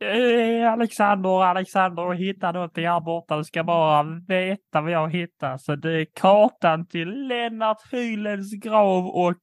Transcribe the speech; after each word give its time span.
Eh, 0.00 0.72
Alexander, 0.72 1.44
Alexander, 1.44 2.12
hitta 2.12 2.52
någonting 2.52 2.86
här 2.86 3.00
borta. 3.00 3.36
Du 3.36 3.44
ska 3.44 3.64
bara 3.64 4.02
veta 4.28 4.80
vad 4.80 4.90
jag 4.90 5.10
hittar. 5.12 5.56
Så 5.58 5.76
det 5.76 6.00
är 6.00 6.06
kartan 6.14 6.86
till 6.86 7.26
Lennart 7.28 7.92
Hylens 7.92 8.52
grav 8.52 9.06
och 9.06 9.36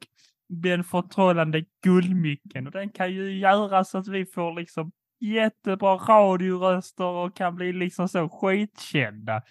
den 0.50 0.84
förtrollande 0.84 1.64
guldmycken. 1.84 2.68
Och 2.68 2.72
den 2.72 2.90
kan 2.90 3.12
ju 3.12 3.40
göra 3.40 3.84
så 3.84 3.98
att 3.98 4.08
vi 4.08 4.26
får 4.26 4.60
liksom 4.60 4.92
jättebra 5.20 5.96
radioröster 5.96 7.06
och 7.06 7.36
kan 7.36 7.56
bli 7.56 7.74
liksom 7.74 8.08
så 8.08 8.30
skitkända. 8.30 9.42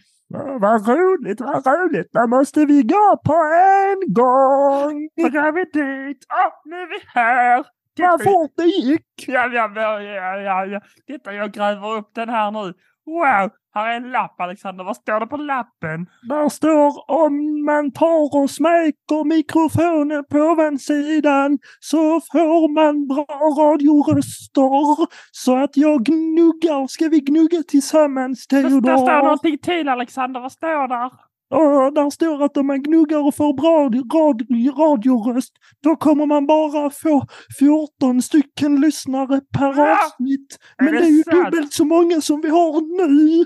Vad 0.61 0.89
roligt, 0.89 1.41
vad 1.41 1.67
roligt. 1.67 2.09
Då 2.13 2.27
måste 2.27 2.65
vi 2.65 2.83
gå 2.83 3.21
på 3.25 3.33
en 3.33 4.15
gång. 4.15 5.09
Då 5.17 5.29
går 5.29 5.53
vi 5.53 5.65
dit. 5.65 6.27
Åh, 6.33 6.53
nu 6.65 6.77
är 6.77 6.89
vi 6.89 6.99
här. 7.07 7.65
Vad 7.99 8.23
fort 8.23 8.53
det 8.57 8.65
gick. 8.65 9.25
Ja, 9.27 9.47
ja, 9.47 9.71
ja, 9.75 10.01
ja, 10.41 10.67
ja. 10.67 10.81
Titta, 11.07 11.33
jag 11.33 11.53
gräver 11.53 11.97
upp 11.97 12.11
den 12.15 12.29
här 12.29 12.51
nu. 12.51 12.73
Wow, 13.07 13.51
här 13.75 13.89
är 13.93 13.97
en 13.97 14.11
lapp 14.11 14.41
Alexander. 14.41 14.85
Vad 14.85 14.97
står 14.97 15.21
det 15.21 15.27
på 15.27 15.37
lappen? 15.37 16.07
Där 16.29 16.49
står 16.49 17.11
om 17.11 17.65
man 17.65 17.93
tar 17.93 18.37
och 18.43 18.51
smäker 18.51 19.25
mikrofonen 19.25 20.25
på 20.31 20.39
ovansidan 20.39 21.59
så 21.81 22.21
får 22.33 22.69
man 22.69 23.07
bra 23.07 23.25
radioröster. 23.65 25.07
Så 25.33 25.57
att 25.57 25.77
jag 25.77 26.05
gnuggar. 26.05 26.87
Ska 26.87 27.09
vi 27.09 27.21
gnugga 27.21 27.63
tillsammans 27.69 28.47
Det, 28.47 28.63
Theodor? 28.63 28.81
där 28.81 28.97
står 28.97 29.23
någonting 29.23 29.59
till 29.59 29.89
Alexander. 29.89 30.41
Vad 30.41 30.53
står 30.53 30.89
där? 30.89 31.11
Och 31.55 31.95
där 31.95 32.11
står 32.11 32.45
att 32.45 32.57
om 32.57 32.67
man 32.67 32.83
gnuggar 32.83 33.27
och 33.27 33.35
får 33.35 33.55
bra 33.55 33.89
rad, 34.19 34.43
radioröst, 34.79 35.53
då 35.83 35.97
kommer 35.97 36.27
man 36.27 36.47
bara 36.47 36.91
få 36.91 37.23
14 37.59 38.23
stycken 38.23 38.81
lyssnare 38.81 39.41
per 39.59 39.75
Ja! 39.77 39.93
avsnitt. 40.05 40.59
Är 40.79 40.85
Men 40.85 40.95
det 40.95 41.01
det 41.01 41.07
är 41.07 41.11
ju 41.11 41.23
sant? 41.23 41.45
dubbelt 41.45 41.73
så 41.73 41.85
många 41.85 42.21
som 42.21 42.41
vi 42.41 42.49
har 42.49 43.07
nu. 43.09 43.45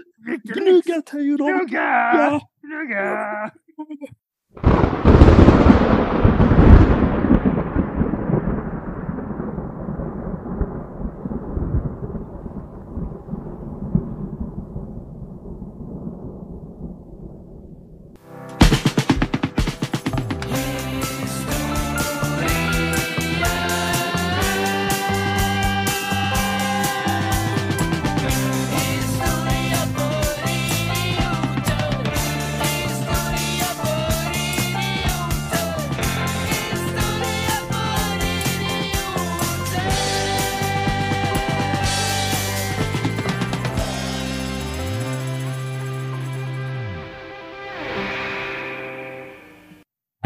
Gnugga 0.54 1.02
Theodor. 1.02 1.59
Gnugga! 1.59 2.15
Ja. 2.15 2.40
Gnugga! 2.62 3.50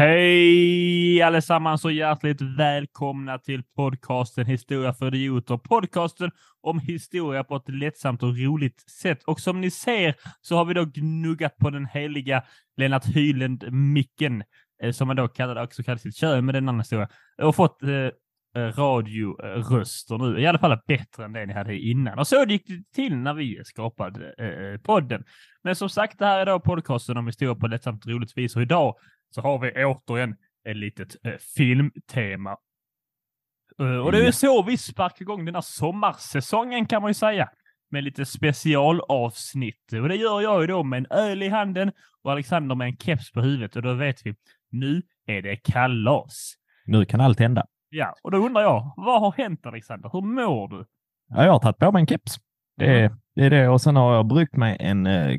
Hej 0.05 1.21
allesammans 1.21 1.85
och 1.85 1.91
hjärtligt 1.91 2.41
välkomna 2.41 3.37
till 3.37 3.63
podcasten 3.75 4.45
Historia 4.45 4.93
för 4.93 5.15
idioter. 5.15 5.57
Podcasten 5.57 6.31
om 6.61 6.79
historia 6.79 7.43
på 7.43 7.55
ett 7.55 7.69
lättsamt 7.69 8.23
och 8.23 8.37
roligt 8.37 8.89
sätt. 8.89 9.23
Och 9.23 9.39
som 9.39 9.61
ni 9.61 9.71
ser 9.71 10.15
så 10.41 10.55
har 10.55 10.65
vi 10.65 10.73
då 10.73 10.85
gnuggat 10.85 11.57
på 11.57 11.69
den 11.69 11.85
heliga 11.85 12.43
Lennart 12.77 13.05
Hyland-micken, 13.05 14.43
eh, 14.83 14.91
som 14.91 15.07
man 15.07 15.15
då 15.15 15.27
kallade, 15.27 15.61
också 15.61 15.83
kallade 15.83 16.01
sitt 16.01 16.15
kön, 16.15 16.45
med 16.45 16.55
den 16.55 16.69
annan 16.69 16.79
historia. 16.79 17.09
Och 17.41 17.55
fått 17.55 17.83
eh, 17.83 17.89
eh, 17.89 18.73
radioröster 18.77 20.17
nu, 20.17 20.39
i 20.39 20.47
alla 20.47 20.59
fall 20.59 20.79
bättre 20.87 21.25
än 21.25 21.33
det 21.33 21.45
ni 21.45 21.53
hade 21.53 21.77
innan. 21.77 22.19
Och 22.19 22.27
så 22.27 22.45
gick 22.47 22.67
det 22.67 22.93
till 22.95 23.17
när 23.17 23.33
vi 23.33 23.61
skapade 23.63 24.33
eh, 24.37 24.47
eh 24.47 24.77
podden. 24.77 25.23
Men 25.63 25.75
som 25.75 25.89
sagt, 25.89 26.19
det 26.19 26.25
här 26.25 26.39
är 26.39 26.45
då 26.45 26.59
podcasten 26.59 27.17
om 27.17 27.27
historia 27.27 27.55
på 27.55 27.65
ett 27.65 27.71
lättsamt 27.71 28.05
och 28.05 28.11
roligt 28.11 28.37
vis. 28.37 28.55
Och 28.55 28.61
idag 28.61 28.95
så 29.33 29.41
har 29.41 29.59
vi 29.59 29.85
återigen 29.85 30.35
ett 30.69 30.77
litet 30.77 31.25
eh, 31.25 31.33
filmtema. 31.55 32.57
Eh, 33.79 33.97
och 33.97 34.11
det 34.11 34.17
är 34.17 34.25
ju 34.25 34.31
så 34.31 34.63
vi 34.63 34.77
sparkar 34.77 35.21
igång 35.21 35.45
den 35.45 35.55
här 35.55 35.61
sommarsäsongen 35.61 36.85
kan 36.85 37.01
man 37.01 37.09
ju 37.09 37.13
säga. 37.13 37.49
Med 37.91 38.03
lite 38.03 38.25
specialavsnitt. 38.25 39.93
Och 39.93 40.09
det 40.09 40.15
gör 40.15 40.41
jag 40.41 40.61
ju 40.61 40.67
då 40.67 40.83
med 40.83 40.97
en 40.97 41.07
öl 41.09 41.43
i 41.43 41.49
handen 41.49 41.91
och 42.21 42.31
Alexander 42.31 42.75
med 42.75 42.87
en 42.87 42.97
keps 42.97 43.31
på 43.31 43.41
huvudet. 43.41 43.75
Och 43.75 43.81
då 43.81 43.93
vet 43.93 44.25
vi, 44.25 44.35
nu 44.71 45.01
är 45.25 45.41
det 45.41 45.55
kalas. 45.55 46.53
Nu 46.85 47.05
kan 47.05 47.21
allt 47.21 47.39
hända. 47.39 47.65
Ja, 47.89 48.15
och 48.23 48.31
då 48.31 48.37
undrar 48.37 48.61
jag, 48.61 48.93
vad 48.95 49.21
har 49.21 49.31
hänt 49.31 49.65
Alexander? 49.65 50.09
Hur 50.13 50.21
mår 50.21 50.67
du? 50.67 50.85
Ja, 51.29 51.45
jag 51.45 51.51
har 51.51 51.59
tagit 51.59 51.77
på 51.77 51.91
mig 51.91 51.99
en 51.99 52.07
keps. 52.07 52.39
Det 52.77 52.85
är, 52.85 53.15
det 53.35 53.45
är 53.45 53.49
det. 53.49 53.69
Och 53.69 53.81
sen 53.81 53.95
har 53.95 54.15
jag 54.15 54.27
bryggt 54.27 54.55
mig 54.55 54.77
en 54.79 55.05
eh, 55.07 55.37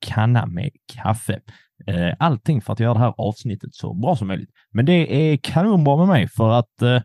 kanna 0.00 0.46
med 0.46 0.70
kaffe. 0.94 1.40
Eh, 1.86 2.14
allting 2.18 2.60
för 2.62 2.72
att 2.72 2.80
göra 2.80 2.94
det 2.94 3.00
här 3.00 3.14
avsnittet 3.18 3.74
så 3.74 3.94
bra 3.94 4.16
som 4.16 4.28
möjligt. 4.28 4.50
Men 4.72 4.84
det 4.86 5.32
är 5.32 5.36
kanonbra 5.42 5.96
med 5.96 6.08
mig 6.08 6.28
för 6.28 6.50
att 6.50 6.82
eh, 6.82 7.02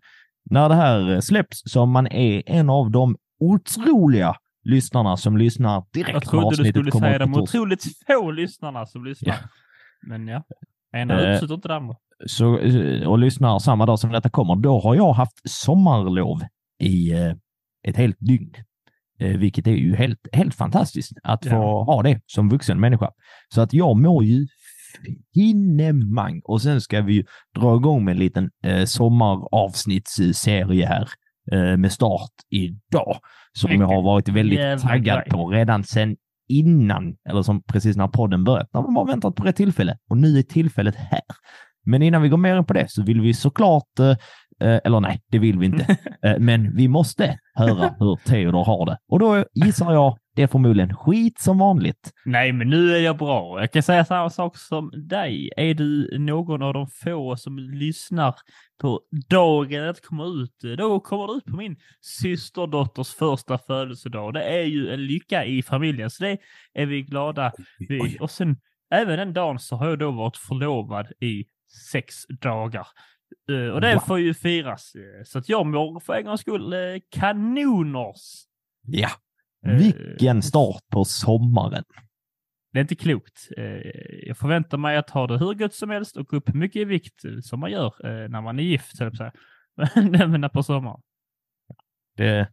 när 0.52 0.70
det 0.70 0.76
här 0.76 1.22
släpps 1.22 1.62
så 1.66 1.86
man 1.86 2.08
är 2.08 2.44
en 2.46 2.70
av 2.70 2.92
de 2.92 3.16
otroliga 3.40 4.36
lyssnarna 4.64 5.18
som 5.18 5.38
lyssnar 5.38 5.84
direkt 5.94 6.14
Jag 6.14 6.24
trodde 6.24 6.64
du 6.64 6.70
skulle 6.70 6.92
säga 6.92 7.18
de 7.20 7.34
otroligt 7.36 7.84
få 8.08 8.32
lyssnarna 8.32 8.86
som 8.86 9.06
lyssnar. 9.06 9.34
Ja. 9.34 9.50
Men 10.08 10.28
ja, 10.28 10.44
ena 10.96 11.14
Eh, 11.22 11.30
utesluter 11.30 11.56
inte 11.56 11.68
det 11.68 11.76
andra. 11.76 11.96
så, 12.28 12.60
eh, 12.60 13.08
och 13.08 13.20
lyssnar 13.20 13.60
samma 13.60 13.86
dag 13.86 14.00
som 14.00 14.12
detta 14.12 14.30
kommer, 14.30 14.56
då 14.56 14.80
har 14.80 14.96
jag 14.96 15.14
haft 15.14 15.50
sommarlov 15.50 16.42
i 16.80 17.12
eh, 17.12 17.34
ett 17.88 17.98
helt 17.98 18.18
dygn. 18.20 18.54
Eh, 19.20 19.38
vilket 19.38 19.68
är 19.68 19.72
ju 19.72 19.96
helt, 19.96 20.20
helt 20.34 20.56
fantastiskt 20.56 21.12
att 21.24 21.44
få 21.46 21.50
Ja. 21.56 21.84
ha 21.84 22.04
det 22.04 22.22
som 22.26 22.50
vuxen 22.50 22.80
människa. 22.80 23.10
Så 23.54 23.62
att 23.62 23.74
jag 23.74 23.98
mår 23.98 24.24
ju 24.24 24.48
finemang. 25.34 26.42
Och 26.44 26.62
sen 26.62 26.82
ska 26.82 27.02
vi 27.02 27.14
ju 27.14 27.24
dra 27.60 27.76
igång 27.76 28.06
med 28.06 28.12
en 28.12 28.20
liten 28.20 28.50
eh, 28.64 28.86
sommaravsnittsserie 28.86 30.86
här 30.86 31.10
eh, 31.52 31.78
med 31.78 31.92
start 31.92 32.32
idag. 32.50 33.18
Som 33.54 33.72
jag 33.72 33.88
har 33.88 34.02
varit 34.02 34.30
väldigt 34.30 34.60
jävla 34.60 34.90
taggad 34.90 35.20
grej. 35.20 35.30
på 35.30 35.50
redan 35.50 35.84
sen 35.84 36.16
innan, 36.48 37.16
eller 37.30 37.42
som 37.42 37.64
precis 37.64 37.98
när 37.98 38.08
podden 38.08 38.44
började. 38.44 38.68
När 38.74 38.82
de 38.82 38.96
har 38.96 39.08
väntat 39.08 39.36
på 39.36 39.44
det 39.44 39.54
tillfälle 39.54 39.98
och 40.10 40.18
nu 40.18 40.38
är 40.38 40.44
tillfället 40.44 40.96
här. 40.96 41.22
Men 41.86 42.02
innan 42.02 42.22
vi 42.22 42.30
går 42.30 42.38
mer 42.38 42.58
in 42.58 42.66
på 42.66 42.74
det 42.74 42.92
så 42.92 43.04
vill 43.04 43.22
vi 43.22 43.34
såklart, 43.34 44.00
eh, 44.00 44.10
eh, 44.70 44.80
eller 44.84 45.00
nej, 45.00 45.22
det 45.32 45.40
vill 45.40 45.60
vi 45.60 45.66
inte, 45.66 45.98
eh, 46.24 46.40
men 46.40 46.76
vi 46.76 46.88
måste 46.88 47.40
höra 47.54 47.96
hur 48.00 48.16
Theodor 48.16 48.64
har 48.64 48.86
det. 48.86 48.98
Och 49.12 49.20
då 49.20 49.46
gissar 49.54 49.94
jag, 49.94 50.18
det 50.36 50.44
är 50.44 50.48
förmodligen 50.48 50.96
skit 50.96 51.40
som 51.40 51.58
vanligt. 51.58 52.14
Nej, 52.26 52.52
men 52.52 52.70
nu 52.70 52.96
är 52.96 53.00
jag 53.00 53.18
bra. 53.18 53.60
Jag 53.60 53.72
kan 53.72 53.84
säga 53.84 54.06
samma 54.06 54.30
sak 54.30 54.58
som 54.58 54.92
dig. 55.08 55.52
Är 55.58 55.74
du 55.74 56.18
någon 56.20 56.62
av 56.62 56.74
de 56.74 56.88
få 56.88 57.36
som 57.38 57.60
lyssnar 57.60 58.36
på 58.82 59.02
dagen 59.30 59.84
det 59.84 60.02
kommer 60.06 60.44
ut, 60.44 60.60
då 60.78 61.00
kommer 61.00 61.28
det 61.28 61.34
ut 61.38 61.46
på 61.46 61.56
min 61.56 61.76
systerdotters 62.02 63.14
första 63.14 63.58
födelsedag. 63.58 64.34
Det 64.34 64.44
är 64.44 64.64
ju 64.64 64.90
en 64.94 65.06
lycka 65.06 65.46
i 65.46 65.64
familjen, 65.64 66.10
så 66.10 66.24
det 66.24 66.38
är 66.74 66.86
vi 66.86 67.02
glada 67.02 67.52
vid. 67.80 68.22
Och 68.22 68.32
sen 68.32 68.58
även 68.92 69.18
den 69.20 69.34
dagen 69.34 69.60
så 69.60 69.76
har 69.76 69.90
jag 69.90 70.00
då 70.00 70.12
varit 70.12 70.38
förlovad 70.38 71.08
i 71.20 71.46
sex 71.92 72.16
dagar. 72.42 72.88
Eh, 73.50 73.74
och 73.74 73.82
det 73.82 73.94
Wow. 73.94 74.00
får 74.02 74.20
ju 74.20 74.34
firas. 74.34 74.94
Så 75.26 75.40
att 75.40 75.50
jag 75.50 75.66
mår 75.66 76.00
för 76.00 76.14
en 76.14 76.26
gångs 76.26 76.42
skull 76.42 76.74
eh, 76.74 76.80
kanoners. 77.12 78.46
Ja, 78.88 79.10
vilken 79.66 80.42
start 80.42 80.84
på 80.92 81.06
sommaren. 81.06 81.84
Det 82.74 82.80
är 82.80 82.82
inte 82.82 82.96
klokt. 82.96 83.50
Eh, 83.58 83.64
Jag 84.28 84.38
förväntar 84.38 84.78
mig 84.78 84.98
att 84.98 85.10
ha 85.10 85.28
det 85.28 85.38
hur 85.38 85.56
gött 85.56 85.74
som 85.74 85.90
helst 85.90 86.18
och 86.18 86.28
gå 86.28 86.38
upp 86.38 86.54
mycket 86.54 86.82
i 86.82 86.86
vikt 86.86 87.26
eh, 87.26 87.40
som 87.42 87.60
man 87.60 87.72
gör 87.72 87.86
eh, 88.06 88.30
när 88.30 88.42
man 88.42 88.60
är 88.60 88.64
gift, 88.64 88.98
på 88.98 89.06
att 89.06 89.18
säga. 89.18 89.34
Men 90.28 90.50
på 90.50 90.64
sommaren. 90.64 91.02
Det, 92.18 92.50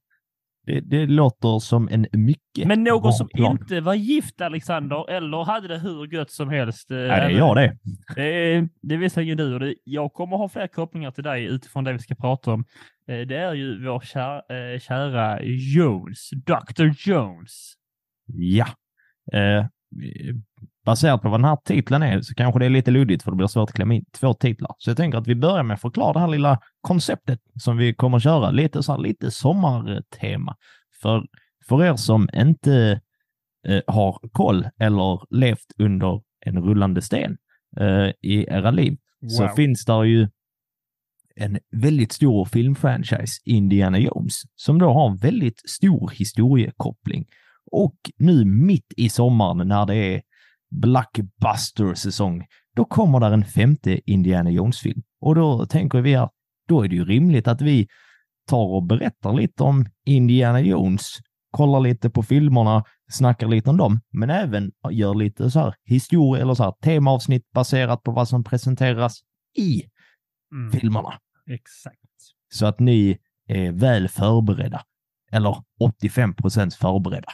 det, 0.66 0.80
det 0.80 1.06
låter 1.06 1.58
som 1.58 1.88
en 1.88 2.06
mycket 2.12 2.66
Men 2.68 2.84
någon 2.84 3.12
som 3.12 3.28
plan. 3.28 3.58
inte 3.60 3.80
var 3.80 3.94
gift, 3.94 4.40
Alexander, 4.40 5.10
eller 5.10 5.44
hade 5.44 5.68
det 5.68 5.78
hur 5.78 6.06
gött 6.14 6.30
som 6.30 6.48
helst. 6.48 6.90
eh, 6.90 6.96
Ja, 6.96 7.06
det 7.16 7.22
är 7.22 7.30
jag 7.30 7.56
det. 7.56 8.56
Eh, 8.56 8.64
Det 8.82 8.96
visar 8.96 9.22
ju 9.22 9.34
du 9.34 9.54
och 9.54 9.60
det, 9.60 9.74
jag 9.84 10.12
kommer 10.12 10.36
ha 10.36 10.48
fler 10.48 10.66
kopplingar 10.66 11.10
till 11.10 11.24
dig 11.24 11.44
utifrån 11.44 11.84
det 11.84 11.92
vi 11.92 11.98
ska 11.98 12.14
prata 12.14 12.52
om. 12.52 12.64
Eh, 13.08 13.20
Det 13.20 13.36
är 13.36 13.54
ju 13.54 13.84
vår 13.86 14.00
kära, 14.00 14.42
kära 14.80 15.42
Jones, 15.42 16.30
Dr. 16.30 17.08
Jones. 17.08 17.72
Ja. 18.26 18.66
Eh, 19.32 19.66
baserat 20.84 21.22
på 21.22 21.28
vad 21.28 21.40
den 21.40 21.44
här 21.44 21.58
titeln 21.64 22.02
är 22.02 22.20
så 22.20 22.34
kanske 22.34 22.58
det 22.58 22.66
är 22.66 22.70
lite 22.70 22.90
luddigt 22.90 23.22
för 23.22 23.30
det 23.30 23.36
blir 23.36 23.46
svårt 23.46 23.68
att 23.68 23.74
klämma 23.74 23.94
in 23.94 24.04
två 24.20 24.34
titlar. 24.34 24.74
Så 24.78 24.90
jag 24.90 24.96
tänker 24.96 25.18
att 25.18 25.26
vi 25.26 25.34
börjar 25.34 25.62
med 25.62 25.74
att 25.74 25.80
förklara 25.80 26.12
det 26.12 26.20
här 26.20 26.28
lilla 26.28 26.58
konceptet 26.80 27.40
som 27.60 27.76
vi 27.76 27.94
kommer 27.94 28.16
att 28.16 28.22
köra. 28.22 28.50
Lite 28.50 28.82
så 28.82 28.92
här, 28.92 28.98
lite 28.98 29.30
sommartema. 29.30 30.56
För, 31.02 31.26
för 31.68 31.84
er 31.84 31.96
som 31.96 32.28
inte 32.34 33.00
eh, 33.68 33.80
har 33.86 34.18
koll 34.32 34.68
eller 34.80 35.34
levt 35.36 35.72
under 35.78 36.22
en 36.46 36.62
rullande 36.62 37.02
sten 37.02 37.36
eh, 37.80 38.08
i 38.22 38.46
era 38.48 38.70
liv 38.70 38.98
så 39.28 39.42
Wow. 39.42 39.54
finns 39.54 39.84
där 39.84 40.02
ju 40.02 40.28
en 41.36 41.58
väldigt 41.70 42.12
stor 42.12 42.44
filmfranchise, 42.44 43.40
Indiana 43.44 43.98
Jones, 43.98 44.42
som 44.56 44.78
då 44.78 44.92
har 44.92 45.10
en 45.10 45.16
väldigt 45.16 45.70
stor 45.70 46.10
historiekoppling. 46.10 47.26
Och 47.72 47.96
nu 48.18 48.44
mitt 48.44 48.92
i 48.96 49.08
sommaren 49.08 49.68
när 49.68 49.86
det 49.86 49.94
är 49.96 50.22
blockbuster-säsong, 50.70 52.46
då 52.76 52.84
kommer 52.84 53.20
där 53.20 53.30
en 53.32 53.44
femte 53.44 54.10
Indiana 54.10 54.50
Jones-film. 54.50 55.02
Och 55.20 55.34
då 55.34 55.66
tänker 55.66 56.00
vi 56.00 56.14
att 56.14 56.30
då 56.68 56.82
är 56.84 56.88
det 56.88 56.94
ju 56.94 57.04
rimligt 57.04 57.48
att 57.48 57.60
vi 57.60 57.88
tar 58.48 58.66
och 58.66 58.82
berättar 58.82 59.32
lite 59.32 59.62
om 59.62 59.86
Indiana 60.06 60.60
Jones, 60.60 61.16
kollar 61.50 61.80
lite 61.80 62.10
på 62.10 62.22
filmerna, 62.22 62.84
snackar 63.10 63.48
lite 63.48 63.70
om 63.70 63.76
dem, 63.76 64.00
men 64.12 64.30
även 64.30 64.72
gör 64.90 65.14
lite 65.14 65.50
så 65.50 65.60
här 65.60 65.74
historia 65.84 66.42
eller 66.42 66.54
så 66.54 66.62
här 66.64 66.72
temaavsnitt 66.82 67.50
baserat 67.50 68.02
på 68.02 68.12
vad 68.12 68.28
som 68.28 68.44
presenteras 68.44 69.20
i 69.58 69.82
Mm, 70.54 70.72
filmerna. 70.72 71.12
exakt. 71.46 71.96
Så 72.54 72.66
att 72.66 72.80
ni 72.80 73.18
är 73.48 73.72
väl 73.72 74.08
förberedda, 74.08 74.82
eller 75.32 75.56
85 75.80 76.34
procent 76.34 76.74
förberedda 76.74 77.32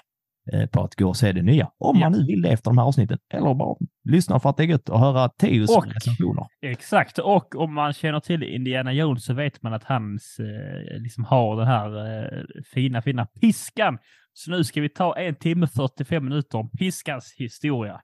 på 0.72 0.82
att 0.84 0.94
gå 0.94 1.08
och 1.08 1.16
se 1.16 1.32
det 1.32 1.42
nya. 1.42 1.70
Om 1.78 1.98
man 1.98 2.12
nu 2.12 2.26
vill 2.26 2.42
det 2.42 2.48
efter 2.48 2.70
de 2.70 2.78
här 2.78 2.84
avsnitten. 2.84 3.18
Eller 3.34 3.54
bara 3.54 3.76
lyssna 4.04 4.40
för 4.40 4.50
att 4.50 4.56
det 4.56 4.62
är 4.62 4.66
gött 4.66 4.90
att 4.90 5.00
höra 5.00 5.28
Teos 5.28 5.76
Och- 5.76 5.86
recensioner. 5.94 6.46
Exakt, 6.62 7.18
och 7.18 7.54
om 7.56 7.74
man 7.74 7.92
känner 7.92 8.20
till 8.20 8.42
Indiana 8.42 8.92
Jones 8.92 9.24
så 9.24 9.34
vet 9.34 9.62
man 9.62 9.72
att 9.74 9.84
han 9.84 10.14
eh, 10.38 11.00
liksom 11.02 11.24
har 11.24 11.56
den 11.56 11.66
här 11.66 11.88
eh, 12.24 12.42
fina, 12.74 13.02
fina 13.02 13.26
piskan. 13.26 13.98
Så 14.32 14.50
nu 14.50 14.64
ska 14.64 14.80
vi 14.80 14.88
ta 14.88 15.16
en 15.18 15.34
timme 15.34 15.66
45 15.66 16.24
minuter 16.24 16.58
om 16.58 16.70
piskans 16.70 17.34
historia. 17.38 18.00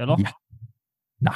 Eller? 0.00 0.16
Ja. 0.18 0.28
Nej. 1.20 1.34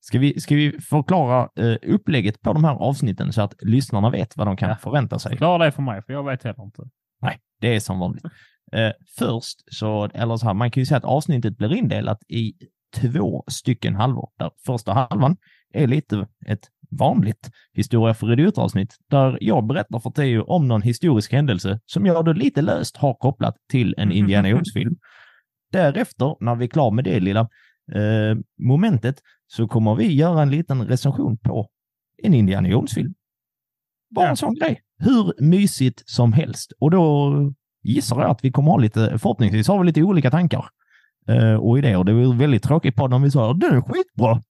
Ska 0.00 0.18
vi, 0.18 0.40
ska 0.40 0.54
vi 0.54 0.80
förklara 0.80 1.48
eh, 1.56 1.76
upplägget 1.94 2.40
på 2.40 2.52
de 2.52 2.64
här 2.64 2.74
avsnitten 2.74 3.32
så 3.32 3.42
att 3.42 3.54
lyssnarna 3.62 4.10
vet 4.10 4.36
vad 4.36 4.46
de 4.46 4.56
kan 4.56 4.68
Ja. 4.68 4.76
förvänta 4.76 5.18
sig? 5.18 5.30
Förklara 5.30 5.64
det 5.64 5.72
för 5.72 5.82
mig, 5.82 6.02
för 6.02 6.12
jag 6.12 6.24
vet 6.24 6.42
heller 6.44 6.62
inte. 6.64 6.82
Nej, 7.20 7.38
det 7.60 7.74
är 7.76 7.80
som 7.80 7.98
vanligt. 7.98 8.24
Eh, 8.72 8.92
först 9.18 9.74
så, 9.74 10.04
eller 10.14 10.36
så 10.36 10.46
här, 10.46 10.54
man 10.54 10.70
kan 10.70 10.80
ju 10.80 10.86
säga 10.86 10.98
att 10.98 11.04
avsnittet 11.04 11.56
blir 11.56 11.74
indelat 11.74 12.18
i 12.28 12.54
två 12.96 13.44
stycken 13.46 13.94
halvor. 13.94 14.30
Där 14.38 14.50
första 14.66 14.92
halvan 14.92 15.36
är 15.74 15.86
lite 15.86 16.26
ett 16.46 16.68
vanligt 16.90 17.50
historia 17.72 18.14
för 18.14 18.32
idiotavsnitt 18.32 18.96
där 19.10 19.38
jag 19.40 19.66
berättar 19.66 19.98
för 19.98 20.10
Theo 20.10 20.42
om 20.42 20.68
någon 20.68 20.82
historisk 20.82 21.32
händelse 21.32 21.80
som 21.86 22.06
jag 22.06 22.24
då 22.24 22.32
lite 22.32 22.62
löst 22.62 22.96
har 22.96 23.14
kopplat 23.14 23.56
till 23.70 23.94
en 23.98 24.12
Indiana 24.22 24.48
Jones-film. 24.48 24.96
Därefter, 25.72 26.36
när 26.40 26.54
vi 26.54 26.64
är 26.64 26.68
klara 26.68 26.90
med 26.90 27.04
det 27.04 27.20
lilla 27.20 27.40
eh, 27.92 28.36
momentet, 28.58 29.16
så 29.46 29.68
kommer 29.68 29.94
vi 29.94 30.14
göra 30.14 30.42
en 30.42 30.50
liten 30.50 30.86
recension 30.86 31.38
på 31.38 31.68
en 32.22 32.34
Indiana 32.34 32.68
Jones-film. 32.68 33.14
Bara 34.10 34.28
en 34.28 34.36
sån 34.36 34.54
grej. 34.54 34.80
Hur 34.98 35.42
mysigt 35.42 36.02
som 36.06 36.32
helst. 36.32 36.72
Och 36.78 36.90
då 36.90 37.32
gissar 37.82 38.20
jag 38.20 38.30
att 38.30 38.44
vi 38.44 38.52
kommer 38.52 38.70
ha 38.70 38.78
lite, 38.78 39.18
förhoppningsvis 39.18 39.68
har 39.68 39.78
vi 39.78 39.86
lite 39.86 40.02
olika 40.02 40.30
tankar 40.30 40.64
eh, 41.28 41.54
och 41.54 41.78
idéer. 41.78 42.04
Det 42.04 42.12
var 42.12 42.34
väldigt 42.34 42.62
tråkigt 42.62 42.96
på 42.96 43.04
om 43.04 43.22
vi 43.22 43.30
sa 43.30 43.52
den 43.52 43.76
är 43.76 43.80
skitbra. 43.80 44.42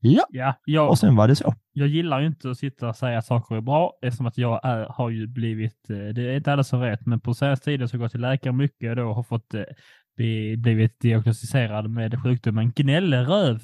Ja, 0.00 0.26
Ja, 0.30 0.54
jag, 0.64 0.88
och 0.88 0.98
sen 0.98 1.16
var 1.16 1.28
det 1.28 1.36
så. 1.36 1.54
jag 1.72 1.88
gillar 1.88 2.20
ju 2.20 2.26
inte 2.26 2.50
att 2.50 2.58
sitta 2.58 2.88
och 2.88 2.96
säga 2.96 3.18
att 3.18 3.26
saker 3.26 3.56
är 3.56 3.60
bra 3.60 3.92
eftersom 4.02 4.26
att 4.26 4.38
jag 4.38 4.60
är, 4.62 4.86
har 4.90 5.10
ju 5.10 5.26
blivit, 5.26 5.90
eh, 5.90 5.96
det 5.96 6.22
är 6.22 6.36
inte 6.36 6.52
alla 6.52 6.64
som 6.64 6.80
vet, 6.80 7.06
men 7.06 7.20
på 7.20 7.34
senaste 7.34 7.64
tiden 7.64 7.88
så 7.88 7.94
har 7.94 7.98
jag 7.98 8.04
gått 8.04 8.12
till 8.12 8.20
läkare 8.20 8.52
mycket 8.52 8.90
och 8.90 8.96
då 8.96 9.12
har 9.12 9.22
fått 9.22 9.54
eh, 9.54 9.62
bli, 10.16 10.56
blivit 10.56 11.00
diagnostiserad 11.00 11.90
med 11.90 12.22
sjukdomen 12.22 12.72
gnälleröv. 12.76 13.60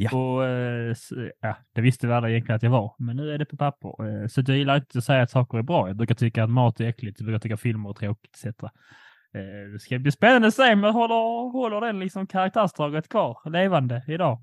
Ja. 0.00 0.16
Och 0.18 0.44
eh, 0.44 0.94
ja, 1.40 1.56
det 1.74 1.80
visste 1.80 2.06
vi 2.06 2.12
alla 2.12 2.30
egentligen 2.30 2.56
att 2.56 2.62
jag 2.62 2.70
var, 2.70 2.94
men 2.98 3.16
nu 3.16 3.30
är 3.34 3.38
det 3.38 3.44
på 3.44 3.56
papper. 3.56 4.22
Eh, 4.22 4.26
Så 4.26 4.42
jag 4.46 4.56
gillar 4.56 4.76
inte 4.76 4.98
att 4.98 5.04
säga 5.04 5.22
att 5.22 5.30
saker 5.30 5.58
är 5.58 5.62
bra. 5.62 5.88
Jag 5.88 5.96
brukar 5.96 6.14
tycka 6.14 6.44
att 6.44 6.50
mat 6.50 6.80
är 6.80 6.84
äckligt, 6.84 7.20
jag 7.20 7.26
brukar 7.26 7.38
tycka 7.40 7.54
att 7.54 7.60
filmer 7.60 7.88
är 7.90 7.92
tråkigt 7.92 8.30
etc. 8.34 8.46
Eh, 8.46 9.72
Det 9.72 9.78
ska 9.80 9.98
bli 9.98 10.12
spännande 10.12 10.48
att 10.48 10.54
se 10.54 10.72
om 10.72 10.82
jag 10.84 10.92
håller, 10.92 11.52
håller 11.52 11.80
den 11.80 11.98
liksom 11.98 12.26
karaktärsdraget 12.26 13.08
kvar 13.08 13.50
levande 13.50 14.04
idag. 14.08 14.42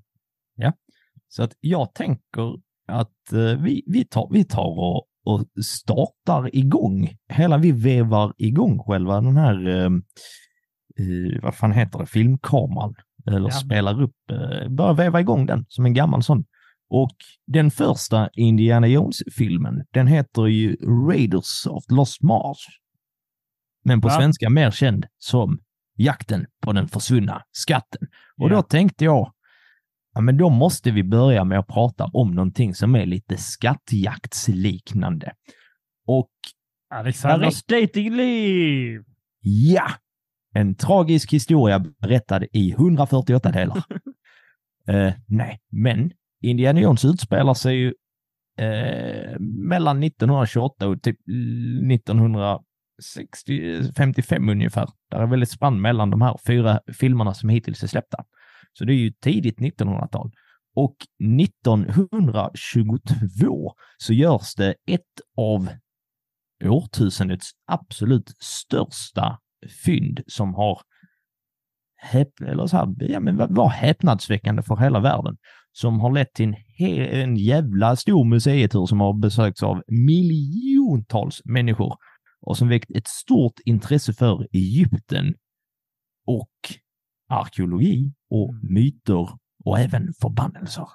Så 1.28 1.42
att 1.42 1.52
jag 1.60 1.94
tänker 1.94 2.56
att 2.88 3.32
vi, 3.58 3.84
vi 3.86 4.04
tar, 4.04 4.28
vi 4.32 4.44
tar 4.44 4.78
och, 4.78 5.06
och 5.24 5.64
startar 5.64 6.56
igång. 6.56 7.08
Hela 7.28 7.58
vi 7.58 7.72
vevar 7.72 8.32
igång 8.38 8.78
själva 8.78 9.20
den 9.20 9.36
här, 9.36 9.66
eh, 9.68 9.90
vad 11.42 11.54
fan 11.54 11.72
heter 11.72 11.98
det, 11.98 12.06
filmkameran. 12.06 12.94
Eller 13.26 13.48
Ja. 13.48 13.50
spelar 13.50 14.02
upp, 14.02 14.30
eh, 14.30 14.68
börjar 14.68 14.94
veva 14.94 15.20
igång 15.20 15.46
den 15.46 15.64
som 15.68 15.86
en 15.86 15.94
gammal 15.94 16.22
sån. 16.22 16.44
Och 16.88 17.16
den 17.46 17.70
första 17.70 18.28
Indiana 18.32 18.86
Jones-filmen, 18.86 19.84
den 19.92 20.06
heter 20.06 20.46
ju 20.46 20.76
Raiders 21.10 21.66
of 21.66 21.84
Lost 21.88 22.22
Mars. 22.22 22.58
Men 23.84 24.00
på 24.00 24.08
Ja. 24.08 24.16
svenska 24.18 24.50
mer 24.50 24.70
känd 24.70 25.06
som 25.18 25.58
Jakten 25.98 26.46
på 26.62 26.72
den 26.72 26.88
försvunna 26.88 27.42
skatten. 27.52 28.02
Och 28.36 28.50
Ja. 28.50 28.54
då 28.56 28.62
tänkte 28.62 29.04
jag, 29.04 29.32
ja 30.14 30.20
men 30.20 30.36
då 30.36 30.50
måste 30.50 30.90
vi 30.90 31.02
börja 31.04 31.44
med 31.44 31.58
att 31.58 31.66
prata 31.66 32.04
om 32.04 32.30
någonting 32.34 32.74
som 32.74 32.94
är 32.96 33.06
lite 33.06 33.36
skattjaktsliknande. 33.36 35.32
Och 36.06 36.30
Alexanders 36.94 37.62
datingliv! 37.64 39.02
ja, 39.40 39.90
en 40.56 40.74
tragisk 40.74 41.32
historia 41.32 41.78
berättad 41.78 42.44
i 42.52 42.70
148 42.70 43.50
delar. 43.50 43.82
Eh, 44.88 45.12
nej, 45.26 45.60
men 45.72 46.12
Indiana 46.42 46.80
Jones 46.80 47.04
utspelar 47.04 47.54
sig 47.54 47.76
ju 47.76 47.94
eh, 48.58 49.38
mellan 49.40 50.02
1928 50.02 50.88
och 50.88 51.02
typ 51.02 51.18
1955 51.92 54.48
ungefär. 54.48 54.88
Det 55.10 55.16
är 55.16 55.26
väldigt 55.26 55.50
spann 55.50 55.80
mellan 55.80 56.10
de 56.10 56.22
här 56.22 56.36
fyra 56.46 56.80
filmerna 56.98 57.34
som 57.34 57.48
hittills 57.48 57.82
är 57.82 57.86
släppta. 57.86 58.24
Så 58.72 58.84
det 58.84 58.92
är 58.92 58.96
ju 58.96 59.10
tidigt 59.10 59.58
1900-tal. 59.58 60.32
Och 60.74 60.96
1922 61.42 63.74
så 63.98 64.12
görs 64.12 64.54
det 64.54 64.74
ett 64.86 65.20
av 65.36 65.68
årtusendets 66.64 67.50
absolut 67.66 68.34
största 68.38 69.38
fynd 69.84 70.20
som 70.26 70.54
har 70.54 70.80
häp 71.96 72.40
eller 72.40 72.66
så 72.66 72.76
här, 72.76 72.94
ja, 72.98 73.20
men 73.20 73.36
var- 73.36 73.48
var 73.48 73.68
häpnadsväckande 73.68 74.62
för 74.62 74.76
hela 74.76 75.00
världen. 75.00 75.36
Som 75.72 76.00
har 76.00 76.12
lett 76.12 76.34
till 76.34 76.54
en, 76.78 77.02
en 77.02 77.36
jävla 77.36 77.96
stor 77.96 78.24
museitur 78.24 78.86
som 78.86 79.00
har 79.00 79.12
besökts 79.20 79.62
av 79.62 79.82
miljontals 79.88 81.42
människor 81.44 81.96
och 82.40 82.56
som 82.56 82.68
väckt 82.68 82.90
ett 82.90 83.06
stort 83.08 83.54
intresse 83.64 84.12
för 84.12 84.46
Egypten 84.52 85.34
och 86.26 86.50
arkeologi 87.28 88.12
och 88.30 88.54
myter 88.70 89.28
och 89.64 89.78
även 89.78 90.12
förbannelser. 90.22 90.86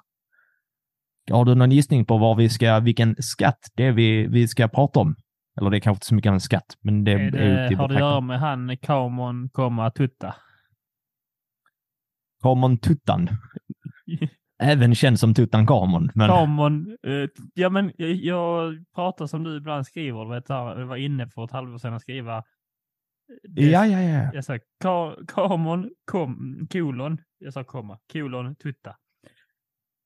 Har 1.30 1.44
du 1.44 1.54
någon 1.54 1.70
gissning 1.72 2.04
på 2.04 2.18
vad 2.18 2.36
vi 2.36 2.48
ska, 2.48 2.80
vilken 2.80 3.16
skatt 3.18 3.58
det 3.74 3.86
är 3.86 3.92
vi, 3.92 4.26
vi 4.26 4.48
ska 4.48 4.68
prata 4.68 5.00
om? 5.00 5.14
Eller 5.60 5.70
det 5.70 5.76
är 5.76 5.80
kanske 5.80 5.96
inte 5.96 6.06
så 6.06 6.14
mycket 6.14 6.30
av 6.30 6.34
en 6.34 6.40
skatt, 6.40 6.76
men 6.80 7.04
det 7.04 7.12
är, 7.12 7.18
Är 7.18 7.30
det, 7.30 7.68
till 7.68 7.76
har 7.78 7.88
det 7.88 7.94
att 7.94 8.00
göra 8.00 8.20
med 8.20 8.40
han 8.40 8.76
Kamon, 8.76 9.48
komma 9.48 9.90
Tutta? 9.90 10.34
Kamon 12.42 12.78
Tuttan. 12.78 13.28
Även 14.62 14.94
känd 14.94 15.18
som 15.20 15.34
Tutankhamon. 15.34 16.10
Men 16.14 16.28
Kamon, 16.28 16.96
eh, 17.06 17.28
ja 17.54 17.70
men 17.70 17.92
jag, 17.96 18.74
pratar 18.94 19.26
som 19.26 19.42
du 19.44 19.56
ibland 19.56 19.86
skriver, 19.86 20.24
du 20.24 20.30
vet, 20.30 20.48
här, 20.48 20.78
jag 20.78 20.86
var 20.86 20.96
inne 20.96 21.28
för 21.28 21.44
ett 21.44 21.50
halvår 21.50 21.78
sedan 21.78 21.94
att 21.94 22.02
skriva. 22.02 22.36
eh, 22.36 22.42
det- 23.48 23.70
ja, 23.70 23.86
ja, 23.86 24.00
ja. 24.00 24.30
Jag 24.34 24.44
sa 24.44 24.58
ka, 24.82 25.16
Kamon, 25.28 25.90
kom, 26.04 26.58
kolon, 26.72 27.18
jag 27.38 27.52
sa 27.52 27.64
komma, 27.64 27.98
kolon, 28.12 28.56
Tutta. 28.56 28.96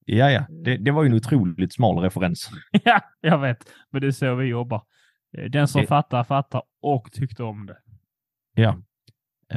Ja, 0.08 0.30
ja. 0.30 0.46
Det, 0.64 0.76
det 0.76 0.90
var 0.90 1.02
ju 1.02 1.06
en 1.08 1.14
otroligt 1.14 1.74
smal 1.74 1.98
referens. 1.98 2.50
ja, 2.84 3.00
jag 3.20 3.38
vet, 3.38 3.72
men 3.90 4.00
det 4.00 4.06
är 4.06 4.10
så 4.12 4.34
vi 4.34 4.44
jobbar. 4.46 4.82
Den 5.50 5.68
som 5.68 5.80
Det- 5.80 5.86
fattar, 5.86 6.24
fattar 6.24 6.62
och 6.82 7.12
tyckte 7.12 7.42
om 7.42 7.66
det. 7.66 7.78
Ja. 8.54 8.78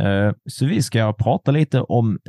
Eh, 0.04 0.34
Så 0.46 0.66
vi 0.66 0.82
ska 0.82 1.14
prata 1.14 1.52
lite 1.52 1.82
om 1.82 2.20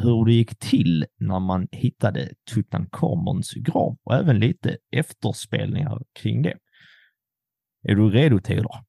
hur 0.00 0.24
det 0.24 0.32
gick 0.32 0.58
till 0.58 1.06
när 1.20 1.40
man 1.40 1.68
hittade 1.72 2.28
Tutankhamons 2.54 3.52
grav 3.54 3.96
och 4.04 4.14
även 4.14 4.38
lite 4.38 4.76
efterspelningar 4.90 6.02
kring 6.12 6.42
det. 6.42 6.58
Är 7.88 7.94
du 7.94 8.10
redo 8.10 8.38
Theodor? 8.38 8.84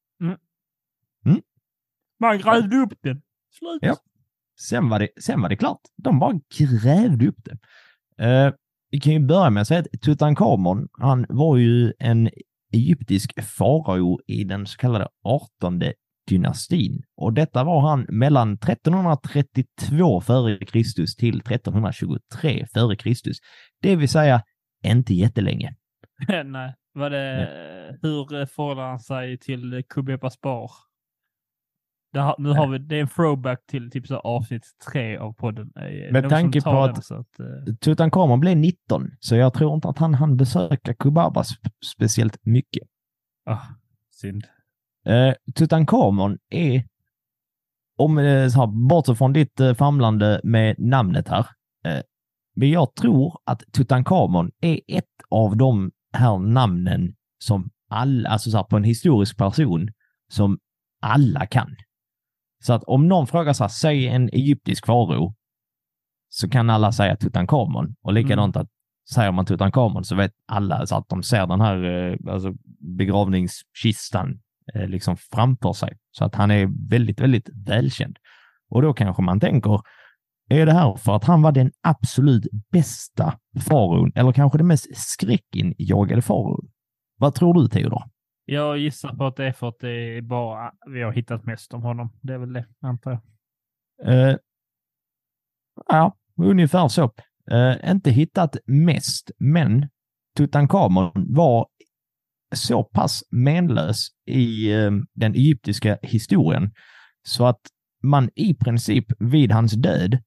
Man 2.20 2.38
grävde 2.40 2.76
upp 2.78 2.94
den. 3.02 3.22
Slut. 3.52 3.80
Ja. 3.82 3.96
Sen 4.60 4.90
var 4.90 5.00
det, 5.00 5.10
sen 5.22 5.42
var 5.42 5.50
det 5.50 5.56
klart. 5.56 5.82
De 5.98 6.20
bara 6.20 6.40
grävde 6.58 7.28
upp 7.28 7.40
det. 7.46 7.58
Eh, 8.26 8.54
vi 8.92 9.00
kan 9.00 9.14
ju 9.14 9.20
börja 9.20 9.50
med 9.50 9.62
att 9.62 9.68
säga 9.68 9.80
att 9.80 10.02
Tutankhamon, 10.02 10.88
han 10.94 11.26
var 11.30 11.58
ju 11.58 11.94
en 12.00 12.30
egyptisk 12.74 13.44
farao 13.44 14.20
i 14.28 14.44
den 14.44 14.66
så 14.66 14.78
kallade 14.78 15.08
18 15.24 15.82
dynastin. 16.28 17.04
Och 17.16 17.34
detta 17.34 17.64
var 17.64 17.90
han 17.90 18.06
mellan 18.10 18.54
1332 18.54 20.20
f.Kr. 20.20 21.18
till 21.18 21.40
1323 21.40 22.62
f.Kr. 22.62 23.32
Det 23.82 23.96
vill 23.96 24.10
säga 24.10 24.44
inte 24.86 25.14
jättelänge. 25.14 25.76
Nej, 26.46 26.74
var 26.94 27.10
det, 27.10 27.50
hur 28.02 28.46
förhåller 28.46 28.82
han 28.82 29.00
sig 29.00 29.38
till 29.38 29.84
Kubeba 29.90 30.30
Spar? 30.30 30.72
Det 32.14 32.20
har, 32.20 32.36
nu 32.40 32.50
har 32.50 32.68
vi, 32.68 32.78
det 32.78 32.96
är 32.96 33.02
en 33.02 33.08
throwback 33.08 33.66
till 33.68 33.92
typ 33.92 34.08
så 34.08 34.18
avsnitt 34.18 34.64
tre 34.92 35.18
av 35.18 35.34
podden. 35.34 35.72
Eh, 35.76 36.12
Med 36.12 36.30
tanke 36.30 36.62
på 36.62 36.70
att- 36.70 37.12
att 37.12 37.40
eh, 37.40 37.74
Tutankhamon 37.82 38.40
blev 38.40 38.58
19, 38.58 39.12
så 39.20 39.36
jag 39.36 39.54
tror 39.54 39.76
inte 39.76 39.88
att 39.90 39.98
han 39.98 40.14
hann 40.14 40.38
besöka 40.38 40.94
Kubaba 40.94 41.42
sp- 41.42 41.72
speciellt 41.96 42.38
mycket. 42.46 42.88
ah, 43.46 43.60
synd. 44.12 44.44
Eh, 45.06 45.34
Tutankhamon 45.56 46.38
är, 46.50 46.84
om 47.98 48.16
så 48.52 48.60
här, 48.60 48.88
bortsett 48.88 49.18
från 49.18 49.34
ditt 49.34 49.60
eh, 49.60 49.74
famlande 49.74 50.42
med 50.44 50.76
namnet 50.80 51.28
här, 51.28 51.46
eh, 51.86 52.02
men 52.56 52.70
jag 52.70 52.96
tror 52.96 53.40
att 53.46 53.64
Tutankhamon 53.74 54.52
är 54.62 54.80
ett 54.88 55.06
av 55.30 55.58
de 55.58 55.92
här 56.14 56.38
namnen 56.38 57.16
som 57.44 57.70
alla, 57.90 58.30
alltså 58.30 58.52
så 58.52 58.58
här, 58.58 58.64
på 58.64 58.78
en 58.78 58.84
historisk 58.84 59.38
person 59.38 59.90
som 60.32 60.60
alla 61.02 61.46
kan. 61.46 61.76
Så 62.64 62.74
att 62.74 62.84
om 62.84 63.08
någon 63.08 63.28
frågar 63.28 63.54
så 63.54 63.64
här, 63.64 63.70
säg 63.70 64.08
en 64.08 64.30
egyptisk 64.30 64.86
farao, 64.86 65.36
så 66.30 66.50
kan 66.50 66.70
alla 66.70 66.92
säga 66.92 67.16
Tutankhamon. 67.16 67.96
Och 68.02 68.14
likadant 68.14 68.58
att 68.58 68.68
säger 69.14 69.32
man 69.32 69.46
Tutankhamon 69.46 70.04
så 70.04 70.16
vet 70.16 70.32
alla 70.48 70.86
så 70.86 70.96
att 70.96 71.10
de 71.10 71.24
ser 71.24 71.48
den 71.48 71.62
här 71.62 71.84
eh, 71.84 72.34
alltså 72.34 72.54
begravningskistan 72.98 74.40
eh, 74.74 74.88
liksom 74.88 75.18
framför 75.18 75.74
sig. 75.74 75.98
Så 76.12 76.26
att 76.26 76.36
han 76.36 76.52
är 76.52 76.90
väldigt, 76.90 77.20
väldigt 77.20 77.50
välkänd. 77.66 78.18
Och 78.70 78.82
då 78.82 78.94
kanske 78.94 79.22
man 79.22 79.40
tänker, 79.40 79.82
är 80.50 80.66
det 80.66 80.74
här 80.74 80.96
för 80.96 81.16
att 81.16 81.24
han 81.24 81.42
var 81.42 81.52
den 81.52 81.72
absolut 81.82 82.48
bästa 82.72 83.34
faraon 83.70 84.12
eller 84.16 84.32
kanske 84.32 84.58
den 84.58 84.68
mest 84.68 84.98
skräckinjagade 84.98 86.22
faraon? 86.22 86.70
Vad 87.18 87.36
tror 87.36 87.54
du 87.54 87.68
Theodor? 87.68 88.04
Jag 88.52 88.78
gissar 88.78 89.14
på 89.16 89.26
att 89.26 89.36
det 89.36 89.46
är 89.46 89.52
för 89.52 89.68
att 89.70 89.80
det 89.80 90.18
är 90.18 90.22
bara 90.22 90.72
vi 90.88 91.02
har 91.02 91.12
hittat 91.12 91.46
mest 91.46 91.74
om 91.74 91.82
honom. 91.82 92.10
Det 92.22 92.34
är 92.34 92.38
väl 92.38 92.54
det, 92.54 92.66
antar 92.82 93.12
jag. 93.12 93.22
Eh, 94.14 94.38
ja, 95.88 96.18
ungefär 96.38 96.88
så. 96.88 97.12
Eh, 97.52 97.92
inte 97.92 98.12
hittat 98.12 98.58
mest, 98.66 99.32
men 99.38 99.90
Tutankhamon 100.38 101.12
var 101.16 101.68
så 102.56 102.84
pass 102.84 103.24
menlös 103.32 104.08
i 104.26 104.74
eh, 104.74 104.92
den 105.14 105.34
egyptiska 105.36 105.98
historien 106.02 106.72
så 107.24 107.46
att 107.46 107.62
man 108.04 108.30
i 108.36 108.54
princip 108.54 109.06
vid 109.20 109.52
hans 109.52 109.74
död 109.74 110.20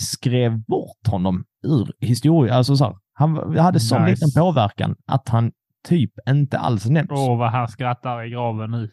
skrev 0.00 0.64
bort 0.64 1.06
honom 1.06 1.44
ur 1.66 1.92
historien. 2.00 2.56
Alltså 2.56 2.76
så 2.76 2.84
här, 2.84 2.96
han 3.12 3.58
hade 3.58 3.80
så 3.80 3.98
Nice. 3.98 4.10
liten 4.10 4.42
påverkan 4.42 4.96
att 5.06 5.28
han 5.28 5.52
typ 5.84 6.12
inte 6.28 6.58
alls 6.58 6.86
nämns. 6.86 7.10
Åh, 7.10 7.38
vad 7.38 7.50
han 7.50 7.68
skrattar 7.68 8.24
i 8.24 8.30
graven 8.30 8.70
nu. 8.70 8.90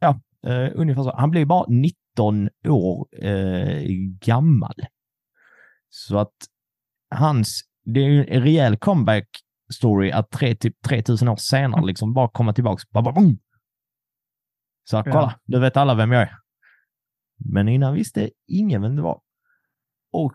Ja, 0.00 0.20
eh, 0.46 0.70
ungefär 0.74 1.02
så. 1.02 1.16
Han 1.16 1.30
blev 1.30 1.46
bara 1.46 1.66
19 1.68 2.50
år 2.68 3.24
eh, 3.24 3.82
gammal. 4.20 4.74
Så 5.88 6.18
att 6.18 6.34
hans, 7.10 7.62
det 7.84 8.00
är 8.00 8.08
ju 8.08 8.26
en 8.26 8.42
rejäl 8.42 8.76
comeback 8.76 9.28
story 9.74 10.10
att 10.10 10.30
tre, 10.30 10.54
typ 10.54 10.82
3000 10.82 11.28
år 11.28 11.36
senare 11.36 11.86
liksom 11.86 12.14
bara 12.14 12.28
komma 12.28 12.52
tillbaks. 12.52 12.82
Så 14.84 14.96
här, 14.96 15.04
Ja. 15.06 15.12
kolla, 15.12 15.40
du 15.44 15.60
vet 15.60 15.76
alla 15.76 15.94
vem 15.94 16.12
jag 16.12 16.22
är. 16.22 16.36
Men 17.44 17.68
innan 17.68 17.94
visste 17.94 18.30
ingen 18.46 18.82
vem 18.82 18.96
det 18.96 19.02
var. 19.02 19.20
Och 20.12 20.34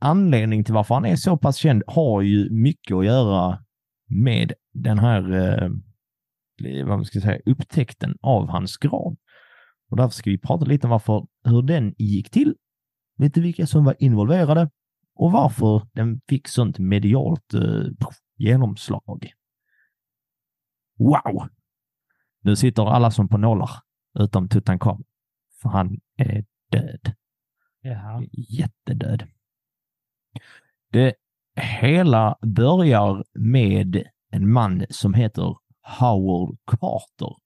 anledningen 0.00 0.64
till 0.64 0.74
varför 0.74 0.94
han 0.94 1.06
är 1.06 1.16
så 1.16 1.36
pass 1.36 1.56
känd 1.56 1.82
har 1.86 2.22
ju 2.22 2.50
mycket 2.50 2.96
att 2.96 3.04
göra 3.04 3.64
med 4.10 4.52
den 4.72 4.98
här 4.98 5.32
eh, 5.32 5.70
vad 6.86 6.98
man 6.98 7.04
ska 7.04 7.20
säga, 7.20 7.40
upptäckten 7.46 8.16
av 8.20 8.48
hans 8.48 8.76
grav. 8.76 9.16
Och 9.90 9.96
därför 9.96 10.14
ska 10.14 10.30
vi 10.30 10.38
prata 10.38 10.64
lite 10.64 10.86
om 10.86 10.90
varför, 10.90 11.26
hur 11.44 11.62
den 11.62 11.94
gick 11.98 12.30
till, 12.30 12.54
lite 13.18 13.40
vilka 13.40 13.66
som 13.66 13.84
var 13.84 13.96
involverade 13.98 14.70
och 15.14 15.32
varför 15.32 15.88
den 15.92 16.20
fick 16.28 16.48
sånt 16.48 16.78
medialt 16.78 17.54
eh, 17.54 18.08
genomslag. 18.36 19.32
Wow! 20.98 21.48
Nu 22.42 22.56
sitter 22.56 22.86
alla 22.86 23.10
som 23.10 23.28
på 23.28 23.38
nålar, 23.38 23.70
utom 24.18 24.48
Tutankhamon. 24.48 25.04
För 25.62 25.68
han 25.68 26.00
är 26.16 26.44
död. 26.70 27.14
Jaha. 27.80 28.24
Jättedöd. 28.32 29.28
Det 30.92 31.14
hela 31.56 32.36
börjar 32.46 33.24
med 33.34 34.02
en 34.32 34.52
man 34.52 34.84
som 34.90 35.14
heter 35.14 35.56
Howard 35.98 36.56
Carter. 36.66 37.36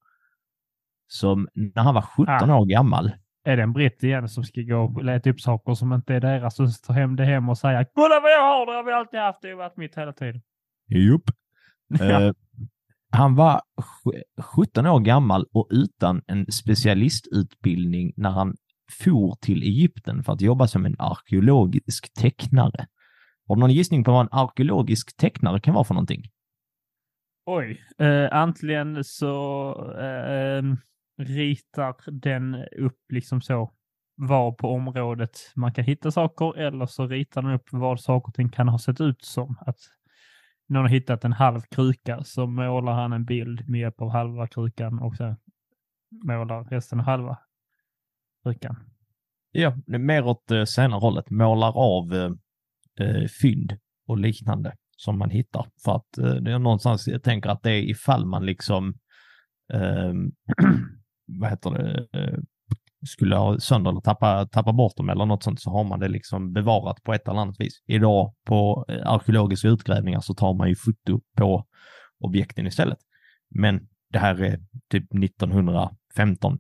Som 1.07 1.49
när 1.55 1.83
han 1.83 1.95
var 1.95 2.03
17 2.03 2.27
Ah. 2.51 2.59
år 2.59 2.67
gammal. 2.67 3.13
Är 3.45 3.57
det 3.57 3.63
en 3.63 3.73
britt 3.73 4.03
igen 4.03 4.29
som 4.29 4.45
ska 4.45 4.61
gå 4.61 4.77
och 4.79 5.05
leta 5.05 5.31
upp 5.31 5.41
saker 5.41 5.75
som 5.75 5.93
inte 5.93 6.15
är 6.15 6.21
deras 6.21 6.61
och 6.61 6.69
ta 6.87 6.93
hem 6.93 7.17
det 7.17 7.25
hem 7.25 7.49
och 7.49 7.59
säga 7.59 7.85
kolla 7.95 8.21
vad 8.21 8.31
jag 8.33 8.43
har, 8.43 8.67
det 8.67 8.73
har 8.73 8.85
vi 8.85 8.93
alltid 8.93 9.21
haft, 9.21 9.39
det 9.43 9.49
har 9.49 9.57
varit 9.57 9.77
mitt 9.77 9.97
hela 9.99 10.13
tiden. 10.13 10.43
Jupp. 10.89 11.23
Eh, 12.01 12.33
han 13.11 13.35
var 13.35 13.61
sj- 14.05 14.43
17 14.57 14.87
år 14.87 15.01
gammal 15.01 15.47
och 15.53 15.67
utan 15.71 16.23
en 16.27 16.47
specialistutbildning 16.53 18.13
när 18.17 18.31
han 18.31 18.55
for 19.05 19.35
till 19.41 19.63
Egypten 19.63 20.25
för 20.25 20.33
att 20.33 20.41
jobba 20.41 20.67
som 20.67 20.87
en 20.87 20.97
arkeologisk 20.99 22.15
tecknare. 22.15 22.87
Har 23.49 23.57
du 23.57 23.61
någon 23.61 23.71
gissning 23.71 24.05
på 24.05 24.13
vad 24.13 24.21
en 24.21 24.29
arkeologisk 24.33 25.17
tecknare 25.17 25.61
kan 25.61 25.75
vara 25.75 25.85
för 25.85 25.95
någonting? 25.95 26.23
Oj, 27.47 27.85
eh, 27.99 28.29
antingen 28.33 29.05
så 29.05 29.71
eh, 29.99 30.63
ritar 31.19 32.11
den 32.11 32.55
upp 32.65 32.99
liksom 33.13 33.41
så 33.41 33.73
var 34.17 34.53
på 34.53 34.69
området 34.69 35.53
man 35.57 35.75
kan 35.75 35.85
hitta 35.85 36.11
saker 36.11 36.59
eller 36.59 36.87
så 36.87 37.07
ritar 37.07 37.43
den 37.43 37.51
upp 37.51 37.69
vad 37.71 38.01
saker 38.01 38.29
och 38.29 38.35
ting 38.35 38.49
kan 38.49 38.69
ha 38.69 38.79
sett 38.79 39.01
ut 39.01 39.25
som. 39.25 39.59
Att 39.61 39.79
någon 40.69 40.83
har 40.83 40.89
hittat 40.89 41.25
en 41.25 41.33
halv 41.33 41.61
kruka 41.61 42.25
så 42.25 42.47
målar 42.47 42.93
han 42.93 43.13
en 43.13 43.25
bild 43.25 43.69
med 43.69 43.81
hjälp 43.81 44.01
av 44.01 44.11
halva 44.11 44.47
krukan 44.47 44.99
och 44.99 45.17
sen 45.17 45.37
målar 46.25 46.65
resten 46.65 47.01
av 47.01 47.07
halva 47.07 47.39
krukan. 48.43 48.77
Ja, 49.53 49.77
mer 49.87 50.27
åt 50.27 50.51
eh, 50.51 50.65
senare 50.65 51.01
hållet. 51.01 51.31
Målar 51.31 51.73
av 51.77 52.37
eh, 53.01 53.27
fynd 53.43 53.73
och 54.09 54.19
liknande 54.19 54.75
som 54.97 55.19
man 55.19 55.31
hittar. 55.31 55.67
För 55.85 55.97
att 55.97 56.19
eh, 56.19 56.35
det 56.35 56.53
är 56.53 56.59
någonstans, 56.59 57.09
jag 57.09 57.23
tänker 57.23 57.51
att 57.51 57.63
det 57.63 57.71
är 57.71 57.91
ifall 57.91 58.27
man 58.27 58.47
liksom, 58.47 58.95
eh, 59.73 60.13
vad 61.41 61.51
heter 61.51 61.71
det, 61.71 62.07
eh, 62.21 62.39
skulle 63.07 63.37
ha 63.37 63.59
sönder 63.59 63.91
eller 63.91 64.01
tappa, 64.01 64.47
tappa 64.47 64.73
bort 64.73 64.97
dem 64.97 65.09
eller 65.09 65.27
något 65.27 65.43
sånt 65.43 65.61
så 65.61 65.71
har 65.71 65.85
man 65.85 66.01
det 66.01 66.09
liksom 66.09 66.53
bevarat 66.53 67.03
på 67.03 67.13
ett 67.13 67.29
eller 67.29 67.41
annat 67.41 67.61
vis. 67.61 67.83
Idag 67.87 68.35
på 68.47 68.85
eh, 68.89 69.07
arkeologiska 69.07 69.69
utgrävningar 69.69 70.21
så 70.21 70.35
tar 70.35 70.55
man 70.55 70.69
ju 70.69 70.75
foto 70.75 71.21
på 71.37 71.65
objekten 72.19 72.67
istället. 72.67 72.99
Men 73.51 73.89
det 74.11 74.19
här 74.19 74.43
är 74.43 74.59
typ 74.91 75.15
1915 75.15 76.59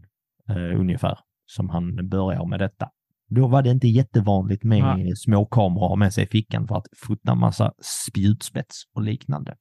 eh, 0.48 0.80
ungefär 0.80 1.18
som 1.46 1.70
han 1.70 2.08
börjar 2.08 2.46
med 2.46 2.60
detta. 2.60 2.88
Då 3.28 3.46
var 3.48 3.62
det 3.62 3.70
inte 3.70 3.88
jättevanligt 3.88 4.64
med 4.64 4.82
Nej. 4.82 5.16
småkameror 5.16 5.96
med 5.96 6.12
sig 6.14 6.24
i 6.24 6.26
fickan 6.26 6.68
för 6.68 6.76
att 6.76 6.86
fota 6.96 7.34
massa 7.34 7.72
spjutspets 8.06 8.76
och 8.94 9.02
liknande. 9.02 9.56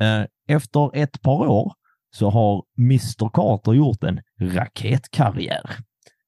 Eh, 0.00 0.26
Efter 0.48 0.96
ett 0.96 1.22
par 1.22 1.46
år 1.46 1.72
så 2.10 2.30
har 2.30 2.64
Mr 2.78 3.30
Carter 3.32 3.72
gjort 3.72 4.04
en 4.04 4.20
raketkarriär. 4.40 5.70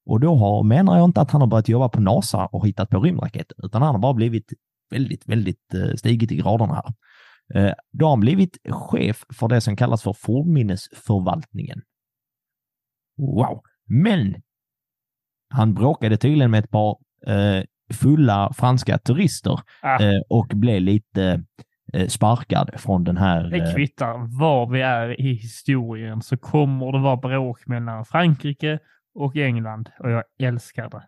Och 0.06 0.20
då 0.20 0.34
har, 0.34 0.62
menar 0.62 0.96
jag 0.98 1.04
inte 1.04 1.20
att 1.20 1.30
han 1.30 1.40
har 1.40 1.48
börjat 1.48 1.68
jobba 1.68 1.88
på 1.88 2.00
NASA 2.00 2.46
och 2.46 2.66
hittat 2.66 2.90
på 2.90 3.00
rymdraketer, 3.00 3.66
utan 3.66 3.82
han 3.82 3.94
har 3.94 4.00
bara 4.02 4.14
blivit 4.14 4.52
väldigt, 4.90 5.28
väldigt 5.28 5.74
eh, 5.74 5.94
stigit 5.96 6.32
i 6.32 6.36
graderna 6.36 6.74
här. 6.74 6.94
Eh, 7.54 7.74
Då 7.92 8.04
har 8.06 8.10
han 8.10 8.20
blivit 8.20 8.58
chef 8.70 9.24
för 9.38 9.48
det 9.48 9.60
som 9.60 9.76
kallas 9.76 10.02
för 10.02 10.12
fornminnesförvaltningen. 10.12 11.80
Wow! 13.18 13.60
Men 13.86 14.34
han 15.50 15.74
bråkade 15.74 16.16
tydligen 16.16 16.50
med 16.50 16.64
ett 16.64 16.70
par 16.70 16.96
eh, 17.26 17.62
fulla 17.94 18.52
franska 18.52 18.98
turister 18.98 19.60
Ah. 19.82 20.02
eh, 20.02 20.20
och 20.28 20.46
blev 20.54 20.80
lite 20.82 21.44
eh, 21.92 22.06
sparkad 22.06 22.70
från 22.76 23.04
den 23.04 23.16
här... 23.16 23.50
Det 23.50 23.56
eh, 23.56 23.74
kvittar 23.74 24.38
var 24.38 24.66
vi 24.70 24.80
är 24.80 25.20
i 25.20 25.32
historien 25.34 26.22
så 26.22 26.36
kommer 26.36 26.92
det 26.92 26.98
vara 26.98 27.16
bråk 27.16 27.66
mellan 27.66 28.04
Frankrike 28.04 28.78
och 29.14 29.36
England 29.36 29.90
och 29.98 30.10
jag 30.10 30.24
älskar 30.40 30.90
det. 30.90 31.02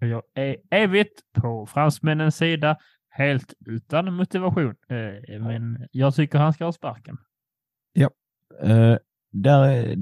Och 0.00 0.06
jag 0.06 0.22
är 0.34 0.56
evigt 0.70 1.20
på 1.34 1.66
fransmännens 1.66 2.36
sida 2.36 2.76
helt 3.10 3.54
utan 3.66 4.14
motivation. 4.14 4.74
Eh, 4.88 5.40
Men 5.40 5.86
jag 5.90 6.14
tycker 6.14 6.38
han 6.38 6.52
ska 6.52 6.64
ha 6.64 6.72
sparken. 6.72 7.18
Eh, 8.62 8.96
där, 9.32 9.94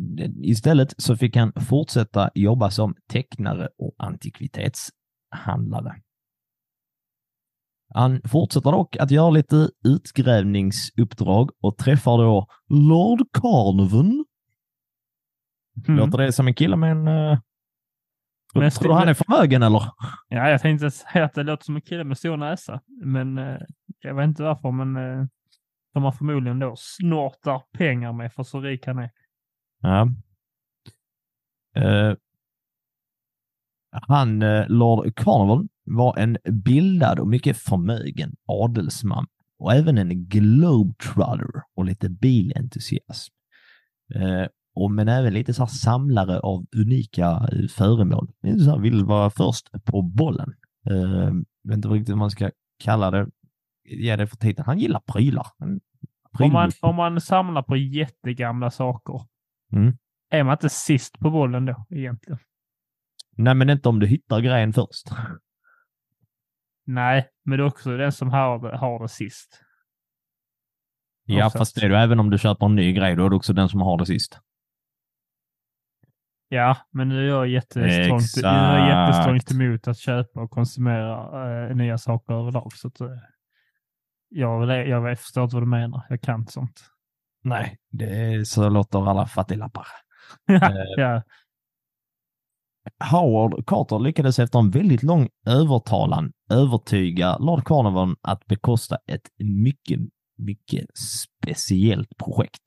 istället 0.42 0.94
så 1.02 1.16
fick 1.16 1.36
han 1.36 1.52
fortsätta 1.68 2.30
jobba 2.34 2.70
som 2.70 2.94
tecknare 3.08 3.68
och 3.78 3.94
antikvitetshandlare. 3.98 5.94
Han 7.94 8.20
fortsätter 8.24 8.72
dock 8.72 8.96
att 8.96 9.10
göra 9.10 9.30
lite 9.30 9.70
utgrävningsuppdrag 9.84 11.50
och 11.60 11.78
träffar 11.78 12.18
då 12.18 12.46
Lord 12.68 13.20
Carnarvon. 13.32 14.24
Mm. 15.88 15.98
Låter 15.98 16.18
det 16.18 16.32
som 16.32 16.46
en 16.46 16.54
kille 16.54 16.76
med 16.76 16.90
en... 16.90 17.08
Uh, 17.08 17.38
Men 18.54 18.70
tror 18.70 18.88
du 18.88 18.94
han 18.94 19.08
är 19.08 19.14
förmögen 19.14 19.62
eller? 19.62 19.82
Ja, 20.28 20.48
jag 20.48 20.60
tänkte 20.60 20.90
säga 20.90 21.24
att 21.24 21.34
det 21.34 21.42
låter 21.42 21.64
som 21.64 21.76
en 21.76 21.82
kille 21.82 22.04
med 22.04 22.18
stor 22.18 22.36
näsa, 22.36 22.80
men 23.04 23.38
eh, 23.38 23.58
jag 24.00 24.14
vet 24.14 24.24
inte 24.24 24.42
varför, 24.42 24.70
men 24.70 24.96
eh, 24.96 25.26
de 25.94 26.02
har 26.02 26.12
förmodligen 26.12 26.58
då 26.58 26.74
snortar 26.76 27.62
pengar 27.78 28.12
med 28.12 28.32
för 28.32 28.42
så 28.42 28.60
rik 28.60 28.86
han 28.86 28.98
är. 28.98 29.10
Ja. 29.80 30.08
Eh, 31.76 32.14
han, 33.90 34.42
eh, 34.42 34.68
Lord 34.68 35.14
Carnival, 35.16 35.68
var 35.84 36.18
en 36.18 36.38
bildad 36.64 37.18
och 37.18 37.28
mycket 37.28 37.56
förmögen 37.56 38.36
adelsman 38.46 39.26
och 39.58 39.72
även 39.72 39.98
en 39.98 40.28
globetrotter 40.28 41.62
och 41.76 41.84
lite 41.84 42.08
bilentusiasm. 42.08 43.34
Eh, 44.14 44.46
och, 44.74 44.90
men 44.90 45.08
även 45.08 45.34
lite 45.34 45.54
så 45.54 45.62
här 45.62 45.68
samlare 45.68 46.40
av 46.40 46.66
unika 46.76 47.48
föremål. 47.70 48.28
Så 48.42 48.70
här, 48.70 48.78
vill 48.78 49.04
vara 49.04 49.30
först 49.30 49.84
på 49.84 50.02
bollen. 50.02 50.54
Eh, 50.90 51.32
vet 51.64 51.76
inte 51.76 51.88
riktigt 51.88 52.08
hur 52.08 52.18
man 52.18 52.30
ska 52.30 52.50
kalla 52.84 53.10
det. 53.10 53.28
Ge 53.84 54.16
det 54.16 54.26
för 54.26 54.36
titeln. 54.36 54.66
Han 54.66 54.78
gillar 54.78 55.00
prylar. 55.00 55.46
Han, 55.58 55.80
Om 56.38 56.52
man, 56.52 56.70
om 56.80 56.96
man 56.96 57.20
samlar 57.20 57.62
på 57.62 57.76
jättegamla 57.76 58.70
saker, 58.70 59.20
Mm. 59.72 59.96
är 60.30 60.44
man 60.44 60.52
inte 60.52 60.68
sist 60.68 61.18
på 61.18 61.30
bollen 61.30 61.66
då 61.66 61.86
egentligen? 61.90 62.38
Nej, 63.36 63.54
men 63.54 63.70
inte 63.70 63.88
om 63.88 63.98
du 63.98 64.06
hittar 64.06 64.40
grejen 64.40 64.72
först. 64.72 65.06
Nej, 66.86 67.28
men 67.44 67.58
det 67.58 67.64
är 67.64 67.66
också 67.66 67.96
den 67.96 68.12
som 68.12 68.30
har 68.30 68.58
det, 68.58 68.76
har 68.76 69.02
det 69.02 69.08
sist. 69.08 69.62
Ja, 71.24 71.46
Oftast. 71.46 71.58
fast 71.58 71.74
det 71.74 71.86
är 71.86 71.88
du 71.88 71.96
även 71.96 72.20
om 72.20 72.30
du 72.30 72.38
köper 72.38 72.66
en 72.66 72.74
ny 72.74 72.92
grej, 72.92 73.16
då 73.16 73.26
är 73.26 73.30
det 73.30 73.36
också 73.36 73.52
den 73.52 73.68
som 73.68 73.80
har 73.80 73.98
det 73.98 74.06
sist. 74.06 74.40
Ja, 76.48 76.76
men 76.90 77.08
nu 77.08 77.24
är 77.24 77.28
jag 77.28 77.48
jättestrångt 77.48 79.50
emot 79.50 79.88
att 79.88 79.98
köpa 79.98 80.40
och 80.40 80.50
konsumera 80.50 81.68
eh, 81.68 81.76
nya 81.76 81.98
saker 81.98 82.34
överlag. 82.34 82.72
Så 82.72 82.88
att, 82.88 83.00
jag, 84.28 84.88
jag, 84.88 85.10
jag 85.10 85.18
förstår 85.18 85.44
inte 85.44 85.56
vad 85.56 85.62
du 85.62 85.66
menar. 85.66 86.06
Jag 86.08 86.20
kan 86.20 86.40
inte 86.40 86.52
sånt. 86.52 86.89
Nej, 87.42 87.78
det 87.90 88.04
är, 88.04 88.44
så 88.44 88.68
låter 88.68 89.10
alla 89.10 89.26
fattiglappar. 89.26 89.86
ja. 90.96 91.22
Howard 93.10 93.66
Carter 93.66 93.98
lyckades 93.98 94.38
efter 94.38 94.58
en 94.58 94.70
väldigt 94.70 95.02
lång 95.02 95.28
övertalan 95.46 96.32
övertyga 96.50 97.38
Lord 97.38 97.64
Carnarvon 97.64 98.16
att 98.22 98.46
bekosta 98.46 98.96
ett 99.06 99.28
mycket, 99.38 100.00
mycket 100.38 100.86
speciellt 100.98 102.16
projekt. 102.16 102.62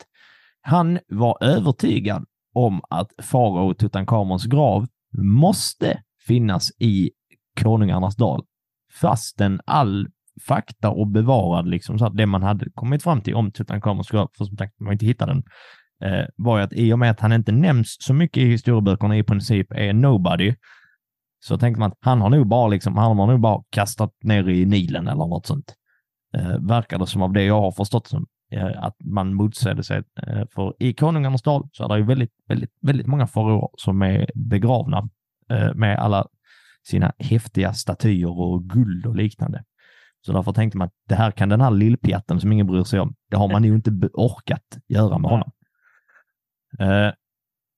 Han 0.61 0.99
var 1.07 1.43
övertygad 1.43 2.25
om 2.53 2.81
att 2.89 3.11
farao 3.21 3.73
Tutankhamons 3.73 4.45
grav 4.45 4.87
måste 5.17 6.03
finnas 6.27 6.71
i 6.79 7.11
Konungarnas 7.61 8.15
dal, 8.15 8.45
fastän 9.01 9.61
all 9.65 10.07
fakta 10.47 10.89
och 10.89 11.07
bevarad, 11.07 11.67
liksom 11.67 11.99
så 11.99 12.05
att 12.05 12.17
det 12.17 12.25
man 12.25 12.43
hade 12.43 12.65
kommit 12.73 13.03
fram 13.03 13.21
till 13.21 13.35
om 13.35 13.51
Tutankhamons 13.51 14.09
grav, 14.09 14.29
för 14.37 14.45
som 14.45 14.57
sagt, 14.57 14.79
man 14.79 14.93
inte 14.93 15.05
hittade 15.05 15.33
den, 15.33 15.43
eh, 16.11 16.25
var 16.35 16.57
ju 16.57 16.63
att 16.63 16.73
i 16.73 16.93
och 16.93 16.99
med 16.99 17.11
att 17.11 17.19
han 17.19 17.33
inte 17.33 17.51
nämns 17.51 17.97
så 17.99 18.13
mycket 18.13 18.43
i 18.43 18.45
historieböckerna, 18.45 19.17
i 19.17 19.23
princip 19.23 19.71
är 19.71 19.93
nobody, 19.93 20.55
så 21.43 21.57
tänkte 21.57 21.79
man 21.79 21.91
att 21.91 21.97
han 22.01 22.21
har 22.21 22.29
nog 22.29 22.47
bara 22.47 22.67
liksom, 22.67 22.97
han 22.97 23.17
har 23.17 23.27
nog 23.27 23.39
bara 23.39 23.63
kastat 23.69 24.11
ner 24.23 24.49
i 24.49 24.65
Nilen 24.65 25.07
eller 25.07 25.25
något 25.25 25.45
sånt. 25.45 25.75
Eh, 26.37 26.57
verkar 26.59 26.99
det 26.99 27.07
som 27.07 27.21
av 27.21 27.33
det 27.33 27.43
jag 27.43 27.61
har 27.61 27.71
förstått 27.71 28.07
som 28.07 28.25
eh, 28.51 28.83
att 28.83 28.95
man 29.03 29.33
motsätter 29.33 29.81
sig. 29.81 30.03
Eh, 30.27 30.43
för 30.55 30.73
i 30.79 30.93
Konungarnas 30.93 31.41
dal 31.41 31.69
så 31.71 31.83
är 31.83 31.89
det 31.89 31.97
ju 31.97 32.05
väldigt, 32.05 32.33
väldigt, 32.47 32.71
väldigt 32.81 33.07
många 33.07 33.27
faraoer 33.27 33.69
som 33.77 34.01
är 34.01 34.29
begravna 34.35 35.09
eh, 35.49 35.73
med 35.73 35.99
alla 35.99 36.27
sina 36.83 37.13
häftiga 37.19 37.73
statyer 37.73 38.39
och 38.39 38.63
guld 38.63 39.05
och 39.05 39.15
liknande. 39.15 39.63
Så 40.25 40.33
därför 40.33 40.53
tänkte 40.53 40.77
man 40.77 40.85
att 40.87 40.93
det 41.09 41.15
här 41.15 41.31
kan 41.31 41.49
den 41.49 41.61
här 41.61 41.71
lillpjatten 41.71 42.39
som 42.39 42.51
ingen 42.51 42.67
bryr 42.67 42.83
sig 42.83 42.99
om, 42.99 43.15
det 43.29 43.37
har 43.37 43.47
man 43.47 43.63
ju 43.63 43.75
inte 43.75 43.91
orkat 44.13 44.77
göra 44.87 45.17
med 45.17 45.31
honom. 45.31 45.51
Eh, 46.79 47.11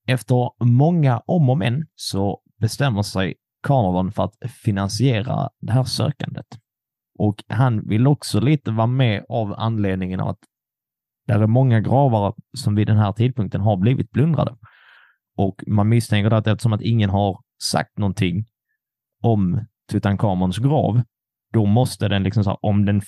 Efter 0.08 0.64
många 0.66 1.20
om 1.26 1.50
och 1.50 1.58
men 1.58 1.88
så 1.96 2.42
bestämmer 2.60 3.02
sig 3.02 3.36
Carnarvon 3.68 4.12
för 4.12 4.24
att 4.24 4.36
finansiera 4.64 5.50
det 5.60 5.72
här 5.72 5.84
sökandet. 5.84 6.46
Och 7.20 7.44
han 7.48 7.88
vill 7.88 8.08
också 8.08 8.40
lite 8.40 8.72
vara 8.72 8.88
med 8.88 9.26
av 9.30 9.54
anledningen 9.58 10.20
av 10.20 10.30
att 10.30 10.40
det 11.28 11.34
är 11.34 11.48
många 11.48 11.80
gravar 11.80 12.36
som 12.58 12.76
vid 12.76 12.88
den 12.88 12.98
här 12.98 13.12
tidpunkten 13.12 13.62
har 13.62 13.78
blivit 13.78 14.12
plundrade. 14.12 14.58
Och 15.38 15.64
man 15.68 15.90
misstänker 15.90 16.32
att 16.32 16.48
eftersom 16.48 16.74
att 16.74 16.82
ingen 16.82 17.10
har 17.10 17.40
sagt 17.64 17.98
någonting 17.98 18.46
om 19.24 19.66
Tutankhamons 19.92 20.58
grav, 20.58 21.02
då 21.56 21.66
måste 21.66 22.08
den 22.08 22.24
liksom 22.24 22.44
så 22.44 22.50
här, 22.50 22.66
om 22.66 22.86
den, 22.86 23.02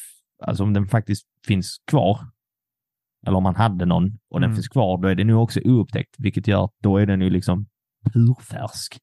alltså 0.44 0.64
om 0.64 0.74
den 0.74 0.88
faktiskt 0.88 1.28
finns 1.48 1.78
kvar, 1.92 2.20
eller 3.28 3.38
om 3.38 3.44
man 3.44 3.56
hade 3.56 3.86
någon 3.86 4.20
och 4.30 4.40
den 4.40 4.48
Mm. 4.50 4.56
finns 4.56 4.68
kvar, 4.68 5.02
då 5.02 5.08
är 5.08 5.16
den 5.16 5.28
nu 5.28 5.34
också 5.34 5.60
oupptäckt, 5.64 6.16
vilket 6.18 6.48
gör 6.48 6.66
att 6.66 6.74
då 6.82 6.98
är 6.98 7.06
den 7.06 7.22
ju 7.22 7.30
liksom 7.30 7.66
purfärsk 8.14 8.98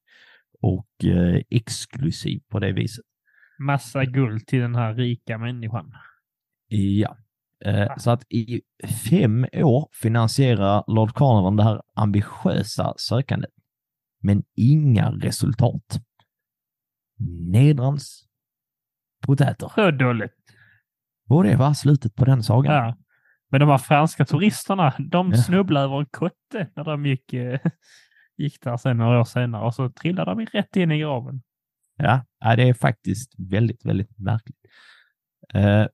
och 0.60 1.04
eh, 1.04 1.42
exklusiv 1.50 2.42
på 2.48 2.58
det 2.58 2.72
viset. 2.72 3.04
Massa 3.58 4.04
guld 4.04 4.46
till 4.46 4.60
den 4.60 4.74
här 4.74 4.94
rika 4.94 5.38
människan. 5.38 5.92
Ja. 6.68 7.16
Eh, 7.64 7.96
så 7.98 8.10
att 8.10 8.24
i 8.32 8.62
fem 9.10 9.46
år 9.52 9.88
finansierar 9.92 10.84
Lord 10.86 11.14
Carnarvon 11.14 11.56
det 11.56 11.62
här 11.64 11.82
ambitiösa 11.94 12.94
sökandet. 12.96 13.50
Men 14.20 14.42
inga 14.56 15.10
resultat. 15.10 16.00
Nedrans 17.50 18.24
potäter. 19.26 19.72
Så 19.74 19.90
dåligt. 19.90 20.32
Och 21.28 21.44
det 21.44 21.56
var 21.56 21.72
slutet 21.74 22.14
på 22.14 22.24
den 22.24 22.42
sagan. 22.42 22.74
Ja. 22.74 22.96
Men 23.50 23.60
de 23.60 23.68
här 23.68 23.78
franska 23.78 24.24
turisterna, 24.24 24.94
de 24.98 25.30
Ja. 25.30 25.36
snubblade 25.42 25.84
över 25.84 25.98
en 26.00 26.06
kotte 26.06 26.68
när 26.76 26.84
de 26.84 27.06
gick, 27.06 27.32
eh, 27.32 27.60
gick 28.36 28.60
där 28.62 28.76
sen 28.76 28.96
några 28.96 29.20
år 29.20 29.24
senare 29.24 29.64
och 29.66 29.74
så 29.74 29.90
trillade 29.90 30.30
de 30.34 30.46
rätt 30.46 30.76
in 30.76 30.92
i 30.92 30.98
graven. 30.98 31.42
Ja, 31.96 32.24
ja, 32.40 32.56
det 32.56 32.68
är 32.68 32.74
faktiskt 32.74 33.32
väldigt, 33.50 33.84
väldigt 33.84 34.18
märkligt. 34.18 34.58
Eh, 35.54 35.86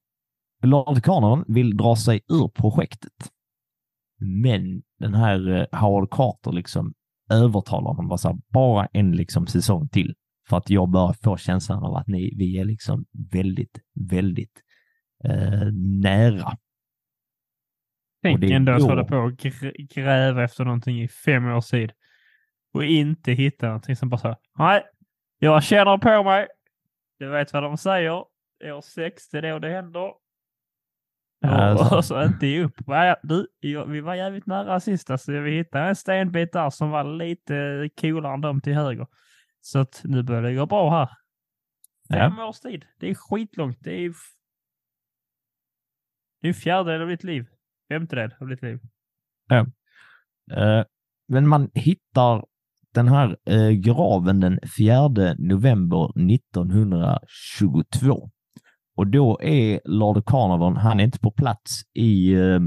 Lord 0.63 1.03
Carnarvon 1.05 1.45
vill 1.49 1.77
dra 1.77 1.97
sig 1.97 2.21
ur 2.29 2.49
projektet. 2.49 3.13
Men 4.43 4.83
den 4.99 5.15
här 5.15 5.49
eh, 5.73 5.81
Howard 5.81 6.11
Carter 6.11 6.53
liksom 6.53 6.95
övertalar 7.31 7.95
honom 7.95 8.39
bara 8.53 8.87
en 8.93 9.13
liksom 9.13 9.47
säsong 9.47 9.89
till. 9.89 10.15
För 10.51 10.57
att 10.57 10.71
jag 10.71 10.89
börjar 10.89 11.13
få 11.13 11.37
känslan 11.37 11.85
av 11.85 11.97
att 11.97 12.07
ni, 12.07 12.35
vi 12.37 12.59
är 12.59 12.65
liksom 12.65 13.05
väldigt, 13.33 13.81
väldigt 14.11 14.63
eh, 15.25 15.73
nära. 16.03 16.57
Tänk 18.23 18.45
ändå 18.45 18.73
att 18.73 18.83
hålla 18.83 19.05
på 19.05 19.17
och 19.17 19.31
gr- 19.31 19.95
gräva 19.95 20.45
efter 20.45 20.65
någonting 20.65 21.03
i 21.03 21.09
fem 21.09 21.47
års 21.47 21.71
tid 21.71 21.93
och 22.75 22.85
inte 22.85 23.33
hitta 23.33 23.67
någonting 23.67 23.97
som 23.97 24.09
bara 24.09 24.19
så 24.19 24.29
här, 24.29 24.37
nej, 24.59 24.83
jag 25.39 25.65
känner 25.65 25.99
på 25.99 26.23
mig. 26.23 26.47
Du 27.19 27.29
vet 27.29 27.53
vad 27.53 27.63
de 27.63 27.77
säger. 27.77 28.13
År 28.65 28.81
sex, 28.81 29.29
det 29.29 29.39
är 29.39 29.43
då 29.43 29.59
det 29.59 29.71
händer. 29.71 30.13
Alltså. 31.47 31.97
Och, 31.97 32.05
så 32.05 32.25
inte 32.25 32.47
ge 32.47 32.63
upp. 32.65 32.81
Du, 33.23 33.47
vi 33.87 34.01
var 34.01 34.15
jävligt 34.15 34.47
nära 34.47 34.81
sist. 34.81 35.11
Alltså, 35.11 35.33
vi 35.33 35.57
hittade 35.57 35.89
en 35.89 35.97
stenbit 35.97 36.53
där 36.53 36.71
som 36.71 36.91
var 36.91 37.05
lite 37.05 37.89
coolare 38.01 38.35
än 38.35 38.41
de 38.41 38.61
till 38.61 38.75
höger. 38.75 39.07
Så 39.61 39.79
att 39.79 40.01
nu 40.05 40.23
börjar 40.23 40.43
det 40.43 40.55
gå 40.55 40.67
bra 40.67 40.91
här. 40.91 41.09
Fem 42.13 42.39
års 42.39 42.61
tid. 42.61 42.85
Det 42.99 43.11
är 43.11 43.15
skitlångt. 43.15 43.79
Det 43.81 44.05
är, 44.05 44.15
det 46.41 46.47
är 46.47 46.49
en 46.49 46.55
fjärdedel 46.55 47.03
av 47.03 47.09
ditt 47.09 47.25
liv. 47.25 47.47
Femtedel 47.89 48.35
av 48.41 48.49
ditt 48.49 48.63
liv. 48.63 48.79
Eh, 50.53 50.85
men 51.29 51.49
man 51.49 51.71
hittar 51.75 52.45
den 52.95 53.09
här 53.09 53.37
eh, 53.45 53.71
graven 53.71 54.41
den 54.41 54.59
4 54.79 55.09
november 55.39 56.33
1922. 56.35 58.31
Och 58.97 59.07
då 59.07 59.43
är 59.43 59.81
Lord 59.85 60.25
Carnarvon, 60.27 60.77
han 60.77 61.01
är 61.01 61.05
inte 61.05 61.19
på 61.19 61.31
plats 61.31 61.83
i 61.93 62.33
eh, 62.33 62.61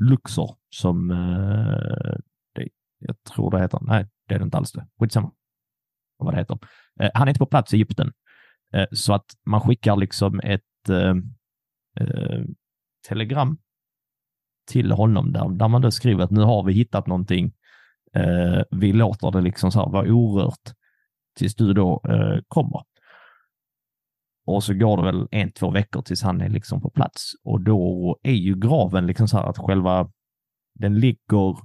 Luxor 0.00 0.56
som 0.70 1.10
eh, 1.10 2.16
det, 2.54 2.68
jag 2.98 3.22
tror 3.22 3.50
det 3.50 3.60
heter. 3.60 3.78
Nej, 3.82 4.06
det 4.28 4.34
är 4.34 4.38
det 4.38 4.44
inte 4.44 4.56
alls 4.56 4.72
det. 4.72 4.86
Skitsamma 5.00 5.32
vad 6.24 6.34
det 6.34 6.38
heter. 6.38 6.58
Eh, 7.00 7.10
han 7.14 7.28
är 7.28 7.30
inte 7.30 7.38
på 7.38 7.46
plats 7.46 7.74
i 7.74 7.76
Egypten. 7.76 8.12
Eh, 8.74 8.86
så 8.92 9.12
att 9.12 9.26
man 9.46 9.60
skickar 9.60 9.96
liksom 9.96 10.40
ett 10.40 10.88
eh, 10.88 11.14
eh, 12.00 12.42
telegram 13.08 13.58
till 14.70 14.92
honom 14.92 15.32
där, 15.32 15.48
där 15.48 15.68
man 15.68 15.82
då 15.82 15.90
skriver 15.90 16.24
att 16.24 16.30
nu 16.30 16.40
har 16.40 16.64
vi 16.64 16.72
hittat 16.72 17.06
någonting. 17.06 17.52
Eh, 18.14 18.62
vi 18.70 18.92
låter 18.92 19.30
det 19.30 19.40
liksom 19.40 19.72
så 19.72 19.80
här 19.80 19.90
vara 19.90 20.12
orört 20.12 20.72
tills 21.38 21.54
du 21.54 21.72
då 21.72 22.02
eh, 22.08 22.40
kommer. 22.48 22.82
Och 24.46 24.64
så 24.64 24.74
går 24.74 24.96
det 24.96 25.02
väl 25.02 25.28
en, 25.30 25.52
två 25.52 25.70
veckor 25.70 26.02
tills 26.02 26.22
han 26.22 26.40
är 26.40 26.48
liksom 26.48 26.80
på 26.80 26.90
plats 26.90 27.32
och 27.44 27.60
då 27.60 28.18
är 28.22 28.32
ju 28.32 28.54
graven 28.54 29.06
liksom 29.06 29.28
så 29.28 29.36
här 29.36 29.44
att 29.44 29.58
själva 29.58 30.10
den 30.74 31.00
ligger 31.00 31.56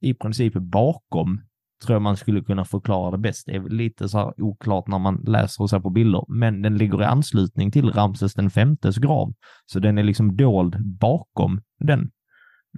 i 0.00 0.14
princip 0.14 0.54
bakom 0.54 1.42
tror 1.84 1.94
jag 1.94 2.02
man 2.02 2.16
skulle 2.16 2.40
kunna 2.40 2.64
förklara 2.64 3.10
det 3.10 3.18
bäst. 3.18 3.46
Det 3.46 3.54
är 3.56 3.68
lite 3.68 4.08
så 4.08 4.18
här 4.18 4.42
oklart 4.42 4.88
när 4.88 4.98
man 4.98 5.24
läser 5.26 5.62
och 5.62 5.70
ser 5.70 5.80
på 5.80 5.90
bilder, 5.90 6.24
men 6.28 6.62
den 6.62 6.78
ligger 6.78 7.02
i 7.02 7.04
anslutning 7.04 7.70
till 7.70 7.90
Ramses 7.90 8.34
den 8.34 8.50
femtes 8.50 8.98
grav. 8.98 9.34
Så 9.66 9.78
den 9.78 9.98
är 9.98 10.02
liksom 10.02 10.36
dold 10.36 10.98
bakom 10.98 11.60
den 11.84 12.10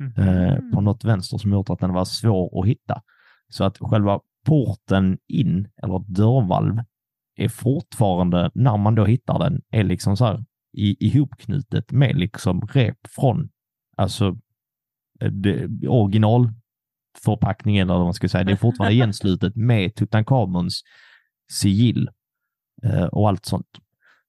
Mm. 0.01 0.29
eh, 0.29 0.57
på 0.75 0.81
något 0.81 1.05
vänster 1.05 1.39
som 1.39 1.53
gjort 1.53 1.71
att 1.71 1.81
den 1.81 1.93
var 1.93 2.05
svår 2.05 2.61
att 2.61 2.69
hitta. 2.69 3.03
Så 3.49 3.65
att 3.65 3.79
själva 3.79 4.21
porten 4.47 5.19
in, 5.29 5.69
eller 5.83 6.15
dörrvalv, 6.15 6.79
är 7.37 7.49
fortfarande, 7.49 8.51
när 8.55 8.77
man 8.77 8.95
då 8.95 9.05
hittar 9.05 9.39
den, 9.39 9.61
är 9.71 9.85
liksom 9.85 10.17
så 10.17 10.25
här 10.25 10.45
i, 10.73 11.07
ihopknutet 11.07 11.93
med 11.93 12.17
liksom 12.17 12.61
rep 12.61 12.99
från, 13.09 13.49
alltså 13.97 14.39
eh, 15.21 15.31
det, 15.31 15.69
förpackningen 17.19 17.91
eller 17.91 17.99
vad 17.99 18.07
man 18.07 18.15
ska 18.15 18.29
säga. 18.29 18.45
Det 18.45 18.53
är 18.53 18.57
fortfarande 18.57 18.95
igenslutet 18.95 19.57
med 19.57 19.95
Tutankhamons 19.95 20.83
sigill 21.53 22.11
eh, 22.83 23.05
och 23.05 23.29
allt 23.29 23.47
sånt. 23.47 23.67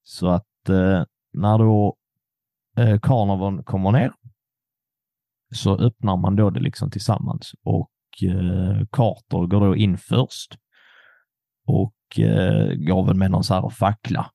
Så 0.02 0.28
att 0.28 0.68
eh, 0.68 1.04
när 1.32 1.58
då 1.58 1.96
eh, 2.76 2.98
kommer 2.98 3.92
ner 3.92 4.12
så 5.54 5.78
öppnar 5.78 6.16
man 6.16 6.36
då 6.36 6.50
det 6.50 6.60
liksom 6.60 6.90
tillsammans 6.90 7.54
och 7.62 7.90
eh, 8.22 8.86
Carter 8.90 9.46
går 9.46 9.60
då 9.60 9.76
in 9.76 9.98
först 9.98 10.58
och 11.66 12.18
eh, 12.18 12.74
går 12.74 13.06
väl 13.06 13.16
med 13.16 13.30
någon 13.30 13.44
så 13.44 13.54
här 13.54 13.68
fackla. 13.68 14.30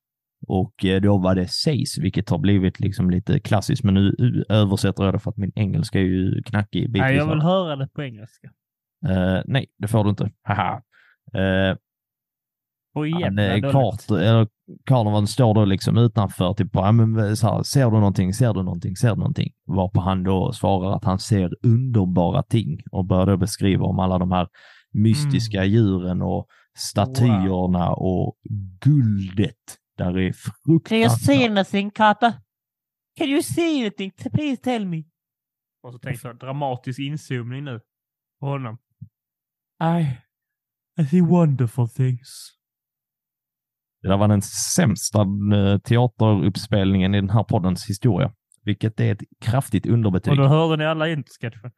Och 0.46 0.84
eh, 0.84 1.00
då 1.00 1.18
var 1.18 1.34
det 1.34 1.48
sägs, 1.48 1.98
vilket 1.98 2.30
har 2.30 2.38
blivit 2.38 2.80
liksom 2.80 3.10
lite 3.10 3.40
klassiskt, 3.40 3.84
men 3.84 3.94
nu 3.94 4.14
översätter 4.48 5.04
jag 5.04 5.14
det 5.14 5.18
för 5.18 5.30
att 5.30 5.36
min 5.36 5.52
engelska 5.54 5.98
är 5.98 6.04
ju 6.04 6.42
knackig. 6.42 6.90
Nej, 6.90 7.16
jag 7.16 7.28
vill 7.30 7.40
höra 7.42 7.76
det 7.76 7.88
på 7.88 8.02
engelska. 8.02 8.50
Eh, 9.08 9.42
nej, 9.44 9.66
det 9.78 9.88
får 9.88 10.04
du 10.04 10.10
inte. 10.10 10.30
Haha. 10.42 10.82
Eh, 11.34 11.76
Och 12.94 13.08
jävla. 13.08 13.70
Carter, 13.72 14.16
eller 14.18 14.48
Carnovan 14.86 15.26
står 15.26 15.54
då 15.54 15.64
liksom 15.64 15.98
utanför, 15.98 16.54
typ 16.54 16.72
bara, 16.72 16.92
men 16.92 17.36
så 17.36 17.46
här, 17.46 17.62
ser 17.62 17.84
du 17.84 17.90
någonting, 17.90 18.34
ser 18.34 18.54
du 18.54 18.62
någonting, 18.62 18.96
ser 18.96 19.10
du 19.10 19.16
någonting? 19.16 19.50
Varpå 19.66 20.00
han 20.00 20.22
då 20.22 20.52
svarar 20.52 20.96
att 20.96 21.04
han 21.04 21.18
ser 21.18 21.50
underbara 21.66 22.42
ting 22.42 22.78
och 22.90 23.04
börjar 23.04 23.26
då 23.26 23.36
beskriva 23.36 23.84
om 23.84 23.98
alla 23.98 24.18
de 24.18 24.32
här 24.32 24.48
mystiska 24.92 25.58
Mm. 25.58 25.70
djuren 25.72 26.22
och 26.22 26.46
statyerna 26.76 27.90
och 27.90 28.36
guldet. 28.84 29.56
Där 30.00 30.18
är 30.18 30.32
fruktansvärt. 30.32 31.50
anything, 31.50 31.90
Carter? 31.90 32.32
Can 33.18 33.28
you 33.28 33.42
see 33.42 33.80
anything? 33.80 34.12
Please 34.32 34.56
tell 34.62 34.86
me. 34.86 35.04
Och 35.82 35.92
så 35.92 35.98
tänkte 35.98 36.28
jag 36.28 36.38
dramatisk 36.38 36.98
inzoomning 36.98 37.64
nu 37.64 37.80
på 38.40 38.46
honom. 38.46 38.78
I, 39.82 40.18
I 41.02 41.06
see 41.06 41.20
wonderful 41.20 41.88
things. 41.88 42.50
Det 44.02 44.08
där 44.08 44.16
var 44.16 44.28
den 44.28 44.42
sämsta 44.42 45.20
eh, 45.54 45.78
teateruppspelningen 45.78 47.14
i 47.14 47.20
den 47.20 47.30
här 47.30 47.44
poddens 47.44 47.90
historia, 47.90 48.32
vilket 48.64 49.00
är 49.00 49.12
ett 49.12 49.22
kraftigt 49.40 49.86
underbetyg. 49.86 50.30
Och 50.30 50.36
då 50.36 50.46
hörde 50.46 50.76
ni 50.76 50.84
alla 50.84 51.08
introsketchen. 51.08 51.70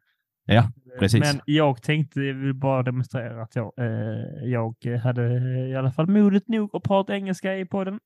Ja, 0.45 0.71
precis. 0.99 1.21
Men 1.21 1.41
jag 1.45 1.83
tänkte, 1.83 2.21
bara 2.55 2.83
demonstrera 2.83 3.43
att 3.43 3.57
jag, 3.57 3.73
eh, 3.79 4.51
jag 4.51 4.99
hade 5.03 5.23
i 5.71 5.77
alla 5.77 5.93
fall 5.93 6.07
modet 6.07 6.49
nog 6.49 6.77
att 6.77 6.83
prata 6.83 7.15
engelska 7.15 7.59
i 7.59 7.67
podden. 7.67 8.01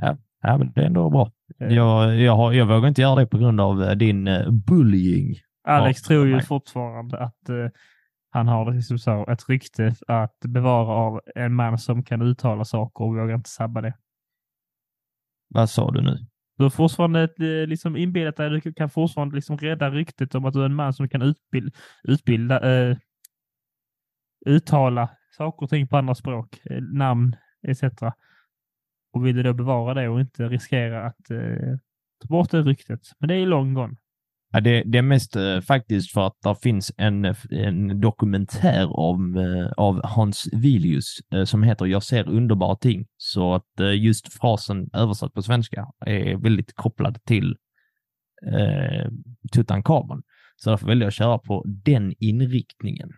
Ja, 0.00 0.58
men 0.58 0.72
det 0.72 0.80
är 0.80 0.86
ändå 0.86 1.10
bra. 1.10 1.32
Eh, 1.60 1.68
Jag, 1.68 2.16
jag, 2.16 2.36
har, 2.36 2.52
jag 2.52 2.66
vågar 2.66 2.88
inte 2.88 3.00
göra 3.02 3.14
det 3.20 3.26
på 3.26 3.38
grund 3.38 3.60
av 3.60 3.82
eh, 3.82 3.90
din 3.96 4.26
eh, 4.28 4.50
bullying. 4.50 5.34
Alex 5.68 6.02
Ja, 6.02 6.08
tror 6.08 6.26
ju 6.26 6.32
nej. 6.32 6.42
fortfarande 6.44 7.18
att 7.18 7.48
eh, 7.48 7.68
han 8.30 8.48
har 8.48 8.72
det 8.72 8.82
som 8.82 8.98
så, 8.98 9.26
ett 9.30 9.48
rykte 9.48 9.94
att 10.06 10.38
bevara 10.40 10.92
av 10.92 11.20
en 11.34 11.54
man 11.54 11.78
som 11.78 12.02
kan 12.02 12.22
uttala 12.22 12.64
saker 12.64 13.04
och 13.04 13.14
vågar 13.14 13.34
inte 13.34 13.50
sabba 13.50 13.80
det. 13.80 13.94
Vad 15.48 15.70
sa 15.70 15.90
du 15.90 16.02
nu? 16.02 16.18
Du 16.56 16.62
har 16.62 16.70
fortfarande 16.70 17.22
ett, 17.22 17.38
liksom 17.68 17.96
inbillat 17.96 18.36
dig, 18.36 18.50
du 18.50 18.72
kan 18.72 18.90
fortfarande 18.90 19.34
liksom 19.34 19.58
rädda 19.58 19.90
ryktet 19.90 20.34
om 20.34 20.44
att 20.44 20.54
du 20.54 20.60
är 20.60 20.64
en 20.64 20.74
man 20.74 20.92
som 20.92 21.08
kan 21.08 21.22
utbilda, 21.22 21.70
utbilda 22.04 22.88
eh, 22.90 22.96
uttala 24.46 25.08
saker 25.36 25.62
och 25.62 25.70
ting 25.70 25.88
på 25.88 25.96
andra 25.96 26.14
språk, 26.14 26.60
namn 26.92 27.36
etc. 27.68 27.82
Och 29.16 29.26
vill 29.26 29.36
du 29.36 29.42
då 29.42 29.52
bevara 29.52 29.94
det 29.94 30.08
och 30.08 30.20
inte 30.20 30.48
riskera 30.48 31.06
att 31.06 31.30
eh, 31.30 31.78
ta 32.22 32.28
bort 32.28 32.50
det 32.50 32.62
ryktet. 32.62 33.00
Men 33.18 33.28
det 33.28 33.34
är 33.34 33.46
long 33.46 33.74
gone. 33.74 33.96
Ja, 34.52 34.60
det, 34.60 34.82
det 34.82 34.98
är 34.98 35.02
mest 35.02 35.36
eh, 35.36 35.60
faktiskt 35.60 36.12
för 36.12 36.26
att 36.26 36.36
det 36.42 36.54
finns 36.62 36.92
en, 36.96 37.24
eh, 37.24 37.36
en 37.50 38.00
dokumentär 38.00 38.98
om, 39.00 39.36
eh, 39.36 39.72
av 39.76 40.00
Hans 40.04 40.48
Vilius 40.52 41.18
eh, 41.32 41.44
som 41.44 41.62
heter 41.62 41.86
Jag 41.86 42.02
ser 42.02 42.28
underbara 42.28 42.76
ting. 42.76 43.06
Så 43.16 43.54
att 43.54 43.80
eh, 43.80 44.04
just 44.04 44.32
frasen 44.32 44.90
översatt 44.92 45.34
på 45.34 45.42
svenska 45.42 45.86
är 46.06 46.36
väldigt 46.36 46.74
kopplad 46.74 47.24
till 47.24 47.56
eh, 48.46 49.10
Tutankhamon. 49.52 50.22
Så 50.56 50.70
därför 50.70 50.86
väljer 50.86 51.02
jag 51.04 51.08
att 51.08 51.14
köra 51.14 51.38
på 51.38 51.64
den 51.66 52.14
inriktningen. 52.18 53.12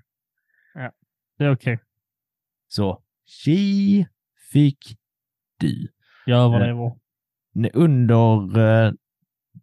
Det 1.39 1.45
är 1.45 1.53
okej. 1.53 1.79
Så 2.69 3.03
tji 3.27 4.07
fick 4.53 4.99
du. 5.61 5.89
Jag 6.27 6.45
överlever. 6.45 6.93
Under 7.75 8.59
eh, 8.87 8.93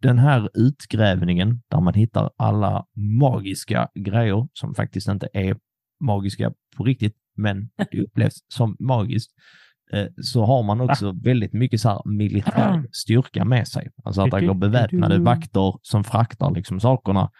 den 0.01 0.19
här 0.19 0.49
utgrävningen 0.53 1.61
där 1.67 1.81
man 1.81 1.93
hittar 1.93 2.29
alla 2.37 2.85
magiska 3.19 3.87
grejer 3.95 4.47
som 4.53 4.75
faktiskt 4.75 5.07
inte 5.07 5.27
är 5.33 5.57
magiska 5.99 6.53
på 6.77 6.83
riktigt, 6.83 7.15
men 7.35 7.69
det 7.91 8.01
upplevs 8.01 8.35
som 8.47 8.75
magiskt, 8.79 9.31
eh, 9.91 10.07
så 10.21 10.45
har 10.45 10.63
man 10.63 10.81
också 10.81 11.11
väldigt 11.23 11.53
mycket 11.53 11.81
så 11.81 11.89
här 11.89 12.01
militär 12.05 12.83
styrka 12.91 13.45
med 13.45 13.67
sig. 13.67 13.89
Alltså 14.03 14.21
att 14.21 14.31
det 14.31 14.45
går 14.45 14.53
beväpnade 14.53 15.15
vakter 15.23 15.79
som 15.81 16.03
fraktar 16.03 16.51
liksom 16.51 16.79
sakerna. 16.79 17.31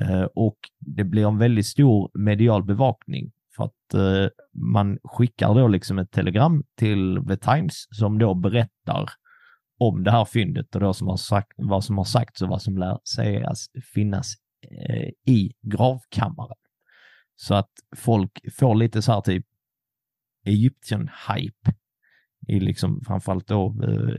Eh, 0.00 0.22
Och 0.34 0.58
det 0.78 1.04
blir 1.04 1.28
en 1.28 1.38
väldigt 1.38 1.66
stor 1.66 2.10
medial 2.14 2.64
bevakning 2.64 3.32
för 3.56 3.64
att 3.64 3.94
eh, 3.94 4.28
man 4.54 4.98
skickar 5.04 5.54
då 5.54 5.68
liksom 5.68 5.98
ett 5.98 6.10
telegram 6.10 6.64
till 6.76 7.18
The 7.28 7.36
Times 7.36 7.86
som 7.90 8.18
då 8.18 8.34
berättar 8.34 9.10
om 9.78 10.04
det 10.04 10.10
här 10.10 10.24
fyndet 10.24 10.74
och 10.74 10.80
då 10.80 10.92
som 10.92 11.08
har 11.08 11.16
sagt, 11.16 11.52
vad 11.56 11.84
som 11.84 11.98
har 11.98 12.04
sagts 12.04 12.42
och 12.42 12.48
vad 12.48 12.62
som 12.62 12.78
lär 12.78 12.98
sägas 13.14 13.66
finnas 13.94 14.34
eh, 14.62 15.34
i 15.34 15.52
gravkammaren. 15.62 16.56
Så 17.36 17.54
att 17.54 17.70
folk 17.96 18.40
får 18.58 18.74
lite 18.74 19.02
så 19.02 19.12
här 19.12 19.20
typ 19.20 19.46
Egyptian-hype 20.46 21.74
i 22.48 22.60
liksom 22.60 23.00
framförallt 23.06 23.46
då 23.46 23.76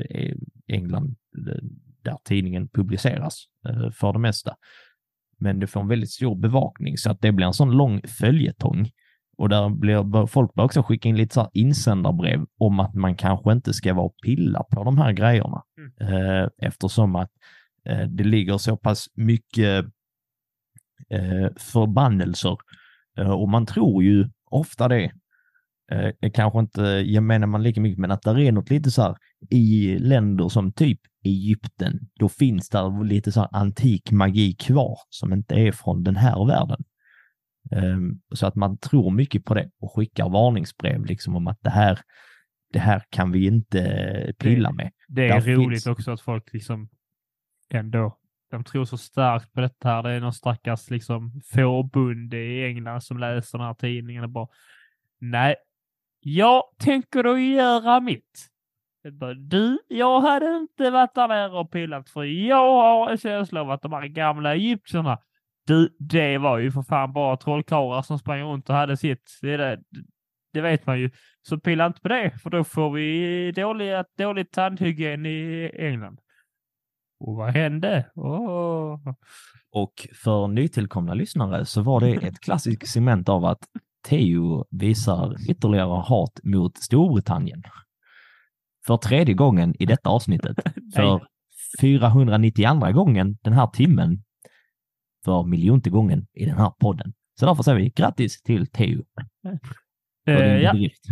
eh, 0.10 0.36
England 0.67 1.15
eh, 1.48 1.63
där 2.04 2.17
tidningen 2.24 2.67
publiceras 2.67 3.46
eh, 3.70 3.91
för 3.91 4.13
det 4.13 4.20
mesta. 4.20 4.56
Men 5.39 5.60
det 5.60 5.67
får 5.67 5.82
en 5.82 5.88
väldigt 5.88 6.12
stor 6.12 6.36
bevakning 6.36 6.98
så 6.98 7.12
att 7.12 7.22
det 7.22 7.32
blir 7.32 7.46
en 7.46 7.54
sån 7.54 7.72
lång 7.72 8.02
följetong 8.08 8.89
och 9.41 9.49
där 9.49 9.69
blir 9.69 10.27
folk 10.27 10.54
bör 10.54 10.63
också 10.63 10.84
skicka 10.84 11.10
in 11.10 11.17
lite 11.17 11.34
så 11.34 11.49
insändarbrev 11.54 12.45
om 12.58 12.80
att 12.80 12.93
man 12.93 13.15
kanske 13.15 13.51
inte 13.51 13.73
ska 13.73 13.93
vara 13.93 14.06
och 14.06 14.15
pilla 14.23 14.63
på 14.63 14.84
de 14.84 14.97
här 14.97 15.12
grejerna. 15.12 15.63
Eh, 16.01 16.47
eftersom 16.62 17.15
att 17.15 17.32
eh, 17.86 18.08
det 18.08 18.23
ligger 18.23 18.58
så 18.58 18.77
pass 18.77 19.08
mycket 19.15 19.86
eh, 21.10 21.49
förbannelser 21.58 22.58
eh, 23.17 23.32
och 23.32 23.49
man 23.49 23.65
tror 23.65 24.04
ju 24.04 24.30
ofta 24.51 24.88
det. 24.88 25.12
Eh, 25.91 26.32
kanske 26.34 26.60
inte 26.60 26.82
gemene 27.06 27.45
man 27.45 27.63
lika 27.63 27.82
mycket, 27.82 27.99
men 27.99 28.12
att 28.12 28.21
det 28.21 28.47
är 28.47 28.51
något 28.51 28.69
lite 28.69 28.91
så 28.91 29.01
här 29.01 29.15
i 29.49 29.99
länder 29.99 30.49
som 30.49 30.71
typ 30.71 30.99
Egypten, 31.23 31.99
då 32.19 32.30
finns 32.30 32.69
där 32.69 33.04
lite 33.04 33.32
så 33.32 33.39
här 33.39 33.49
antik 33.51 34.12
magi 34.12 34.54
kvar 34.54 34.97
som 35.10 35.34
inte 35.34 35.56
är 35.56 35.71
från 35.71 36.04
den 36.04 36.15
här 36.15 36.45
världen. 36.45 36.84
Ehm, 37.71 38.21
så 38.36 38.47
att 38.47 38.56
man 38.56 38.78
tror 38.78 39.12
mycket 39.12 39.45
på 39.45 39.54
det 39.54 39.69
och 39.80 39.95
skickar 39.95 40.30
varningsbrev 40.30 41.06
liksom 41.06 41.36
om 41.36 41.47
att 41.47 41.62
det 41.62 41.69
här, 41.69 42.00
det 42.74 42.80
här 42.80 43.04
kan 43.10 43.32
vi 43.32 43.45
inte 43.47 44.34
pilla 44.39 44.71
med. 44.71 44.91
Det 45.08 45.30
är 45.30 45.41
Där 45.41 45.56
roligt 45.56 45.84
finns- 45.84 45.88
också 45.97 46.12
att 46.12 46.21
folk 46.21 46.54
liksom 46.54 46.89
ändå, 47.69 48.17
de 48.52 48.63
tror 48.63 48.86
så 48.86 48.97
starkt 48.97 49.54
på 49.54 49.62
detta 49.62 49.89
här. 49.89 50.04
Det 50.04 50.10
är 50.12 50.19
någon 50.19 50.34
stackars 50.34 50.89
liksom 50.89 51.41
fårbunde 51.54 52.38
i 52.38 52.65
England 52.65 53.02
som 53.04 53.17
läser 53.17 53.58
den 53.58 53.67
här 53.67 53.74
tidningen 53.74 54.24
och 54.24 54.30
bara 54.30 54.47
nej, 55.19 55.56
jag 56.19 56.63
tänker 56.80 57.24
då 57.24 57.38
göra 57.39 58.00
mitt. 58.00 58.47
Du, 59.38 59.80
jag 59.88 60.21
hade 60.21 60.58
inte 60.58 60.89
varit 60.89 61.15
där 61.15 61.28
nere 61.28 61.60
och 61.60 61.71
pillat 61.71 62.10
för 62.10 62.24
jag 62.24 62.71
har 62.71 63.10
en 63.10 63.17
känsla 63.17 63.62
av 63.62 63.71
att 63.71 63.82
de 63.82 63.93
här 63.93 64.08
gamla 64.08 64.56
egyptierna, 64.56 65.17
du, 65.67 65.95
det 66.00 66.38
var 66.38 66.58
ju 66.58 66.71
för 66.71 66.82
fan 66.82 67.13
bara 67.13 67.38
trollkarlar 67.38 68.02
som 68.02 68.19
sprang 68.19 68.41
runt 68.41 68.69
och 68.69 68.76
hade 68.76 68.97
sitt. 68.97 69.39
Det, 69.41 69.58
det, 69.58 69.80
det 70.54 70.62
vet 70.62 70.86
man 70.86 71.00
ju. 71.00 71.10
Så 71.41 71.60
pilla 71.60 71.86
inte 71.86 72.02
på 72.02 72.08
det, 72.08 72.32
för 72.43 72.50
då 72.50 72.63
får 72.63 72.91
vi 72.91 73.52
dålig, 73.52 74.04
dålig 74.17 74.52
tandhygien 74.52 75.26
i 75.26 75.71
England. 75.74 76.19
Och 77.19 77.36
vad 77.36 77.54
hände? 77.54 78.06
Åh. 78.15 79.00
Och 79.71 80.08
för 80.24 80.47
nytillkomna 80.47 81.13
lyssnare 81.13 81.65
så 81.65 81.82
var 81.82 82.00
det 82.00 82.13
ett 82.13 82.39
klassiskt 82.41 82.88
segment 82.88 83.30
av 83.30 83.45
att 83.45 83.63
Theo 84.10 84.65
visar 84.69 85.50
ytterligare 85.50 86.02
hat 86.02 86.39
mot 86.43 86.78
Storbritannien. 86.78 87.63
För 88.88 88.97
tredje 88.97 89.34
gången 89.34 89.76
i 89.80 89.86
detta 89.86 90.10
avsnittet. 90.10 90.58
För 90.95 91.28
492 91.82 92.91
gången 92.91 93.38
den 93.41 93.54
här 93.54 93.67
timmen. 93.67 94.24
För 95.25 95.43
miljonte 95.43 95.89
gången 95.89 96.27
i 96.34 96.45
den 96.45 96.57
här 96.57 96.69
podden. 96.79 97.13
Så 97.39 97.45
därför 97.45 97.63
säger 97.63 97.77
vi 97.77 97.89
grattis 97.89 98.41
till 98.41 98.67
Theo. 98.67 99.03
för 100.25 100.41
Eh, 100.41 100.60
ja, 100.62 100.73
bedrift. 100.73 101.03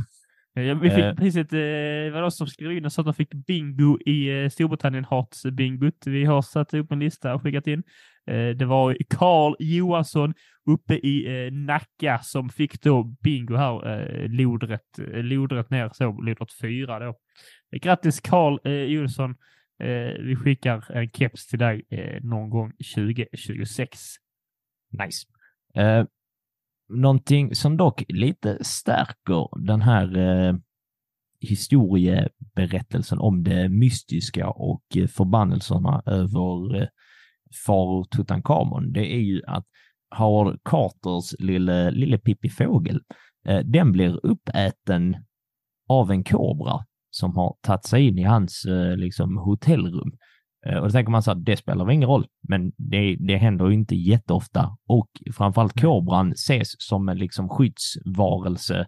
Ja, 0.54 0.74
vi 0.74 0.90
fick 0.90 1.00
Eh. 1.00 1.16
priset, 1.16 1.54
eh, 1.54 1.58
det 1.60 2.12
var 2.14 2.22
de 2.22 2.32
som 2.32 2.48
skrev 2.48 2.72
in 2.72 2.86
och 2.86 2.92
sa 2.92 3.02
att 3.02 3.06
de 3.06 3.14
fick 3.14 3.34
bingo 3.34 4.00
i 4.06 4.44
eh, 4.44 4.50
Storbritannien 4.50 5.06
Hearts-bingot. 5.06 6.04
Vi 6.06 6.26
har 6.26 6.42
satt 6.42 6.74
upp 6.74 6.92
en 6.92 7.00
lista 7.00 7.34
och 7.34 7.42
skickat 7.42 7.68
in. 7.68 7.84
Eh, 8.28 8.50
det 8.50 8.66
var 8.66 8.98
Karl 9.10 9.56
Johansson 9.60 10.34
uppe 10.70 10.94
i 10.96 11.46
eh, 11.46 11.52
Nacka 11.54 12.20
som 12.24 12.50
fick 12.50 12.82
då 12.82 13.04
bingo 13.04 13.56
här, 13.56 13.88
eh, 13.88 14.30
lodrätt, 14.30 15.00
eh, 15.00 15.24
lodrätt 15.24 15.70
ner, 15.70 15.90
så 15.94 16.22
lodrätt 16.22 16.54
fyra 16.62 17.00
då. 17.00 17.14
Eh, 17.72 17.80
grattis 17.82 18.20
Karl 18.20 18.58
eh, 18.64 18.72
Jonsson. 18.74 19.36
Eh, 19.80 20.24
vi 20.24 20.36
skickar 20.36 20.92
en 20.92 21.10
keps 21.10 21.48
till 21.48 21.60
dig 21.60 21.86
eh, 21.90 22.24
någon 22.24 22.50
gång 22.50 22.72
2026. 22.96 24.00
Nice. 24.92 25.28
Eh, 25.76 26.06
någonting 26.90 27.56
som 27.56 27.78
dock 27.78 28.04
lite 28.08 28.64
stärker 28.64 29.66
den 29.66 29.82
här 29.82 30.18
eh, 30.18 30.56
historieberättelsen 31.42 33.20
om 33.20 33.44
det 33.44 33.70
mystiska 33.70 34.50
och 34.50 34.84
eh, 34.96 35.08
förbannelserna 35.08 36.04
över 36.06 36.82
eh, 36.82 36.88
farao 37.66 38.06
Tutankhamon, 38.06 38.92
det 38.92 39.14
är 39.14 39.20
ju 39.20 39.42
att 39.48 39.66
Howard 40.18 40.60
Carters 40.64 41.36
lille, 41.40 41.92
lille 41.92 42.18
Pippi 42.18 42.50
Fågel, 42.50 43.02
eh, 43.46 43.60
den 43.60 43.92
blir 43.92 44.26
uppäten 44.26 45.18
av 45.88 46.12
en 46.12 46.24
kobra 46.24 46.86
som 47.10 47.36
har 47.36 47.56
tagit 47.62 47.86
sig 47.86 48.08
in 48.08 48.18
i 48.18 48.24
hans 48.24 48.66
eh, 48.66 48.98
liksom, 48.98 49.38
hotellrum. 49.38 50.12
Eh, 50.66 50.76
Och 50.78 50.84
då 50.84 50.90
tänker 50.92 51.12
man 51.12 51.24
så 51.24 51.32
att 51.32 51.46
det 51.46 51.58
spelar 51.58 51.86
väl 51.86 51.96
ingen 51.96 52.10
roll, 52.10 52.28
men 52.50 52.72
det, 52.78 53.16
det 53.20 53.38
händer 53.38 53.68
ju 53.68 53.74
inte 53.74 53.96
jätteofta. 53.96 54.78
Och 54.88 55.10
framförallt 55.34 55.82
kobran 55.82 56.32
ses 56.32 56.68
som 56.78 57.10
en 57.10 57.18
liksom 57.18 57.50
skyddsvarelse 57.50 58.88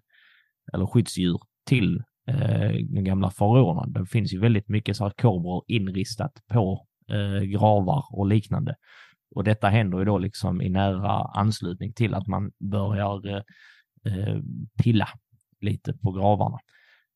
eller 0.74 0.86
skyddsdjur 0.86 1.40
till 1.68 2.04
eh, 2.28 2.72
de 2.96 3.02
gamla 3.04 3.30
faraonerna. 3.30 4.00
Det 4.00 4.06
finns 4.06 4.34
ju 4.34 4.40
väldigt 4.40 4.70
mycket 4.70 4.98
så 4.98 5.04
här 5.04 5.12
kobror 5.12 5.64
inristat 5.68 6.32
på 6.52 6.86
eh, 7.12 7.44
gravar 7.44 8.04
och 8.12 8.28
liknande. 8.28 8.76
Och 9.36 9.44
detta 9.44 9.70
händer 9.70 10.00
ju 10.00 10.06
då 10.06 10.18
liksom 10.18 10.62
i 10.62 10.70
nära 10.70 11.12
anslutning 11.34 11.94
till 11.94 12.14
att 12.14 12.28
man 12.28 12.52
börjar 12.72 13.28
eh, 13.28 13.42
eh, 14.06 14.40
pilla 14.84 15.08
lite 15.62 15.94
på 15.94 16.12
gravarna. 16.12 16.58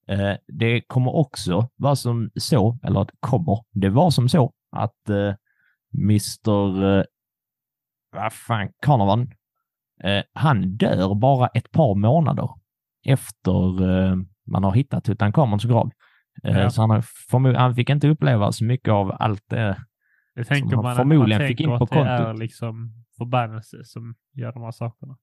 Eh, 0.07 0.37
det 0.47 0.81
kommer 0.81 1.15
också 1.15 1.69
vara 1.75 1.95
som 1.95 2.29
så, 2.35 2.79
eller 2.83 2.99
att 3.01 3.11
kommer, 3.19 3.63
det 3.71 3.89
var 3.89 4.09
som 4.09 4.29
så 4.29 4.53
att 4.71 5.09
eh, 5.09 5.33
Mr. 5.97 6.83
Eh, 6.97 7.03
vad 8.11 8.33
fan, 8.33 8.69
Carnavan, 8.81 9.21
eh, 10.03 10.23
han 10.33 10.77
dör 10.77 11.15
bara 11.15 11.47
ett 11.47 11.71
par 11.71 11.95
månader 11.95 12.49
efter 13.05 13.89
eh, 13.89 14.15
man 14.47 14.63
har 14.63 14.71
hittat 14.73 15.03
Tutankhamons 15.03 15.63
grav. 15.65 15.91
Eh, 16.43 16.57
Ja. 16.59 16.69
Så 16.69 16.81
han, 16.81 17.01
förmo- 17.31 17.55
han 17.57 17.75
fick 17.75 17.89
inte 17.89 18.07
uppleva 18.09 18.51
så 18.51 18.63
mycket 18.65 18.91
av 18.91 19.11
allt 19.19 19.43
det. 19.49 19.77
Det 20.35 20.43
tänker 20.43 20.75
man 20.75 20.83
man, 20.85 20.95
förmodligen 20.95 21.41
man 21.41 21.47
fick 21.47 21.59
in 21.61 21.67
på 21.67 21.83
att 21.83 21.89
det 21.89 21.99
är 21.99 22.23
kontot. 22.25 22.39
liksom 22.39 22.93
förbannelse 23.17 23.77
som 23.83 24.15
gör 24.33 24.51
de 24.53 24.63
här 24.63 24.71
sakerna. 24.71 25.17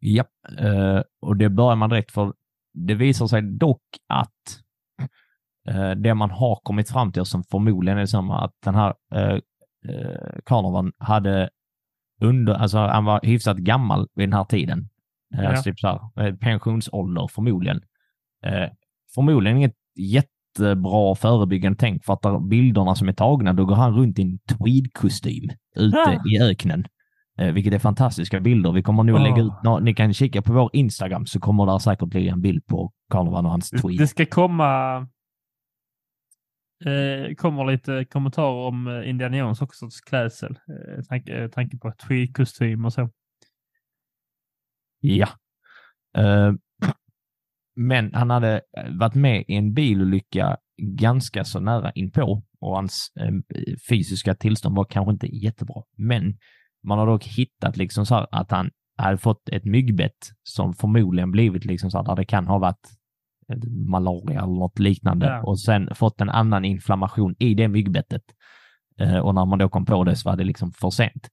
Japp, 0.00 0.28
eh, 0.58 1.02
och 1.20 1.36
det 1.36 1.48
börjar 1.50 1.76
man 1.76 1.90
direkt 1.90 2.10
för. 2.12 2.32
Det 2.76 2.94
visar 2.94 3.26
sig 3.26 3.42
dock 3.42 3.82
att 4.08 4.60
eh, 5.68 5.90
det 5.90 6.14
man 6.14 6.30
har 6.30 6.60
kommit 6.62 6.90
fram 6.90 7.12
till 7.12 7.24
som 7.24 7.44
förmodligen 7.44 7.98
är 7.98 8.06
samma, 8.06 8.44
att 8.44 8.52
den 8.64 8.74
här 8.74 8.94
eh, 9.14 9.38
eh, 9.88 10.38
Carnovan 10.44 10.92
hade 10.98 11.50
under, 12.20 12.54
alltså 12.54 12.78
han 12.78 13.04
var 13.04 13.20
hyfsat 13.22 13.56
gammal 13.56 14.08
vid 14.14 14.28
den 14.28 14.32
här 14.38 14.44
tiden. 14.44 14.88
Eh, 15.34 15.42
Ja. 15.42 15.48
alltså 15.48 15.62
typ 15.62 15.78
så 15.80 15.88
här, 15.88 16.26
eh, 16.26 16.34
pensionsålder 16.36 17.28
förmodligen. 17.30 17.80
Eh, 18.46 18.70
förmodligen 19.14 19.56
inget 19.56 19.74
jättebra 19.98 21.14
förebyggande 21.14 21.78
tänk 21.78 22.04
för 22.04 22.12
att 22.12 22.48
bilderna 22.48 22.94
som 22.94 23.08
är 23.08 23.12
tagna, 23.12 23.52
då 23.52 23.64
går 23.64 23.74
han 23.74 23.94
runt 23.94 24.18
i 24.18 24.22
en 24.22 24.38
tweedkostym 24.38 25.50
ute 25.76 25.96
Ah. 25.98 26.22
i 26.30 26.40
öknen. 26.42 26.84
Eh, 27.38 27.52
vilket 27.52 27.74
är 27.74 27.78
fantastiska 27.78 28.40
bilder. 28.40 28.72
Vi 28.72 28.82
kommer 28.82 29.02
nog 29.02 29.20
lägga 29.20 29.42
Ah. 29.64 29.78
ut, 29.78 29.84
ni 29.84 29.94
kan 29.94 30.14
kika 30.14 30.42
på 30.42 30.52
vår 30.52 30.70
Instagram 30.72 31.26
så 31.26 31.40
kommer 31.40 31.66
där 31.66 31.78
säkert 31.78 32.14
ligga 32.14 32.32
en 32.32 32.40
bild 32.40 32.66
på 32.66 32.92
Carnovan 33.12 33.44
och 33.44 33.50
hans 33.50 33.70
Det- 33.70 33.78
tweed. 33.78 33.98
Det 33.98 34.06
ska 34.06 34.26
komma 34.26 34.96
eh, 36.84 37.34
kommer 37.34 37.64
lite 37.64 38.04
kommentarer 38.04 38.66
om 38.68 38.86
eh, 38.86 39.08
Indiana 39.10 39.36
Jones 39.36 39.62
också, 39.62 39.88
klädsel. 40.08 40.50
Eh, 40.68 41.02
tanke, 41.04 41.42
eh, 41.42 41.48
tanke 41.50 41.78
på 41.78 41.92
tweedkostym 42.08 42.84
och 42.84 42.92
så. 42.92 43.10
Ja. 45.00 45.28
Eh, 46.18 46.52
men 47.76 48.14
han 48.14 48.30
hade 48.30 48.60
varit 48.98 49.14
med 49.14 49.44
i 49.48 49.54
en 49.54 49.74
bilolycka 49.74 50.56
ganska 50.82 51.44
så 51.44 51.60
nära 51.60 51.92
inpå 51.92 52.42
och 52.60 52.74
hans 52.76 53.12
eh, 53.20 53.32
fysiska 53.90 54.34
tillstånd 54.34 54.76
var 54.76 54.84
kanske 54.84 55.12
inte 55.12 55.26
jättebra. 55.36 55.82
Men 55.96 56.38
man 56.86 56.98
har 56.98 57.06
dock 57.06 57.24
hittat 57.24 57.76
liksom 57.76 58.06
så 58.06 58.14
att 58.30 58.50
han 58.50 58.70
hade 58.98 59.18
fått 59.18 59.48
ett 59.48 59.64
myggbett 59.64 60.30
som 60.42 60.74
förmodligen 60.74 61.30
blivit 61.30 61.64
liksom 61.64 61.90
så 61.90 62.02
där 62.02 62.16
det 62.16 62.24
kan 62.24 62.46
ha 62.46 62.58
varit 62.58 62.88
eh, 63.48 63.58
malaria 63.68 64.38
eller 64.38 64.54
något 64.58 64.78
liknande 64.78 65.26
Ja. 65.26 65.42
och 65.42 65.60
sen 65.60 65.94
fått 65.94 66.20
en 66.20 66.30
annan 66.30 66.64
inflammation 66.64 67.34
i 67.38 67.54
det 67.54 67.68
myggbettet. 67.68 68.22
Eh, 69.00 69.18
och 69.18 69.34
när 69.34 69.44
man 69.44 69.58
då 69.58 69.68
kom 69.68 69.84
på 69.84 70.04
det 70.04 70.16
så 70.16 70.30
var 70.30 70.36
det 70.36 70.44
liksom 70.44 70.72
för 70.72 70.90
sent. 70.90 71.28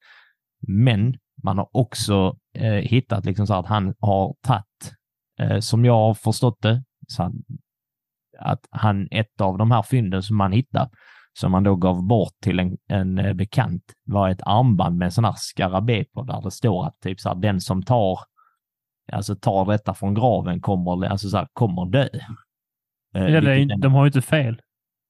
Men 0.67 1.15
man 1.43 1.57
har 1.57 1.69
också 1.71 2.37
eh, 2.55 2.71
hittat 2.73 3.25
liksom 3.25 3.47
så 3.47 3.53
att 3.53 3.65
han 3.65 3.93
har 3.99 4.35
tagit, 4.41 4.93
eh, 5.39 5.59
som 5.59 5.85
jag 5.85 5.93
har 5.93 6.13
förstått 6.13 6.61
det, 6.61 6.83
så 7.07 7.23
att, 7.23 7.33
att 8.39 8.67
han, 8.71 9.07
ett 9.11 9.41
av 9.41 9.57
de 9.57 9.71
här 9.71 9.81
fynden 9.83 10.23
som 10.23 10.37
man 10.37 10.51
hittade, 10.51 10.89
som 11.33 11.51
man 11.51 11.63
då 11.63 11.75
gav 11.75 12.03
bort 12.07 12.33
till 12.41 12.59
en, 12.59 12.77
en 12.89 13.17
eh, 13.19 13.33
bekant, 13.33 13.83
var 14.05 14.29
ett 14.29 14.41
armband 14.45 14.97
med 14.97 15.05
en 15.05 15.11
sån 15.11 15.25
här 15.25 15.33
skarabé 15.37 16.03
på 16.05 16.23
där 16.23 16.41
det 16.41 16.51
står 16.51 16.85
att 16.87 16.99
typ 17.01 17.19
så 17.19 17.29
här, 17.29 17.35
den 17.35 17.61
som 17.61 17.83
tar, 17.83 18.19
alltså 19.11 19.35
tar 19.35 19.65
detta 19.65 19.93
från 19.93 20.13
graven 20.13 20.61
kommer, 20.61 21.05
alltså 21.05 21.29
så 21.29 21.37
här, 21.37 21.47
kommer 21.53 21.85
dö. 21.85 22.03
Eh, 22.03 22.09
Ja, 23.11 23.19
det 23.19 23.37
är, 23.37 23.41
vilket 23.41 23.57
inte- 23.59 23.73
en- 23.73 23.79
de 23.79 23.93
har 23.93 24.03
ju 24.05 24.07
inte 24.07 24.21
fel. 24.21 24.61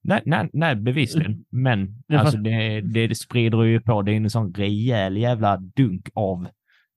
Nej, 0.06 0.22
nej, 0.26 0.50
nej 0.54 0.76
bevisligen. 0.76 1.46
Men 1.52 2.04
Det 2.08 2.18
alltså 2.18 2.38
det, 2.38 2.82
det, 2.82 3.16
sprider 3.16 3.64
ju 3.64 3.82
på. 3.82 4.02
Det 4.02 4.12
är 4.12 4.16
en 4.16 4.30
sån 4.30 4.54
rejäl 4.54 5.18
jävla 5.18 5.58
dunk 5.58 6.10
av 6.14 6.48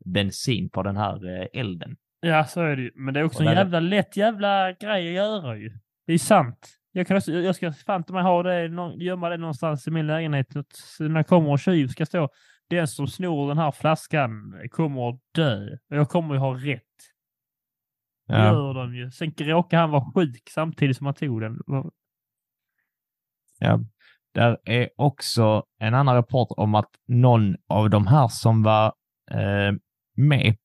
bensin 0.04 0.68
på 0.70 0.82
den 0.82 0.96
här 0.96 1.40
eh, 1.40 1.60
elden. 1.60 1.96
Ja, 2.20 2.44
så 2.44 2.60
är 2.60 2.76
det 2.76 2.82
ju. 2.82 2.90
Men 2.94 3.14
det 3.14 3.20
är 3.20 3.24
också 3.24 3.42
en 3.42 3.52
jävla 3.58 3.80
lätt 3.80 4.16
jävla 4.16 4.72
grej 4.72 5.08
att 5.08 5.14
göra 5.14 5.56
ju. 5.56 5.70
Det 6.06 6.12
är 6.12 6.18
sant. 6.18 6.68
Jag, 6.96 7.06
kan 7.06 7.16
också, 7.16 7.32
jag 7.32 7.56
ska 7.56 7.72
fan 7.72 8.04
mig 8.08 8.22
ha 8.22 8.42
det, 8.42 8.66
gömma 9.04 9.28
det 9.28 9.36
någonstans 9.36 9.88
i 9.88 9.90
min 9.90 10.06
lägenhet. 10.06 10.56
Att 10.56 10.96
när 10.98 11.16
jag 11.16 11.26
kommer 11.26 11.50
och 11.50 11.58
tjuv 11.58 11.88
ska 11.88 12.06
stå, 12.06 12.28
den 12.70 12.88
som 12.88 13.06
snor 13.06 13.48
den 13.48 13.58
här 13.58 13.70
flaskan 13.70 14.54
kommer 14.70 15.08
att 15.08 15.20
dö. 15.34 15.76
Och 15.90 15.96
jag 15.96 16.08
kommer 16.08 16.34
ju 16.34 16.40
ha 16.40 16.54
rätt. 16.54 16.82
Det 18.26 18.34
gör 18.34 18.74
de 18.74 18.94
ju. 18.94 19.10
Sen 19.10 19.34
råkar 19.38 19.78
han 19.78 19.90
vara 19.90 20.12
sjuk 20.14 20.42
samtidigt 20.50 20.96
som 20.96 21.06
han 21.06 21.14
tog 21.14 21.40
den. 21.40 21.60
Ja. 23.58 23.80
Där 24.34 24.58
är 24.64 24.88
också 24.96 25.64
en 25.78 25.94
annan 25.94 26.14
rapport 26.14 26.48
om 26.50 26.74
att 26.74 26.90
någon 27.06 27.56
av 27.68 27.90
de 27.90 28.06
här 28.06 28.28
som 28.28 28.62
var 28.62 28.86
eh, 29.30 29.72
med 30.14 30.56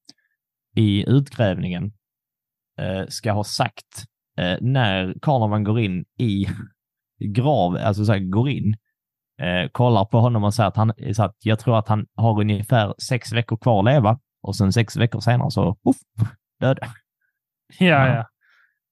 i 0.75 1.09
utgrävningen 1.09 1.93
eh, 2.77 3.05
ska 3.07 3.31
ha 3.31 3.43
sagt 3.43 4.10
eh, 4.41 4.57
när 4.61 5.15
Carnovan 5.21 5.63
går 5.63 5.79
in 5.79 6.05
i 6.17 6.47
grav, 7.33 7.77
alltså 7.77 8.05
så 8.05 8.11
här, 8.11 8.19
går 8.19 8.49
in, 8.49 8.75
eh, 9.41 9.69
kollar 9.71 10.05
på 10.05 10.19
honom 10.19 10.43
och 10.43 10.53
säger 10.53 10.67
att 10.67 10.75
han, 10.75 10.93
så 11.13 11.23
att 11.23 11.35
jag 11.39 11.59
tror 11.59 11.79
att 11.79 11.87
han 11.87 12.05
har 12.15 12.41
ungefär 12.41 12.93
sex 13.07 13.33
veckor 13.33 13.57
kvar 13.57 13.79
att 13.79 13.85
leva 13.85 14.19
och 14.41 14.55
sen 14.55 14.73
sex 14.73 14.97
veckor 14.97 15.19
senare 15.19 15.51
så 15.51 15.75
poff, 15.75 15.97
död. 16.59 16.79
Ja, 16.81 16.87
Ja. 17.79 18.07
ja. 18.07 18.27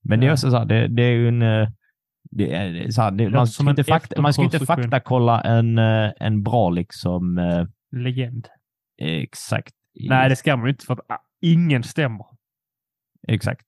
Men 0.03 0.19
det 0.19 0.27
är 0.27 0.31
också 0.31 0.51
så 0.51 0.57
här, 0.57 0.65
det, 0.65 0.88
det 0.88 1.03
är 1.03 1.12
ju 1.12 1.27
en, 1.27 1.41
eh, 1.41 1.69
det 2.31 2.53
är, 2.55 2.91
så 2.91 3.01
här, 3.01 3.12
det, 3.12 3.29
man, 3.29 3.47
ska 3.47 3.69
inte 3.69 3.83
fakta, 3.83 4.21
man 4.21 4.33
ska 4.33 4.43
inte 4.43 4.65
faktakolla 4.65 5.41
en, 5.41 5.77
eh, 5.77 6.12
en 6.19 6.43
bra 6.43 6.69
liksom... 6.69 7.38
eh, 7.38 7.65
Legend. 7.91 8.47
Exakt. 9.01 9.73
Nej, 10.09 10.29
det 10.29 10.35
ska 10.35 10.57
man 10.57 10.65
ju 10.65 10.71
inte 10.71 10.85
för 10.85 10.93
att 10.93 11.12
ah, 11.12 11.21
ingen 11.41 11.83
stämmer. 11.83 12.25
Exakt. 13.27 13.62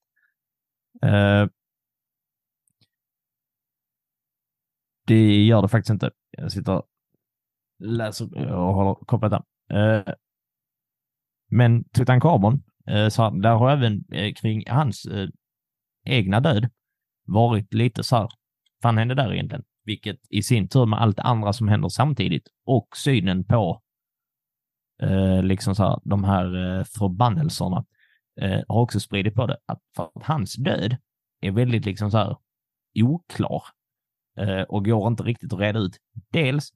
Eh, 1.02 1.46
det 5.06 5.44
gör 5.44 5.62
det 5.62 5.68
faktiskt 5.68 5.90
inte. 5.90 6.10
Jag 6.30 6.52
sitter 6.52 6.72
och 6.72 6.86
läser 7.78 8.36
eh, 8.36 8.52
och 8.52 8.74
håller 8.74 8.94
kopplat 8.94 9.30
där. 9.30 9.42
Eh, 9.78 10.14
men 11.50 11.84
Tutankhamon, 11.84 12.62
eh, 12.86 13.08
så 13.08 13.30
där 13.30 13.54
har 13.54 13.70
även 13.70 14.04
eh, 14.12 14.34
kring 14.34 14.64
hans 14.68 15.04
eh, 15.06 15.28
egna 16.04 16.40
död 16.40 16.68
varit 17.26 17.74
lite 17.74 18.02
så 18.02 18.16
här, 18.16 18.28
fan 18.82 18.98
hände 18.98 19.14
där 19.14 19.32
egentligen? 19.32 19.64
Vilket 19.84 20.20
i 20.30 20.42
sin 20.42 20.68
tur 20.68 20.86
med 20.86 21.02
allt 21.02 21.18
andra 21.18 21.52
som 21.52 21.68
händer 21.68 21.88
samtidigt 21.88 22.48
och 22.66 22.88
synen 22.96 23.44
på 23.44 23.82
eh, 25.02 25.42
liksom 25.42 25.74
så 25.74 25.82
här, 25.82 26.00
de 26.04 26.24
här 26.24 26.78
eh, 26.78 26.84
förbannelserna 26.84 27.84
eh, 28.40 28.60
har 28.68 28.80
också 28.80 29.00
spridit 29.00 29.34
på 29.34 29.46
det. 29.46 29.56
Att 29.66 29.80
för 29.96 30.10
att 30.14 30.22
hans 30.22 30.54
död 30.54 30.96
är 31.40 31.50
väldigt 31.50 31.84
liksom 31.84 32.10
så 32.10 32.18
här 32.18 32.36
oklar 32.94 33.62
och 34.68 34.84
går 34.84 35.08
inte 35.08 35.22
riktigt 35.22 35.52
att 35.52 35.60
reda 35.60 35.78
ut. 35.78 35.96
Dels, 36.32 36.72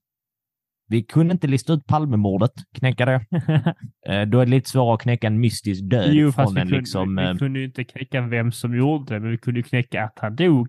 vi 0.88 1.02
kunde 1.02 1.32
inte 1.32 1.46
lista 1.46 1.72
ut 1.72 1.86
Palmemordet, 1.86 2.52
knäcka 2.74 3.04
det. 3.04 3.26
Eh, 4.06 4.22
då 4.22 4.40
är 4.40 4.44
det 4.44 4.50
lite 4.50 4.70
svårare 4.70 4.94
att 4.94 5.00
knäcka 5.00 5.26
en 5.26 5.40
mystisk 5.40 5.82
död 5.84 6.14
jo, 6.14 6.32
fast 6.32 6.56
vi 6.56 6.60
en 6.60 6.66
kunde, 6.66 6.78
liksom... 6.78 7.16
vi, 7.16 7.22
eh, 7.22 7.34
kunde 7.34 7.58
ju 7.58 7.64
inte 7.64 7.84
knäcka 7.84 8.20
vem 8.20 8.52
som 8.52 8.76
gjorde 8.76 9.14
det, 9.14 9.20
men 9.20 9.30
vi 9.30 9.38
kunde 9.38 9.60
ju 9.60 9.64
knäcka 9.64 10.04
att 10.04 10.18
han 10.18 10.36
dog 10.36 10.68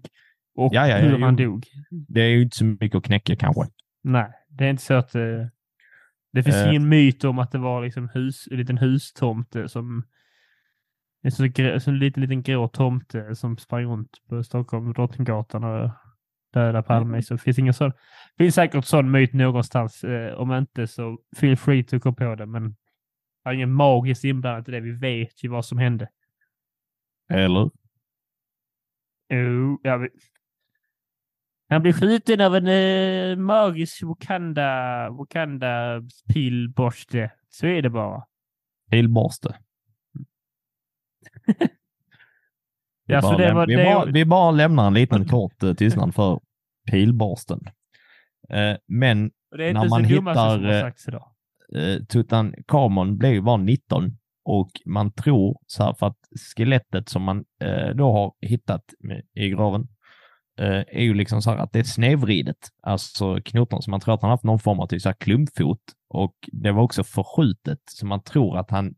och 0.55 0.73
Ja, 0.73 0.87
ja, 0.87 0.97
ja, 0.99 1.09
hur 1.09 1.19
han 1.19 1.35
dog. 1.35 1.65
Det 1.89 2.21
är 2.21 2.27
ju 2.27 2.41
inte 2.41 2.57
så 2.57 2.65
mycket 2.65 2.95
att 2.95 3.03
knäcka 3.03 3.35
kanske. 3.35 3.61
Nej, 4.03 4.27
det 4.49 4.65
är 4.65 4.69
inte 4.69 4.83
så 4.83 4.93
att 4.93 5.15
eh, 5.15 5.21
det 6.33 6.43
finns 6.43 6.55
Eh. 6.55 6.69
ingen 6.69 6.89
myt 6.89 7.23
om 7.23 7.39
att 7.39 7.51
det 7.51 7.57
var 7.57 7.83
liksom 7.83 8.09
hus, 8.13 8.47
en 8.51 8.57
liten 8.57 8.77
hustomte 8.77 9.69
som 9.69 10.03
en 11.23 11.31
sån, 11.31 11.79
sån 11.79 11.99
liten, 11.99 12.21
liten 12.21 12.41
grå 12.41 12.67
tomte 12.67 13.35
som 13.35 13.57
sprang 13.57 13.85
runt 13.85 14.09
på 14.29 14.43
Stockholm, 14.43 14.93
Drottninggatan 14.93 15.63
och 15.63 15.89
dödade 16.57 16.83
Palme. 16.83 17.21
Så 17.21 17.33
det 17.33 17.37
finns 17.41 17.59
ingen 17.59 17.73
sån. 17.73 17.89
Det 18.37 18.43
finns 18.43 18.55
säkert 18.55 18.85
sån 18.85 19.11
myt 19.11 19.33
någonstans. 19.33 20.03
Eh, 20.03 20.33
om 20.33 20.53
inte 20.53 20.87
så 20.87 21.17
feel 21.37 21.57
free 21.57 21.83
to 21.83 21.99
gå 21.99 22.13
på 22.13 22.35
det. 22.35 22.45
Men 22.45 22.63
det 23.43 23.49
är 23.49 23.53
ingen 23.53 23.73
magiskt 23.73 24.23
inblandat 24.23 24.67
i 24.67 24.71
det. 24.71 24.79
Vi 24.79 24.91
vet 24.91 25.43
ju 25.43 25.49
vad 25.49 25.65
som 25.65 25.77
hände. 25.77 26.09
Eller? 27.33 27.69
Jo, 29.29 29.79
ja, 29.83 29.97
vi... 29.97 30.09
Han 31.69 31.81
blev 31.81 31.93
skjuten 31.93 32.41
av 32.41 32.55
en 32.55 32.67
eh, 32.67 33.37
magisk 33.37 34.03
Wakanda, 34.03 35.09
Wakanda 35.09 36.01
pilborste. 36.33 37.31
Så 37.49 37.67
är 37.67 37.81
det 37.81 37.89
bara. 37.89 38.23
Pilborste. 38.91 39.55
Vi, 43.05 43.13
Ja, 43.13 43.21
så 43.21 43.27
bara 43.27 43.37
det 43.37 43.47
läm- 43.51 43.55
var- 43.55 43.67
vi, 43.67 43.75
det- 43.75 43.83
bara, 43.83 44.05
vi 44.05 44.25
bara 44.25 44.51
lämnar 44.51 44.87
en 44.87 44.93
liten 44.93 45.25
kort 45.27 45.63
eh, 45.63 45.73
tystnad 45.73 46.15
för 46.15 46.39
pilborsten. 46.91 47.59
Eh, 48.49 48.77
men 48.87 49.31
När 49.57 49.89
man 49.89 50.03
hittar, 50.03 50.69
eh, 50.69 51.83
eh, 51.83 52.03
Tutankhamon 52.03 53.17
blev 53.17 53.43
bara 53.43 53.57
19 53.57 54.17
och 54.45 54.71
man 54.85 55.11
tror 55.11 55.57
så 55.65 55.83
här 55.83 55.93
för 55.93 56.07
att 56.07 56.19
skelettet 56.55 57.09
som 57.09 57.23
man 57.23 57.43
då 57.95 58.11
har 58.11 58.33
hittat 58.41 58.83
i 59.33 59.49
graven 59.49 59.87
är 60.87 61.01
ju 61.01 61.13
liksom 61.13 61.41
så 61.41 61.51
här 61.51 61.57
att 61.57 61.73
det 61.73 61.79
är 61.79 61.83
snedvridet, 61.83 62.57
alltså 62.81 63.39
knotorna, 63.45 63.81
så 63.81 63.91
man 63.91 63.99
tror 63.99 64.13
att 64.13 64.21
han 64.21 64.31
haft 64.31 64.43
någon 64.43 64.59
form 64.59 64.79
av 64.79 64.87
typ 64.87 65.01
så 65.01 65.09
här 65.09 65.15
klumpfot 65.19 65.81
och 66.09 66.35
det 66.51 66.71
var 66.71 66.83
också 66.83 67.03
förskjutet 67.03 67.79
så 67.85 68.05
man 68.05 68.23
tror 68.23 68.57
att 68.57 68.71
han 68.71 68.95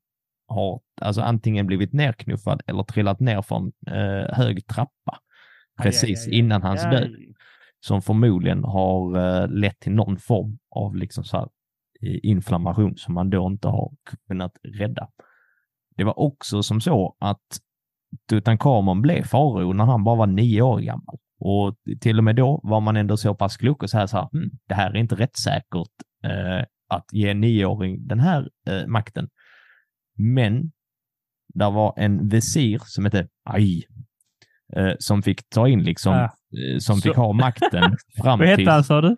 har 0.47 0.81
alltså 1.01 1.21
antingen 1.21 1.67
blivit 1.67 1.93
nerknuffad 1.93 2.61
eller 2.67 2.83
trillat 2.83 3.19
ner 3.19 3.41
från 3.41 3.71
eh, 3.87 4.35
hög 4.35 4.67
trappa 4.67 5.19
precis 5.81 6.27
aj, 6.27 6.31
aj, 6.31 6.35
aj. 6.35 6.39
innan 6.39 6.63
hans 6.63 6.83
död 6.83 7.09
som 7.79 8.01
förmodligen 8.01 8.63
har 8.63 9.17
eh, 9.17 9.47
lett 9.47 9.79
till 9.79 9.91
någon 9.91 10.17
form 10.17 10.57
av 10.75 10.95
liksom 10.95 11.23
så 11.23 11.37
här, 11.37 11.47
eh, 12.01 12.19
inflammation 12.23 12.97
som 12.97 13.13
man 13.13 13.29
då 13.29 13.47
inte 13.47 13.67
har 13.67 13.91
kunnat 14.27 14.57
rädda. 14.63 15.09
Det 15.97 16.03
var 16.03 16.19
också 16.19 16.63
som 16.63 16.81
så 16.81 17.15
att 17.19 17.59
Tutankhamon 18.29 19.01
blev 19.01 19.23
farao 19.23 19.73
när 19.73 19.85
han 19.85 20.03
bara 20.03 20.15
var 20.15 20.27
nio 20.27 20.61
år 20.61 20.79
gammal. 20.79 21.17
Och 21.39 21.75
till 22.01 22.17
och 22.17 22.23
med 22.23 22.35
då 22.35 22.59
var 22.63 22.81
man 22.81 22.97
ändå 22.97 23.17
så 23.17 23.35
pass 23.35 23.57
klok 23.57 23.83
och 23.83 23.89
så 23.89 23.97
här, 23.97 24.07
så 24.07 24.17
här 24.17 24.29
hm, 24.31 24.49
det 24.67 24.73
här 24.73 24.91
är 24.91 24.97
inte 24.97 25.15
rättssäkert 25.15 25.91
eh, 26.23 26.65
att 26.87 27.05
ge 27.11 27.29
en 27.29 27.41
nioåring 27.41 28.07
den 28.07 28.19
här 28.19 28.49
eh, 28.67 28.87
makten. 28.87 29.29
Men 30.17 30.71
där 31.53 31.71
var 31.71 31.93
en 31.97 32.29
visir 32.29 32.81
som 32.85 33.05
hette 33.05 33.27
Aj, 33.43 33.83
eh, 34.75 34.93
som 34.99 35.21
fick 35.21 35.49
ta 35.49 35.67
in 35.67 35.83
liksom, 35.83 36.13
äh 36.13 36.29
eh, 36.57 36.77
som 36.79 36.95
Så- 36.95 37.01
fick 37.01 37.15
ha 37.17 37.33
makten 37.33 37.95
fram 38.23 38.39
Vad 38.39 38.47
hette 38.47 38.57
till... 38.57 38.67
han 38.69 38.83
sa 38.83 39.01
du? 39.01 39.15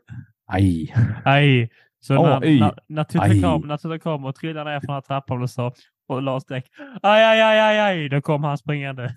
Aj. 0.48 0.94
Aj. 1.26 1.70
Så 2.00 2.14
när, 2.14 2.60
när, 2.60 2.74
när 2.88 3.78
Tutankhamon 3.78 4.34
trillade 4.34 4.70
ner 4.72 4.80
från 4.80 4.88
den 4.88 4.94
här 4.96 5.02
trappan 5.02 5.42
och 5.42 5.50
sa 5.50 5.74
och 6.08 6.22
la 6.22 6.40
streck. 6.40 6.66
Aj, 7.02 7.24
aj, 7.24 7.42
aj, 7.42 7.60
aj, 7.60 7.80
aj. 7.80 8.10
Då 8.10 8.22
kom 8.22 8.44
han 8.44 8.58
springande. 8.58 9.16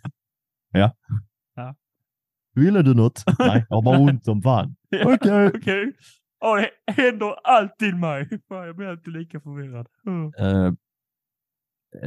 Ville 2.55 2.83
du 2.83 2.95
något? 2.95 3.23
Nej, 3.39 3.67
jag 3.69 3.77
har 3.77 3.83
bara 3.83 3.99
ont 4.09 4.25
som 4.25 4.43
fan. 4.43 4.77
Ja, 4.89 5.15
Okej. 5.15 5.47
Okej. 5.55 5.93
Ja, 6.41 6.57
det 6.87 6.93
händer 6.93 7.35
alltid 7.45 7.97
mig. 7.97 8.29
Fan, 8.49 8.67
Jag 8.67 8.77
blir 8.77 8.87
alltid 8.87 9.13
lika 9.13 9.41
förvirrad. 9.41 9.87
Mm. 10.07 10.33
Eh, 10.39 10.73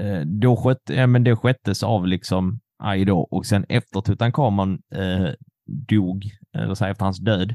eh, 0.03 0.21
då 0.25 0.55
skött, 0.57 0.81
ja, 0.89 1.07
men 1.07 1.23
det 1.23 1.35
sköttes 1.35 1.83
av 1.83 2.07
liksom 2.07 2.59
Aj 2.83 3.05
då 3.05 3.19
och 3.19 3.45
sen 3.45 3.65
efter 3.69 4.01
Tutankhamon 4.01 4.73
eh, 4.95 5.29
dog, 5.67 6.23
eller 6.53 6.73
så 6.73 6.83
här, 6.83 6.91
efter 6.91 7.05
hans 7.05 7.19
död, 7.19 7.51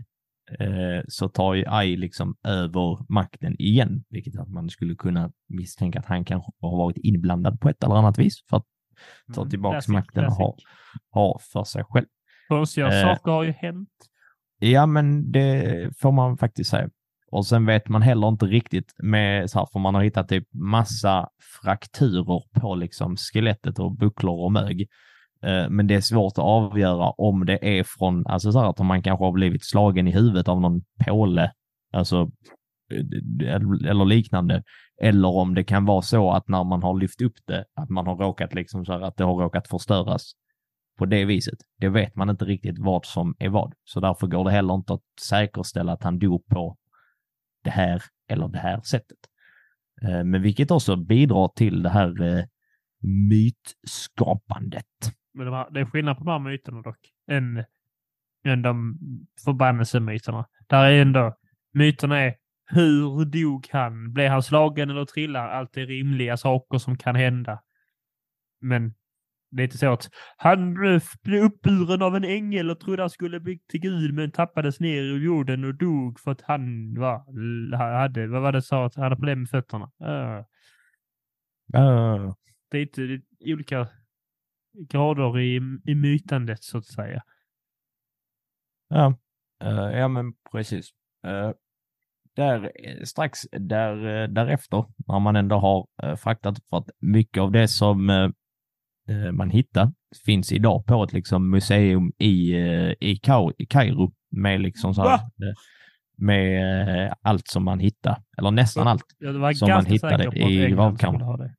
eh, 0.59 1.03
så 1.09 1.29
tar 1.29 1.55
ju 1.55 1.65
Aj 1.67 1.97
liksom 1.97 2.37
över 2.45 3.13
makten 3.13 3.57
igen, 3.59 4.05
vilket 4.09 4.39
att 4.39 4.49
man 4.49 4.71
skulle 4.71 4.95
kunna 4.95 5.33
misstänka 5.49 5.99
att 5.99 6.07
han 6.07 6.25
kanske 6.25 6.53
har 6.61 6.77
varit 6.77 6.97
inblandad 6.97 7.61
på 7.61 7.69
ett 7.69 7.85
eller 7.85 7.95
annat 7.95 8.19
vis 8.19 8.35
för 8.51 8.57
att 8.57 8.67
ta 9.35 9.49
tillbaks 9.49 9.89
Mm. 9.89 10.03
Classic, 10.03 10.15
makten 10.15 10.25
och 10.27 10.33
ha, 10.33 10.57
ha 11.11 11.39
för 11.53 11.65
sig 11.65 11.85
själv. 11.89 12.07
Konstiga 12.49 12.87
Eh. 12.87 13.03
saker 13.03 13.31
har 13.31 13.43
ju 13.43 13.53
hänt. 13.53 13.89
Ja, 14.59 14.87
men 14.87 15.33
det 15.33 15.91
får 16.01 16.13
man 16.13 16.39
faktiskt 16.39 16.71
säga. 16.71 16.89
Och 17.31 17.47
sen 17.47 17.67
vet 17.67 17.89
man 17.89 18.03
heller 18.03 18.29
inte 18.29 18.47
riktigt 18.47 18.95
med 19.03 19.51
så 19.51 19.59
här, 19.59 19.67
för 19.73 19.79
man 19.79 19.95
har 19.95 20.03
hittat 20.03 20.29
typ 20.29 20.49
massa 20.55 21.29
frakturer 21.63 22.61
på 22.61 22.75
liksom 22.75 23.17
skelettet 23.17 23.79
och 23.79 23.97
bucklor 23.97 24.45
och 24.45 24.53
mög. 24.53 24.89
Eh, 25.43 25.71
men 25.71 25.87
det 25.87 25.95
är 25.95 26.01
svårt 26.01 26.33
att 26.33 26.45
avgöra 26.45 27.11
om 27.11 27.47
det 27.47 27.79
är 27.79 27.85
från, 27.85 28.27
alltså 28.27 28.53
så 28.53 28.61
här 28.61 28.71
att 28.71 28.79
man 28.79 29.03
kanske 29.03 29.25
har 29.25 29.33
blivit 29.33 29.65
slagen 29.65 30.09
i 30.09 30.13
huvudet 30.13 30.49
av 30.49 30.61
någon 30.61 30.83
påle, 31.07 31.53
alltså 31.93 32.31
eh, 32.93 33.55
eller 33.91 34.05
liknande, 34.05 34.63
eller 35.03 35.29
om 35.29 35.55
det 35.55 35.65
kan 35.65 35.85
vara 35.85 36.03
så 36.03 36.31
att 36.31 36.49
när 36.49 36.65
man 36.65 36.83
har 36.83 37.01
lyft 37.01 37.21
upp 37.21 37.37
det, 37.47 37.65
att 37.75 37.89
man 37.89 38.07
har 38.07 38.17
råkat 38.17 38.55
liksom 38.55 38.85
så 38.85 38.93
här 38.93 39.01
att 39.01 39.17
det 39.17 39.25
har 39.25 39.35
råkat 39.35 39.69
förstöras 39.69 40.33
på 40.99 41.07
det 41.07 41.25
viset. 41.25 41.59
Det 41.79 41.89
vet 41.89 42.17
man 42.17 42.31
inte 42.31 42.45
riktigt 42.45 42.79
vad 42.79 43.07
som 43.07 43.35
är 43.39 43.49
vad. 43.49 43.75
Så 43.85 44.01
därför 44.01 44.27
går 44.27 44.45
det 44.45 44.51
heller 44.51 44.75
inte 44.75 44.93
att 44.93 45.03
säkerställa 45.21 45.93
att 45.93 46.03
han 46.03 46.19
dog 46.19 46.47
på 46.47 46.77
det 47.65 47.71
här 47.71 48.03
eller 48.29 48.49
det 48.49 48.59
här 48.59 48.81
sättet. 48.81 49.19
Eh, 50.03 50.25
men 50.25 50.43
vilket 50.43 50.71
också 50.71 50.97
bidrar 50.97 51.49
till 51.49 51.83
det 51.83 51.91
här 51.91 52.47
mytskapandet. 53.03 54.85
Men 55.35 55.47
de 55.47 55.55
här, 55.55 55.71
det 55.71 55.81
är 55.81 55.85
skillnad 55.85 56.19
på 56.19 56.25
de 56.25 56.31
här 56.31 56.51
myterna 56.51 56.83
dock. 56.83 57.13
Än, 57.31 57.65
än 58.45 58.63
de 58.63 58.99
förbannelsemyterna. 59.45 60.47
Där 60.67 60.85
är 60.85 61.03
ändå, 61.03 61.37
myterna 61.73 62.19
är 62.19 62.35
hur 62.67 63.25
dog 63.25 63.69
han? 63.71 64.13
Blev 64.13 64.31
han 64.31 64.43
slagen 64.43 64.91
eller 64.91 65.05
trillad? 65.05 65.51
Allt 65.51 65.77
är 65.77 65.87
rimliga 65.87 66.37
saker 66.37 66.79
som 66.79 66.97
kan 66.97 67.17
hända. 67.17 67.63
Men 68.61 68.95
det 69.51 69.63
är 69.63 69.65
inte 69.65 69.79
så 69.79 69.93
att 69.93 70.11
han 70.37 70.75
blev 71.23 71.43
uppburen 71.45 72.03
av 72.03 72.17
en 72.17 72.25
ängel 72.25 72.71
och 72.71 72.81
trodde 72.81 73.03
han 73.03 73.11
skulle 73.11 73.41
bli 73.41 73.59
till 73.69 73.81
Gud 73.81 74.15
men 74.15 74.31
tappades 74.31 74.81
ner 74.81 75.03
i 75.03 75.25
jorden 75.25 75.65
och 75.65 75.75
dog 75.75 76.21
för 76.21 76.31
att 76.31 76.41
han 76.41 76.95
var, 76.95 77.99
hade, 77.99 78.27
vad 78.27 78.43
var 78.43 78.53
det 78.53 78.63
sa, 78.63 78.87
att 78.87 78.95
han 78.95 79.05
hade 79.05 79.17
problem 79.17 79.39
med 79.39 79.51
fötterna. 79.51 79.91
Uh, 80.03 80.45
Uh, 81.77 82.35
det 82.71 82.79
är 82.79 82.83
inte 82.83 83.01
det 83.03 83.15
är 83.41 83.55
olika 83.55 83.89
grader 84.75 85.39
i, 85.39 85.61
i 85.85 85.95
mytandet 85.95 86.65
så 86.65 86.79
att 86.79 86.87
säga. 86.87 87.23
ja. 88.89 89.15
Eh, 89.65 89.99
ja, 89.99 90.09
men 90.09 90.33
precis. 90.53 90.91
Eh, 91.27 91.51
där, 92.37 92.65
eh, 92.65 93.05
strax 93.05 93.41
där, 93.51 94.27
därefter, 94.29 94.85
när 95.07 95.19
man 95.19 95.37
ändå 95.37 95.57
har 95.57 95.87
uh, 96.05 96.17
fraktat, 96.17 96.59
för 96.71 96.77
att 96.77 96.91
mycket 97.01 97.41
av 97.41 97.53
det 97.53 97.69
som 97.69 98.33
man 99.33 99.51
hittar 99.51 99.93
finns 100.27 100.53
idag 100.53 100.87
på 100.87 101.05
ett 101.05 101.13
liksom 101.13 101.51
museum 101.51 102.13
i, 102.19 102.55
i, 103.01 103.21
Kau- 103.23 103.53
i 103.59 103.67
Kairo 103.67 104.13
med 104.31 104.61
liksom 104.61 104.95
så 104.95 105.03
här, 105.03 105.21
med 106.17 107.15
allt 107.23 107.49
som 107.49 107.65
man 107.65 107.81
hittar, 107.81 108.23
eller 108.39 108.51
nästan 108.51 108.89
allt. 108.89 109.05
Var 109.21 109.53
som 109.53 109.69
man 109.69 109.87
hittade 109.87 110.39
i 110.39 110.71
gravkammaren. 110.71 111.39
det. 111.39 111.55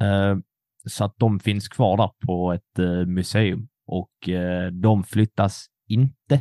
Eh, 0.00 0.38
Så 0.86 1.04
att 1.04 1.14
de 1.18 1.40
finns 1.40 1.68
kvar 1.68 1.96
där 1.96 2.10
på 2.26 2.52
ett 2.52 2.78
eh, 2.78 3.06
museum 3.06 3.68
och 3.86 4.28
eh, 4.28 4.66
de 4.70 5.02
flyttas 5.04 5.66
inte 5.88 6.40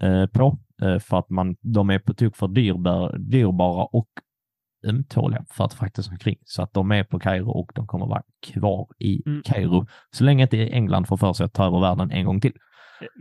eh, 0.00 0.26
på 0.26 0.58
för 1.00 1.18
att 1.18 1.30
man, 1.30 1.56
de 1.60 1.90
är 1.90 1.98
på 1.98 2.14
tok 2.14 2.36
för 2.36 2.48
dyrbar, 2.48 3.18
dyrbara 3.18 3.84
och 3.84 4.08
ömtåliga 4.86 5.44
för 5.50 5.64
att 5.64 5.74
fraktas 5.74 6.08
omkring. 6.08 6.36
Så 6.44 6.62
att 6.62 6.72
de 6.72 6.92
är 6.92 7.04
på 7.04 7.18
Kairo 7.18 7.50
och 7.50 7.72
de 7.74 7.86
kommer 7.86 8.06
vara 8.06 8.22
kvar 8.46 8.88
i 8.98 9.22
Mm. 9.26 9.42
Kairo 9.44 9.86
så 10.10 10.24
länge 10.24 10.42
inte 10.42 10.68
England 10.68 11.04
får 11.06 11.16
för 11.16 11.32
sig 11.32 11.44
att 11.44 11.52
ta 11.52 11.66
över 11.66 11.80
världen 11.80 12.10
en 12.10 12.24
gång 12.26 12.40
till. 12.40 12.52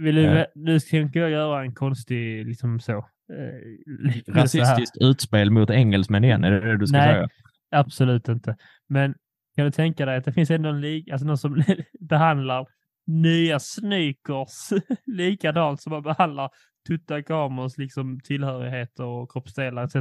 Vill 0.04 0.16
du, 0.16 0.46
nu 0.56 0.80
tänker 0.80 1.20
jag 1.20 1.30
göra 1.30 1.62
en 1.62 1.74
konstig, 1.74 2.46
liksom 2.46 2.80
så. 2.80 2.98
eh. 2.98 4.34
Rasistiskt 4.34 4.98
utspel 5.02 5.52
mot 5.52 5.70
engelsmän 5.70 6.24
igen, 6.24 6.44
är 6.44 6.52
det 6.52 6.60
det 6.72 6.78
du 6.78 6.88
ska 6.88 6.98
Nej. 6.98 7.14
säga? 7.14 7.28
Absolut 7.72 8.28
inte. 8.28 8.56
Men 8.90 9.16
kan 9.58 9.66
du 9.66 9.72
tänka 9.72 10.06
dig 10.06 10.18
att 10.18 10.26
det 10.26 10.34
finns 10.34 10.52
ändå 10.52 10.70
en 10.70 11.04
alltså 11.12 11.28
någon 11.28 11.38
som 11.38 11.64
behandlar 12.00 12.68
nya 13.08 13.60
sneakers 13.60 14.70
likadant 15.06 15.82
som 15.82 15.92
man 15.92 16.04
behandlar 16.04 16.50
Tutankhamons 16.88 17.78
liksom 17.78 18.20
tillhörigheter 18.20 19.04
och 19.04 19.32
kroppsdelar 19.32 19.84
etc. 19.84 19.96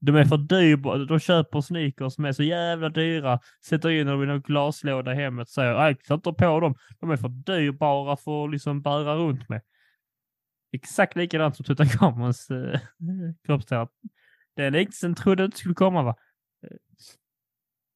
De 0.00 0.16
är 0.16 0.24
för 0.24 0.36
dyrbara. 0.36 0.98
De 0.98 1.18
köper 1.18 1.60
sneakers 1.60 2.14
som 2.14 2.24
är 2.24 2.32
så 2.32 2.42
jävla 2.42 2.88
dyra, 2.88 3.40
sätter 3.64 3.90
in 3.90 4.06
dem 4.06 4.22
i 4.22 4.26
någon 4.26 4.40
glaslåda 4.40 5.12
i 5.12 5.16
hemmet 5.16 5.42
och 5.42 5.48
säger 5.48 5.72
jag 5.72 6.04
sätter 6.06 6.32
på 6.32 6.60
dem. 6.60 6.74
De 7.00 7.10
är 7.10 7.16
för 7.16 7.28
dyrbara 7.28 8.16
för 8.16 8.44
att 8.44 8.50
liksom 8.50 8.82
bära 8.82 9.14
runt 9.14 9.48
med. 9.48 9.60
Exakt 10.72 11.16
likadant 11.16 11.56
som 11.56 11.64
Tutankhamons 11.64 12.50
eh, 12.50 12.80
kroppsdelar. 13.46 13.88
Den 14.56 14.72
liknelsen 14.72 15.14
trodde 15.14 15.42
jag 15.42 15.48
inte 15.48 15.58
skulle 15.58 15.74
komma 15.74 16.02
va? 16.02 16.16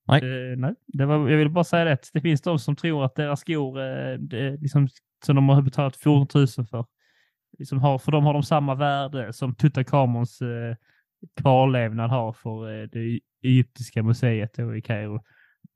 Nej. 0.09 0.51
Eh, 0.53 0.57
nej, 0.57 0.75
det 0.87 1.07
var, 1.07 1.29
jag 1.29 1.39
vill 1.39 1.51
bara 1.51 1.65
säga 1.65 1.85
det. 1.85 1.99
Det 2.13 2.21
finns 2.21 2.43
de 2.43 2.59
som 2.59 2.77
tror 2.77 3.05
att 3.05 3.15
deras 3.15 3.41
skor, 3.41 3.81
eh, 3.81 4.19
det, 4.19 4.57
liksom, 4.57 4.89
som 5.25 5.37
de 5.37 5.49
har 5.49 5.63
betalat 5.63 5.97
14 5.97 6.27
000 6.35 6.67
för, 6.67 6.85
liksom 7.59 7.79
har, 7.79 7.99
för 7.99 8.13
de 8.13 8.25
har 8.25 8.33
de 8.33 8.43
samma 8.43 8.75
värde 8.75 9.33
som 9.33 9.55
Tutankhamons 9.55 10.41
eh, 10.43 10.77
kvarlevnad 11.41 12.11
har 12.11 12.33
för 12.33 12.83
eh, 12.83 12.89
det 12.93 13.21
egyptiska 13.43 14.03
museet 14.03 14.59
i 14.59 14.81
Kairo. 14.81 15.21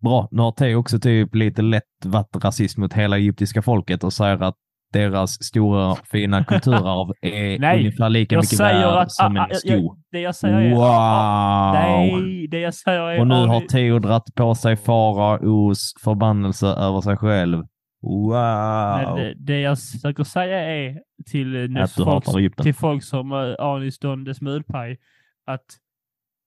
Bra, 0.01 0.29
nu 0.31 0.43
har 0.43 0.53
Theo 0.53 0.77
också 0.77 1.01
typ 1.01 1.35
lite 1.35 1.63
lätt 1.63 2.05
varit 2.05 2.37
rasist 2.45 2.77
mot 2.77 2.93
hela 2.93 3.19
egyptiska 3.19 3.63
folket 3.63 4.05
och 4.05 4.13
säger 4.13 4.43
att 4.43 4.57
deras 4.93 5.45
stora 5.45 5.97
fina 6.11 6.45
kulturarv 6.45 7.13
är 7.23 7.59
Nej, 7.59 7.79
ungefär 7.79 8.11
lika 8.11 8.35
jag 8.35 8.43
mycket 8.45 8.61
värd 8.61 8.85
att- 8.85 9.13
som 9.13 9.37
ah, 9.37 9.45
en 9.45 9.51
ah, 9.53 9.55
sko. 9.55 9.97
Det 10.13 10.21
jag 10.21 10.35
säger 10.35 10.57
är... 10.57 10.75
Wow! 10.75 11.73
Nej, 11.75 12.47
det 12.49 12.59
jag 12.59 12.75
säger 12.75 13.01
är... 13.01 13.21
Och 13.21 13.27
nu 13.27 13.35
har 13.35 13.61
Theo 13.61 13.99
dratt 13.99 14.35
på 14.35 14.55
sig 14.55 14.77
faraos 14.77 15.95
förbannelse 16.05 16.67
över 16.67 17.01
sig 17.01 17.17
själv. 17.17 17.63
Wow! 18.03 18.97
Men 18.97 19.17
det, 19.17 19.35
det 19.37 19.61
jag 19.61 19.79
försöker 19.79 20.25
säga 20.25 20.59
är 20.59 21.01
till, 21.31 21.77
eh, 21.77 21.87
folk, 21.87 22.57
till 22.63 22.75
folk 22.75 23.05
som 23.05 23.33
uh, 23.33 23.55
Anis 23.59 23.99
Don 23.99 24.35
Smulpaj 24.35 24.99
att 25.47 25.67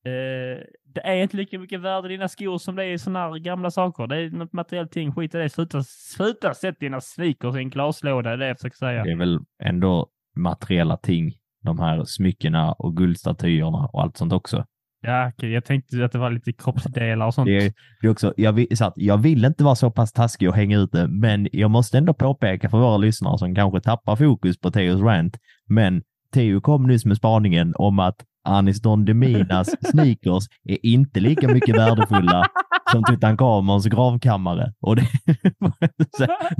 eh, 0.06 0.64
det 0.96 1.02
är 1.04 1.16
inte 1.16 1.38
lika 1.38 1.60
mycket 1.60 1.82
värde 1.82 2.08
i 2.08 2.12
dina 2.12 2.28
skor 2.28 2.58
som 2.58 2.76
det 2.76 2.84
är 2.84 2.94
i 2.94 3.00
sådana 3.00 3.20
här 3.20 3.38
gamla 3.38 3.72
saker. 3.72 4.08
Det 4.08 4.18
är 4.18 4.30
något 4.30 4.54
materiellt 4.54 4.92
ting. 4.92 5.12
Skit 5.12 5.36
i 5.36 5.38
det. 5.38 5.50
Sluta, 5.50 5.84
sluta 5.84 6.54
sätta 6.54 6.78
dina 6.80 7.02
sneakers 7.02 7.56
i 7.56 7.60
en 7.60 7.70
glaslåda. 7.70 8.30
Det 8.30 8.34
är 8.34 8.38
det 8.38 8.48
jag 8.48 8.58
försöker 8.58 8.78
säga. 8.78 9.04
Det 9.04 9.12
är 9.12 9.18
väl 9.18 9.40
ändå 9.64 10.08
materiella 10.36 10.98
ting, 10.98 11.34
de 11.64 11.80
här 11.80 12.04
smyckena 12.04 12.72
och 12.72 12.98
guldstatyerna 12.98 13.90
och 13.94 14.02
allt 14.02 14.18
sånt 14.18 14.34
också. 14.34 14.66
Ja, 15.02 15.30
okej. 15.30 15.52
Jag 15.52 15.66
tänkte 15.66 16.06
att 16.06 16.12
det 16.12 16.18
var 16.18 16.30
lite 16.30 16.54
kroppsdelar 16.54 17.26
och 17.28 17.34
sånt. 17.34 17.46
Det 17.46 17.66
är, 17.66 17.74
det 18.02 18.08
är 18.08 18.12
också, 18.12 18.34
jag, 18.38 18.54
vill, 18.54 18.78
så 18.78 18.86
att 18.86 18.94
jag 18.96 19.18
vill 19.18 19.46
inte 19.46 19.64
vara 19.64 19.76
så 19.76 19.92
pass 19.92 20.14
taskig 20.14 20.50
och 20.50 20.56
hänga 20.56 20.78
ut 20.80 20.92
det, 20.92 21.08
men 21.08 21.48
jag 21.52 21.72
måste 21.72 21.98
ändå 21.98 22.14
påpeka 22.14 22.70
för 22.70 22.78
våra 22.78 22.98
lyssnare 22.98 23.38
som 23.38 23.56
kanske 23.56 23.82
tappar 23.82 24.16
fokus 24.16 24.58
på 24.60 24.72
Theos 24.72 25.02
rant. 25.02 25.38
Men 25.66 26.04
Theo 26.34 26.62
kom 26.62 26.88
nyss 26.88 27.06
med 27.06 27.18
spaningen 27.18 27.74
om 27.78 28.00
att 28.00 28.26
Anis 28.46 28.82
Don 28.82 29.06
Deminas 29.06 29.76
sneakers 29.92 30.44
är 30.64 30.86
inte 30.86 31.20
lika 31.20 31.48
mycket 31.48 31.76
värdefulla 31.76 32.46
som 32.92 33.04
Tutankhamons 33.04 33.86
gravkammare. 33.86 34.74
Och 34.82 34.96
det, 34.96 35.08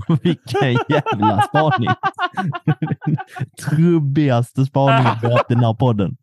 vilken 0.24 0.78
jävla 0.90 1.42
spaning! 1.42 1.90
Trubbigaste 3.70 4.66
spaningen 4.66 5.18
vi 5.22 5.32
haft 5.32 5.52
i 5.52 5.54
den 5.54 5.64
här 5.64 5.74
podden. 5.74 6.18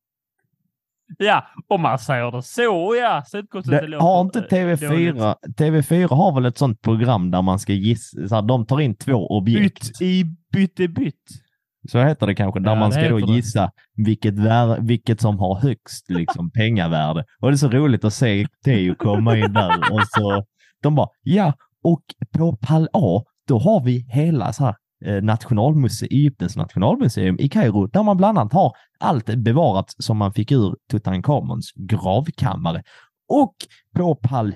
Ja, 1.18 1.46
om 1.68 1.80
man 1.80 1.98
säger 1.98 2.30
det 2.30 2.42
så 2.42 2.96
ja. 3.00 3.22
Så 3.26 3.42
Det, 3.70 3.86
låter, 3.86 4.04
har 4.04 4.20
inte 4.20 4.38
eh, 4.38 4.44
dåligt. 4.44 4.80
TV4, 4.80 5.34
TV4 5.58 6.08
har 6.08 6.34
väl 6.34 6.46
ett 6.46 6.58
sånt 6.58 6.82
program 6.82 7.30
där 7.30 7.42
man 7.42 7.58
ska 7.58 7.72
gissa, 7.72 8.28
så 8.28 8.34
här, 8.34 8.42
de 8.42 8.66
tar 8.66 8.80
in 8.80 8.94
två 8.94 9.26
objekt. 9.26 9.98
Bytt 10.52 10.80
i 10.80 10.88
bytt. 10.88 11.41
Så 11.88 11.98
heter 11.98 12.26
det 12.26 12.34
kanske, 12.34 12.60
där 12.60 12.70
Ja, 12.70 12.74
man 12.74 12.92
ska 12.92 13.08
då 13.08 13.20
gissa 13.20 13.70
vilket, 13.96 14.34
vilket 14.80 15.20
som 15.20 15.38
har 15.38 15.60
högst 15.60 16.10
liksom, 16.10 16.50
pengavärde. 16.54 17.24
Och 17.40 17.50
det 17.50 17.54
är 17.54 17.56
så 17.56 17.68
roligt 17.68 18.04
att 18.04 18.14
se 18.14 18.46
Theo 18.64 18.94
komma 18.94 19.36
in 19.36 19.52
där 19.52 19.92
och 19.92 20.02
så 20.08 20.44
de 20.82 20.94
bara, 20.94 21.08
ja, 21.22 21.52
och 21.82 22.02
på 22.32 22.56
pall 22.56 22.88
A, 22.92 23.22
då 23.48 23.58
har 23.58 23.84
vi 23.84 24.06
hela 24.08 24.52
så 24.52 24.64
här, 24.64 24.74
eh, 25.04 25.22
nationalmuse, 25.22 26.06
Egyptens 26.06 26.56
nationalmuseum 26.56 27.36
i 27.38 27.48
Kairo, 27.48 27.86
där 27.86 28.02
man 28.02 28.16
bland 28.16 28.38
annat 28.38 28.52
har 28.52 28.72
allt 29.00 29.34
bevarat 29.36 29.94
som 29.98 30.16
man 30.16 30.32
fick 30.32 30.52
ur 30.52 30.76
Tutankhamons 30.90 31.72
gravkammare. 31.76 32.82
Och 33.28 33.54
på 33.96 34.14
pall 34.14 34.54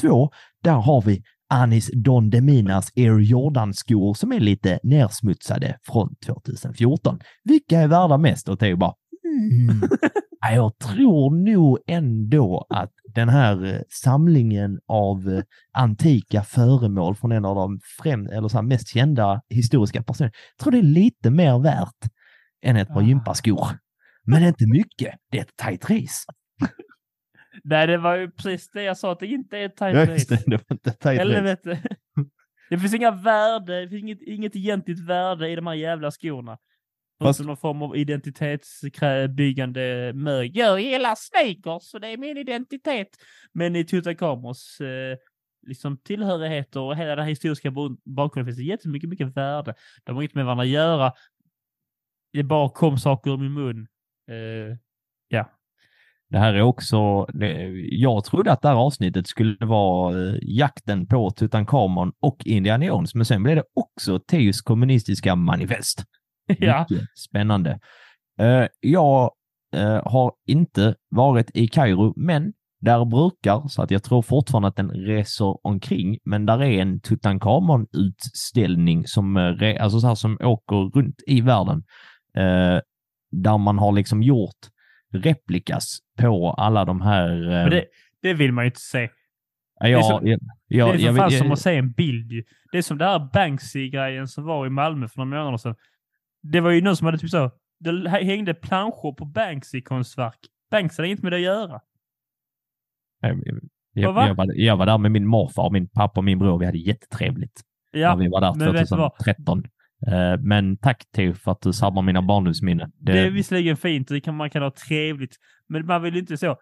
2, 0.00 0.30
där 0.62 0.72
har 0.72 1.02
vi 1.02 1.22
Anis 1.50 1.90
Don 1.94 2.30
Deminas 2.30 2.92
Air 2.96 3.18
Jordan-skor 3.20 4.14
som 4.14 4.32
är 4.32 4.40
lite 4.40 4.78
nersmutsade 4.82 5.78
från 5.86 6.14
2014. 6.26 7.18
Vilka 7.44 7.78
är 7.80 7.88
värda 7.88 8.18
mest? 8.18 8.48
Och 8.48 8.58
Theo 8.58 8.76
bara, 8.76 8.94
mm. 9.24 9.80
Ja, 10.40 10.54
Jag 10.54 10.78
tror 10.78 11.30
nog 11.54 11.78
ändå 11.86 12.66
att 12.70 12.92
den 13.14 13.28
här 13.28 13.64
eh, 13.74 13.80
samlingen 13.88 14.78
av 14.88 15.28
eh, 15.28 15.42
antika 15.72 16.42
föremål 16.42 17.14
från 17.16 17.32
en 17.32 17.44
av 17.44 17.54
de 17.56 17.80
främ 18.02 18.26
eller 18.26 18.48
så 18.48 18.62
mest 18.62 18.88
kända 18.88 19.42
historiska 19.48 20.02
personerna, 20.02 20.32
jag 20.56 20.62
tror 20.62 20.72
det 20.72 20.78
är 20.78 20.82
lite 20.82 21.30
mer 21.30 21.58
värt 21.58 22.10
än 22.62 22.76
ett 22.76 22.88
par 22.88 23.00
Ah. 23.00 23.04
gympaskor. 23.04 23.66
Men 24.24 24.42
inte 24.44 24.66
mycket. 24.66 25.14
Det 25.30 25.38
är 25.38 25.42
ett 25.42 25.56
tajt 25.56 25.90
race. 25.90 26.24
Nej, 27.64 27.86
det 27.86 27.98
var 27.98 28.16
ju 28.16 28.30
precis 28.30 28.70
det 28.70 28.82
jag 28.82 28.98
sa, 28.98 29.12
att 29.12 29.20
det 29.20 29.26
inte 29.26 29.58
är 29.58 29.66
ett 29.66 29.80
Ja, 29.80 30.06
race. 30.06 30.34
det, 30.34 30.42
det 30.46 30.56
var 30.56 30.64
inte 30.70 30.90
ett 30.90 31.00
tajt 31.00 31.20
race. 31.20 31.32
Helvete. 31.34 31.82
Det 32.70 32.78
finns 32.78 32.94
inga 32.94 33.10
värde, 33.10 33.80
det 33.80 33.88
finns 33.88 34.02
inget, 34.02 34.22
inget 34.22 34.56
egentligt 34.56 35.00
värde 35.00 35.48
i 35.50 35.56
de 35.56 35.66
här 35.66 35.74
jävla 35.74 36.10
skorna. 36.10 36.58
Fast- 37.22 37.40
någon 37.40 37.56
form 37.56 37.82
av 37.82 37.96
identitetsbyggande 37.96 40.12
mög. 40.14 40.56
Jag 40.56 40.80
gillar 40.80 41.14
sneakers, 41.14 41.82
så 41.82 41.98
det 41.98 42.08
är 42.08 42.16
min 42.16 42.36
identitet. 42.38 43.08
Men 43.52 43.76
i 43.76 43.84
Tutankhamons 43.84 44.80
eh, 44.80 45.16
liksom 45.66 45.98
tillhörigheter 45.98 46.80
och 46.80 46.96
hela 46.96 47.10
den 47.16 47.24
här 47.24 47.30
historiska 47.30 47.70
bak- 47.70 48.00
bakgrunden 48.04 48.46
finns 48.46 48.58
det 48.58 48.64
jättemycket 48.72 49.08
mycket 49.08 49.36
värde. 49.36 49.74
De 50.04 50.14
har 50.16 50.22
inget 50.22 50.34
med 50.34 50.44
varandra 50.44 50.62
att 50.62 50.68
göra. 50.68 51.12
Det 52.32 52.42
bara 52.42 52.70
kom 52.70 52.98
saker 52.98 53.30
ur 53.30 53.36
min 53.36 53.52
mun. 53.52 53.86
Eh. 54.30 54.76
Det 56.30 56.38
här 56.38 56.54
är 56.54 56.62
också, 56.62 57.24
det, 57.24 57.52
jag 57.90 58.24
trodde 58.24 58.52
att 58.52 58.62
det 58.62 58.68
här 58.68 58.76
avsnittet 58.76 59.26
skulle 59.26 59.66
vara 59.66 60.28
eh, 60.28 60.34
jakten 60.42 61.06
på 61.06 61.30
Tutankhamon 61.30 62.12
och 62.20 62.36
Indiana 62.44 62.84
Jones, 62.84 63.14
men 63.14 63.24
sen 63.24 63.42
blev 63.42 63.56
det 63.56 63.64
också 63.74 64.18
Theos 64.18 64.62
kommunistiska 64.62 65.34
manifest. 65.34 66.04
ja. 66.58 66.86
Mycket 66.90 67.18
spännande. 67.18 67.78
Eh, 68.40 68.66
jag 68.80 69.30
eh, 69.76 70.02
har 70.04 70.32
inte 70.46 70.94
varit 71.10 71.50
i 71.54 71.68
Kairo, 71.68 72.12
men 72.16 72.52
där 72.80 73.04
brukar, 73.04 73.68
så 73.68 73.82
att 73.82 73.90
jag 73.90 74.02
tror 74.02 74.22
fortfarande 74.22 74.68
att 74.68 74.76
den 74.76 74.90
reser 74.90 75.66
omkring, 75.66 76.18
men 76.24 76.46
där 76.46 76.62
är 76.62 76.82
en 76.82 77.00
Tutankhamon-utställning 77.00 79.06
som, 79.06 79.36
alltså 79.80 80.00
så 80.00 80.06
här, 80.06 80.14
som 80.14 80.38
åker 80.40 80.98
runt 80.98 81.22
i 81.26 81.40
världen, 81.40 81.82
eh, 82.36 82.80
där 83.30 83.58
man 83.58 83.78
har 83.78 83.92
liksom 83.92 84.22
gjort 84.22 84.68
replikas 85.12 85.98
på 86.18 86.50
alla 86.50 86.84
de 86.84 87.00
här... 87.00 87.50
Eh, 87.64 87.70
det, 87.70 87.84
det 88.22 88.34
vill 88.34 88.52
man 88.52 88.64
ju 88.64 88.66
inte 88.68 88.80
se. 88.80 89.10
ja, 89.80 89.88
är 89.98 90.02
så- 90.02 90.20
jag, 90.22 90.40
jag, 90.66 90.98
det 90.98 91.06
är 91.06 91.12
för 91.12 91.22
jag, 91.22 91.32
som 91.32 91.52
att 91.52 91.58
se 91.58 91.76
en 91.76 91.92
bild. 91.92 92.44
Det 92.72 92.78
är 92.78 92.82
som 92.82 92.98
det 92.98 93.04
här 93.04 93.30
Banksy-grejen 93.32 94.28
som 94.28 94.44
var 94.44 94.66
i 94.66 94.70
Malmö 94.70 95.08
för 95.08 95.24
några 95.24 95.40
månader 95.42 95.58
sedan. 95.58 95.74
Det 96.42 96.60
var 96.60 96.70
ju 96.70 96.80
någon 96.80 96.96
som 96.96 97.04
hade 97.04 97.18
typ 97.18 97.30
så, 97.30 97.50
det 97.80 98.08
hängde 98.10 98.54
planscher 98.54 99.14
på 99.16 99.24
Banksy-konstverk. 99.24 100.38
Banksy 100.70 101.00
hade 101.02 101.08
inget 101.08 101.22
med 101.22 101.32
det 101.32 101.36
att 101.36 101.42
göra. 101.42 101.80
Jag, 103.20 103.42
jag, 103.92 104.12
Va? 104.12 104.26
jag, 104.26 104.34
var, 104.34 104.52
jag 104.54 104.76
var 104.76 104.86
där 104.86 104.98
med 104.98 105.10
min 105.10 105.26
morfar, 105.26 105.70
min 105.70 105.88
pappa 105.88 106.20
och 106.20 106.24
min 106.24 106.38
bror. 106.38 106.58
Vi 106.58 106.66
hade 106.66 106.78
jättetrevligt. 106.78 107.60
Ja, 107.90 108.08
när 108.08 108.16
vi 108.16 108.28
var 108.28 108.40
där 108.40 108.54
men 108.54 108.72
vet 108.72 108.88
du 108.88 108.96
vad? 108.96 109.12
2013. 109.12 109.64
Eh, 110.06 110.40
Men 110.40 110.76
tack 110.76 111.04
Theo 111.16 111.34
för 111.34 111.52
att 111.52 111.60
du 111.60 111.72
sabbar 111.72 112.02
mina 112.02 112.22
barndomsminnen. 112.22 112.92
Det 112.98 113.18
är 113.18 113.30
visserligen 113.30 113.76
fint 113.76 114.10
och 114.10 114.14
det 114.14 114.20
kan, 114.20 114.36
man 114.36 114.50
kan 114.50 114.62
ha 114.62 114.70
trevligt, 114.70 115.36
men 115.68 115.86
man 115.86 116.02
vill 116.02 116.16
inte 116.16 116.36
så. 116.36 116.56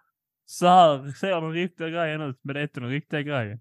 Så 0.45 0.67
här 0.67 1.11
ser 1.11 1.41
den 1.41 1.51
riktiga 1.51 1.89
grejen 1.89 2.21
ut, 2.21 2.39
men 2.43 2.53
det 2.53 2.59
är 2.59 2.63
inte 2.63 2.79
den 2.79 2.89
riktiga 2.89 3.21
grejen. 3.21 3.59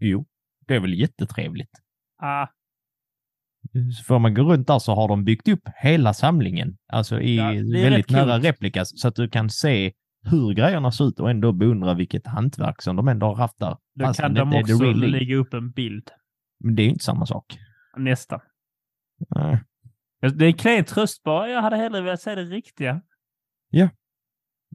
Jo, 0.00 0.26
det 0.66 0.74
är 0.74 0.80
väl 0.80 0.94
jättetrevligt. 0.94 1.70
Ah, 2.22 2.46
får 4.06 4.18
man 4.18 4.34
gå 4.34 4.42
runt 4.42 4.66
där 4.66 4.78
så 4.78 4.94
har 4.94 5.08
de 5.08 5.24
byggt 5.24 5.48
upp 5.48 5.68
hela 5.76 6.14
samlingen, 6.14 6.76
alltså 6.92 7.20
i 7.20 7.36
Ja, 7.36 7.52
det 7.52 7.82
väldigt 7.82 8.10
nära 8.10 8.32
coolt. 8.32 8.44
replikas, 8.44 9.00
så 9.00 9.08
att 9.08 9.14
du 9.14 9.28
kan 9.28 9.50
se 9.50 9.92
hur 10.22 10.54
grejerna 10.54 10.92
ser 10.92 11.08
ut 11.08 11.20
och 11.20 11.30
ändå 11.30 11.52
beundra 11.52 11.94
vilket 11.94 12.26
hantverk 12.26 12.82
som 12.82 12.96
de 12.96 13.08
ändå 13.08 13.26
har 13.26 13.34
haft 13.36 13.58
där. 13.58 13.76
då 13.94 14.04
Fast 14.04 14.20
kan 14.20 14.34
det 14.34 14.40
de 14.40 14.60
också 14.60 14.84
lägga 14.92 15.36
upp 15.36 15.54
en 15.54 15.70
bild. 15.70 16.10
Men 16.60 16.74
det 16.74 16.82
är 16.82 16.84
ju 16.84 16.90
inte 16.90 17.04
samma 17.04 17.26
sak. 17.26 17.58
Nästan. 17.96 18.40
Nej. 19.28 19.64
Det 20.20 20.44
är 20.44 20.48
en 20.48 20.54
klen 20.54 20.84
tröst 20.84 21.22
bara. 21.22 21.48
Jag 21.48 21.62
hade 21.62 21.76
hellre 21.76 22.00
velat 22.00 22.20
se 22.20 22.34
det 22.34 22.42
riktiga. 22.42 23.00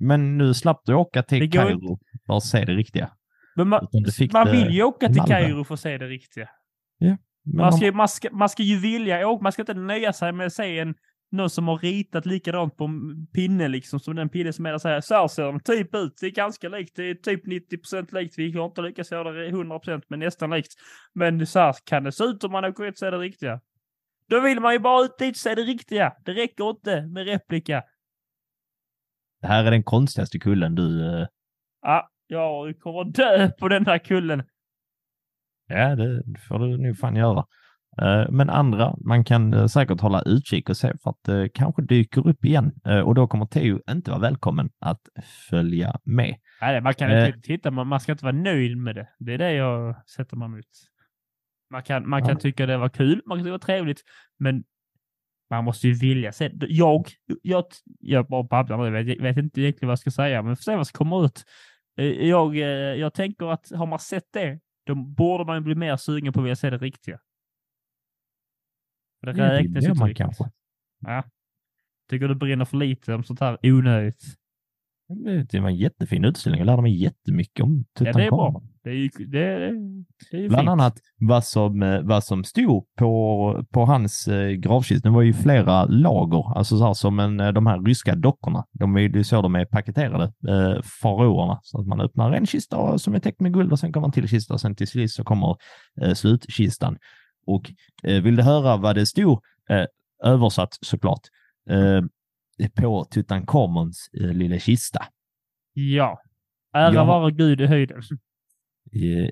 Men 0.02 0.38
nu 0.38 0.54
slapp 0.54 0.82
du 0.86 0.94
åka 0.94 1.24
till 1.24 1.52
Kairo 1.52 2.00
för 2.26 2.38
att 2.38 2.44
se 2.44 2.66
det 2.66 2.74
riktiga. 2.74 3.12
Men 3.56 3.68
man, 3.68 3.88
man 4.34 4.52
vill 4.52 4.70
ju 4.70 4.84
åka 4.84 5.08
till. 5.08 5.22
Kairo 5.22 5.64
för 5.64 5.74
att 5.74 5.80
se 5.80 5.98
det 5.98 6.08
riktiga. 6.08 6.50
Men 7.44 7.58
Man 7.58 7.74
ska, 7.74 7.92
man, 7.92 8.08
ska, 8.08 8.30
man 8.32 8.50
ska 8.50 8.64
ju 8.64 8.80
vilja 8.80 9.28
åka. 9.28 9.44
Man 9.44 9.52
ska 9.52 9.62
inte 9.62 9.74
nöja 9.74 10.14
sig 10.14 10.32
med 10.32 10.48
att 10.48 10.54
se 10.54 10.80
en, 10.80 10.96
någon 11.32 11.50
som 11.50 11.68
har 11.68 11.78
ritat 11.78 12.26
likadant 12.26 12.78
på 12.78 12.90
pinne 13.34 13.68
liksom 13.68 14.00
som 14.00 14.16
den 14.16 14.30
pinne 14.30 14.54
som 14.54 14.66
är 14.66 14.72
där 14.72 14.78
säger 14.78 15.02
så 15.02 15.16
här 15.16 15.28
ser 15.28 15.44
den 15.44 15.60
typ 15.60 15.96
ut. 15.96 16.18
Det 16.22 16.28
är 16.28 16.32
ganska 16.32 16.70
likt. 16.70 16.96
Det 16.96 17.04
är 17.04 17.16
typ 17.16 17.48
90% 17.48 18.14
likt. 18.14 18.38
Vi 18.38 18.52
har 18.52 18.66
inte 18.66 18.82
lyckats 18.82 19.12
göra 19.12 19.32
det 19.32 19.48
100 19.48 19.80
men 20.08 20.20
nästan 20.20 20.50
likt. 20.50 20.74
Men 21.14 21.48
så 21.48 21.60
här 21.60 21.76
kan 21.86 22.04
det 22.04 22.12
se 22.12 22.24
ut 22.24 22.44
om 22.44 22.52
man 22.52 22.66
åker 22.66 22.84
ut 22.84 22.92
och 22.94 22.98
ser 22.98 23.12
det 23.12 23.18
riktiga. 23.18 23.62
Då 24.30 24.40
vill 24.40 24.60
man 24.60 24.74
ju 24.74 24.80
bara 24.80 25.06
ut 25.06 25.18
dit 25.18 25.32
och 25.36 25.38
se 25.38 25.56
det 25.56 25.62
riktiga. 25.62 26.14
Det 26.26 26.34
räcker 26.34 26.70
inte 26.70 27.02
med 27.02 27.26
replika. 27.26 27.84
Det 29.42 29.48
här 29.48 29.66
är 29.66 29.72
den 29.72 29.84
konstigaste 29.84 30.40
kullen 30.40 30.76
du... 30.76 31.06
eh, 31.22 31.28
Ja, 31.82 32.10
jag 32.28 32.80
kommer 32.80 33.04
dö 33.04 33.52
på 33.52 33.68
den 33.68 33.86
här 33.86 33.98
kullen. 33.98 34.44
Ja, 35.68 35.96
det 35.96 36.24
får 36.48 36.60
du 36.60 36.78
nog 36.78 36.98
fan 36.98 37.16
göra. 37.16 37.46
Eh, 38.02 38.26
Men 38.32 38.50
andra, 38.50 38.96
man 39.06 39.24
kan 39.24 39.54
eh, 39.54 39.66
säkert 39.68 40.02
hålla 40.02 40.22
utkik 40.22 40.70
och 40.70 40.78
se 40.78 40.94
för 41.04 41.10
att 41.10 41.24
det 41.24 41.50
kanske 41.54 41.82
dyker 41.82 42.28
upp 42.28 42.46
igen 42.46 42.72
Eh, 42.86 43.00
och 43.00 43.16
då 43.16 43.28
kommer 43.28 43.46
Theo 43.46 43.80
inte 43.92 44.12
vara 44.12 44.22
välkommen 44.22 44.70
att 44.80 45.02
följa 45.50 46.00
med. 46.04 46.36
Nej, 46.62 46.82
man 46.82 46.94
kan 46.94 47.12
Eh. 47.12 47.28
inte 47.28 47.40
titta, 47.42 47.72
man 47.72 48.00
ska 48.00 48.12
inte 48.12 48.26
vara 48.26 48.36
nöjd 48.36 48.78
med 48.78 48.96
det. 48.96 49.08
Det 49.20 49.34
är 49.34 49.38
det 49.38 49.54
jag 49.54 49.96
sätter 50.10 50.38
mig 50.38 50.46
emot. 50.46 50.66
Man 51.72 51.84
kan, 51.84 52.10
man 52.10 52.22
kan 52.22 52.30
Ja. 52.30 52.36
tycka 52.36 52.66
det 52.66 52.78
var 52.78 52.90
kul, 52.90 53.22
man 53.26 53.38
kan 53.38 53.44
tycka 53.44 53.46
det 53.46 53.52
var 53.52 53.60
trevligt, 53.60 54.02
men 54.40 54.64
man 55.50 55.64
måste 55.64 55.88
ju 55.88 55.94
vilja 55.94 56.32
se. 56.32 56.52
Jag, 56.68 57.06
jag, 57.42 57.64
jag 58.00 58.28
bara 58.28 58.44
babblar 58.44 58.78
nu, 58.78 58.86
jag 58.98 59.04
vet, 59.04 59.22
vet 59.22 59.38
inte 59.38 59.62
egentligen 59.62 59.88
vad 59.88 59.92
jag 59.92 60.00
ska 60.00 60.12
säga, 60.12 60.42
men 60.44 60.56
får 60.56 60.62
se 60.64 60.76
vad 60.76 60.88
som 60.88 60.98
kommer 60.98 61.26
ut. 61.26 61.44
Eh, 62.00 62.06
Jag, 62.06 62.56
eh, 62.58 62.64
jag 62.96 63.14
tänker 63.14 63.46
att 63.52 63.72
har 63.76 63.86
man 63.86 64.00
sett 64.00 64.24
det, 64.34 64.60
då 64.86 64.96
borde 64.96 65.46
man 65.46 65.64
bli 65.64 65.76
mer 65.76 65.98
sugen 65.98 66.34
på 66.34 66.40
att 66.40 66.44
vilja 66.46 66.56
se 66.56 66.70
det 66.70 66.78
riktiga. 66.78 67.20
Det 69.22 69.32
räknas 69.34 69.84
ju 69.84 69.94
man 69.94 70.14
kanske. 70.16 70.44
Ja. 71.06 71.24
Tycker 72.10 72.28
du 72.28 72.36
brinner 72.36 72.66
för 72.66 72.78
lite 72.78 73.14
om 73.14 73.24
sånt 73.24 73.40
här 73.40 73.58
onödigt. 73.64 74.24
Det 75.52 75.60
var 75.60 75.70
en 75.70 75.76
jättefin 75.76 76.26
utställning. 76.26 76.60
Jag 76.60 76.66
lärde 76.66 76.82
mig 76.82 77.02
jättemycket 77.04 77.64
om 77.64 77.86
Ja, 78.00 78.14
det 78.14 78.24
är 78.24 78.30
bra. 78.32 78.62
Det 78.84 78.90
är 78.90 78.94
ju, 78.94 79.10
det, 79.28 79.40
är- 79.44 79.72
det 80.32 80.38
är 80.38 80.42
ju 80.42 80.48
Bland 80.50 80.62
fint. 80.62 80.70
annat 80.70 80.94
vad 81.20 81.44
som, 81.46 81.84
eh, 81.84 82.02
vad 82.02 82.24
som 82.24 82.44
stod 82.44 82.86
på, 83.00 83.66
på 83.74 83.86
hans 83.86 84.28
eh, 84.28 84.50
gravkista. 84.52 85.10
Det 85.10 85.16
var 85.16 85.22
ju 85.22 85.34
flera 85.34 85.86
lager, 85.86 86.58
alltså 86.58 86.78
så 86.78 86.86
här 86.86 86.94
som 86.94 87.20
en, 87.20 87.40
eh, 87.40 87.52
de 87.52 87.68
här 87.68 87.82
ryska 87.86 88.16
dockorna. 88.16 88.66
De 88.72 88.96
är 88.96 89.00
ju 89.00 89.24
så 89.24 89.42
de 89.42 89.56
är 89.56 89.66
paketerade, 89.66 90.24
eh, 90.24 90.82
faraoerna. 91.02 91.60
Så 91.64 91.82
att 91.82 91.88
man 91.88 92.02
öppnar 92.02 92.32
en 92.32 92.46
kista 92.46 92.98
som 92.98 93.16
är 93.16 93.20
täckt 93.20 93.40
med 93.42 93.54
guld 93.54 93.72
och 93.72 93.80
sen 93.80 93.94
kommer 93.94 94.08
en 94.08 94.12
till 94.12 94.28
kista 94.28 94.54
och 94.54 94.62
sen 94.62 94.76
till 94.76 94.88
sist 94.88 95.16
så 95.16 95.24
kommer 95.24 95.56
eh, 96.02 96.14
slutkistan. 96.14 96.98
Och 97.50 97.72
eh, 98.04 98.22
vill 98.24 98.36
du 98.36 98.44
höra 98.44 98.78
vad 98.78 98.96
det 98.96 99.06
stod, 99.06 99.40
eh, 99.70 99.86
översatt 100.24 100.78
såklart, 100.82 101.22
eh, 101.70 102.02
på 102.82 103.06
Tutankhamons 103.12 104.10
eh, 104.22 104.34
lilla 104.34 104.60
kista. 104.60 105.06
Ja. 105.74 106.22
Ära 106.74 106.94
Ja. 106.94 107.04
vare 107.04 107.32
Gud 107.32 107.62
i 107.62 107.66
höjden. 107.66 108.02
Eh, 108.94 109.30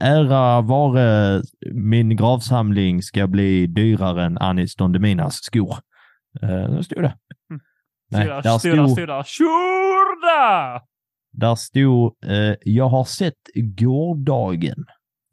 Ära 0.00 0.60
vare 0.60 1.42
min 1.72 2.16
gravsamling 2.16 3.02
ska 3.02 3.26
bli 3.26 3.66
dyrare 3.66 4.24
än 4.24 4.38
Anis 4.38 4.76
Don 4.76 4.92
Deminas 4.92 5.34
skor. 5.42 5.76
Eh, 6.42 6.80
stod 6.80 7.02
det. 7.02 7.14
Mm. 7.50 7.60
Nej, 8.10 8.22
Stod 8.22 8.34
där 8.34 8.42
där, 8.42 8.58
stod 8.58 8.72
där, 8.76 8.86
stod, 8.86 8.90
stod 8.96 9.08
där. 9.08 9.22
Tjurda! 9.22 10.82
där 11.32 11.54
stod 11.54 12.16
eh, 12.24 12.54
jag 12.64 12.88
har 12.88 13.04
sett 13.04 13.34
gårdagen. 13.54 14.84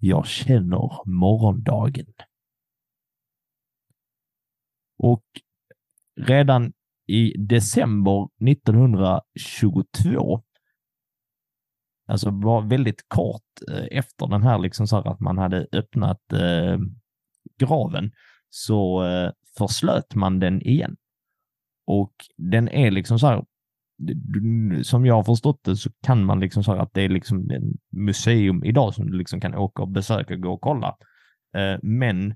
Jag 0.06 0.28
känner 0.28 1.10
morgondagen. 1.10 2.14
Och 4.98 5.24
redan 6.22 6.74
i 7.08 7.38
december 7.38 8.30
1922 8.50 10.44
alltså 12.08 12.30
var 12.30 12.62
väldigt 12.62 13.06
kort 13.08 13.44
eh, 13.72 13.88
efter 13.92 14.28
den 14.28 14.44
här, 14.44 14.60
liksom 14.60 14.88
så 14.88 14.96
här 14.96 15.08
att 15.08 15.20
man 15.20 15.38
hade 15.38 15.68
öppnat 15.72 16.34
eh, 16.34 16.78
graven, 17.58 18.12
så 18.50 19.06
eh, 19.06 19.32
förslöt 19.58 20.16
man 20.16 20.40
den 20.40 20.62
igen. 20.62 20.96
Och 21.86 22.14
den 22.38 22.70
är 22.70 22.92
liksom 22.92 23.20
så 23.20 23.28
här, 23.28 23.46
som 24.84 25.06
jag 25.06 25.16
har 25.16 25.24
förstått 25.24 25.60
det 25.64 25.76
så 25.76 25.90
kan 26.04 26.26
man 26.26 26.40
liksom 26.40 26.64
säga 26.64 26.82
att 26.82 26.94
det 26.94 27.02
är 27.02 27.10
liksom 27.10 27.50
en 27.52 27.74
museum 27.92 28.64
idag 28.64 28.94
som 28.94 29.12
du 29.12 29.18
liksom 29.18 29.42
kan 29.42 29.56
åka 29.56 29.82
och 29.82 29.90
besöka, 29.90 30.36
gå 30.36 30.54
och 30.54 30.62
kolla. 30.62 30.96
Eh, 31.58 31.80
men 31.82 32.32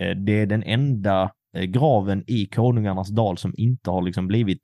eh, 0.00 0.16
det 0.16 0.32
är 0.32 0.46
den 0.46 0.62
enda 0.62 1.30
eh, 1.56 1.64
graven 1.64 2.24
i 2.26 2.46
Konungarnas 2.46 3.08
dal 3.08 3.38
som 3.38 3.54
inte 3.56 3.90
har 3.90 4.02
liksom 4.02 4.26
blivit 4.26 4.60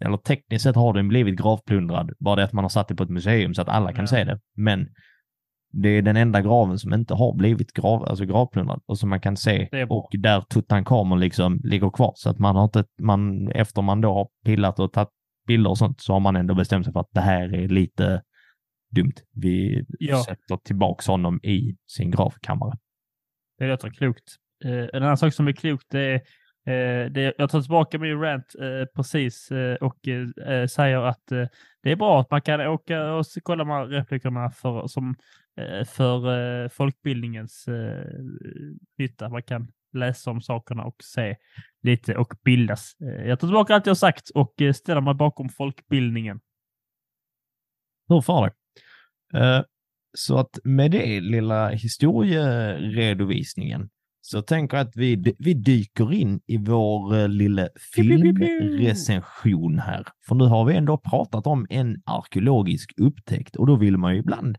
eller 0.00 0.16
tekniskt 0.16 0.62
sett 0.62 0.76
har 0.76 0.92
den 0.92 1.08
blivit 1.08 1.38
gravplundrad, 1.40 2.12
bara 2.18 2.36
det 2.36 2.44
att 2.44 2.52
man 2.52 2.64
har 2.64 2.68
satt 2.68 2.88
det 2.88 2.94
på 2.94 3.02
ett 3.02 3.10
museum 3.10 3.54
så 3.54 3.62
att 3.62 3.68
alla 3.68 3.92
kan 3.92 4.02
Ja. 4.02 4.06
se 4.06 4.24
det. 4.24 4.40
Men 4.56 4.88
det 5.72 5.88
är 5.88 6.02
den 6.02 6.16
enda 6.16 6.40
graven 6.40 6.78
som 6.78 6.94
inte 6.94 7.14
har 7.14 7.34
blivit 7.36 7.72
grav, 7.72 8.04
alltså 8.04 8.24
gravplundrad 8.24 8.80
och 8.86 8.98
som 8.98 9.08
man 9.10 9.20
kan 9.20 9.36
se 9.36 9.86
och 9.88 10.10
där 10.18 10.40
Tutankhamon 10.40 11.20
liksom 11.20 11.60
ligger 11.64 11.90
kvar. 11.90 12.12
Så 12.16 12.30
att 12.30 12.38
man 12.38 12.56
har 12.56 12.64
inte, 12.64 12.84
man, 13.00 13.50
efter 13.50 13.82
man 13.82 14.00
då 14.00 14.14
har 14.14 14.28
pillat 14.44 14.78
och 14.78 14.92
tagit 14.92 15.08
bilder 15.48 15.70
och 15.70 15.78
sånt 15.78 16.00
så 16.00 16.12
har 16.12 16.20
man 16.20 16.36
ändå 16.36 16.54
bestämt 16.54 16.84
sig 16.86 16.92
för 16.92 17.00
att 17.00 17.10
det 17.12 17.20
här 17.20 17.54
är 17.54 17.68
lite 17.68 18.22
dumt. 18.90 19.12
Vi 19.32 19.84
Ja. 19.98 20.24
sätter 20.24 20.56
tillbaks 20.56 21.06
honom 21.06 21.40
i 21.42 21.76
sin 21.86 22.10
gravkammare. 22.10 22.78
Det 23.58 23.66
låter 23.68 23.90
klokt. 23.90 24.34
Eh, 24.64 24.72
en 24.92 25.02
annan 25.02 25.16
sak 25.16 25.34
som 25.34 25.48
är 25.48 25.52
klokt 25.52 25.94
är 25.94 26.14
eh, 26.66 27.10
det, 27.10 27.34
jag 27.38 27.50
tar 27.50 27.60
tillbaka 27.60 27.98
min 27.98 28.20
rant 28.20 28.54
eh, 28.60 28.84
precis 28.96 29.50
eh, 29.50 29.74
och 29.74 29.98
säger 30.70 30.98
att 30.98 31.26
det 31.82 31.90
är 31.92 31.96
bra 31.96 32.20
att 32.20 32.30
man 32.30 32.42
kan 32.42 32.60
åka 32.60 33.12
och 33.12 33.24
kolla 33.42 33.64
de 33.64 33.70
här 33.70 33.86
replikerna 33.86 34.50
för, 34.50 34.86
som, 34.86 35.14
för 35.86 36.68
folkbildningens 36.68 37.66
nytta. 38.98 39.28
Man 39.28 39.42
kan 39.42 39.68
läsa 39.92 40.30
om 40.30 40.40
sakerna 40.40 40.84
och 40.84 40.96
se 41.04 41.36
lite 41.82 42.14
och 42.16 42.34
bildas. 42.44 42.92
Eh, 43.00 43.28
jag 43.28 43.40
tar 43.40 43.48
tillbaka 43.48 43.74
allt 43.74 43.86
jag 43.86 43.96
sagt 43.96 44.30
och 44.34 44.62
eh, 44.62 44.72
ställer 44.72 45.00
mig 45.00 45.14
bakom 45.14 45.48
folkbildningen. 45.48 46.40
Hur 48.08 48.20
far 48.20 48.52
det? 49.32 49.38
Eh, 49.38 49.62
Så 50.12 50.38
att 50.38 50.58
med 50.64 50.90
det 50.90 51.20
lilla 51.20 51.68
historieredovisningen 51.68 53.88
så 54.20 54.42
tänker 54.42 54.76
jag 54.76 54.86
att 54.86 54.96
vi, 54.96 55.34
vi 55.38 55.54
dyker 55.54 56.12
in 56.12 56.40
i 56.46 56.56
vår 56.56 57.28
lilla 57.28 57.68
filmrecension 57.94 59.78
här. 59.78 60.06
För 60.28 60.34
nu 60.34 60.44
har 60.44 60.64
vi 60.64 60.76
ändå 60.76 60.98
pratat 60.98 61.46
om 61.46 61.66
en 61.70 62.02
arkeologisk 62.04 62.92
upptäckt 62.96 63.56
och 63.56 63.66
då 63.66 63.76
vill 63.76 63.96
man 63.96 64.12
ju 64.14 64.18
ibland 64.20 64.56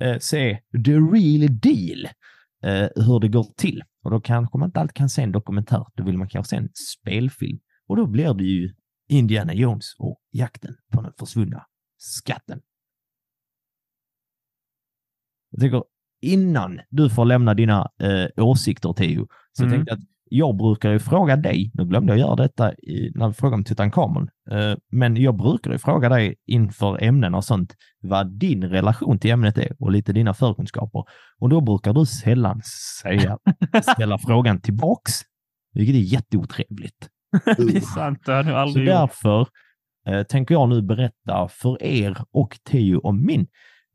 eh, 0.00 0.18
se 0.18 0.58
the 0.84 0.92
real 0.92 1.58
deal, 1.60 2.08
eh, 2.62 2.88
hur 3.06 3.20
det 3.20 3.28
går 3.28 3.46
till. 3.56 3.82
Och 4.04 4.10
då 4.10 4.20
kanske 4.20 4.58
man 4.58 4.68
inte 4.68 4.80
alltid 4.80 4.94
kan 4.94 5.08
se 5.08 5.22
en 5.22 5.32
dokumentär, 5.32 5.86
då 5.94 6.04
vill 6.04 6.18
man 6.18 6.28
kanske 6.28 6.50
se 6.50 6.56
en 6.56 6.68
spelfilm. 6.74 7.58
Och 7.86 7.96
då 7.96 8.06
blir 8.06 8.34
det 8.34 8.44
ju 8.44 8.74
Indiana 9.08 9.54
Jones 9.54 9.94
och 9.98 10.20
jakten 10.30 10.76
på 10.92 11.02
den 11.02 11.12
försvunna 11.18 11.66
skatten. 11.98 12.60
Jag 15.50 15.60
tycker 15.60 15.84
innan 16.20 16.80
du 16.90 17.10
får 17.10 17.24
lämna 17.24 17.54
dina 17.54 17.90
eh, 18.00 18.44
åsikter 18.44 18.92
Theo, 18.92 19.26
så 19.52 19.62
Mm. 19.64 19.74
tänkte 19.74 19.90
jag 19.92 19.98
att 19.98 20.04
jag 20.30 20.56
brukar 20.56 20.90
ju 20.92 20.98
fråga 20.98 21.36
dig, 21.36 21.70
nu 21.74 21.84
glömde 21.84 22.12
jag 22.12 22.18
göra 22.18 22.36
detta 22.36 22.72
i, 22.74 23.10
när 23.14 23.28
vi 23.28 23.34
frågade 23.34 23.54
om 23.54 23.64
Tutankhamon, 23.64 24.28
eh, 24.50 24.74
men 24.92 25.16
jag 25.16 25.36
brukar 25.36 25.70
ju 25.72 25.78
fråga 25.78 26.08
dig 26.08 26.34
inför 26.46 27.02
ämnen 27.04 27.34
och 27.34 27.44
sånt 27.44 27.74
vad 28.02 28.38
din 28.38 28.64
relation 28.64 29.18
till 29.18 29.30
ämnet 29.30 29.58
är 29.58 29.72
och 29.78 29.90
lite 29.92 30.12
dina 30.12 30.34
förkunskaper. 30.34 31.04
Och 31.38 31.48
då 31.48 31.60
brukar 31.60 31.92
du 31.92 32.06
sällan 32.06 32.60
säga, 33.02 33.38
ställa 33.94 34.18
frågan 34.26 34.60
tillbaks, 34.60 35.12
vilket 35.74 35.94
är 35.96 35.98
jätteotrevligt. 36.00 37.08
det 37.56 37.76
är 37.76 37.80
sant, 37.80 38.18
det 38.26 38.32
har 38.32 38.38
jag 38.44 38.46
Så 38.46 38.56
aldrig 38.56 38.86
gjort. 38.86 38.94
därför 38.94 39.46
eh, 40.08 40.22
tänker 40.22 40.54
jag 40.54 40.68
nu 40.68 40.82
berätta 40.82 41.48
för 41.50 41.82
er 41.82 42.16
och 42.32 42.58
Teo 42.70 43.00
om 43.00 43.26
min 43.26 43.46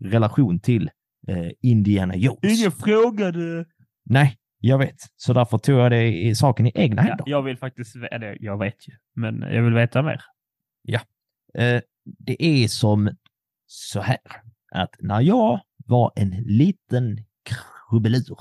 relation 0.04 0.60
till 0.60 0.90
eh, 1.28 1.50
Indiana 1.62 2.16
Jones. 2.16 2.60
Ingen 2.60 2.72
frågade. 2.72 3.66
Nej, 4.06 4.38
jag 4.66 4.78
vet. 4.78 4.96
Så 5.16 5.34
därför 5.34 5.58
tog 5.58 5.76
jag 5.80 5.92
det 5.92 6.08
i 6.22 6.36
saken 6.36 6.68
i 6.68 6.72
egna 6.76 7.02
Ja, 7.02 7.08
händer. 7.08 7.24
jag 7.28 7.42
vill 7.44 7.58
faktiskt, 7.58 7.96
eller 8.12 8.38
jag 8.40 8.58
vet 8.60 8.88
ju, 8.88 8.94
men 9.16 9.42
jag 9.42 9.64
vill 9.64 9.74
veta 9.74 10.02
mer. 10.02 10.22
Eh, 11.58 11.82
det 12.04 12.44
är 12.46 12.68
som 12.68 13.10
så 13.66 14.02
här 14.02 14.18
att 14.72 14.96
när 15.00 15.22
jag 15.22 15.60
var 15.86 16.12
en 16.16 16.30
liten 16.46 17.18
krubbelur 17.90 18.38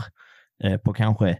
eh, 0.65 0.79
på 0.79 0.93
kanske 0.93 1.39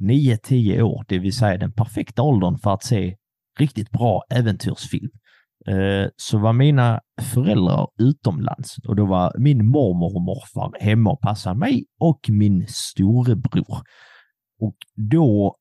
9-10 0.00 0.80
år, 0.82 1.04
det 1.08 1.18
vill 1.18 1.32
säga 1.36 1.58
den 1.58 1.72
perfekta 1.72 2.22
åldern 2.22 2.58
för 2.58 2.74
att 2.74 2.84
se 2.84 3.16
riktigt 3.58 3.90
bra 3.90 4.22
äventyrsfilm, 4.30 5.10
så 6.16 6.38
var 6.38 6.52
mina 6.52 7.00
föräldrar 7.34 7.88
utomlands 7.98 8.78
och 8.88 8.96
då 8.96 9.06
var 9.06 9.32
min 9.38 9.66
mormor 9.66 10.16
och 10.16 10.22
morfar 10.22 10.72
hemma 10.80 11.10
och 11.10 11.20
passade 11.20 11.58
mig 11.58 11.84
och 12.00 12.20
min 12.28 12.66
storebror. 12.68 13.78
Och 14.60 14.76
då 15.10 15.56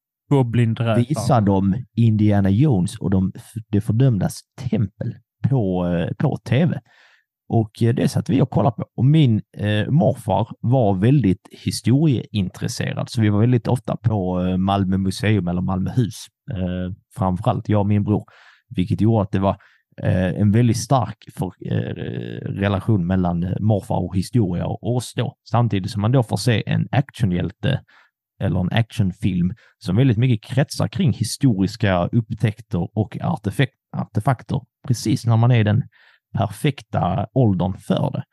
visar 0.98 1.42
de 1.42 1.76
Indiana 1.96 2.50
Jones 2.50 2.98
och 2.98 3.10
de, 3.10 3.32
det 3.70 3.82
fördömdas 3.82 4.40
tempel 4.70 5.16
på, 5.50 5.88
eh, 5.88 6.14
på 6.18 6.38
tv. 6.38 6.80
Och 7.48 7.84
eh, 7.84 7.96
det 7.96 8.08
satt 8.08 8.30
vi 8.30 8.42
och 8.42 8.50
kollade 8.50 8.76
på. 8.76 8.86
Och 8.98 9.06
min 9.06 9.42
eh, 9.58 9.90
morfar 9.90 10.48
var 10.60 10.96
väldigt 10.96 11.50
historieintresserad, 11.66 13.10
så 13.10 13.22
vi 13.22 13.30
var 13.30 13.40
väldigt 13.40 13.68
ofta 13.68 13.98
på 13.98 14.42
eh, 14.42 14.58
Malmö 14.58 14.98
museum 14.98 15.48
eller 15.48 15.62
Malmöhus, 15.62 16.26
eh, 16.52 16.96
framförallt 17.16 17.70
jag 17.70 17.80
och 17.80 17.88
min 17.88 18.04
bror, 18.04 18.24
vilket 18.76 19.02
gjorde 19.02 19.22
att 19.22 19.32
det 19.32 19.40
var 19.40 19.52
eh, 19.52 19.58
en 20.04 20.52
väldigt 20.52 20.78
stark 20.78 21.18
för, 21.38 21.52
eh, 21.66 22.50
relation 22.62 23.08
mellan 23.08 23.44
eh, 23.44 23.60
morfar 23.60 23.96
och 24.06 24.16
historia 24.16 24.66
och 24.66 24.96
oss 24.96 25.14
då. 25.16 25.36
Samtidigt 25.52 25.92
som 25.92 26.02
man 26.02 26.12
då 26.12 26.24
får 26.24 26.38
se 26.38 26.64
en 26.66 26.88
actionhjälte 26.92 27.82
eller 28.42 28.60
en 28.60 28.72
actionfilm 28.72 29.54
som 29.78 29.96
väldigt 29.96 30.18
mycket 30.18 30.50
kretsar 30.50 30.88
kring 30.88 31.14
historiska 31.14 32.06
upptäckter 32.08 32.98
och 32.98 33.18
artefakt, 33.22 33.74
artefakter 33.98 34.62
precis 34.88 35.26
när 35.26 35.38
man 35.38 35.52
är 35.52 35.64
den 35.64 35.84
perfekta 36.38 37.28
åldern 37.34 37.74
för 37.78 38.12
det. 38.12 38.24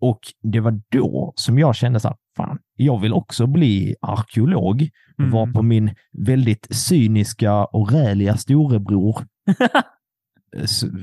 Och 0.00 0.20
det 0.42 0.60
var 0.60 0.80
då 0.92 1.32
som 1.36 1.58
jag 1.58 1.76
kände 1.76 2.00
så 2.00 2.08
här, 2.08 2.16
fan, 2.36 2.58
jag 2.76 3.00
vill 3.00 3.12
också 3.12 3.46
bli 3.46 3.94
arkeolog, 4.00 4.88
Mm. 5.18 5.30
var 5.30 5.52
på 5.52 5.62
min 5.62 5.94
väldigt 6.26 6.66
cyniska 6.70 7.64
och 7.64 7.92
räliga 7.92 8.36
storebror 8.36 9.16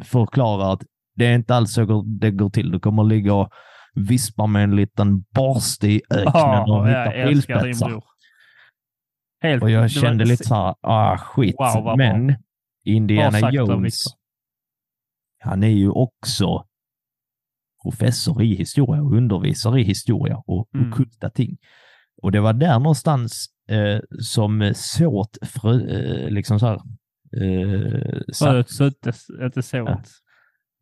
förklarar 0.05 0.73
att 0.73 0.83
det 1.15 1.25
är 1.25 1.35
inte 1.35 1.55
alls 1.55 1.73
så 1.73 2.01
det 2.01 2.31
går 2.31 2.49
till. 2.49 2.71
Du 2.71 2.79
kommer 2.79 3.03
ligga 3.03 3.33
och 3.33 3.49
vispa 3.95 4.47
med 4.47 4.63
en 4.63 4.75
liten 4.75 5.21
borste 5.21 5.87
i 5.87 6.01
öknen 6.09 6.31
Ja, 6.33 6.79
och 6.79 6.87
hitta 6.87 7.11
pilspetsar. 7.11 8.03
Helt, 9.41 9.63
Och 9.63 9.69
jag 9.69 9.91
kände 9.91 10.25
lite 10.25 10.43
så 10.43 10.55
här, 10.55 10.75
ah 10.81 11.17
skit. 11.17 11.55
Wow. 11.59 11.97
Men 11.97 12.27
Bra 12.27 12.35
Indiana 12.85 13.51
Jones, 13.51 14.03
han 15.39 15.63
är 15.63 15.67
ju 15.67 15.89
också 15.89 16.65
professor 17.83 18.41
i 18.43 18.55
historia 18.55 19.01
och 19.01 19.13
undervisar 19.13 19.77
i 19.77 19.83
historia 19.83 20.37
och 20.45 20.69
Mm. 20.75 20.91
ockulta 20.91 21.29
ting. 21.29 21.57
Och 22.21 22.31
det 22.31 22.39
var 22.39 22.53
där 22.53 22.79
någonstans 22.79 23.45
eh, 23.69 23.99
som 24.19 24.71
såt 24.75 25.37
frö, 25.41 25.71
eh, 25.73 26.29
liksom 26.29 26.59
så 26.59 26.67
här, 26.67 26.81
eh, 27.33 28.19
Fröet 28.39 28.69
söttes, 28.69 29.29
inte 29.41 29.61
sået. 29.61 30.09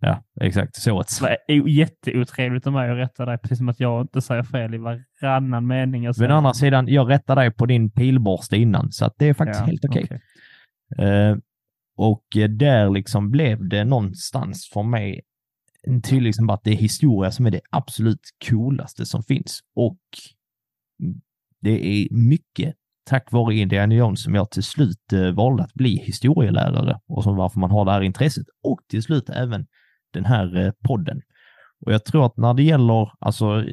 ja, 0.02 0.24
exakt, 0.42 0.76
sået. 0.76 1.08
Det 1.48 1.54
är 1.54 1.68
jätteotrevligt 1.68 2.68
av 2.68 2.74
mig 2.74 2.92
att 2.92 2.98
rätta 2.98 3.26
dig, 3.26 3.38
precis 3.38 3.58
som 3.58 3.70
att 3.70 3.80
jag 3.80 4.02
inte 4.02 4.22
säger 4.22 4.44
fel 4.44 4.74
i 4.74 4.78
varannan 4.78 5.68
mening 5.68 6.08
Men 6.18 6.32
å 6.32 6.36
andra 6.36 6.54
sidan, 6.54 6.88
jag 6.88 7.10
rättade 7.10 7.42
dig 7.42 7.52
på 7.52 7.66
din 7.66 7.92
pilborste 7.92 8.58
innan, 8.58 8.92
så 8.92 9.06
att 9.06 9.14
det 9.18 9.26
är 9.30 9.34
faktiskt 9.34 9.60
Ja, 9.60 9.66
helt 9.66 9.86
okej. 9.86 10.22
Eh, 10.98 11.38
och 11.98 12.38
eh, 12.38 12.50
där 12.50 12.90
liksom 12.90 13.32
blev 13.32 13.70
det 13.70 13.84
någonstans 13.84 14.70
för 14.74 14.84
mig 14.84 15.22
en 15.88 16.02
tydlig 16.02 16.24
liksom 16.24 16.50
att 16.50 16.64
det 16.64 16.72
är 16.72 16.76
historia 16.76 17.32
som 17.32 17.46
är 17.46 17.52
det 17.52 17.62
absolut 17.70 18.22
coolaste 18.50 19.06
som 19.06 19.24
finns. 19.24 19.60
Och 19.76 20.00
det 21.62 21.86
är 21.86 22.08
mycket 22.12 22.76
tack 23.06 23.32
vare 23.32 23.56
Indiana 23.56 23.96
Jones 23.96 24.24
som 24.24 24.36
jag 24.36 24.52
till 24.52 24.64
slut 24.64 25.14
eh, 25.14 25.32
valde 25.32 25.64
att 25.64 25.74
bli 25.74 25.96
historielärare 25.96 27.00
och 27.08 27.24
som 27.24 27.36
varför 27.36 27.60
man 27.60 27.72
har 27.72 27.86
det 27.86 27.92
här 27.92 28.02
intresset. 28.02 28.46
Och 28.64 28.80
till 28.90 29.04
slut 29.04 29.30
även 29.30 29.66
den 30.14 30.26
här 30.26 30.58
eh, 30.58 30.72
podden. 30.88 31.22
Och 31.86 31.94
jag 31.94 32.06
tror 32.06 32.26
att 32.26 32.38
när 32.38 32.54
det 32.54 32.64
gäller 32.64 33.12
alltså, 33.20 33.46
eh, 33.46 33.64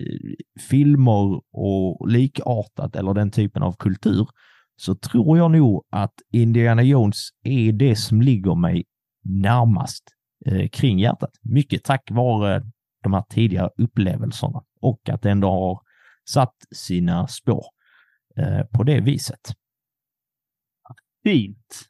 filmer 0.70 1.40
och 1.52 2.08
likartat 2.08 2.96
eller 2.96 3.14
den 3.14 3.30
typen 3.30 3.62
av 3.62 3.72
kultur 3.78 4.28
så 4.76 4.94
tror 4.94 5.38
jag 5.38 5.50
nog 5.50 5.84
att 5.90 6.14
Indiana 6.32 6.82
Jones 6.82 7.28
är 7.44 7.72
det 7.72 7.96
som 7.96 8.22
ligger 8.22 8.54
mig 8.54 8.84
närmast 9.24 10.04
eh, 10.46 10.68
kring 10.68 10.98
hjärtat. 10.98 11.30
Mycket 11.42 11.84
tack 11.84 12.10
vare 12.10 12.62
de 13.02 13.12
här 13.12 13.24
tidigare 13.30 13.70
upplevelserna 13.78 14.62
och 14.80 15.08
att 15.08 15.22
det 15.22 15.30
ändå 15.30 15.50
har 15.50 15.80
satt 16.28 16.54
sina 16.74 17.26
spår 17.26 17.64
på 18.72 18.82
det 18.82 19.00
viset. 19.00 19.40
Fint. 21.24 21.88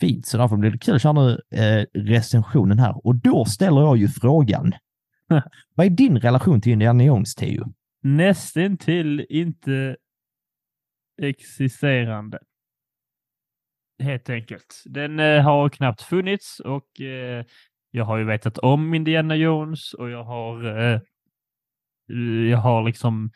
Fint, 0.00 0.26
så 0.26 0.38
därför 0.38 0.56
blir 0.56 0.70
det 0.70 0.78
kul 0.78 0.94
att 0.94 1.02
köra 1.02 1.12
nu 1.12 1.40
eh, 1.50 1.86
recensionen 1.94 2.78
här. 2.78 3.06
Och 3.06 3.16
då 3.16 3.44
ställer 3.44 3.80
jag 3.80 3.96
ju 3.96 4.08
frågan. 4.08 4.72
Vad 5.74 5.86
är 5.86 5.90
din 5.90 6.20
relation 6.20 6.60
till 6.60 6.72
Indiana 6.72 7.04
Jones, 7.04 7.34
Theo? 7.34 7.72
Nästan 8.02 8.76
till 8.76 9.26
inte 9.28 9.96
existerande. 11.22 12.38
Helt 14.02 14.30
enkelt. 14.30 14.82
Den 14.84 15.20
eh, 15.20 15.42
har 15.42 15.68
knappt 15.68 16.02
funnits 16.02 16.60
och 16.60 17.00
eh, 17.00 17.44
jag 17.90 18.04
har 18.04 18.18
ju 18.18 18.24
vetat 18.24 18.58
om 18.58 18.94
Indiana 18.94 19.36
Jones 19.36 19.94
och 19.94 20.10
jag 20.10 20.24
har 20.24 20.78
eh, 20.78 21.00
jag 22.50 22.58
har 22.58 22.82
liksom 22.82 23.30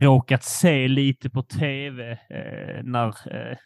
råkat 0.00 0.44
se 0.44 0.88
lite 0.88 1.30
på 1.30 1.42
tv 1.42 2.10
eh, 2.12 2.82
när 2.84 3.06
eh, 3.08 3.56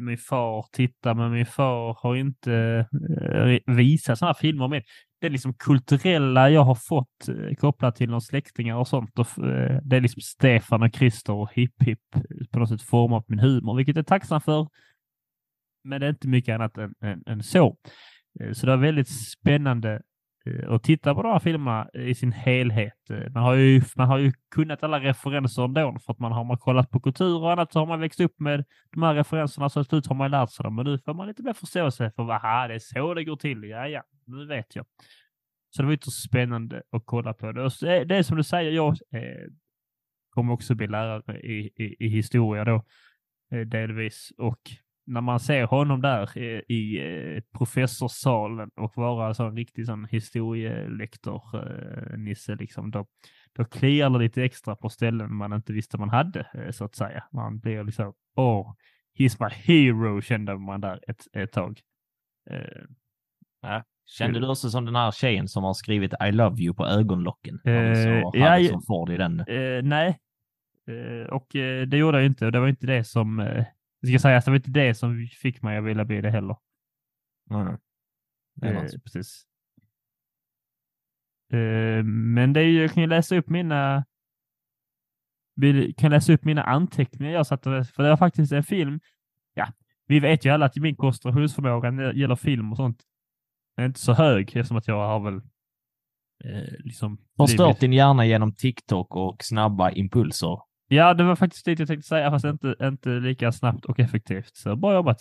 min 0.00 0.18
far 0.18 0.66
tittar, 0.72 1.14
men 1.14 1.32
min 1.32 1.46
far 1.46 1.98
har 2.02 2.16
inte 2.16 2.86
eh, 3.66 3.74
visat 3.74 4.18
sådana 4.18 4.32
här 4.32 4.40
filmer 4.40 4.68
med. 4.68 4.82
Det 5.20 5.28
liksom 5.28 5.54
kulturella 5.54 6.50
jag 6.50 6.64
har 6.64 6.74
fått 6.74 7.28
eh, 7.28 7.54
kopplat 7.54 7.96
till 7.96 8.10
någon 8.10 8.20
släktingar 8.20 8.76
och 8.76 8.88
sånt. 8.88 9.18
Och, 9.18 9.44
eh, 9.44 9.80
det 9.82 9.96
är 9.96 10.00
liksom 10.00 10.20
Stefan 10.22 10.82
och 10.82 10.94
Christer 10.94 11.32
och 11.32 11.52
Hipp 11.52 11.82
Hipp 11.82 12.00
på 12.50 12.58
något 12.58 12.68
sätt 12.68 12.82
format 12.82 13.28
min 13.28 13.38
humor, 13.38 13.76
vilket 13.76 13.96
jag 13.96 14.02
är 14.02 14.06
tacksam 14.06 14.40
för. 14.40 14.68
Men 15.84 16.00
det 16.00 16.06
är 16.06 16.10
inte 16.10 16.28
mycket 16.28 16.54
annat 16.54 16.78
än, 16.78 16.94
än, 17.02 17.22
än 17.26 17.42
så. 17.42 17.76
Eh, 18.40 18.52
Så 18.52 18.66
det 18.66 18.72
är 18.72 18.76
väldigt 18.76 19.08
spännande 19.08 20.02
Eh, 20.46 20.68
och 20.68 20.82
titta 20.82 21.14
på 21.14 21.22
de 21.22 21.32
här 21.32 21.38
filmerna 21.38 21.88
i 21.94 22.14
sin 22.14 22.32
helhet. 22.32 23.10
Eh, 23.10 23.30
man 23.30 23.42
har 23.42 23.54
ju, 23.54 23.82
man 23.96 24.08
har 24.08 24.18
ju 24.18 24.32
kunnat 24.50 24.82
alla 24.82 25.00
referenser 25.00 25.64
ändå 25.64 25.96
för 26.04 26.12
att 26.12 26.18
man 26.18 26.32
har 26.32 26.44
man 26.44 26.58
kollat 26.58 26.90
på 26.90 27.00
kultur 27.00 27.36
och 27.36 27.52
annat 27.52 27.72
så 27.72 27.78
har 27.78 27.86
man 27.86 28.00
växt 28.00 28.20
upp 28.20 28.40
med 28.40 28.64
de 28.92 29.02
här 29.02 29.14
referenserna 29.14 29.68
så 29.68 29.84
till 29.84 29.88
slut 29.88 30.06
har 30.06 30.14
man 30.14 30.30
lärt 30.30 30.50
sig 30.50 30.62
dem. 30.62 30.74
Men 30.76 30.84
nu 30.84 30.98
får 30.98 31.14
man 31.14 31.26
lite 31.26 31.42
mer 31.42 31.52
förståelse 31.52 32.12
för 32.16 32.24
vad 32.24 32.68
det 32.70 32.74
är 32.74 32.78
så 32.78 33.14
det 33.14 33.24
går 33.24 33.36
till. 33.36 33.64
Ja, 33.64 33.88
ja, 33.88 34.02
nu 34.26 34.46
vet 34.46 34.76
jag. 34.76 34.86
Så 35.70 35.82
det 35.82 35.86
var 35.86 35.92
ytterst 35.92 36.22
spännande 36.22 36.82
att 36.90 37.02
kolla 37.04 37.34
på 37.34 37.52
det. 37.52 37.62
Och 37.62 37.82
eh, 37.82 38.06
det 38.06 38.16
är 38.16 38.22
som 38.22 38.36
du 38.36 38.42
säger, 38.42 38.70
jag 38.70 38.88
eh, 38.90 39.48
kommer 40.30 40.52
också 40.52 40.74
bli 40.74 40.86
lärare 40.86 41.40
i, 41.40 41.72
i, 41.76 41.96
i 41.98 42.08
historia 42.08 42.64
då 42.64 42.84
eh, 43.52 43.60
delvis. 43.60 44.32
Och 44.38 44.60
när 45.06 45.20
man 45.20 45.40
ser 45.40 45.64
honom 45.64 46.00
där 46.00 46.38
i 46.72 46.98
eh, 46.98 47.42
professorssalen 47.58 48.70
och 48.76 48.96
vara 48.96 49.28
en 49.28 49.34
sån 49.34 49.56
riktig 49.56 49.86
sån 49.86 50.04
historielektor, 50.04 51.42
eh, 51.54 52.56
liksom, 52.58 52.90
då, 52.90 53.06
då 53.52 53.64
kliar 53.64 54.10
det 54.10 54.18
lite 54.18 54.44
extra 54.44 54.76
på 54.76 54.88
ställen 54.88 55.34
man 55.34 55.52
inte 55.52 55.72
visste 55.72 55.98
man 55.98 56.10
hade, 56.10 56.46
eh, 56.54 56.70
så 56.70 56.84
att 56.84 56.94
säga. 56.94 57.24
Man 57.32 57.58
blir 57.58 57.84
liksom, 57.84 58.12
åh, 58.36 58.74
he's 59.18 59.36
my 59.40 59.54
hero, 59.54 60.20
kände 60.20 60.58
man 60.58 60.80
där 60.80 61.00
ett, 61.08 61.22
ett 61.32 61.52
tag. 61.52 61.80
Eh, 62.50 63.82
Kände 64.06 64.40
du 64.40 64.48
också 64.48 64.70
som 64.70 64.84
den 64.84 64.96
här 64.96 65.10
tjejen 65.10 65.48
som 65.48 65.64
har 65.64 65.74
skrivit 65.74 66.14
I 66.28 66.32
love 66.32 66.62
you 66.62 66.74
på 66.74 66.86
ögonlocken? 66.86 67.58
Så 67.64 67.70
ja, 68.34 68.58
ja. 68.58 68.80
Ford 68.86 69.10
i 69.10 69.16
den. 69.16 69.40
Eh, 69.40 69.82
nej, 69.82 70.18
och 71.30 71.46
det 71.88 71.96
gjorde 71.96 72.18
jag 72.18 72.26
inte. 72.26 72.46
Och 72.46 72.52
det 72.52 72.60
var 72.60 72.68
inte 72.68 72.86
det 72.86 73.04
som, 73.04 73.38
Det 74.04 74.10
ska 74.10 74.18
sägas, 74.18 74.44
det 74.44 74.50
var 74.50 74.56
inte 74.56 74.70
det 74.70 74.94
som 74.94 75.26
fick 75.42 75.62
mig 75.62 75.78
att 75.78 75.84
vilja 75.84 76.04
bli 76.04 76.20
det 76.20 76.30
heller. 76.30 76.56
Mm. 77.50 77.76
Det 78.54 78.66
är 78.68 78.74
Eh, 78.74 79.00
precis. 79.04 79.44
Eh, 81.52 82.04
men 82.04 82.52
det 82.52 82.60
är 82.60 82.64
ju, 82.64 82.80
jag 82.82 82.92
kan 82.92 83.02
ju 83.02 83.08
läsa 83.08 83.36
upp 83.36 83.48
mina 83.48 84.04
kan 85.96 86.10
läsa 86.10 86.32
upp 86.32 86.44
mina 86.44 86.62
anteckningar 86.62 87.32
jag 87.32 87.46
satte, 87.46 87.84
för 87.94 88.02
det 88.02 88.08
var 88.08 88.16
faktiskt 88.16 88.52
en 88.52 88.62
film. 88.64 89.00
Ja, 89.54 89.72
vi 90.06 90.20
vet 90.20 90.44
ju 90.44 90.50
alla 90.50 90.66
att 90.66 90.76
min 90.76 90.96
koncentrationsförmåga 90.96 91.90
när 91.90 92.02
det 92.12 92.18
gäller 92.20 92.36
film 92.36 92.70
och 92.72 92.76
sånt 92.76 93.02
är 93.76 93.86
inte 93.86 94.00
så 94.00 94.12
hög 94.12 94.56
eftersom 94.56 94.76
att 94.76 94.88
jag 94.88 95.08
har 95.08 95.20
väl 95.20 95.36
eh, 96.44 96.74
liksom 96.78 97.18
Förstört 97.36 97.66
blivit- 97.66 97.80
din 97.80 97.92
hjärna 97.92 98.26
genom 98.26 98.54
TikTok 98.54 99.16
och 99.16 99.36
snabba 99.44 99.90
impulser. 99.90 100.58
Ja, 100.94 101.14
det 101.14 101.24
var 101.24 101.36
faktiskt 101.36 101.64
det 101.64 101.78
jag 101.78 101.88
tänkte 101.88 102.08
säga, 102.08 102.30
fast 102.30 102.44
inte, 102.44 102.74
inte 102.82 103.08
lika 103.08 103.52
snabbt 103.52 103.84
och 103.84 104.00
effektivt. 104.00 104.56
Så 104.56 104.76
bra 104.76 104.94
jobbat. 104.94 105.20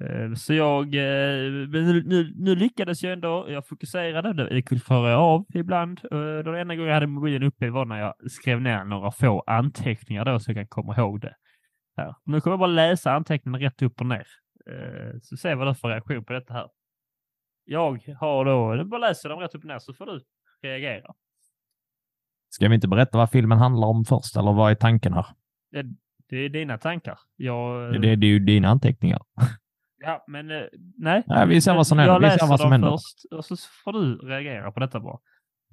Eh, 0.00 0.34
så 0.34 0.54
jag, 0.54 0.84
eh, 0.94 1.52
nu, 1.68 2.02
nu, 2.06 2.32
nu 2.36 2.54
lyckades 2.54 3.02
jag 3.02 3.12
ändå. 3.12 3.46
Jag 3.48 3.66
fokuserade. 3.66 4.48
Det 4.48 4.62
kunde 4.62 4.84
föra 4.84 5.10
jag 5.10 5.20
av 5.20 5.44
ibland. 5.54 6.00
Eh, 6.12 6.18
den 6.18 6.54
enda 6.54 6.74
gången 6.74 6.88
jag 6.88 6.94
hade 6.94 7.06
mobilen 7.06 7.42
uppe 7.42 7.70
var 7.70 7.84
när 7.84 8.00
jag 8.00 8.30
skrev 8.30 8.60
ner 8.60 8.84
några 8.84 9.10
få 9.10 9.44
anteckningar 9.46 10.24
då 10.24 10.40
så 10.40 10.50
jag 10.50 10.56
kan 10.56 10.66
komma 10.66 10.96
ihåg 10.96 11.20
det. 11.20 11.34
Här. 11.96 12.14
Nu 12.24 12.40
kommer 12.40 12.52
jag 12.52 12.60
bara 12.60 12.66
läsa 12.66 13.12
anteckningarna 13.12 13.66
rätt 13.66 13.82
upp 13.82 14.00
och 14.00 14.06
ner. 14.06 14.26
så 15.22 15.28
Så 15.28 15.36
se 15.36 15.54
vad 15.54 15.66
du 15.66 15.74
får 15.74 15.88
reaktion 15.88 16.24
på 16.24 16.32
detta 16.32 16.54
här. 16.54 16.68
Jag 17.64 18.14
har 18.20 18.44
då, 18.44 18.76
jag 18.76 18.88
bara 18.88 19.00
läser 19.00 19.28
dem 19.28 19.40
rätt 19.40 19.54
upp 19.54 19.62
och 19.62 19.68
ner 19.68 19.78
så 19.78 19.94
får 19.94 20.06
du 20.06 20.20
reagera. 20.62 21.14
Ska 22.54 22.68
vi 22.68 22.74
inte 22.74 22.88
berätta 22.88 23.18
vad 23.18 23.30
filmen 23.30 23.58
handlar 23.58 23.88
om 23.88 24.04
först, 24.04 24.36
eller 24.36 24.52
vad 24.52 24.70
är 24.70 24.74
tanken 24.74 25.12
här? 25.12 25.26
Det 26.28 26.36
är 26.36 26.48
dina 26.48 26.78
tankar. 26.78 27.18
Jag, 27.36 27.92
Det, 28.02 28.16
det 28.16 28.26
är 28.26 28.28
ju 28.30 28.38
dina 28.38 28.68
anteckningar. 28.68 29.22
Ja, 30.06 30.24
men 30.28 30.50
eh, 30.50 30.62
nej. 30.98 31.22
Nej, 31.26 31.48
vi 31.48 31.60
ser 31.60 31.74
vad 31.74 31.86
som 31.86 31.98
Jag 31.98 32.04
händer. 32.12 32.20
Vi 32.20 32.30
ser 32.30 32.34
läser 32.36 32.46
vad 32.46 32.60
som 32.60 32.72
händer. 32.72 32.90
först 32.90 33.32
och 33.32 33.44
så 33.44 33.56
får 33.84 33.92
du 33.92 34.16
reagera 34.16 34.72
på 34.72 34.80
detta 34.80 35.00
bara. 35.00 35.18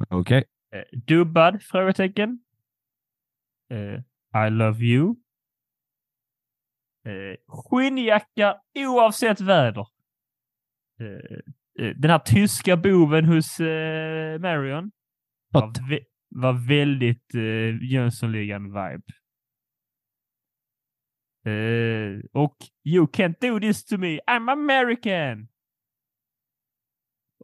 Okej. 0.10 0.44
Eh, 0.76 1.00
dubbad? 1.08 1.62
Frågetecken. 1.64 2.40
Eh, 3.72 4.46
I 4.48 4.50
love 4.50 4.80
you. 4.86 5.16
Eh, 7.06 7.38
skinnjacka 7.48 8.58
oavsett 8.76 9.42
väder. 9.42 9.88
Eh, 11.00 11.40
den 11.96 12.12
här 12.12 12.20
tyska 12.20 12.78
boven 12.78 13.26
hos 13.26 13.60
Marion 14.40 14.92
Gott 15.54 15.78
var 16.32 16.68
väldigt 16.68 17.36
eh, 17.36 17.92
Jönssonligan-vibe. 17.92 19.04
Eh, 21.46 22.20
och 22.32 22.56
You 22.84 23.08
can't 23.08 23.36
do 23.42 23.60
this 23.60 23.86
to 23.86 23.98
me, 23.98 24.20
I'm 24.20 24.52
American! 24.52 25.48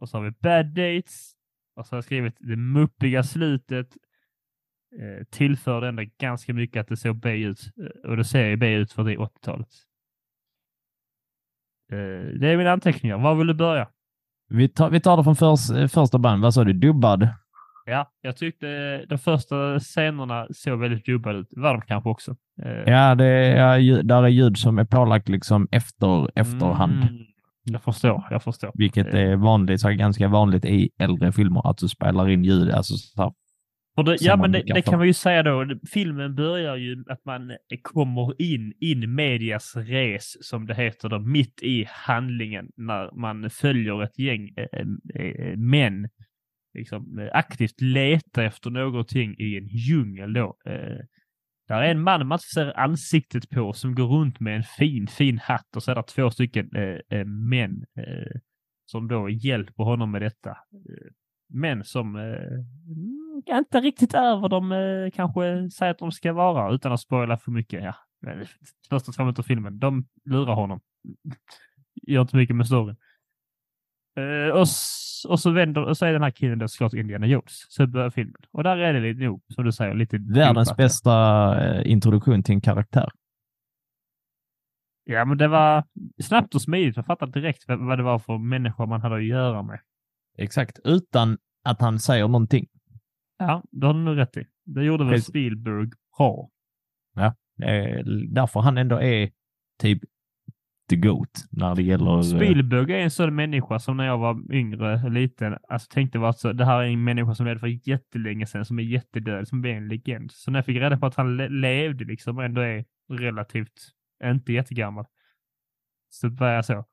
Och 0.00 0.08
så 0.08 0.16
har 0.16 0.24
vi 0.24 0.30
Bad 0.30 0.66
Dates. 0.66 1.32
Och 1.76 1.86
så 1.86 1.94
har 1.94 1.96
jag 1.96 2.04
skrivit 2.04 2.36
det 2.38 2.56
muppiga 2.56 3.22
slutet. 3.22 3.96
Eh, 5.00 5.24
tillförde 5.30 5.88
ändå 5.88 6.04
ganska 6.18 6.54
mycket 6.54 6.80
att 6.80 6.88
det 6.88 6.96
såg 6.96 7.16
B 7.16 7.36
ut. 7.36 7.60
Eh, 7.80 8.10
och 8.10 8.16
det 8.16 8.24
ser 8.24 8.48
ju 8.48 8.56
B 8.56 8.74
ut 8.74 8.92
för 8.92 9.04
det 9.04 9.16
80-talet. 9.16 9.68
Eh, 11.92 12.38
det 12.40 12.48
är 12.48 12.56
mina 12.56 12.72
anteckningar. 12.72 13.18
Var 13.18 13.34
vill 13.34 13.46
du 13.46 13.54
börja? 13.54 13.88
Vi 14.48 14.68
tar, 14.68 14.90
vi 14.90 15.00
tar 15.00 15.16
det 15.16 15.24
från 15.24 15.36
förs, 15.36 15.70
eh, 15.70 15.88
första 15.88 16.18
band. 16.18 16.42
Vad 16.42 16.54
sa 16.54 16.64
du? 16.64 16.72
Dubbad? 16.72 17.28
Ja, 17.90 18.10
jag 18.22 18.36
tyckte 18.36 19.04
de 19.08 19.18
första 19.18 19.78
scenerna 19.80 20.46
såg 20.50 20.80
väldigt 20.80 21.04
dubbade 21.06 21.38
ut. 21.38 21.48
Var 21.50 21.72
de 21.72 21.80
kanske 21.82 22.08
också. 22.10 22.36
Eh, 22.62 22.92
Ja, 22.92 23.14
det 23.14 23.24
är, 23.26 24.02
där 24.02 24.22
är 24.22 24.28
ljud 24.28 24.58
som 24.58 24.78
är 24.78 24.84
pålagt 24.84 25.28
liksom 25.28 25.68
efter 25.70 26.38
efterhand. 26.38 27.02
Mm, 27.02 27.16
jag 27.64 27.82
förstår, 27.82 28.24
jag 28.30 28.42
förstår. 28.42 28.70
Vilket 28.74 29.14
Eh. 29.14 29.20
är 29.20 29.36
vanligt, 29.36 29.80
så 29.80 29.88
ganska 29.90 30.28
vanligt 30.28 30.64
i 30.64 30.90
äldre 30.98 31.32
filmer, 31.32 31.70
att 31.70 31.78
du 31.78 31.88
spelar 31.88 32.28
in 32.28 32.44
ljud. 32.44 32.70
Alltså, 32.70 32.94
så 32.96 33.34
det, 34.02 34.16
ja, 34.20 34.36
men 34.36 34.52
det, 34.52 34.62
det 34.74 34.82
kan 34.82 34.98
man 34.98 35.06
ju 35.06 35.12
säga 35.12 35.42
då. 35.42 35.66
Filmen 35.92 36.34
börjar 36.34 36.76
ju 36.76 37.04
att 37.08 37.24
man 37.24 37.52
kommer 37.82 38.42
in 38.42 38.72
in 38.80 39.14
medias 39.14 39.76
res, 39.76 40.48
som 40.48 40.66
det 40.66 40.74
heter, 40.74 41.08
då, 41.08 41.18
mitt 41.18 41.62
i 41.62 41.86
handlingen 41.88 42.68
när 42.76 43.20
man 43.20 43.50
följer 43.50 44.02
ett 44.02 44.18
gäng 44.18 44.50
äh, 44.56 44.80
äh, 45.22 45.56
män 45.56 46.08
liksom, 46.78 47.18
eh, 47.18 47.28
aktivt 47.32 47.80
leta 47.80 48.44
efter 48.44 48.70
någonting 48.70 49.34
i 49.38 49.56
en 49.56 49.66
djungel. 49.66 50.32
Då. 50.32 50.56
Eh, 50.66 50.98
där 51.68 51.82
är 51.82 51.90
en 51.90 52.02
man 52.02 52.26
man 52.26 52.38
ser 52.38 52.78
ansiktet 52.78 53.50
på 53.50 53.72
som 53.72 53.94
går 53.94 54.06
runt 54.06 54.40
med 54.40 54.56
en 54.56 54.62
fin, 54.62 55.06
fin 55.06 55.38
hatt 55.38 55.76
och 55.76 55.82
så 55.82 55.90
är 55.90 55.94
det 55.94 56.02
två 56.02 56.30
stycken 56.30 56.76
eh, 56.76 57.18
eh, 57.18 57.24
män 57.24 57.84
eh, 57.96 58.40
som 58.86 59.08
då 59.08 59.28
hjälper 59.28 59.84
honom 59.84 60.10
med 60.10 60.22
detta. 60.22 60.50
Eh, 60.50 61.10
män 61.48 61.84
som 61.84 62.16
eh, 62.16 62.22
mm, 62.22 63.42
inte 63.58 63.80
riktigt 63.80 64.14
är 64.14 64.36
vad 64.40 64.50
de 64.50 64.72
eh, 64.72 65.10
kanske 65.14 65.70
säger 65.70 65.92
att 65.92 65.98
de 65.98 66.12
ska 66.12 66.32
vara 66.32 66.74
utan 66.74 66.92
att 66.92 67.00
spoila 67.00 67.38
för 67.38 67.50
mycket. 67.50 67.82
Ja. 67.82 67.94
Eh, 68.30 68.46
första 68.88 69.12
två 69.12 69.22
minuter 69.22 69.42
av 69.42 69.44
filmen, 69.44 69.78
de 69.78 70.06
lurar 70.24 70.54
honom. 70.54 70.80
Gör 72.02 72.22
inte 72.22 72.36
mycket 72.36 72.56
med 72.56 72.66
storyn. 72.66 72.96
Eh, 74.18 74.50
och, 74.50 74.66
och 75.28 75.40
så 75.40 75.50
vänder 75.50 75.84
och 75.84 75.96
så 75.96 76.06
är 76.06 76.12
den 76.12 76.22
här 76.22 76.30
killen 76.30 76.58
då 76.58 76.68
såklart 76.68 76.94
Indiana 76.94 77.26
Jones. 77.26 77.66
Så 77.68 77.86
börjar 77.86 78.10
filmen. 78.10 78.34
Och 78.52 78.62
där 78.62 78.76
är 78.76 78.92
det 78.92 79.00
lite 79.00 79.24
nog, 79.24 79.42
som 79.54 79.64
du 79.64 79.72
säger, 79.72 79.94
lite 79.94 80.18
världens 80.18 80.68
dumpat. 80.68 80.76
bästa 80.76 81.14
eh, 81.64 81.92
introduktion 81.92 82.42
till 82.42 82.54
en 82.54 82.60
karaktär. 82.60 83.10
Ja, 85.04 85.24
men 85.24 85.38
det 85.38 85.48
var 85.48 85.84
snabbt 86.22 86.54
och 86.54 86.62
smidigt. 86.62 86.96
Man 86.96 87.04
fattade 87.04 87.32
direkt 87.32 87.64
vad 87.68 87.98
det 87.98 88.02
var 88.02 88.18
för 88.18 88.38
människor 88.38 88.86
man 88.86 89.00
hade 89.00 89.16
att 89.16 89.24
göra 89.24 89.62
med. 89.62 89.80
Exakt, 90.38 90.78
utan 90.84 91.38
att 91.64 91.80
han 91.80 91.98
säger 91.98 92.28
någonting. 92.28 92.66
Ja, 93.38 93.62
det 93.70 93.86
har 93.86 93.94
du 93.94 94.00
nog 94.00 94.16
rätt 94.18 94.36
i. 94.36 94.46
Det 94.64 94.84
gjorde 94.84 95.04
väl. 95.04 95.22
Spielberg 95.22 95.90
bra. 96.18 96.48
Det 97.56 97.64
är 97.64 98.04
därför 98.34 98.60
han 98.60 98.78
ändå 98.78 99.02
är 99.02 99.30
typ 99.80 100.02
the 100.88 100.96
GOAT 100.96 101.44
när 101.50 101.74
det 101.74 101.82
gäller... 101.82 102.16
Eh, 102.16 102.22
Spielberg 102.22 102.92
är 102.92 102.98
en 102.98 103.10
sån 103.10 103.34
människa 103.34 103.78
som 103.78 103.96
när 103.96 104.06
jag 104.06 104.18
var 104.18 104.52
yngre, 104.52 105.10
liten, 105.10 105.56
alltså 105.68 105.88
tänkte 105.88 106.18
var 106.18 106.32
så, 106.32 106.52
det 106.52 106.64
här 106.64 106.82
är 106.82 106.86
en 106.86 107.04
människa 107.04 107.34
som 107.34 107.46
levde 107.46 107.56
för 107.56 107.88
jättelänge 107.88 108.46
sedan, 108.46 108.64
som 108.64 108.78
är 108.78 108.82
jättedöd, 108.82 109.48
som 109.48 109.64
är 109.64 109.68
en 109.68 109.88
legend. 109.88 110.32
Så 110.32 110.50
när 110.50 110.58
jag 110.58 110.66
fick 110.66 110.76
reda 110.76 110.98
på 110.98 111.06
att 111.06 111.14
han 111.14 111.36
le 111.36 111.48
levde 111.48 112.04
liksom 112.04 112.38
och 112.38 112.44
ändå 112.44 112.60
är 112.60 112.84
relativt, 113.08 113.72
inte 114.24 114.52
jättegammal, 114.52 115.04
så 116.08 116.28
var 116.28 116.48
jag 116.48 116.64
så, 116.64 116.84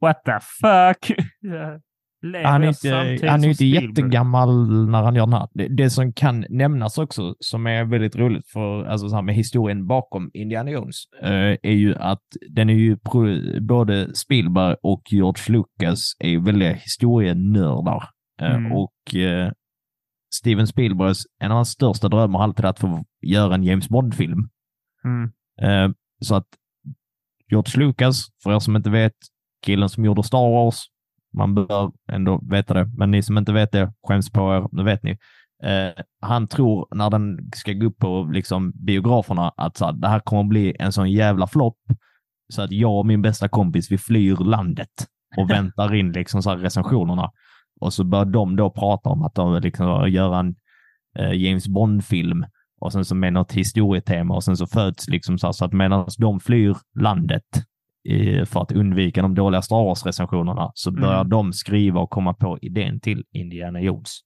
what 0.00 0.24
the 0.24 0.38
fuck? 0.40 1.18
Lever 2.22 2.44
Han 2.44 2.62
är 2.62 2.68
inte, 2.68 3.28
han 3.28 3.44
är 3.44 3.48
inte 3.48 3.64
jättegammal 3.64 4.88
när 4.90 5.02
han 5.02 5.14
gör 5.14 5.26
den 5.26 5.32
här. 5.32 5.48
Det, 5.54 5.68
det 5.68 5.90
som 5.90 6.12
kan 6.12 6.44
nämnas 6.48 6.98
också, 6.98 7.34
som 7.40 7.66
är 7.66 7.84
väldigt 7.84 8.16
roligt 8.16 8.48
för, 8.48 8.84
alltså 8.84 9.08
så 9.08 9.14
här 9.14 9.22
med 9.22 9.34
historien 9.34 9.86
bakom 9.86 10.30
Indiana 10.34 10.70
Jones, 10.70 10.96
eh, 11.22 11.56
är 11.62 11.72
ju 11.72 11.94
att 11.94 12.22
den 12.50 12.70
är 12.70 12.74
ju 12.74 12.96
både 13.60 14.14
Spielberg 14.14 14.76
och 14.82 15.02
George 15.10 15.42
Lucas 15.48 16.16
är 16.18 16.28
ju 16.28 16.40
väldiga 16.40 16.72
historienördar. 16.72 18.08
Eh, 18.42 18.50
Mm. 18.50 18.72
Och 18.72 19.14
eh, 19.14 19.52
Steven 20.34 20.66
Spielbergs, 20.66 21.22
en 21.40 21.50
av 21.50 21.56
hans 21.56 21.68
största 21.70 22.08
drömmar 22.08 22.38
har 22.38 22.44
alltid 22.44 22.64
att 22.64 22.78
få 22.78 23.04
göra 23.22 23.54
en 23.54 23.64
James 23.64 23.88
Bond-film. 23.88 24.48
Mm. 25.04 25.32
Eh, 25.62 25.94
så 26.20 26.34
att 26.34 26.46
George 27.50 27.86
Lucas, 27.86 28.26
för 28.42 28.54
er 28.54 28.58
som 28.58 28.76
inte 28.76 28.90
vet, 28.90 29.12
killen 29.66 29.88
som 29.88 30.04
gjorde 30.04 30.22
Star 30.22 30.50
Wars, 30.50 30.84
man 31.36 31.54
bör 31.54 31.92
ändå 32.12 32.40
veta 32.50 32.74
det, 32.74 32.90
men 32.96 33.10
ni 33.10 33.22
som 33.22 33.38
inte 33.38 33.52
vet 33.52 33.72
det, 33.72 33.92
skäms 34.08 34.32
på 34.32 34.40
er, 34.40 34.68
nu 34.72 34.82
vet 34.82 35.02
ni. 35.02 35.10
Eh, 35.62 36.02
han 36.20 36.48
tror 36.48 36.88
när 36.94 37.10
den 37.10 37.50
ska 37.56 37.72
gå 37.72 37.86
upp 37.86 37.98
på 37.98 38.30
liksom, 38.32 38.72
biograferna 38.74 39.52
att 39.56 39.76
så 39.76 39.84
här, 39.84 39.92
det 39.92 40.08
här 40.08 40.20
kommer 40.20 40.44
bli 40.44 40.76
en 40.78 40.92
sån 40.92 41.10
jävla 41.10 41.46
flopp 41.46 41.78
så 42.52 42.62
att 42.62 42.72
jag 42.72 42.98
och 42.98 43.06
min 43.06 43.22
bästa 43.22 43.48
kompis, 43.48 43.90
vi 43.90 43.98
flyr 43.98 44.36
landet 44.36 45.06
och 45.36 45.50
väntar 45.50 45.94
in 45.94 46.12
liksom, 46.12 46.42
så 46.42 46.50
här, 46.50 46.56
recensionerna. 46.56 47.30
Och 47.80 47.92
så 47.92 48.04
bör 48.04 48.24
de 48.24 48.56
då 48.56 48.70
prata 48.70 49.08
om 49.08 49.22
att 49.22 49.34
de 49.34 49.60
liksom, 49.60 50.10
göra 50.10 50.38
en 50.38 50.54
eh, 51.18 51.32
James 51.32 51.68
Bond-film 51.68 52.44
och 52.80 52.92
sen 52.92 53.04
så 53.04 53.14
med 53.14 53.32
något 53.32 53.52
historietema 53.52 54.34
och 54.34 54.44
sen 54.44 54.56
så 54.56 54.66
föds 54.66 55.08
liksom 55.08 55.38
så, 55.38 55.46
här, 55.46 55.52
så 55.52 55.64
att 55.64 55.72
medan 55.72 56.08
de 56.18 56.40
flyr 56.40 56.76
landet 57.00 57.44
för 58.46 58.62
att 58.62 58.72
undvika 58.72 59.22
de 59.22 59.34
dåliga 59.34 59.62
Star 59.62 59.84
Wars-recensionerna 59.84 60.70
så 60.74 60.90
börjar 60.90 61.20
Mm. 61.20 61.28
de 61.28 61.52
skriva 61.52 62.00
och 62.00 62.10
komma 62.10 62.34
på 62.34 62.58
idén 62.62 63.00
till 63.00 63.24
Indiana 63.32 63.80
Jones. 63.80 64.18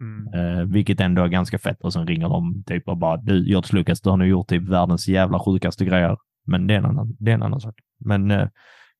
Mm. 0.00 0.34
Eh, 0.58 0.64
vilket 0.64 1.00
ändå 1.00 1.22
är 1.22 1.28
ganska 1.28 1.58
fett 1.58 1.80
och 1.80 1.92
sen 1.92 2.06
ringer 2.06 2.28
de 2.28 2.64
typ 2.66 2.88
och 2.88 2.98
bara 2.98 3.16
du 3.16 3.48
George 3.48 3.78
Lucas, 3.78 4.00
du 4.00 4.10
har 4.10 4.16
nu 4.16 4.26
gjort 4.26 4.48
typ 4.48 4.62
världens 4.62 5.08
jävla 5.08 5.38
sjukaste 5.38 5.84
grejer. 5.84 6.16
Men 6.46 6.66
det 6.66 6.74
är 6.74 6.78
en 6.78 6.84
annan, 6.84 7.16
det 7.18 7.30
är 7.30 7.34
en 7.34 7.42
annan 7.42 7.60
sak. 7.60 7.74
Men 8.04 8.30
eh, 8.30 8.48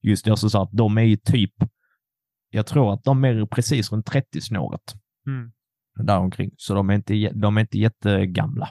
just 0.03 0.25
det 0.25 0.37
så 0.37 0.51
sa 0.51 0.62
att 0.62 0.72
de 0.72 0.99
är 0.99 1.03
ju 1.03 1.16
typ, 1.16 1.53
jag 2.51 2.66
tror 2.66 2.93
att 2.95 3.05
de 3.05 3.25
är 3.25 3.47
precis 3.47 3.93
runt 3.93 4.09
30-snåret 4.11 4.95
Mm. 5.27 5.53
däromkring. 6.07 6.51
Så 6.57 6.75
de 6.75 6.91
är 6.91 6.95
inte, 6.95 7.31
de 7.35 7.57
är 7.57 7.61
inte 7.61 7.79
jättegamla. 7.79 8.68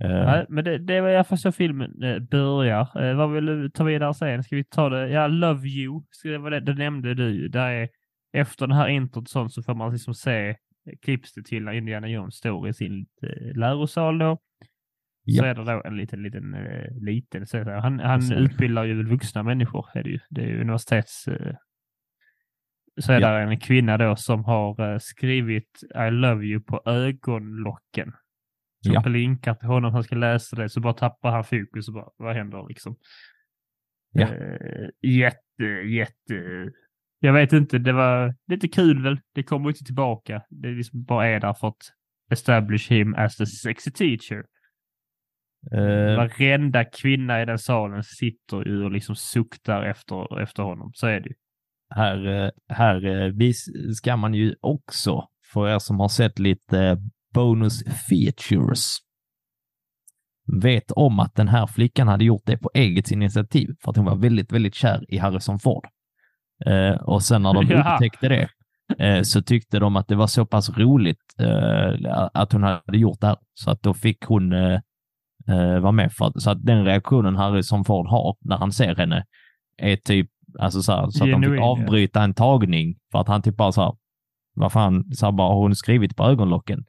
Eh, 0.00 0.10
Nej, 0.10 0.46
men 0.48 0.64
det, 0.64 0.78
det 0.78 1.00
var 1.00 1.08
i 1.08 1.14
alla 1.14 1.24
fall 1.24 1.38
så 1.38 1.52
filmen 1.52 2.02
eh, 2.02 2.18
börjar. 2.18 3.02
Eh, 3.04 3.16
vad 3.16 3.32
vill 3.32 3.46
du 3.46 3.70
ta 3.70 3.84
vidare 3.84 4.14
sen? 4.14 4.42
Ska 4.44 4.56
vi 4.56 4.64
ta 4.64 4.88
det? 4.88 5.08
Ja, 5.08 5.26
Love 5.26 5.68
You. 5.68 6.02
Det, 6.24 6.50
det, 6.50 6.60
det 6.60 6.74
nämnde 6.74 7.14
du. 7.14 7.48
Där 7.48 7.70
är, 7.70 7.88
efter 8.32 8.66
den 8.66 8.76
här 8.76 8.88
introt 8.88 9.28
sånt 9.28 9.52
så 9.52 9.62
får 9.62 9.74
man 9.74 9.92
liksom 9.92 10.14
se 10.14 10.56
klipps 11.02 11.34
det 11.34 11.42
till 11.42 11.64
när 11.64 11.72
Indiana 11.72 12.08
Jones 12.08 12.34
står 12.34 12.68
i 12.68 12.72
sin 12.74 13.06
lärosal 13.54 14.18
då. 14.18 14.38
Så 15.26 15.30
Japp. 15.30 15.44
är 15.46 15.54
det 15.54 15.72
då 15.72 15.82
en 15.84 15.96
liten, 15.96 16.22
liten, 16.22 16.56
liten, 17.00 17.46
så 17.46 17.70
han, 17.70 18.00
han 18.00 18.32
utbildar 18.32 18.84
ju 18.84 19.02
vuxna 19.02 19.42
människor. 19.42 19.86
Är 19.94 20.02
det, 20.02 20.10
ju. 20.10 20.18
det 20.30 20.40
är 20.42 20.46
ju 20.46 20.60
universitets... 20.60 21.24
Så 23.00 23.12
är 23.12 23.20
Ja. 23.20 23.30
det 23.32 23.40
en 23.42 23.60
kvinna 23.60 23.98
då 23.98 24.16
som 24.16 24.44
har 24.44 24.98
skrivit 24.98 25.80
I 26.08 26.10
love 26.10 26.44
you 26.44 26.60
på 26.62 26.82
ögonlocken. 26.86 28.12
Som 28.84 28.92
Ja. 28.92 29.00
blinkar 29.00 29.54
till 29.54 29.68
honom, 29.68 29.92
han 29.94 30.04
ska 30.04 30.16
läsa 30.16 30.56
det, 30.56 30.68
så 30.68 30.80
bara 30.80 30.92
tappar 30.92 31.30
han 31.30 31.44
fokus 31.44 31.88
och 31.88 31.94
bara, 31.94 32.08
vad 32.16 32.34
händer 32.36 32.68
liksom? 32.68 32.96
Ja. 34.12 34.28
Eh, 34.34 34.88
jätte, 35.02 35.64
jätte... 35.88 36.70
Jag 37.18 37.32
vet 37.32 37.52
inte, 37.52 37.78
det 37.78 37.92
var 37.92 38.34
lite 38.46 38.68
kul 38.68 39.02
väl. 39.02 39.20
Det 39.34 39.42
kommer 39.42 39.68
inte 39.68 39.84
tillbaka. 39.84 40.42
Det 40.48 40.68
liksom 40.68 41.04
bara 41.04 41.26
är 41.26 41.40
där 41.40 41.54
för 41.54 41.68
att 41.68 41.82
establish 42.30 42.90
him 42.90 43.14
as 43.14 43.36
the 43.36 43.46
sexy 43.46 43.90
teacher. 43.90 44.44
eh, 45.72 46.16
Varenda 46.16 46.84
kvinna 46.84 47.42
i 47.42 47.44
den 47.44 47.58
salen 47.58 48.04
sitter 48.04 48.66
ju 48.68 48.84
och 48.84 48.90
liksom 48.92 49.16
suktar 49.16 49.82
efter, 49.82 50.40
efter 50.40 50.62
honom. 50.62 50.90
Så 50.94 51.06
är 51.06 51.20
det 51.20 51.28
ju. 51.28 51.34
här, 51.94 52.26
eh, 52.26 52.50
här 52.68 53.92
ska 53.94 54.16
man 54.16 54.34
ju 54.34 54.54
också, 54.60 55.28
för 55.52 55.68
er 55.68 55.78
som 55.78 56.00
har 56.00 56.08
sett 56.08 56.38
lite 56.38 56.98
bonus 57.34 57.84
features, 58.08 58.96
vet 60.62 60.90
om 60.90 61.20
att 61.20 61.34
den 61.34 61.48
här 61.48 61.66
flickan 61.66 62.08
hade 62.08 62.24
gjort 62.24 62.42
det 62.46 62.56
på 62.56 62.70
eget 62.74 63.10
initiativ 63.10 63.68
för 63.84 63.90
att 63.90 63.96
hon 63.96 64.06
var 64.06 64.16
väldigt, 64.16 64.52
väldigt 64.52 64.74
kär 64.74 65.04
i 65.08 65.18
Harrison 65.18 65.58
Ford. 65.58 65.86
Eh, 66.66 66.94
och 66.94 67.22
sen 67.22 67.42
när 67.42 67.54
de 67.54 67.66
Jaha. 67.70 67.94
upptäckte 67.94 68.28
det 68.28 68.48
eh, 68.98 69.22
så 69.22 69.42
tyckte 69.42 69.78
de 69.78 69.96
att 69.96 70.08
det 70.08 70.16
var 70.16 70.26
så 70.26 70.46
pass 70.46 70.70
roligt 70.70 71.34
eh, 71.38 72.28
att 72.34 72.52
hon 72.52 72.62
hade 72.62 72.98
gjort 72.98 73.20
det 73.20 73.26
här 73.26 73.36
så 73.54 73.70
att 73.70 73.82
då 73.82 73.94
fick 73.94 74.24
hon 74.24 74.52
eh, 74.52 74.80
eh, 75.48 75.80
vara 75.80 75.92
med. 75.92 76.12
För 76.12 76.26
att, 76.26 76.42
så 76.42 76.50
att 76.50 76.64
den 76.64 76.84
reaktionen 76.84 77.36
Harrison 77.36 77.84
Ford 77.84 78.08
har 78.08 78.36
när 78.40 78.56
han 78.56 78.72
ser 78.72 78.96
henne 78.96 79.24
är 79.76 79.96
typ 79.96 80.28
alltså 80.58 80.82
så, 80.82 80.92
här, 80.92 81.10
så 81.10 81.24
att 81.24 81.30
de 81.30 81.42
Genuin, 81.42 81.52
fick 81.52 81.60
ja. 81.60 81.64
avbryta 81.64 82.22
en 82.22 82.34
tagning 82.34 82.94
för 83.12 83.18
att 83.18 83.28
han 83.28 83.42
typ 83.42 83.56
bara 83.56 83.72
så 83.72 83.82
här, 83.82 83.92
vad 84.54 84.72
fan, 84.72 85.04
så 85.14 85.26
här 85.26 85.32
bara, 85.32 85.48
har 85.48 85.56
hon 85.56 85.74
skrivit 85.74 86.16
på 86.16 86.24
ögonlocken? 86.24 86.84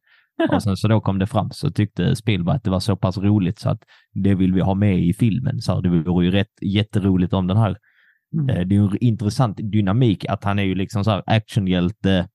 Och 0.53 0.63
sen 0.63 0.77
så 0.77 0.87
då 0.87 1.01
kom 1.01 1.19
det 1.19 1.27
fram 1.27 1.51
så 1.51 1.71
tyckte 1.71 2.15
Spielberg 2.15 2.55
att 2.55 2.63
det 2.63 2.69
var 2.69 2.79
så 2.79 2.95
pass 2.95 3.17
roligt 3.17 3.59
så 3.59 3.69
att 3.69 3.83
det 4.13 4.35
vill 4.35 4.53
vi 4.53 4.61
ha 4.61 4.73
med 4.75 4.99
i 4.99 5.13
filmen. 5.13 5.61
Så 5.61 5.73
här, 5.73 5.81
det 5.81 5.89
vore 5.89 6.25
ju 6.25 6.31
rätt 6.31 6.53
jätteroligt 6.61 7.33
om 7.33 7.47
den 7.47 7.57
här 7.57 7.77
Mm. 8.33 8.49
Eh, 8.49 8.67
Det 8.67 8.75
är 8.75 8.79
en 8.79 8.97
intressant 9.03 9.57
dynamik 9.71 10.25
att 10.25 10.43
han 10.43 10.59
är 10.59 10.63
ju 10.63 10.75
liksom 10.75 11.03
så 11.03 11.11
här 11.11 11.23
actionhjälte 11.25 12.27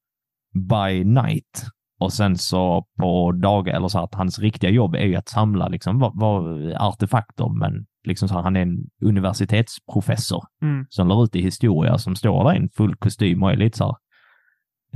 by 0.54 1.04
night 1.04 1.66
och 2.00 2.12
sen 2.12 2.36
så 2.38 2.86
på 2.98 3.32
dagar, 3.32 3.76
eller 3.76 3.88
så 3.88 3.98
här, 3.98 4.04
att 4.04 4.14
hans 4.14 4.38
riktiga 4.38 4.70
jobb 4.70 4.94
är 4.94 5.04
ju 5.04 5.16
att 5.16 5.28
samla 5.28 5.68
liksom 5.68 5.98
vad, 5.98 6.12
vad, 6.14 6.72
artefakter, 6.72 7.48
men 7.58 7.86
liksom 8.04 8.28
så 8.28 8.34
här, 8.34 8.42
han 8.42 8.56
är 8.56 8.62
en 8.62 8.78
universitetsprofessor 9.02 10.44
Mm. 10.62 10.86
som 10.88 11.08
lär 11.08 11.24
ut 11.24 11.36
i 11.36 11.42
historia 11.42 11.98
som 11.98 12.16
står 12.16 12.44
där 12.44 12.54
i 12.54 12.56
en 12.56 12.68
full 12.68 12.96
kostym 12.96 13.42
och 13.42 13.52
är 13.52 13.56
lite 13.56 13.78
så 13.78 13.84
här, 13.84 13.94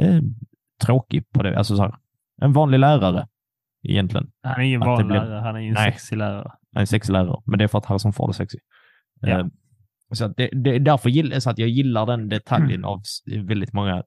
eh, 0.06 0.22
tråkig 0.82 1.30
på 1.30 1.42
det, 1.42 1.58
alltså 1.58 1.76
så 1.76 1.82
här, 1.82 1.94
en 2.42 2.52
vanlig 2.52 2.78
lärare 2.78 3.28
egentligen. 3.88 4.30
Han 4.42 4.60
är 4.64 4.76
Att 4.76 4.80
det 4.82 4.86
vanlig 4.86 5.08
lärare, 5.14 5.40
han 5.40 5.56
är 5.56 5.60
ju 5.60 5.68
en 5.68 5.74
Nej. 5.74 5.92
sexig 5.92 6.16
lärare. 6.16 6.52
En 6.76 6.86
sexig 6.86 7.12
lärare, 7.12 7.42
men 7.46 7.58
det 7.58 7.64
är 7.64 7.68
för 7.68 7.78
att 7.78 7.86
Harrison 7.86 8.12
Ford 8.12 8.28
är 8.28 8.32
sexig. 8.32 8.60
Ja. 9.20 9.28
Eh, 9.40 9.46
Så 10.12 10.28
det, 10.28 10.48
det 10.64 10.74
är 10.74 10.80
därför 10.80 11.10
gill, 11.10 11.40
så 11.42 11.50
att 11.50 11.58
jag 11.58 11.68
gillar 11.68 12.06
den 12.06 12.28
detaljen 12.28 12.84
av 12.84 13.00
s- 13.00 13.22
väldigt 13.48 13.72
många 13.72 14.02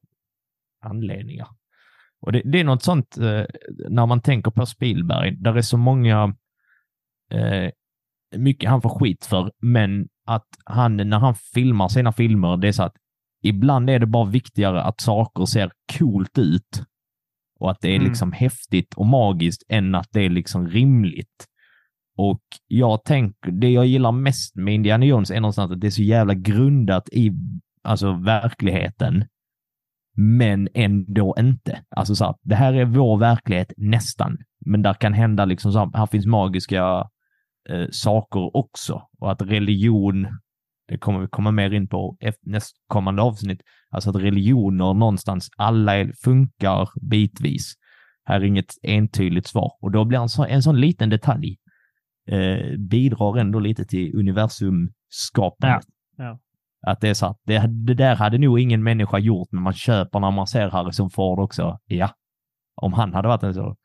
anledningar. 0.84 1.48
Och 2.20 2.32
det, 2.32 2.42
det 2.44 2.60
är 2.60 2.64
något 2.64 2.82
sånt 2.82 3.18
eh, 3.18 3.44
när 3.88 4.06
man 4.06 4.20
tänker 4.22 4.50
på 4.50 4.66
Spielberg, 4.66 5.36
där 5.36 5.56
är 5.56 5.60
så 5.62 5.76
många, 5.76 6.34
eh, 7.30 7.70
mycket 8.36 8.70
han 8.70 8.82
får 8.82 8.98
skit 8.98 9.24
för, 9.26 9.52
men 9.62 10.08
att 10.26 10.46
han, 10.64 10.96
när 10.96 11.18
han 11.18 11.34
filmar 11.34 11.88
sina 11.88 12.12
filmer, 12.12 12.56
det 12.56 12.68
är 12.68 12.72
så 12.72 12.82
att 12.82 12.96
ibland 13.42 13.90
är 13.90 13.98
det 13.98 14.06
bara 14.06 14.30
viktigare 14.30 14.82
att 14.82 15.00
saker 15.00 15.44
ser 15.44 15.70
coolt 15.98 16.38
ut 16.38 16.82
och 17.58 17.70
att 17.70 17.80
det 17.80 17.88
är 17.88 17.96
Mm. 17.96 18.08
liksom 18.08 18.32
häftigt 18.32 18.94
och 18.94 19.06
magiskt 19.06 19.62
än 19.68 19.94
att 19.94 20.08
det 20.12 20.20
är 20.20 20.30
liksom 20.30 20.68
rimligt. 20.68 21.46
Och 22.16 22.42
jag 22.66 23.04
tänker, 23.04 23.50
det 23.50 23.70
jag 23.70 23.86
gillar 23.86 24.12
mest 24.12 24.56
med 24.56 24.74
Indiana 24.74 25.04
Jones 25.04 25.30
är 25.30 25.40
någonstans 25.40 25.72
att 25.72 25.80
det 25.80 25.86
är 25.86 25.90
så 25.90 26.02
jävla 26.02 26.34
grundat 26.34 27.08
i 27.12 27.32
alltså 27.82 28.12
verkligheten. 28.12 29.24
Men 30.16 30.68
ändå 30.74 31.34
inte. 31.38 31.82
Alltså 31.96 32.14
så 32.14 32.24
här, 32.24 32.34
det 32.42 32.54
här 32.54 32.72
är 32.72 32.84
vår 32.84 33.18
verklighet 33.18 33.72
nästan. 33.76 34.38
Men 34.66 34.82
där 34.82 34.94
kan 34.94 35.12
hända 35.12 35.44
liksom 35.44 35.72
så 35.72 35.78
här, 35.78 35.90
här 35.94 36.06
finns 36.06 36.26
magiska 36.26 37.08
eh, 37.68 37.86
saker 37.90 38.56
också. 38.56 39.02
Och 39.20 39.32
att 39.32 39.42
religion, 39.42 40.26
det 40.88 40.98
kommer 40.98 41.20
vi 41.20 41.26
komma 41.30 41.50
mer 41.50 41.70
in 41.74 41.88
på 41.88 42.16
nästkommande 42.42 43.22
avsnitt, 43.22 43.62
alltså 43.90 44.10
att 44.10 44.16
religioner 44.16 44.94
någonstans, 44.94 45.48
alla 45.56 45.92
funkar 46.24 46.88
bitvis. 47.10 47.74
Här 48.24 48.40
är 48.40 48.44
inget 48.44 48.74
entydigt 48.82 49.46
svar. 49.46 49.72
Och 49.80 49.90
då 49.90 50.04
blir 50.04 50.18
en 50.18 50.28
sån, 50.28 50.46
en 50.46 50.62
sån 50.62 50.80
liten 50.80 51.10
detalj 51.10 51.56
eh, 52.30 52.78
bidrar 52.78 53.36
ändå 53.38 53.58
lite 53.60 53.84
till 53.84 54.14
universumskapandet. 54.18 55.86
Ja. 56.16 56.38
Att 56.86 57.00
det 57.00 57.08
är 57.08 57.14
så 57.14 57.26
att 57.26 57.40
det, 57.44 57.58
det 57.86 57.94
där 57.94 58.14
hade 58.16 58.38
nog 58.38 58.60
ingen 58.60 58.82
människa 58.82 59.18
gjort, 59.18 59.48
men 59.52 59.62
man 59.62 59.72
köper 59.72 60.20
när 60.20 60.30
man 60.30 60.46
ser 60.46 60.68
Harrison 60.68 61.10
Ford 61.10 61.38
också. 61.40 61.78
Ja, 61.86 62.10
om 62.76 62.92
han 62.92 63.14
hade 63.14 63.28
varit 63.28 63.42
en 63.42 63.54
så. 63.54 63.76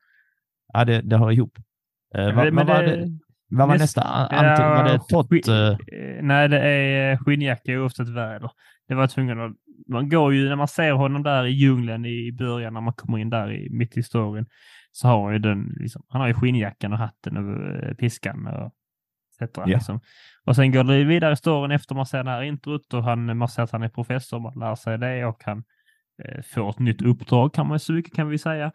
Ja, 0.74 0.86
det, 0.86 1.01
det 1.01 1.18
hör 1.18 1.32
ihop. 1.32 1.58
Eh, 2.16 2.36
vad, 2.36 2.54
Men 2.54 2.68
vad, 2.68 2.86
det- 2.86 3.08
vad 3.49 3.68
var 3.68 3.76
näst- 3.76 3.80
nästa? 3.84 4.01
Ant, 4.01 4.60
var 4.60 4.84
det 4.84 4.99
Tott? 5.10 5.47
eh, 5.47 5.56
eh, 5.68 5.78
Nej, 6.24 6.49
det 6.49 6.60
är 6.60 7.12
eh, 7.12 7.18
skinnjacka 7.20 7.80
oavsett 7.82 8.10
väder. 8.10 8.51
Det 8.88 8.95
var 8.95 9.08
tvungen 9.08 9.39
att... 9.41 9.51
Man 9.94 10.10
går 10.10 10.34
ju, 10.34 10.50
när 10.50 10.56
man 10.56 10.68
ser 10.68 10.91
honom 10.91 11.24
där 11.24 11.46
i 11.46 11.52
djungeln 11.52 12.06
i 12.06 12.32
början, 12.32 12.74
när 12.74 12.82
man 12.82 12.94
kommer 12.94 13.18
in 13.18 13.30
där 13.30 13.52
i, 13.54 13.70
mitt 13.70 13.98
i 13.98 14.00
historien, 14.00 14.46
så 14.91 15.08
har 15.08 15.24
han 15.24 15.34
ju 15.34 15.39
den, 15.39 15.74
liksom, 15.80 16.04
han 16.10 16.22
har 16.22 16.28
ju 16.28 16.34
skinnjackan 16.34 16.94
och 16.94 17.00
hatten 17.00 17.38
och 17.38 17.66
eh, 17.76 17.94
piskan 17.94 18.48
och 18.48 18.72
etc. 19.41 19.58
Ja. 19.58 19.66
Liksom. 19.66 20.00
Och 20.46 20.56
sen 20.56 20.72
går 20.72 20.84
det 20.84 21.04
vidare 21.04 21.34
i 21.34 21.36
storyn 21.36 21.72
efter 21.72 21.96
man 21.96 22.06
ser 22.06 22.24
det 22.24 22.30
här 22.30 22.41
introt 22.41 22.94
och 22.94 23.04
han, 23.04 23.38
man 23.38 23.48
ser 23.48 23.64
att 23.64 23.72
han 23.72 23.84
är 23.84 23.89
professor, 23.89 24.39
man 24.39 24.60
lär 24.60 24.76
sig 24.76 24.98
det 24.98 25.26
och 25.26 25.44
han 25.44 25.64
eh, 26.24 26.41
får 26.54 26.70
ett 26.70 26.80
nytt 26.80 27.02
uppdrag 27.02 27.54
kan 27.54 27.68
man 27.68 27.80
så 27.80 27.94
mycket 27.94 28.16
kan 28.16 28.30
vi 28.30 28.38
säga. 28.38 28.72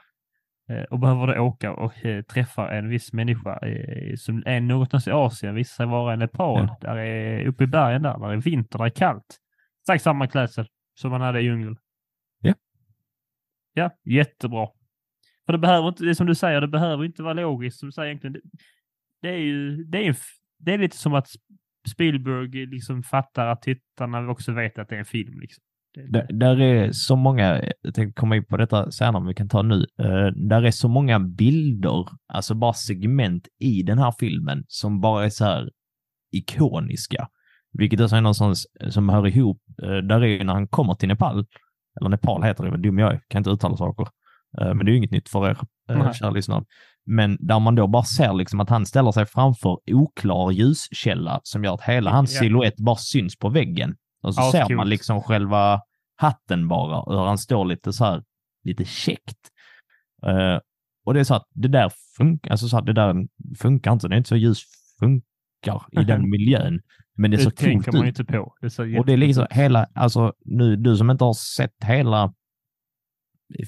Eh, 0.71 0.83
och 0.83 0.99
behöver 0.99 1.27
då 1.27 1.41
åka 1.43 1.73
och 1.73 2.05
eh, 2.05 2.23
träffa 2.23 2.71
en 2.71 2.89
viss 2.89 3.13
människa 3.13 3.59
eh, 3.59 4.17
som 4.17 4.43
är 4.47 4.61
någonstans 4.61 5.09
i 5.09 5.11
Asien, 5.11 5.55
visar 5.55 5.75
sig 5.75 5.87
vara 5.87 6.15
i 6.15 6.17
Nepal. 6.17 6.69
Ja. 6.69 6.77
Där 6.81 6.97
är 6.97 7.47
uppe 7.47 7.65
i 7.65 7.67
bergen 7.67 8.03
där, 8.03 8.19
där 8.19 8.33
är 8.33 8.37
vinter, 8.37 8.79
där 8.79 8.87
är 8.87 8.91
kallt. 8.91 9.39
Exakt 9.83 10.03
samma 10.03 10.27
klädsel 10.27 10.67
som 10.99 11.11
man 11.11 11.21
hade 11.21 11.41
i 11.41 11.45
djungeln. 11.45 11.77
Ja. 12.41 12.55
Ja, 13.75 13.91
jättebra. 14.05 14.69
För 15.47 15.53
det 15.53 15.59
behöver 15.59 15.89
inte, 15.89 16.05
det 16.05 16.15
som 16.15 16.27
du 16.27 16.35
säger, 16.35 16.61
det 16.61 16.69
behöver 16.69 17.05
inte 17.05 17.23
vara 17.23 17.35
logiskt. 17.35 17.79
Som 17.79 17.89
du 17.89 17.93
säger 17.93 18.09
egentligen, 18.09 18.33
det, 18.33 18.41
det 19.23 19.29
är 19.29 19.39
ju, 19.39 19.85
det 19.85 19.99
är, 19.99 20.09
en 20.09 20.15
det 20.59 20.75
är 20.75 20.79
lite 20.79 20.97
som 20.97 21.15
att 21.15 21.29
Spielberg 21.89 22.67
liksom 22.67 23.03
fattar 23.03 23.47
att 23.47 23.63
tittarna 23.63 24.31
också 24.31 24.53
vet 24.53 24.79
att 24.79 24.89
det 24.89 24.95
är 24.95 24.99
en 24.99 25.05
film. 25.05 25.41
Liksom. 25.41 25.65
Det, 25.95 26.11
Där, 26.11 26.27
där 26.33 26.61
är 26.61 26.93
så 26.93 27.17
många, 27.17 27.63
jag 27.83 27.95
tänkte 27.95 28.21
komma 28.21 28.37
in 28.37 28.45
på 28.45 28.57
detta 28.57 28.91
senare, 28.91 29.21
men 29.21 29.29
vi 29.29 29.35
kan 29.35 29.49
ta 29.49 29.63
nu. 29.63 29.87
Uh, 30.03 30.27
där 30.49 30.63
är 30.63 30.71
så 30.71 30.89
många 30.89 31.19
bilder, 31.21 32.09
alltså 32.27 32.55
bara 32.55 32.73
segment 32.73 33.49
i 33.59 33.83
den 33.83 33.99
här 33.99 34.15
filmen 34.19 34.65
som 34.69 35.01
bara 35.01 35.25
är 35.25 35.31
så 35.31 35.45
här 35.45 35.71
ikoniska. 36.33 37.29
Vilket 37.73 38.01
också 38.01 38.17
är 38.17 38.21
någonstans 38.21 38.67
som 38.89 39.09
hör 39.09 39.27
ihop. 39.27 39.63
Uh, 39.83 39.97
där 39.97 40.21
är 40.21 40.27
ju 40.27 40.45
när 40.45 40.55
han 40.55 40.69
kommer 40.69 40.95
till 40.95 41.09
Nepal, 41.09 41.47
eller 42.01 42.09
Nepal 42.09 42.43
heter 42.43 42.65
det, 42.65 42.71
vad 42.71 42.83
dum 42.83 42.99
jag 42.99 43.13
är, 43.13 43.21
kan 43.29 43.41
inte 43.41 43.51
uttala 43.51 43.77
saker. 43.77 44.09
Uh, 44.61 44.75
men 44.75 44.79
det 44.79 44.91
är 44.91 44.93
ju 44.93 44.97
inget 44.97 45.11
nytt 45.11 45.29
för 45.29 45.49
er, 45.49 45.59
uh, 45.91 45.99
Nej. 46.05 46.15
kära 46.15 46.31
lyssnare. 46.31 46.65
Men 47.07 47.37
där 47.41 47.59
man 47.59 47.75
då 47.75 47.87
bara 47.87 48.05
ser 48.05 48.33
liksom 48.33 48.61
att 48.61 48.69
han 48.71 48.87
ställer 48.87 49.13
sig 49.13 49.27
framför 49.27 49.79
oklar 49.87 50.51
ljuskälla 50.51 51.41
som 51.43 51.65
gör 51.65 51.75
att 51.75 51.83
hela 51.83 52.11
hans 52.11 52.35
Ja. 52.35 52.41
silhuett 52.41 52.77
bara 52.77 52.97
syns 52.97 53.39
på 53.39 53.49
väggen. 53.49 53.97
Och 54.23 54.35
så 54.35 54.43
ser 54.43 54.63
Ascoolt. 54.63 54.77
man 54.77 54.89
liksom 54.89 55.23
själva 55.23 55.81
hatten 56.17 56.69
bara 56.69 57.01
och 57.01 57.27
han 57.27 57.39
står 57.39 57.65
lite 57.65 57.93
så 57.93 58.05
här, 58.05 58.23
lite 58.65 58.85
käckt. 58.85 59.39
Eh, 60.27 60.59
och 61.07 61.15
det 61.15 61.21
är 61.21 61.25
så 61.25 61.35
att 61.35 61.47
det 61.55 61.69
där 61.69 61.93
funkar, 62.17 62.51
alltså 62.51 62.69
så 62.69 62.79
att 62.79 62.87
det 62.87 62.93
där 62.93 63.27
funkar 63.59 63.93
inte. 63.93 64.09
Det 64.09 64.15
är 64.15 64.17
inte 64.17 64.29
så 64.29 64.37
ljus 64.37 64.63
funkar 65.65 66.03
i 66.03 66.05
den 66.05 66.31
miljön. 66.31 66.81
Men 67.17 67.31
det 67.31 67.37
det 67.37 67.51
tänker 67.57 67.85
coolt 67.91 67.97
man 67.99 68.09
ut. 68.09 68.19
inte 68.19 68.33
på. 68.33 68.55
Det 68.61 68.71
så 68.71 68.99
Och 68.99 69.07
det 69.07 69.13
är 69.13 69.17
liksom 69.17 69.47
hela, 69.51 69.87
alltså 69.95 70.33
nu, 70.45 70.77
du 70.77 70.97
som 70.97 71.11
inte 71.11 71.25
har 71.25 71.33
sett 71.33 71.85
hela 71.85 72.35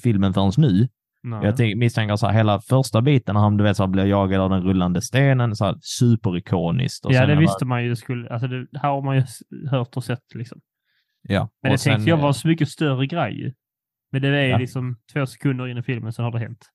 filmen 0.03 0.33
förrän 0.33 0.51
nu, 0.57 0.87
Nej. 1.23 1.39
Jag 1.43 1.57
tänk, 1.57 1.77
misstänker 1.77 2.15
så 2.15 2.27
här, 2.27 2.33
hela 2.33 2.61
första 2.61 3.01
biten 3.01 3.33
när 3.35 3.41
han 3.41 3.57
du 3.57 3.63
vet, 3.63 3.77
så 3.77 3.83
här, 3.83 3.87
blir 3.87 4.05
jagad 4.05 4.41
av 4.41 4.49
den 4.49 4.63
rullande 4.63 5.01
stenen, 5.01 5.55
så 5.55 5.65
här, 5.65 5.75
superikoniskt. 5.81 7.05
Ja, 7.09 7.25
det 7.25 7.35
visste 7.35 7.65
man 7.65 7.83
ju 7.83 7.95
skulle, 7.95 8.29
alltså 8.29 8.47
det 8.47 8.67
här 8.73 8.89
har 8.89 9.01
man 9.01 9.15
ju 9.15 9.23
hört 9.71 9.97
och 9.97 10.03
sett 10.03 10.35
liksom. 10.35 10.59
Ja. 11.21 11.49
Men 11.61 11.71
det 11.71 11.77
tänkte 11.77 12.01
sen, 12.01 12.07
jag 12.09 12.17
var 12.17 12.23
eh, 12.23 12.27
en 12.27 12.33
så 12.33 12.47
mycket 12.47 12.69
större 12.69 13.07
grej. 13.07 13.53
Men 14.11 14.21
det 14.21 14.27
är 14.27 14.49
Ja. 14.49 14.57
liksom 14.57 14.97
två 15.13 15.25
sekunder 15.25 15.67
in 15.67 15.77
i 15.77 15.83
filmen 15.83 16.13
så 16.13 16.23
har 16.23 16.31
det 16.31 16.39
hänt. 16.39 16.65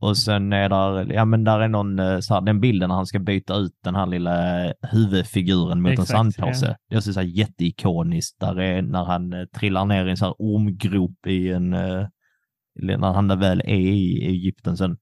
Och 0.00 0.16
sen 0.16 0.52
är 0.52 0.68
där, 0.68 1.12
ja 1.12 1.24
men 1.24 1.44
där 1.44 1.60
är 1.60 1.68
någon, 1.68 1.98
eh, 1.98 2.18
så 2.18 2.34
här, 2.34 2.40
den 2.40 2.60
bilden 2.60 2.88
när 2.88 2.96
han 2.96 3.06
ska 3.06 3.18
byta 3.18 3.56
ut 3.56 3.72
den 3.84 3.94
här 3.94 4.06
lilla 4.06 4.64
eh, 4.66 4.72
huvudfiguren 4.82 5.82
mot 5.82 5.92
Exakt, 5.92 6.10
en 6.10 6.16
sandpåse. 6.32 6.76
Det 6.88 6.96
är 6.96 7.00
så 7.00 7.20
här 7.20 7.26
jätteikoniskt. 7.26 8.40
Där 8.40 8.60
är 8.60 8.82
när 8.82 9.04
han 9.04 9.32
eh, 9.32 9.44
trillar 9.44 9.84
ner 9.84 10.06
i 10.06 10.10
en 10.10 10.16
så 10.16 10.24
här 10.24 10.34
ormgrop 10.38 11.26
i 11.26 11.52
en, 11.52 11.70
när 12.74 13.12
han 13.12 13.38
väl 13.38 13.60
är 13.60 13.76
i 13.76 14.26
Egypten 14.26 14.76
sen. 14.76 14.96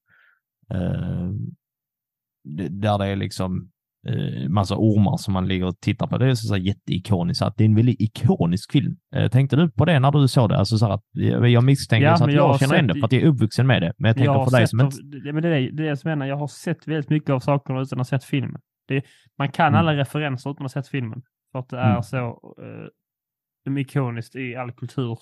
Där 2.71 2.99
det 2.99 3.07
är 3.07 3.17
liksom 3.17 3.71
eh, 4.09 4.49
massa 4.49 4.75
ormar 4.79 5.17
som 5.17 5.35
man 5.35 5.49
ligger 5.49 5.67
och 5.67 5.81
tittar 5.81 6.07
på. 6.07 6.19
Det 6.19 6.27
är 6.27 6.35
så, 6.35 6.47
så 6.47 6.55
här 6.55 6.61
jätteikoniskt. 6.61 7.43
Att 7.43 7.57
det 7.57 7.65
är 7.65 7.69
en 7.69 7.75
väldigt 7.75 8.01
ikonisk 8.01 8.73
film. 8.73 8.97
Eh, 9.15 9.31
tänkte 9.31 9.57
du 9.57 9.71
på 9.71 9.85
det 9.85 9.99
när 9.99 10.13
du 10.13 10.29
såg 10.29 10.49
det? 10.49 10.59
Alltså 10.59 10.79
så 10.79 10.87
här 10.87 10.93
att, 10.95 11.05
jag 11.13 11.49
jag 11.49 11.65
misstänker 11.65 12.07
Ja, 12.07 12.17
så 12.17 12.25
att 12.25 12.33
jag 12.33 12.51
jag, 12.51 12.61
känner 12.61 12.75
igen 12.75 12.87
sett 12.87 12.95
det 12.95 12.99
i- 12.99 13.01
för 13.01 13.07
att 13.07 13.13
jag 13.13 13.23
är 13.23 13.27
uppvuxen 13.27 13.67
med 13.67 13.83
det. 13.83 13.93
Men 13.99 14.09
jag 14.09 14.17
tänker 14.17 14.33
har 14.33 14.45
för 14.45 14.57
dig 14.59 14.69
som 14.69 14.81
av- 14.81 14.87
inte... 14.87 15.19
det, 15.19 15.33
men 15.33 15.43
det, 15.43 15.49
är, 15.49 15.71
det 15.73 15.87
är 15.87 15.91
det 15.91 15.97
som 15.97 16.09
jag 16.11 16.19
menar, 16.19 16.29
jag 16.29 16.37
har 16.37 16.49
sett 16.49 16.89
väldigt 16.89 17.11
mycket 17.11 17.31
av 17.31 17.41
sakerna 17.41 17.81
utan 17.81 18.01
att 18.01 18.11
ha 18.11 18.19
sett 18.19 18.25
filmen. 18.25 18.61
Det, 18.89 19.03
man 19.39 19.49
kan 19.51 19.67
Mm. 19.69 19.79
alla 19.81 19.97
referenser 19.97 20.51
utan 20.51 20.67
att 20.67 20.75
ha 20.75 20.83
sett 20.83 20.89
filmen. 20.91 21.23
För 21.53 21.59
att 21.59 21.69
det 21.69 21.79
är 21.79 21.91
Mm. 21.91 22.03
så 22.03 22.39
de 23.65 23.79
ikoniskt 23.79 24.37
i 24.37 24.57
all 24.57 24.73
kultur. 24.73 25.19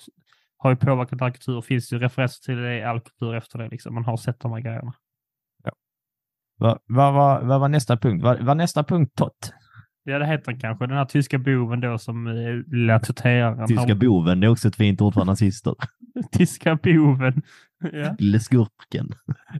Har 0.57 0.69
ju 0.69 0.75
påverkat 0.75 1.21
all 1.21 1.31
kultur. 1.31 1.61
Finns 1.61 1.93
ju 1.93 1.99
referenser 1.99 2.45
till 2.45 2.61
det 2.61 2.77
i 2.79 2.83
all 2.83 2.99
kultur 2.99 3.35
efter 3.35 3.59
det. 3.59 3.69
Liksom. 3.69 3.93
Man 3.93 4.05
har 4.05 4.17
sett 4.17 4.39
de 4.39 4.51
här 4.51 4.59
grejerna. 4.59 4.93
Vad 6.57 6.79
vad 6.85 7.13
var, 7.13 7.41
vad 7.41 7.59
var 7.59 7.69
nästa 7.69 7.97
punkt? 7.97 8.23
Var, 8.23 8.37
var 8.37 8.55
nästa 8.55 8.83
punkt 8.83 9.15
Tott? 9.15 9.53
Ja, 10.03 10.19
det 10.19 10.25
heter 10.25 10.59
kanske. 10.59 10.87
Den 10.87 10.97
här 10.97 11.05
tyska 11.05 11.37
boven 11.37 11.81
då 11.81 11.97
som 11.97 12.27
uh, 12.27 12.63
lilla 12.67 12.99
tuteraren. 12.99 13.67
Tyska 13.67 13.87
Han- 13.87 13.99
boven, 13.99 14.39
det 14.39 14.47
är 14.47 14.51
också 14.51 14.67
ett 14.67 14.75
fint 14.75 15.01
ord 15.01 15.13
för 15.13 15.25
nazister. 15.25 15.75
tyska 16.31 16.75
boven. 16.75 17.41
ja. 17.93 18.15
Lille 18.19 18.39
skurken. 18.39 19.09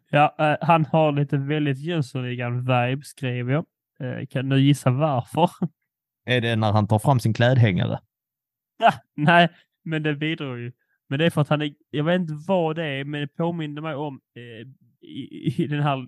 Ja, 0.10 0.36
eh, 0.40 0.68
han 0.68 0.86
har 0.86 1.12
lite 1.12 1.38
väldigt 1.38 1.78
Jönssonligan-vibe, 1.78 3.02
skrev 3.02 3.52
jag. 3.52 3.66
Eh, 4.00 4.26
kan 4.30 4.50
du 4.50 4.62
gissa 4.62 4.90
varför? 4.92 5.50
Är 6.26 6.42
det 6.42 6.56
när 6.56 6.72
han 6.72 6.88
tar 6.88 7.00
fram 7.00 7.20
sin 7.20 7.34
klädhängare? 7.34 8.00
Ja, 8.78 8.94
nej, 9.16 9.50
men 9.86 10.04
det 10.04 10.16
bidrar 10.16 10.56
ju. 10.56 10.72
Men 11.10 11.20
det 11.20 11.26
är 11.26 11.30
för 11.30 11.42
att 11.42 11.50
han 11.50 11.62
är, 11.62 11.74
jag 11.90 12.04
vet 12.04 12.22
inte 12.22 12.34
vad 12.48 12.76
det 12.76 12.86
är, 12.86 13.04
men 13.04 13.22
det 13.22 13.28
påminner 13.28 13.82
mig 13.82 13.96
om 13.96 14.20
eh, 14.36 14.68
i, 15.08 15.54
i 15.64 15.68
den 15.68 15.84
här 15.84 16.08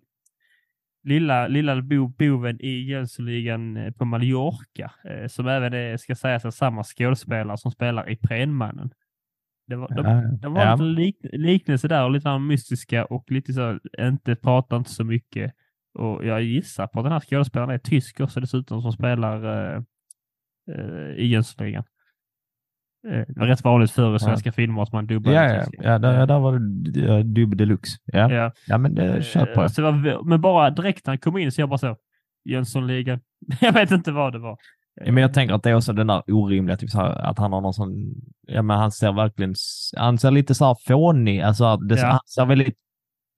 lilla, 1.03 1.47
lilla 1.47 1.81
bo, 1.81 2.07
boven 2.07 2.61
i 2.61 2.81
Jönssonligan 2.81 3.77
eh, 3.77 3.91
på 3.91 4.05
Mallorca, 4.05 4.91
eh, 5.05 5.27
som 5.27 5.47
även 5.47 5.73
är, 5.73 5.97
ska 5.97 6.15
sägas 6.15 6.45
är 6.45 6.51
samma 6.51 6.83
skådespelare 6.83 7.57
som 7.57 7.71
spelar 7.71 8.09
i 8.09 8.15
Prenmannen. 8.15 8.91
Det 9.67 9.75
var, 9.75 9.89
de, 9.89 10.05
Ja, 10.05 10.21
det 10.41 10.47
var 10.47 10.61
ja. 10.61 10.73
en 10.73 10.93
lik, 10.93 11.17
liknelse 11.23 11.87
där 11.87 12.03
och 12.03 12.11
lite 12.11 12.39
mystiska 12.39 13.05
och 13.05 13.31
lite 13.31 13.53
så, 13.53 13.79
inte 13.99 14.35
pratar 14.35 14.77
inte 14.77 14.89
så 14.89 15.03
mycket. 15.03 15.53
Och 15.93 16.25
jag 16.25 16.43
gissar 16.43 16.87
på 16.87 16.99
att 16.99 17.05
den 17.05 17.11
här 17.11 17.19
skådespelaren 17.19 17.73
är 17.73 17.77
tysk 17.77 18.19
också 18.19 18.39
dessutom 18.39 18.81
som 18.81 18.91
spelar 18.91 19.43
eh, 19.43 19.83
eh, 20.71 21.11
i 21.17 21.25
Jönssonligan. 21.25 21.83
Eh, 23.07 23.43
rätt 23.43 23.63
vanligt 23.63 23.91
förr 23.91 24.15
i 24.15 24.19
svenska 24.19 24.51
filmer 24.51 24.81
att 24.83 24.91
man 24.93 25.07
dubbade 25.07 25.35
Ja, 25.35 25.53
ja, 25.53 25.63
ja 25.83 25.99
där, 25.99 26.27
där 26.27 26.39
var 26.39 26.59
det 26.59 26.99
ja, 26.99 27.23
dubb 27.23 27.57
deluxe. 27.57 27.97
Ja. 28.05 28.31
Ja. 28.33 28.51
ja, 28.67 28.77
men 28.77 28.95
det 28.95 29.23
köper 29.25 29.51
Eh, 29.57 29.61
jag. 29.61 29.71
Så 29.71 29.81
det 29.81 29.91
var, 29.91 30.23
men 30.23 30.41
bara 30.41 30.69
direkt 30.69 31.05
när 31.05 31.11
han 31.11 31.17
kom 31.19 31.37
in 31.37 31.51
så 31.51 31.61
jag 31.61 31.69
bara 31.69 31.77
så, 31.77 31.95
Jönssonligan. 32.45 33.19
jag 33.61 33.73
vet 33.73 33.91
inte 33.91 34.11
vad 34.11 34.33
det 34.33 34.39
var. 34.39 34.57
Ja, 35.05 35.11
men 35.11 35.21
jag 35.21 35.33
tänker 35.33 35.55
att 35.55 35.63
det 35.63 35.69
är 35.69 35.75
också 35.75 35.93
den 35.93 36.07
där 36.07 36.23
orimliga, 36.27 36.77
typ 36.77 36.93
här, 36.93 37.09
att 37.25 37.37
han 37.39 37.53
har 37.53 37.61
någon 37.61 37.73
sån, 37.73 37.93
ja 38.47 38.61
men 38.61 38.77
han 38.77 38.91
ser 38.91 39.11
verkligen, 39.11 39.55
han 39.97 40.17
ser 40.17 40.31
lite 40.31 40.55
så 40.55 40.65
här 40.65 40.75
fånig, 40.87 41.41
alltså 41.41 41.77
det, 41.77 41.95
Ja. 41.99 42.07
han 42.07 42.19
ser 42.35 42.45
väldigt 42.45 42.75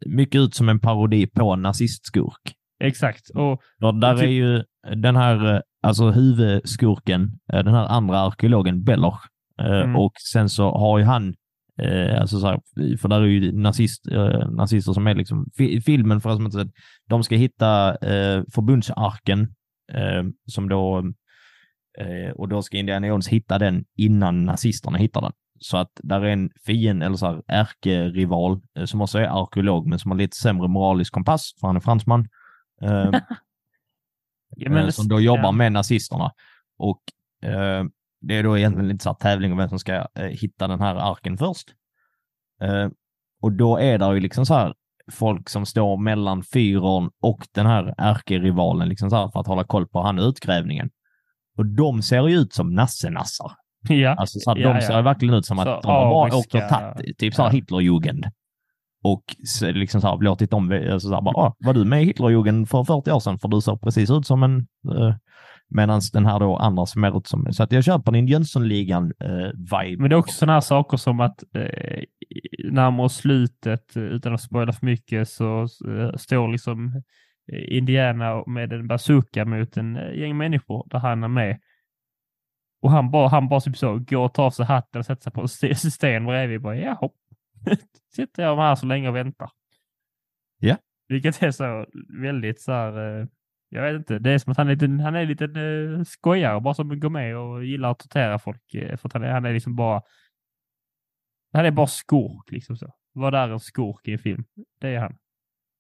mycket 0.06 0.40
ut 0.42 0.56
som 0.56 0.70
en 0.70 0.80
parodi 0.80 1.28
på 1.28 1.52
en 1.54 1.62
nazistskurk. 1.62 2.54
Exakt. 2.84 3.30
Och 3.30 3.52
Och 3.84 3.96
där 4.00 4.14
Typ- 4.16 4.24
är 4.24 4.28
ju 4.28 4.64
den 4.96 5.16
här, 5.16 5.56
eh, 5.56 5.62
alltså 5.84 6.10
huvudskurken, 6.12 7.22
eh, 7.54 7.64
den 7.64 7.74
här 7.74 7.86
andra 7.88 8.20
arkeologen 8.20 8.84
Beller. 8.84 9.14
Eh, 9.60 9.82
Mm. 9.82 9.96
Och 9.96 10.14
sen 10.32 10.50
så 10.50 10.72
har 10.72 11.00
ju 11.00 11.06
han, 11.06 11.36
eh, 11.82 12.22
alltså 12.22 12.40
så 12.40 12.48
här, 12.48 12.60
för 12.98 13.10
där 13.10 13.22
är 13.22 13.26
ju 13.26 13.52
nazist, 13.52 14.08
eh, 14.08 14.50
nazister 14.50 14.94
som 14.94 15.08
är 15.08 15.16
liksom, 15.16 15.46
fi, 15.58 15.82
filmen 15.82 16.22
för 16.22 16.30
att 16.30 16.36
som 16.36 16.46
inte 16.46 16.58
sett, 16.58 16.72
de 17.10 17.24
ska 17.24 17.36
hitta 17.36 17.96
eh, 17.96 18.44
förbundsarken 18.54 19.56
eh, 19.94 20.24
som 20.46 20.70
då, 20.70 20.98
eh, 21.98 22.32
och 22.36 22.48
då 22.50 22.62
ska 22.62 22.78
Indiana 22.78 23.08
Jones 23.08 23.28
hitta 23.28 23.60
den 23.60 23.86
innan 23.98 24.46
nazisterna 24.46 24.98
hittar 24.98 25.22
den. 25.22 25.32
Så 25.60 25.78
att 25.78 25.92
där 26.04 26.22
är 26.22 26.30
en 26.30 26.50
fiende, 26.66 27.06
eller 27.06 27.16
så 27.16 27.26
här 27.26 27.42
ärkerival, 27.48 28.62
som 28.86 29.02
också 29.02 29.20
är 29.20 29.42
arkeolog, 29.42 29.88
men 29.88 30.00
som 30.00 30.12
har 30.12 30.18
lite 30.18 30.38
sämre 30.38 30.68
moralisk 30.68 31.14
kompass, 31.14 31.54
för 31.60 31.68
han 31.68 31.76
är 31.76 31.80
fransman. 31.80 32.28
Ja, 34.56 34.92
som 34.92 35.08
då 35.08 35.20
jobbar 35.20 35.52
med 35.52 35.72
nazisterna. 35.72 36.32
Och 36.78 37.02
det 38.22 38.38
är 38.38 38.44
då 38.44 38.58
egentligen 38.58 38.88
lite 38.88 39.04
så 39.04 39.10
här 39.10 39.16
tävling 39.16 39.52
om 39.52 39.58
vem 39.58 39.70
som 39.70 39.80
ska 39.80 39.94
eh, 39.96 40.26
hitta 40.26 40.68
den 40.68 40.80
här 40.80 40.96
arken 40.96 41.38
först. 41.38 41.68
Eh, 42.62 42.90
och 43.42 43.52
då 43.52 43.78
är 43.78 43.98
det 43.98 44.14
ju 44.14 44.20
liksom 44.20 44.46
så 44.46 44.54
här 44.54 44.74
folk 45.12 45.50
som 45.50 45.66
står 45.66 45.98
mellan 45.98 46.44
fyren 46.44 47.10
och 47.22 47.48
den 47.54 47.66
här 47.66 47.94
ärkerivalen 47.98 48.90
liksom 48.90 49.10
så 49.10 49.16
här 49.16 49.30
för 49.30 49.40
att 49.40 49.48
hålla 49.48 49.64
koll 49.64 49.88
på 49.88 50.02
han 50.02 50.20
utgrävningen. 50.20 50.90
Och 51.58 51.66
de 51.66 52.02
ser 52.02 52.28
ju 52.28 52.36
ut 52.36 52.54
som 52.54 52.74
nasse-nassar. 52.74 53.52
Ja. 53.90 54.16
Alltså 54.16 54.40
så 54.40 54.52
här, 54.52 54.58
Ja, 54.58 54.68
de 54.68 54.76
ja. 54.76 54.82
ser 54.82 55.02
verkligen 55.02 55.34
ut 55.34 55.46
som 55.46 55.58
Så 55.58 55.70
att 55.70 55.82
de 55.82 55.92
har 55.92 56.10
bara 56.10 56.36
åkt 56.38 56.56
och 56.56 56.62
tagit 56.70 57.18
typ 57.18 57.34
så 57.34 57.42
här 57.42 57.50
ja. 57.50 57.54
Hitlerjugend. 57.54 58.26
Och 59.04 59.24
så 59.46 59.72
liksom 59.72 60.02
så 60.02 60.08
här, 60.08 60.18
låtit 60.22 60.52
dem, 60.52 60.72
alltså 60.92 61.08
så 61.08 61.14
här, 61.14 61.22
bara, 61.22 61.38
ah, 61.38 61.56
var 61.60 61.74
du 61.74 61.86
med 61.86 62.04
i 62.04 62.06
Hitlerjugend 62.06 62.70
för 62.70 62.84
40 62.84 63.12
år 63.12 63.20
sedan? 63.20 63.40
För 63.40 63.48
du 63.48 63.62
ser 63.62 63.76
precis 63.76 64.10
ut 64.10 64.28
som 64.28 64.44
en, 64.44 64.58
uh, 64.96 65.16
medan 65.72 66.02
den 66.14 66.26
här 66.26 66.40
då 66.40 66.58
andra 66.58 66.86
ser 66.86 67.00
mer 67.00 67.18
ut 67.18 67.28
som, 67.28 67.54
så 67.54 67.64
att 67.64 67.72
jag 67.72 67.84
köper 67.84 68.12
din 68.12 68.28
Jönssonligan-vibe. 68.28 69.98
Men 70.00 70.10
det 70.10 70.16
är 70.16 70.20
också 70.20 70.34
sådana 70.36 70.54
här 70.54 70.62
saker 70.62 70.98
som 70.98 71.20
att 71.20 71.44
eh, 71.56 72.04
närmare 72.72 73.10
slutet, 73.10 73.96
eh, 73.96 74.04
utan 74.04 74.34
att 74.34 74.42
spoila 74.42 74.74
för 74.74 74.86
mycket, 74.86 75.30
så 75.30 75.62
eh, 75.62 76.16
står 76.18 76.48
liksom 76.48 77.02
eh, 77.52 77.78
Indiana 77.78 78.44
med 78.48 78.74
en 78.74 78.88
bazooka 78.88 79.46
mot 79.46 79.78
en 79.78 79.96
eh, 79.98 80.20
gäng 80.20 80.38
människor 80.38 80.88
där 80.90 81.00
han 81.00 81.24
är 81.24 81.28
med. 81.28 81.60
Och 82.82 82.92
han 82.92 83.12
bara, 83.12 83.28
han 83.28 83.50
bara 83.50 83.60
typ 83.62 83.78
så, 83.78 83.98
går 84.00 84.26
och 84.26 84.34
tar 84.34 84.44
av 84.46 84.52
sig 84.52 84.66
hatten 84.66 85.00
och 85.00 85.06
sätter 85.06 85.24
sig 85.24 85.32
på 85.34 85.42
en 85.42 85.46
st- 85.46 85.76
sten 85.76 86.26
bredvid. 86.26 86.62
Bara, 86.62 86.78
Jaha, 86.78 87.10
sitter 88.16 88.44
jag 88.44 88.56
här 88.58 88.76
så 88.76 88.86
länge 88.86 89.10
och 89.10 89.16
väntar. 89.16 89.50
Ja. 90.60 90.78
Vilket 91.08 91.44
är 91.44 91.52
så 91.52 91.86
väldigt 92.22 92.62
så 92.62 92.72
här, 92.72 93.20
eh, 93.20 93.28
jag 93.74 93.84
vet 93.84 94.00
inte, 94.00 94.20
det 94.20 94.32
är 94.32 94.38
som 94.38 94.52
att 94.52 94.58
han 94.58 94.68
är 94.68 94.72
lite, 94.72 94.86
han 95.04 95.16
är 95.16 95.26
lite 95.26 95.46
uh, 95.46 96.04
skojare 96.04 96.62
bara 96.62 96.74
som 96.74 97.00
går 97.00 97.10
med 97.10 97.38
och 97.38 97.66
gillar 97.66 97.92
att 97.92 98.00
tortera 98.00 98.40
folk. 98.40 98.74
eh, 98.74 98.98
för 98.98 99.10
han 99.14 99.24
är, 99.24 99.32
han 99.32 99.46
är 99.46 99.54
liksom 99.54 99.76
bara, 99.76 100.02
han 101.54 101.66
är 101.66 101.72
bara 101.72 101.88
skurk 101.88 102.52
liksom 102.52 102.78
så. 102.78 102.94
Vad 103.14 103.36
är 103.36 103.50
en 103.50 103.60
skurk 103.60 104.08
i 104.08 104.12
en 104.14 104.20
film? 104.20 104.44
Det 104.82 104.88
är 104.88 105.00
han. 105.00 105.16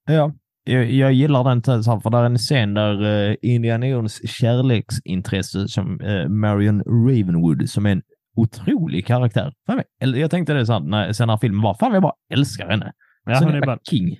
Ja, 0.05 0.33
jag, 0.63 0.91
jag 0.91 1.13
gillar 1.13 1.43
den 1.43 1.61
här, 1.65 1.99
för 1.99 2.09
det 2.09 2.17
är 2.17 2.23
en 2.23 2.37
scen 2.37 2.73
där 2.73 3.03
uh, 3.03 3.35
Indiana 3.41 3.87
Jones 3.87 4.29
kärleksintresse 4.29 5.67
som 5.67 6.01
uh, 6.01 6.27
Marion 6.29 6.83
Ravenwood, 6.85 7.69
som 7.69 7.85
är 7.85 7.91
en 7.91 8.01
otrolig 8.35 9.05
karaktär. 9.05 9.53
Fan, 9.67 9.83
jag- 9.99 10.31
tänkte 10.31 10.53
det 10.53 10.65
så 10.65 10.73
här, 10.73 10.79
när, 10.79 11.13
sen 11.13 11.27
när 11.27 11.37
filmen 11.37 11.61
var, 11.61 11.73
fan 11.73 11.93
jag 11.93 12.01
bara 12.03 12.13
älskar 12.33 12.69
henne. 12.69 12.93
Ja, 13.25 13.33
han 13.35 13.55
är 13.55 13.65
bara, 13.65 13.79
king. 13.89 14.17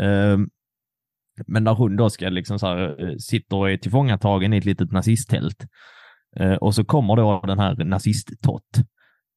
Ehm, 0.00 0.48
men 1.46 1.64
när 1.64 1.74
hon 1.74 1.96
då 1.96 2.10
ska 2.10 2.28
liksom 2.28 2.58
så 2.58 2.66
här, 2.66 3.04
eh, 3.08 3.14
sitter 3.18 3.56
och 3.56 3.70
är 3.70 3.76
tillfångatagen 3.76 4.52
i 4.52 4.56
ett 4.56 4.64
litet 4.64 4.92
nazisttält. 4.92 5.66
Eh, 6.40 6.52
och 6.54 6.74
så 6.74 6.84
kommer 6.84 7.16
då 7.16 7.40
den 7.46 7.58
här 7.58 7.84
nazist-tott. 7.84 8.62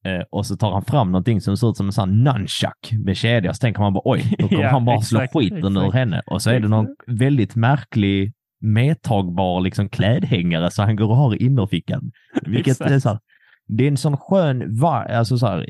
Eh, 0.04 0.22
och 0.30 0.46
så 0.46 0.56
tar 0.56 0.72
han 0.72 0.84
fram 0.84 1.12
någonting 1.12 1.40
som 1.40 1.56
ser 1.56 1.70
ut 1.70 1.76
som 1.76 1.86
en 1.86 1.92
sån 1.92 2.24
nunchuck 2.24 2.92
med 3.04 3.16
kedja. 3.16 3.54
Så 3.54 3.60
tänker 3.60 3.80
man 3.80 3.92
bara 3.92 4.02
oj, 4.04 4.34
då 4.38 4.48
kommer 4.48 4.62
Ja, 4.62 4.68
han 4.70 4.84
bara 4.84 5.00
slå 5.00 5.20
exakt, 5.20 5.32
skiten 5.32 5.76
ur 5.76 5.92
henne. 5.92 6.22
Och 6.26 6.42
så 6.42 6.50
är 6.50 6.60
det 6.60 6.68
någon 6.68 6.86
väldigt 7.06 7.56
märklig 7.56 8.32
medtagbar 8.60 9.60
liksom 9.60 9.88
klädhängare 9.88 10.70
så 10.70 10.82
han 10.82 10.96
går 10.96 11.08
och 11.08 11.16
har 11.16 11.34
i 11.42 11.44
innerfickan. 11.46 12.10
Vilket 12.42 12.80
är 12.80 12.98
så 12.98 13.08
här, 13.08 13.18
det 13.66 13.84
är 13.84 13.88
en 13.88 13.96
sån 13.96 14.16
skön 14.16 14.58
vi- 14.58 15.12
alltså 15.14 15.38
så 15.38 15.46
här, 15.46 15.66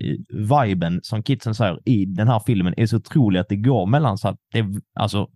viben 0.50 1.00
som 1.02 1.22
kidsen 1.22 1.54
säger 1.54 1.78
i 1.88 2.04
den 2.04 2.28
här 2.28 2.40
filmen 2.46 2.74
är 2.76 2.86
så 2.86 2.96
otrolig 2.96 3.40
att 3.40 3.48
det 3.48 3.56
går 3.56 3.86
mellan 3.86 4.18
så 4.18 4.28
att 4.28 4.36
det, 4.52 4.64
alltså 5.00 5.26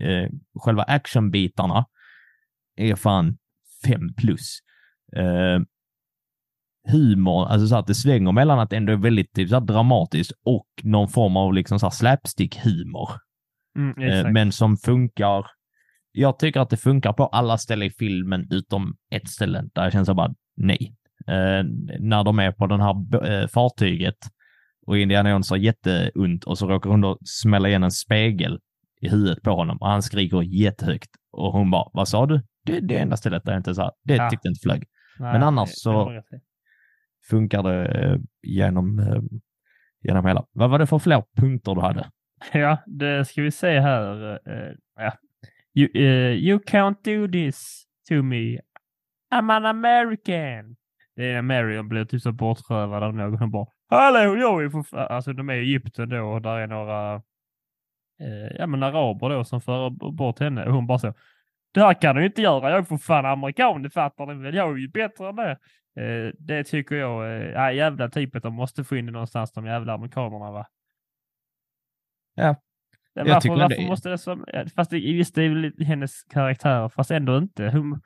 eh, 0.00 0.30
själva 0.60 0.82
actionbitarna 0.82 1.86
är 2.76 2.96
fan 2.96 3.36
fem 3.84 4.14
plus. 4.16 4.58
Eh, 5.16 5.60
humor, 6.88 7.46
alltså 7.46 7.66
så 7.66 7.76
att 7.76 7.86
det 7.86 7.94
svänger 7.94 8.32
mellan 8.32 8.58
att 8.58 8.70
det 8.70 8.76
ändå 8.76 8.92
är 8.92 8.96
väldigt 8.96 9.32
typ, 9.32 9.48
så 9.48 9.60
dramatiskt 9.60 10.32
och 10.44 10.68
någon 10.82 11.08
form 11.08 11.36
av 11.36 11.54
liksom 11.54 11.78
så 11.78 11.90
slapstick-humor. 11.90 13.08
Mm, 13.76 14.02
Eh, 14.02 14.30
men 14.30 14.52
som 14.52 14.76
funkar. 14.76 15.46
Jag 16.12 16.38
tycker 16.38 16.60
att 16.60 16.70
det 16.70 16.76
funkar 16.76 17.12
på 17.12 17.26
alla 17.26 17.58
ställen 17.58 17.86
i 17.86 17.90
filmen 17.90 18.46
utom 18.50 18.96
ett 19.10 19.28
ställe 19.28 19.64
där 19.74 19.82
jag 19.82 19.92
känner 19.92 20.04
så 20.04 20.14
bara 20.14 20.34
nej. 20.56 20.94
Eh, 21.26 21.64
när 22.00 22.24
de 22.24 22.38
är 22.38 22.52
på 22.52 22.66
den 22.66 22.80
här 22.80 23.26
eh, 23.30 23.48
fartyget 23.48 24.18
och 24.86 24.98
Indiana 24.98 25.30
Jones 25.30 25.50
har 25.50 25.56
jätteont 25.56 26.44
och 26.44 26.58
så 26.58 26.68
råkar 26.68 26.90
hon 26.90 27.00
då 27.00 27.18
smälla 27.24 27.68
igen 27.68 27.82
en 27.82 27.90
spegel 27.90 28.58
i 29.04 29.08
huvudet 29.08 29.42
på 29.42 29.50
honom 29.50 29.76
och 29.78 29.88
han 29.88 30.02
skriker 30.02 30.42
jättehögt 30.42 31.10
och 31.32 31.52
hon 31.52 31.70
bara, 31.70 31.90
vad 31.92 32.08
sa 32.08 32.26
du? 32.26 32.42
Det 32.66 32.76
är 32.76 32.80
det 32.80 32.98
enda 32.98 33.16
stället 33.16 33.44
där 33.44 33.52
jag 33.52 33.58
inte 33.60 33.74
sa, 33.74 33.92
det 34.04 34.14
Ja. 34.16 34.30
tyckte 34.30 34.48
jag 34.48 34.50
inte 34.52 34.62
flög. 34.62 34.84
Nej, 35.18 35.32
men 35.32 35.42
annars 35.42 35.68
så-. 35.72 36.22
Funkar 37.30 37.62
det 37.62 37.86
eh, 37.86 38.16
genom, 38.42 38.98
eh, 38.98 39.22
genom 40.02 40.26
hela. 40.26 40.44
Vad 40.52 40.70
var 40.70 40.78
det 40.78 40.86
för 40.86 40.98
fler 40.98 41.22
punkter 41.36 41.74
du 41.74 41.80
hade? 41.80 42.10
Ja, 42.52 42.78
det 42.86 43.24
ska 43.24 43.42
vi 43.42 43.50
se 43.50 43.80
här. 43.80 44.32
eh, 44.32 44.72
ja. 44.96 45.12
you, 45.74 45.90
eh, 45.94 46.32
you 46.32 46.58
can't 46.58 46.96
do 47.04 47.32
this 47.32 47.84
to 48.08 48.14
me. 48.22 48.58
I'm 49.34 49.52
an 49.56 49.66
American. 49.66 50.76
Det 51.16 51.24
är 51.30 51.34
när 51.34 51.42
Marion 51.42 51.88
blir 51.88 52.04
typ 52.04 52.22
så 52.22 52.32
bortrövad 52.32 53.02
av 53.02 53.14
någon. 53.14 53.38
Hon 53.38 53.50
bara 53.50 53.66
Hallå, 53.90 54.36
jag 54.36 54.64
är 54.64 54.68
för 54.68 54.82
fan-" 54.82 55.06
Alltså 55.10 55.32
de 55.32 55.48
är 55.50 55.54
i 55.54 55.58
Egypten 55.58 56.08
då 56.08 56.24
och 56.26 56.42
där 56.42 56.58
är 56.58 56.66
några 56.66 57.22
eh, 58.20 58.56
ja, 58.58 58.66
men 58.66 58.82
araber 58.82 59.28
då 59.30 59.44
som 59.44 59.60
för 59.60 59.90
bort 60.12 60.38
henne 60.38 60.64
och 60.66 60.72
hon 60.72 60.86
bara 60.86 60.98
så. 60.98 61.14
Det 61.74 61.80
här 61.80 61.94
kan 62.00 62.16
du 62.16 62.26
inte 62.26 62.42
göra. 62.42 62.70
Jag 62.70 62.78
är 62.78 62.82
för 62.82 62.96
fan 62.96 63.26
amerikan, 63.26 63.82
det 63.82 63.90
fattar 63.90 64.26
ni 64.26 64.34
väl? 64.42 64.54
Jag 64.54 64.70
är 64.72 64.76
ju 64.76 64.88
bättre 64.88 65.28
än 65.28 65.36
det. 65.36 65.50
Eh, 65.96 66.32
det 66.38 66.64
tycker 66.64 66.94
jag. 66.96 67.24
Eh, 67.26 67.50
ja, 67.50 67.72
jävla 67.72 68.08
typet. 68.08 68.42
De 68.42 68.54
måste 68.54 68.84
få 68.84 68.96
in 68.96 69.06
det 69.06 69.12
någonstans, 69.12 69.52
de 69.52 69.66
jävla 69.66 69.92
amerikanerna 69.94 70.50
va? 70.52 70.66
Ja, 72.34 72.56
Ja, 73.16 73.20
jag 73.20 73.24
varför 73.24 73.40
tycker 73.40 73.56
varför 73.56 73.76
det- 73.76 73.86
måste 73.88 74.08
det 74.08 74.18
som... 74.18 74.44
Fast 74.76 74.90
det, 74.90 74.96
visst, 74.96 75.34
det 75.34 75.42
är 75.42 75.48
väl 75.48 75.84
hennes 75.86 76.22
karaktär, 76.22 76.88
fast 76.88 77.10
ändå 77.10 77.38
inte. 77.38 77.68
Hon, 77.70 78.00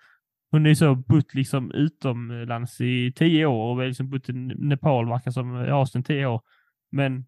hon 0.50 0.64
är 0.66 0.68
ju 0.70 0.74
så 0.76 0.94
bott 0.94 1.34
liksom 1.34 1.72
utomlands 1.72 2.80
i 2.80 3.12
tio 3.12 3.46
år 3.46 3.70
och 3.76 3.86
liksom 3.86 4.10
bott 4.10 4.28
i 4.28 4.32
Nepal, 4.32 5.08
verkar 5.08 5.30
som 5.30 5.64
i 5.64 5.70
Asien 5.70 6.02
tio 6.04 6.26
år. 6.26 6.42
Men 6.90 7.26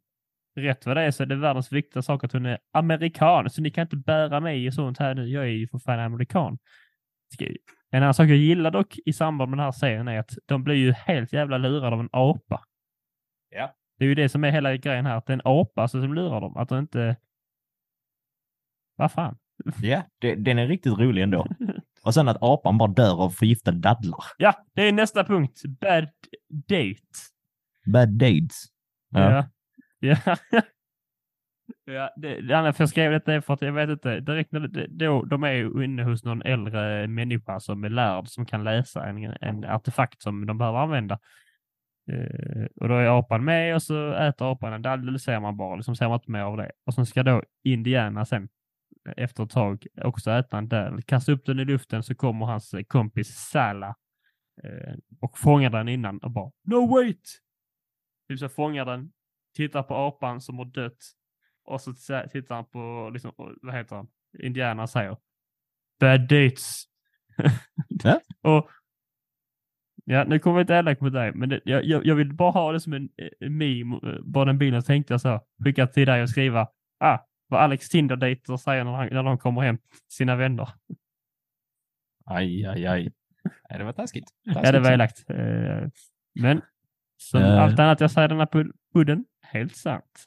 rätt 0.61 0.86
vad 0.86 0.96
det 0.96 1.02
är 1.02 1.11
så 1.11 1.22
är 1.22 1.26
det 1.26 1.36
världens 1.36 1.72
viktigaste 1.72 2.06
sak 2.06 2.24
att 2.24 2.32
hon 2.32 2.46
är 2.46 2.58
amerikan, 2.72 3.50
så 3.50 3.62
ni 3.62 3.70
kan 3.70 3.82
inte 3.82 3.96
bära 3.96 4.40
mig 4.40 4.66
i 4.66 4.72
sånt 4.72 4.98
här 4.98 5.14
nu. 5.14 5.28
Jag 5.28 5.44
är 5.44 5.48
ju 5.48 5.68
för 5.68 5.78
fan 5.78 6.00
amerikan. 6.00 6.58
En 7.90 8.02
annan 8.02 8.14
sak 8.14 8.28
jag 8.28 8.36
gillar 8.36 8.70
dock 8.70 8.98
i 9.04 9.12
samband 9.12 9.50
med 9.50 9.58
den 9.58 9.64
här 9.64 9.72
serien 9.72 10.08
är 10.08 10.18
att 10.18 10.30
de 10.46 10.64
blir 10.64 10.74
ju 10.74 10.92
helt 10.92 11.32
jävla 11.32 11.58
lurade 11.58 11.96
av 11.96 12.00
en 12.00 12.08
apa. 12.12 12.64
Ja. 13.50 13.74
Det 13.98 14.04
är 14.04 14.08
ju 14.08 14.14
det 14.14 14.28
som 14.28 14.44
är 14.44 14.50
hela 14.50 14.76
grejen 14.76 15.06
här, 15.06 15.16
att 15.16 15.26
det 15.26 15.32
är 15.32 15.34
en 15.34 15.42
apa 15.44 15.82
alltså 15.82 16.00
som 16.00 16.14
lurar 16.14 16.40
dem. 16.40 16.56
Att 16.56 16.68
de 16.68 16.78
inte... 16.78 17.16
Vad 18.96 19.12
fan? 19.12 19.38
Ja, 19.82 20.02
det, 20.18 20.34
den 20.34 20.58
är 20.58 20.66
riktigt 20.66 20.98
rolig 20.98 21.22
ändå. 21.22 21.46
Och 22.02 22.14
sen 22.14 22.28
att 22.28 22.42
apan 22.42 22.78
bara 22.78 22.92
dör 22.92 23.22
av 23.22 23.30
förgiftade 23.30 23.78
dadlar. 23.78 24.24
Ja, 24.38 24.54
det 24.74 24.88
är 24.88 24.92
nästa 24.92 25.24
punkt. 25.24 25.62
Bad 25.80 26.08
date. 26.48 27.00
Bad 27.86 28.08
dates. 28.08 28.64
Ja. 29.11 29.32
Ja. 29.32 29.48
Ja. 30.01 30.16
ja 31.84 32.12
det, 32.16 32.28
det 32.28 32.40
anledningen 32.40 32.74
för 32.74 32.82
jag 32.82 32.88
skrev 32.88 33.12
detta 33.12 33.34
är 33.34 33.40
för 33.40 33.55
att 33.55 33.62
jag 33.62 33.72
vet 33.72 33.90
inte, 33.90 34.20
direkt 34.20 34.53
när 34.53 34.61
det, 34.61 34.86
då, 34.86 35.22
de 35.22 35.44
är 35.44 35.53
ju 35.53 35.84
inne 35.84 36.03
hos 36.03 36.24
någon 36.24 36.42
äldre 36.42 37.07
människa 37.07 37.61
som 37.61 37.84
är 37.84 37.88
lärd 37.88 38.28
som 38.28 38.46
kan 38.46 38.64
läsa 38.64 39.07
en, 39.07 39.34
en 39.40 39.64
artefakt 39.64 40.22
som 40.22 40.46
de 40.46 40.59
behöver 40.59 40.78
använda. 40.78 41.18
Eh, 42.12 42.64
och 42.80 42.88
då 42.88 42.94
är 42.94 43.18
apan 43.18 43.44
med 43.44 43.74
och 43.74 43.82
så 43.82 44.12
äter 44.12 44.53
apan 44.53 44.72
en 44.72 44.82
dadel, 44.82 45.12
det 45.12 45.18
ser 45.18 45.40
man 45.40 45.57
bara, 45.57 45.76
liksom 45.76 45.96
ser 45.96 46.09
man 46.09 46.16
inte 46.16 46.30
mer 46.30 46.40
av 46.40 46.57
det. 46.57 46.72
Och 46.86 46.94
sen 46.94 47.07
ska 47.07 47.22
då 47.22 47.42
Indiana 47.64 48.24
sen 48.24 48.48
efter 49.16 49.44
ett 49.44 49.51
tag 49.51 49.86
också 50.03 50.30
äta 50.30 50.59
en 50.59 50.68
dadel, 50.68 51.03
kasta 51.03 51.32
upp 51.32 51.46
den 51.46 51.61
i 51.61 51.64
luften 51.64 52.03
så 52.03 52.14
kommer 52.14 52.46
hans 52.46 52.74
kompis 52.88 53.28
Sala 53.28 53.94
eh, 54.62 54.94
och 55.20 55.38
fångar 55.38 55.70
den 55.70 55.88
innan 55.88 56.18
och 56.18 56.30
bara 56.30 56.51
No 56.64 56.86
wait! 56.94 57.40
Typ 58.28 58.38
så 58.38 58.48
fångar 58.48 58.84
den, 58.84 59.12
tittar 59.55 59.82
på 59.82 59.94
apan 59.94 60.40
som 60.40 60.59
har 60.59 60.64
dött 60.64 60.98
och 61.64 61.80
så 61.80 61.92
tittar 62.32 62.55
han 62.55 62.64
på, 62.64 63.11
liksom, 63.12 63.32
vad 63.62 63.74
heter 63.74 63.96
han, 63.96 64.09
Indiana 64.38 64.86
säger 64.86 65.16
Bad 66.01 66.20
dates. 66.20 66.84
Ja. 68.05 68.20
och 68.42 68.70
Ja, 70.05 70.24
nu 70.24 70.38
kommer 70.38 70.59
jag 70.59 70.62
inte 70.62 70.74
elak 70.74 71.01
mot 71.01 71.12
dig, 71.12 71.32
men 71.34 71.48
det, 71.48 71.61
jag, 71.64 71.84
jag, 71.84 72.14
vill 72.14 72.34
bara 72.34 72.51
ha 72.51 72.72
det 72.72 72.80
som 72.80 72.92
en, 72.92 73.09
en 73.40 73.59
meme, 73.59 74.01
eh, 74.03 74.20
bara 74.22 74.44
den 74.44 74.59
bilden 74.59 74.82
så 74.82 74.86
tänkte 74.86 75.12
jag 75.12 75.20
så, 75.20 75.40
skicka 75.64 75.86
till 75.86 76.07
dig 76.07 76.22
och 76.22 76.30
skriva, 76.30 76.68
ah, 77.01 77.18
vad 77.48 77.61
Alex 77.61 77.88
Tinder-dejter 77.88 78.57
säger 78.57 78.84
när, 78.84 78.92
han, 78.92 79.09
när 79.12 79.22
de 79.22 79.38
kommer 79.38 79.61
hem 79.61 79.78
till 79.78 79.98
sina 80.09 80.36
vänner. 80.36 80.68
Aj, 82.26 82.66
aj, 82.66 82.86
aj. 82.86 83.12
Nej, 83.70 83.78
det 83.78 83.84
var 83.84 83.92
taskigt. 83.92 84.28
Ja, 84.42 84.72
det 84.72 84.80
var 84.80 84.92
elakt. 84.92 85.30
Eh, 85.30 85.88
Men 86.40 86.62
som 87.23 87.43
Eh. 87.43 87.62
allt 87.62 87.79
annat 87.79 88.01
jag 88.01 88.11
säger 88.11 88.29
i 88.29 88.31
den 88.31 88.39
här 88.39 88.47
pud- 88.47 88.73
pudden, 88.95 89.25
helt 89.43 89.77
sant. 89.77 90.25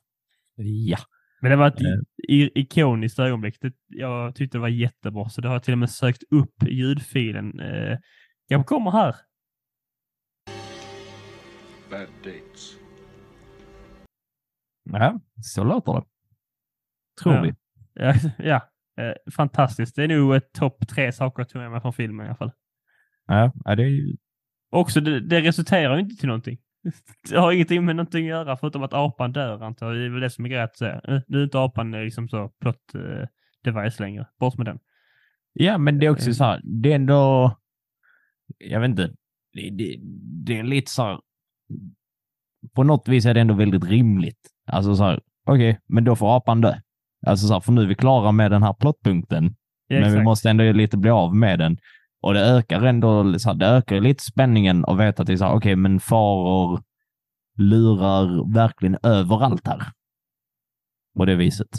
Ja. 0.55 0.97
Men 1.41 1.51
det 1.51 1.57
var 1.57 1.67
ett 1.67 1.81
i- 2.29 2.59
ikoniskt 2.59 3.19
ögonblick. 3.19 3.57
Det, 3.61 3.73
jag 3.87 4.35
tyckte 4.35 4.57
det 4.57 4.61
var 4.61 4.67
jättebra, 4.67 5.29
så 5.29 5.41
det 5.41 5.47
har 5.47 5.55
jag 5.55 5.63
till 5.63 5.71
och 5.73 5.77
med 5.77 5.89
sökt 5.89 6.23
upp 6.31 6.63
ljudfilen. 6.67 7.59
Eh, 7.59 7.97
Jag 8.47 8.65
kommer 8.65 8.91
här. 8.91 9.15
Bad 11.89 12.07
dates. 12.23 12.77
ja, 14.91 15.19
så 15.41 15.63
låter 15.63 15.93
det. 15.93 16.03
Tror 17.23 17.35
Ja. 17.35 17.41
vi. 17.41 17.53
Ja, 17.93 18.13
ja. 18.37 18.69
eh, 19.03 19.13
fantastiskt. 19.35 19.95
Det 19.95 20.03
är 20.03 20.07
nog 20.07 20.35
ett 20.35 20.53
topp 20.53 20.87
tre 20.87 21.11
saker 21.11 21.39
jag 21.41 21.49
tog 21.49 21.61
med 21.61 21.71
mig 21.71 21.81
från 21.81 21.93
filmen 21.93 22.25
i 22.25 22.29
alla 22.29 22.37
fall. 22.37 22.51
Ja, 23.27 23.51
ja, 23.65 23.75
det 23.75 23.83
är 23.83 23.87
ju... 23.87 24.15
Också, 24.69 25.01
det, 25.01 25.19
det 25.19 25.41
resulterar 25.41 25.95
ju 25.95 26.01
inte 26.01 26.15
till 26.15 26.27
någonting. 26.27 26.57
Det 27.29 27.37
har 27.37 27.51
ingenting 27.51 27.85
med 27.85 27.95
någonting 27.95 28.25
att 28.25 28.29
göra 28.29 28.57
förutom 28.57 28.83
att 28.83 28.93
apan 28.93 29.31
dör 29.31 29.63
antar 29.63 29.87
jag. 29.87 29.95
Det 29.95 30.05
är 30.05 30.09
väl 30.09 30.21
det 30.21 30.29
som 30.29 30.45
är 30.45 30.49
grejen 30.49 30.65
att 30.65 30.77
säga. 30.77 31.01
Eh, 31.07 31.21
Nu 31.27 31.39
är 31.39 31.43
inte 31.43 31.59
apan 31.59 31.93
eh, 31.93 32.03
liksom 32.03 32.29
så 32.29 32.49
plott 32.61 32.95
eh, 32.95 33.27
device 33.63 33.99
längre. 33.99 34.27
Bort 34.39 34.57
med 34.57 34.65
den. 34.65 34.79
Ja, 35.53 35.77
men 35.77 35.99
det 35.99 36.05
är 36.05 36.09
också 36.09 36.33
så 36.33 36.43
här, 36.43 36.61
det 36.63 36.91
är 36.91 36.95
ändå... 36.95 37.51
Jag 38.57 38.79
vet 38.79 38.89
inte. 38.89 39.07
Det, 39.53 39.69
det, 39.69 39.99
det 40.45 40.59
är 40.59 40.63
lite 40.63 40.91
så 40.91 41.03
här... 41.03 41.19
På 42.75 42.83
något 42.83 43.07
vis 43.07 43.25
är 43.25 43.33
det 43.33 43.41
ändå 43.41 43.53
väldigt 43.53 43.83
rimligt. 43.83 44.49
Alltså 44.67 44.95
så 44.95 45.03
här, 45.03 45.21
okej, 45.45 45.79
men 45.87 46.03
då 46.03 46.15
får 46.15 46.37
apan 46.37 46.61
dö. 46.61 46.75
Alltså 47.25 47.47
så 47.47 47.53
här, 47.53 47.61
för 47.61 47.71
nu 47.71 47.81
är 47.81 47.87
vi 47.87 47.95
klara 47.95 48.31
med 48.31 48.51
den 48.51 48.63
här 48.63 48.73
plottpunkten. 48.73 49.55
Ja, 49.87 49.99
men 49.99 50.01
vi 50.03 50.07
exakt. 50.07 50.23
måste 50.23 50.49
ändå 50.49 50.71
lite 50.71 50.97
bli 50.97 51.09
av 51.09 51.35
med 51.35 51.59
den. 51.59 51.77
Och 52.23 52.33
det 52.33 52.39
ökar 52.39 52.81
ändå, 52.81 53.39
så 53.39 53.49
här, 53.49 53.55
det 53.55 53.65
ökar 53.65 54.01
lite 54.01 54.23
spänningen 54.23 54.85
att 54.85 54.99
veta 54.99 55.21
att 55.21 55.27
det 55.27 55.33
är 55.33 55.37
så 55.37 55.45
här, 55.45 55.55
okej, 55.55 55.75
men 55.75 55.99
faror 55.99 56.83
lurar 57.57 58.53
verkligen 58.53 58.97
överallt 59.03 59.67
här. 59.67 59.81
På 61.17 61.25
det 61.25 61.35
viset. 61.35 61.69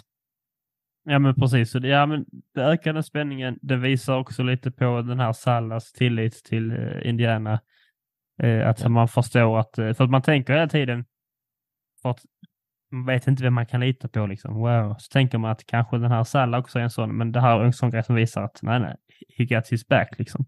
Ja 1.04 1.18
men 1.18 1.34
precis. 1.34 1.70
Så 1.70 1.78
det, 1.78 1.88
ja, 1.88 2.06
men 2.06 2.24
det 2.54 2.62
ökar 2.62 2.92
den 2.92 3.02
spänningen. 3.02 3.58
Det 3.62 3.76
visar 3.76 4.18
också 4.18 4.42
lite 4.42 4.70
på 4.70 5.02
den 5.02 5.20
här 5.20 5.32
Sallas 5.32 5.92
tillit 5.92 6.44
till 6.44 6.70
eh, 6.70 7.08
Indiana. 7.08 7.60
Eh, 8.42 8.68
att 8.68 8.88
man 8.88 9.08
förstår 9.08 9.58
att, 9.58 9.78
eh, 9.78 9.92
för 9.92 10.04
att 10.04 10.10
man 10.10 10.22
tänker 10.22 10.52
hela 10.52 10.68
tiden, 10.68 11.04
för 12.02 12.10
att 12.10 12.20
man 12.90 13.06
vet 13.06 13.26
inte 13.26 13.42
vem 13.42 13.54
man 13.54 13.66
kan 13.66 13.80
lita 13.80 14.08
på 14.08 14.26
liksom. 14.26 14.54
Wow. 14.54 14.94
Så 14.98 15.12
tänker 15.12 15.38
man 15.38 15.50
att 15.50 15.66
kanske 15.66 15.98
den 15.98 16.10
här 16.10 16.24
Salla 16.24 16.58
också 16.58 16.78
är 16.78 16.82
en 16.82 16.90
sån, 16.90 17.16
men 17.16 17.32
det 17.32 17.40
här 17.40 17.60
är 17.60 17.64
en 17.64 17.72
sån 17.72 17.90
grej 17.90 18.04
som 18.04 18.14
visar 18.14 18.42
att 18.42 18.58
nej, 18.62 18.80
nej, 18.80 18.96
he 19.38 19.44
got 19.44 19.68
his 19.68 19.88
back 19.88 20.18
liksom. 20.18 20.46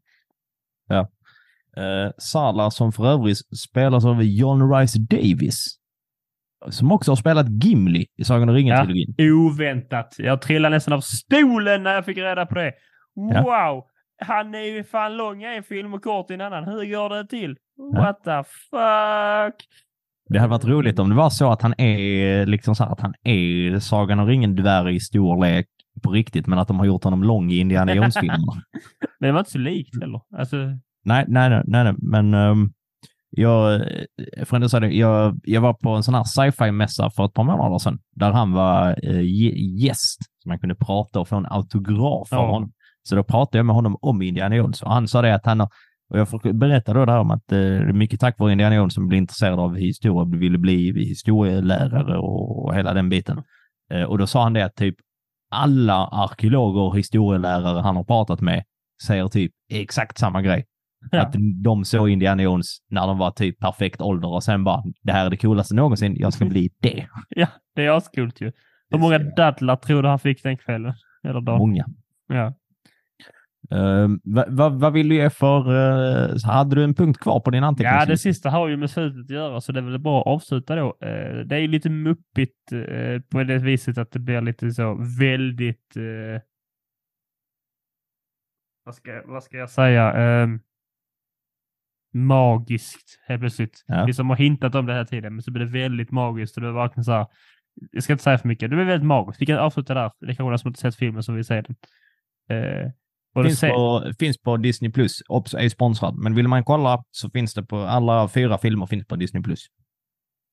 Eh, 1.77 2.11
Sala 2.19 2.71
som 2.71 2.93
för 2.93 3.07
övrigt 3.07 3.39
spelas 3.59 4.05
av 4.05 4.23
John 4.23 4.73
Rice 4.73 4.99
Davis. 4.99 5.79
Som 6.71 6.93
också 6.93 7.11
har 7.11 7.17
spelat 7.17 7.65
Gimli 7.65 8.07
i 8.17 8.25
Sagan 8.25 8.49
om 8.49 8.55
ringen-trilogin. 8.55 9.15
Oväntat. 9.19 10.15
Jag 10.19 10.43
trillade 10.43 10.77
nästan 10.77 10.95
av 10.95 11.01
stolen 11.01 11.83
när 11.83 11.95
jag 11.95 12.05
fick 12.05 12.19
reda 12.19 12.47
på 12.47 12.55
det. 12.55 12.73
Ja. 13.15 13.43
Wow! 13.43 13.85
Han 14.27 14.55
är 14.55 14.61
ju 14.61 14.85
fan 14.85 15.17
lång 15.17 15.43
i 15.43 15.57
en 15.57 15.63
film 15.63 15.95
och 15.95 16.03
kort 16.03 16.31
i 16.31 16.35
en 16.35 16.41
annan. 16.41 16.65
Hur 16.65 16.85
går 16.85 17.09
det 17.09 17.27
till? 17.27 17.57
Ja. 17.77 18.01
What 18.01 18.25
the 18.25 18.45
fuck? 18.71 19.69
Det 20.29 20.39
hade 20.39 20.51
varit 20.51 20.65
roligt 20.65 20.99
om 20.99 21.09
det 21.09 21.15
var 21.15 21.31
så 21.31 21.53
att 21.53 21.63
han 21.63 21.75
är 21.81 22.47
liksom 22.47 22.75
så 22.75 22.85
här, 22.85 22.93
att 22.93 23.01
han 23.01 23.15
är 23.23 23.79
Sagan 23.79 24.19
om 24.19 24.27
ringen-dvärg 24.27 24.97
i 24.97 25.01
storlek 25.01 25.67
på 26.03 26.11
riktigt, 26.11 26.47
men 26.47 26.59
att 26.59 26.69
de 26.69 26.79
har 26.79 26.87
gjort 26.87 27.05
honom 27.05 27.23
lång 27.23 27.51
i 27.51 27.59
Indiana 27.59 27.95
Jones-filmerna. 27.95 28.63
Men 29.21 29.29
det 29.29 29.33
var 29.33 29.39
inte 29.39 29.51
så 29.51 29.59
likt 29.59 30.01
heller. 30.01 30.21
Alltså, 30.39 30.57
nej, 31.05 31.25
nej, 31.29 31.51
nej, 31.51 31.63
nej, 31.67 31.85
nej, 31.85 31.95
men 31.99 32.35
um, 32.35 32.73
jag, 33.31 33.81
för 34.45 34.69
säga 34.69 34.81
det, 34.81 34.91
jag, 34.91 35.41
jag 35.43 35.61
var 35.61 35.75
på 35.75 35.91
en 35.91 36.03
sån 36.03 36.15
här 36.15 36.25
sci-fi-mässa 36.25 37.11
för 37.11 37.25
ett 37.25 37.35
par 37.35 37.45
månader 37.45 37.79
sedan, 37.79 37.99
där 38.17 38.33
han 38.33 38.53
var 38.53 39.07
uh, 39.11 39.23
gäst, 39.83 40.19
så 40.43 40.49
man 40.49 40.59
kunde 40.59 40.75
prata 40.75 41.21
och 41.21 41.29
få 41.29 41.37
en 41.37 41.47
autograf 41.47 42.29
Ja. 42.31 42.39
av 42.39 42.51
honom. 42.51 42.73
Så 43.03 43.17
då 43.17 43.25
pratade 43.25 43.59
jag 43.59 43.67
med 43.67 43.75
honom 43.75 43.97
om 44.01 44.23
Indiana 44.23 44.57
Jones 44.57 44.83
och 44.83 44.91
han 44.93 45.09
sa 45.09 45.23
det 45.23 45.35
att 45.35 45.47
han 45.47 45.61
har 45.61 45.69
Och 46.11 46.19
jag 46.19 46.29
får 46.29 46.53
berätta 46.53 46.95
då 46.95 47.05
där 47.05 47.19
om 47.19 47.31
att 47.31 47.53
eh, 47.53 47.59
det 47.59 47.65
är 47.65 47.93
mycket 47.93 48.21
tack 48.21 48.39
vare 48.39 48.53
Indiana 48.53 48.75
Jones 48.77 48.95
som 48.95 49.09
blev 49.09 49.19
intresserad 49.19 49.59
av 49.61 49.77
historia 49.77 50.39
ville 50.39 50.59
bli 50.59 51.05
historielärare 51.05 52.19
och 52.19 52.75
hela 52.75 52.95
den 52.95 53.09
biten. 53.09 53.43
Eh, 53.93 54.03
och 54.03 54.19
då 54.19 54.27
sa 54.27 54.43
han 54.43 54.53
det 54.53 54.65
att 54.65 54.75
typ 54.75 54.95
alla 55.51 56.07
arkeologer 56.07 56.81
och 56.81 56.99
historielärare 56.99 57.81
han 57.81 57.97
har 57.97 58.05
pratat 58.05 58.41
med 58.41 58.65
säger 59.03 59.29
typ 59.29 59.53
exakt 59.73 60.19
samma 60.19 60.43
grej. 60.43 60.67
Ja. 61.11 61.23
Att 61.23 61.35
de 61.65 61.85
såg 61.85 62.11
Indiana 62.11 62.43
Jones 62.43 62.67
när 62.91 63.07
de 63.07 63.19
var 63.19 63.31
typ 63.31 63.61
perfekt 63.61 64.01
ålder 64.01 64.29
och 64.29 64.43
sen 64.45 64.65
bara, 64.65 64.83
det 65.03 65.13
här 65.13 65.27
är 65.27 65.31
det 65.31 65.37
coolaste 65.37 65.75
någonsin, 65.75 66.17
jag 66.17 66.33
ska 66.33 66.45
bli 66.45 66.71
det. 66.81 67.07
Ja, 67.29 67.47
det 67.75 67.85
är 67.85 67.91
ascoolt 67.91 68.41
ju. 68.41 68.53
Hur 68.91 68.99
många 68.99 69.19
dadlar 69.19 69.77
tror 69.77 70.03
du 70.03 70.09
han 70.09 70.19
fick 70.19 70.43
den 70.43 70.57
kvällen? 70.59 70.95
Eller 71.25 71.41
dagen? 71.41 71.59
Många. 71.59 71.85
Ja. 72.29 72.55
Uh, 73.75 74.09
vad 74.25 74.57
va, 74.57 74.69
vad 74.69 74.93
vill 74.93 75.09
du 75.09 75.15
ge 75.15 75.31
för... 75.31 75.71
Uh, 75.71 76.45
hade 76.45 76.77
du 76.77 76.85
en 76.85 76.95
punkt 76.95 77.21
kvar 77.21 77.41
på 77.41 77.51
din 77.51 77.65
anteckning? 77.65 77.99
ja, 77.99 78.07
det 78.07 78.19
sista 78.19 78.51
har 78.51 78.69
ju 78.69 78.77
med 78.77 78.91
slutet 78.91 79.21
att 79.21 79.31
göra, 79.31 79.61
så 79.61 79.73
det 79.73 79.81
är 79.81 79.85
väl 79.85 79.99
bra 79.99 80.21
att 80.21 80.27
avsluta 80.27 80.77
då. 80.77 80.97
Eh, 81.01 81.39
det 81.47 81.57
är 81.57 81.61
ju 81.61 81.69
lite 81.69 81.91
muppigt 81.91 82.73
eh, 82.73 83.21
på 83.31 83.43
det 83.43 83.59
viset 83.59 83.99
att 83.99 84.11
det 84.11 84.19
blir 84.19 84.41
lite 84.41 84.71
så 84.71 84.95
väldigt... 85.19 85.97
vad, 88.85 88.95
ska, 88.95 89.23
vad 89.27 89.43
ska 89.43 89.57
jag 89.57 89.71
säga? 89.71 90.13
Ehm, 90.13 90.61
magiskt 92.15 93.21
helt 93.27 93.41
plötsligt. 93.41 93.85
Ja. 93.87 94.05
Vi 94.05 94.13
som 94.13 94.31
har 94.31 94.37
hintat 94.37 94.75
om 94.75 94.87
det 94.87 94.95
här 94.95 95.05
tiden, 95.05 95.35
men 95.35 95.43
så 95.43 95.51
blir 95.51 95.65
det 95.65 95.73
väldigt 95.73 96.11
magiskt 96.11 96.57
och 96.57 96.63
det 96.63 96.69
är 96.69 96.73
verkligen 96.73 97.05
så 97.05 97.13
här. 97.13 97.27
Jag 97.93 98.03
ska 98.03 98.13
inte 98.13 98.25
säga 98.25 98.39
för 98.39 98.49
mycket. 98.49 98.71
Det 98.71 98.77
blir 98.77 98.87
väldigt 98.87 99.07
magiskt. 99.07 99.43
Vi 99.43 99.47
kan 99.47 99.59
avsluta 99.59 99.95
där. 99.95 100.13
Det 100.21 100.27
kanske 100.27 100.43
är 100.43 100.49
någon 100.49 100.59
som 100.59 100.69
inte 100.69 100.81
sett 100.81 100.97
filmen 100.97 101.23
som 101.23 101.35
vill 101.35 101.45
se 101.45 101.63
den. 101.63 101.77
Finns 103.43 103.61
på, 103.61 104.13
finns 104.19 104.39
på 104.39 104.57
Disney 104.57 104.93
Plus. 104.93 105.23
Är 105.57 105.69
sponsrad. 105.69 106.15
Men 106.19 106.35
vill 106.35 106.49
man 106.49 106.65
kolla 106.65 107.05
så 107.11 107.31
finns 107.31 107.55
det 107.55 107.63
på 107.63 107.79
alla 107.79 108.29
fyra 108.29 108.59
filmer 108.59 108.87
finns 108.87 109.07
på 109.07 109.17
Disney 109.17 109.43
Plus. 109.43 109.67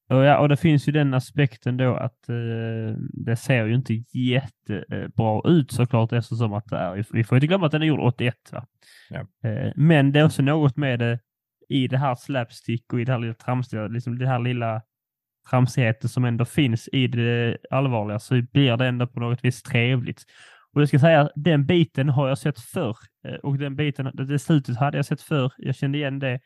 Och, 0.10 0.24
ja, 0.24 0.38
och 0.38 0.50
det 0.50 0.58
finns 0.58 0.88
ju 0.88 0.92
den 0.92 1.14
aspekten 1.14 1.78
då 1.78 1.96
att 1.96 2.30
eh, 2.30 2.96
det 3.14 3.36
ser 3.36 3.66
ju 3.66 3.76
inte 3.76 4.04
jättebra 4.14 5.42
ut 5.46 5.72
såklart 5.72 6.12
eftersom 6.12 6.54
att 6.54 6.66
det 6.66 6.78
är, 6.78 7.06
vi 7.12 7.24
får 7.24 7.38
inte 7.38 7.48
glömma 7.48 7.66
att 7.66 7.72
den 7.72 7.82
är 7.82 7.86
gjord 7.86 8.00
81. 8.00 8.36
Va? 8.52 8.66
Ja. 9.10 9.50
Eh, 9.50 9.72
men 9.76 10.12
det 10.12 10.20
är 10.20 10.26
också 10.26 10.42
något 10.42 10.78
med 10.78 11.00
det 11.00 11.20
i 11.70 11.88
det 11.88 11.98
här 11.98 12.16
slapstick 12.16 12.94
och 12.94 13.02
i 13.02 13.06
det 13.06 13.12
här 13.12 13.20
lilla 13.20 13.34
tramsiga, 13.34 13.88
liksom 13.88 14.18
det 14.18 14.28
här 14.28 14.40
lilla 14.40 14.82
tramsigheten 15.50 16.10
som 16.10 16.26
ändå 16.26 16.46
finns 16.46 16.88
i 16.88 17.08
det 17.08 17.58
allvarliga 17.70 18.20
så 18.20 18.42
blir 18.52 18.78
det 18.78 18.88
ändå 18.88 19.08
på 19.08 19.20
något 19.20 19.46
vis 19.46 19.64
trevligt. 19.64 20.24
Och 20.74 20.82
jag 20.82 20.88
ska 20.88 21.00
säga, 21.00 21.30
den 21.36 21.66
biten 21.66 22.10
har 22.10 22.28
jag 22.28 22.38
sett 22.38 22.60
förr 22.60 22.98
eh, 23.28 23.36
och 23.36 23.58
den 23.58 23.76
biten, 23.76 24.12
det, 24.14 24.40
slutet 24.40 24.78
hade 24.78 24.98
jag 24.98 25.06
sett 25.06 25.22
förr. 25.22 25.52
Jag 25.58 25.76
kände 25.76 25.98
igen 25.98 26.20
det 26.20 26.40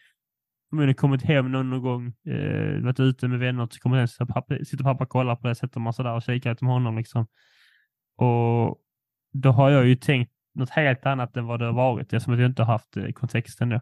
förmodligen 0.69 0.95
kommit 0.95 1.23
hem 1.23 1.51
någon, 1.51 1.81
gång, 1.81 2.13
eh, 2.27 2.83
varit 2.83 2.99
ute 2.99 3.27
med 3.27 3.39
vänner, 3.39 3.67
så 3.71 3.79
kommer 3.79 3.97
hem, 3.97 4.07
sitter 4.07 4.25
pappa, 4.25 4.55
sitter 4.65 4.83
pappa 4.83 5.03
och 5.03 5.09
kollar 5.09 5.35
på 5.35 5.47
det, 5.47 5.55
sätter 5.55 5.79
man 5.79 5.93
sig 5.93 6.05
där 6.05 6.13
och 6.13 6.23
kikar 6.23 6.51
ut 6.51 6.61
med 6.61 6.71
honom 6.73 6.97
liksom. 6.97 7.27
Och 8.17 8.77
då 9.33 9.51
har 9.51 9.69
jag 9.69 9.85
ju 9.85 9.95
tänkt 9.95 10.31
något 10.55 10.69
helt 10.69 11.05
annat 11.05 11.37
än 11.37 11.45
vad 11.45 11.59
det 11.59 11.65
har 11.65 11.73
varit, 11.73 12.13
eftersom 12.13 12.39
jag 12.39 12.49
inte 12.49 12.63
har 12.63 12.73
haft 12.73 12.97
eh, 12.97 13.11
kontexten 13.11 13.69
då. 13.69 13.81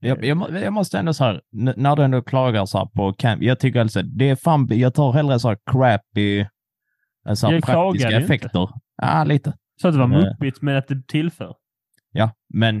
Jag, 0.00 0.24
jag, 0.24 0.36
må- 0.36 0.48
jag 0.50 0.72
måste 0.72 0.98
ändå 0.98 1.14
så 1.14 1.24
här, 1.24 1.40
när 1.52 1.96
du 1.96 2.02
ändå 2.02 2.22
klagar 2.22 2.66
så 2.66 2.78
här 2.78 2.86
på 2.86 3.12
camp, 3.12 3.42
jag 3.42 3.58
tycker 3.58 3.80
alltså 3.80 4.02
det 4.02 4.30
är 4.30 4.36
fan, 4.36 4.68
jag 4.70 4.94
tar 4.94 5.12
hellre 5.12 5.38
så 5.40 5.48
här 5.48 5.58
crappy, 5.72 6.40
eh, 6.40 7.34
så 7.34 7.46
här 7.46 7.54
Jag 7.54 7.62
praktiska 7.62 8.10
ju 8.10 8.16
inte. 8.16 8.34
effekter. 8.34 8.68
Ja, 9.02 9.24
lite. 9.24 9.52
Så 9.80 9.88
att 9.88 9.94
det 9.94 10.00
var 10.00 10.06
Eh. 10.06 10.10
muppigt, 10.24 10.62
men 10.62 10.76
att 10.76 10.88
det 10.88 11.06
tillför. 11.08 11.54
Ja, 12.12 12.30
men 12.54 12.76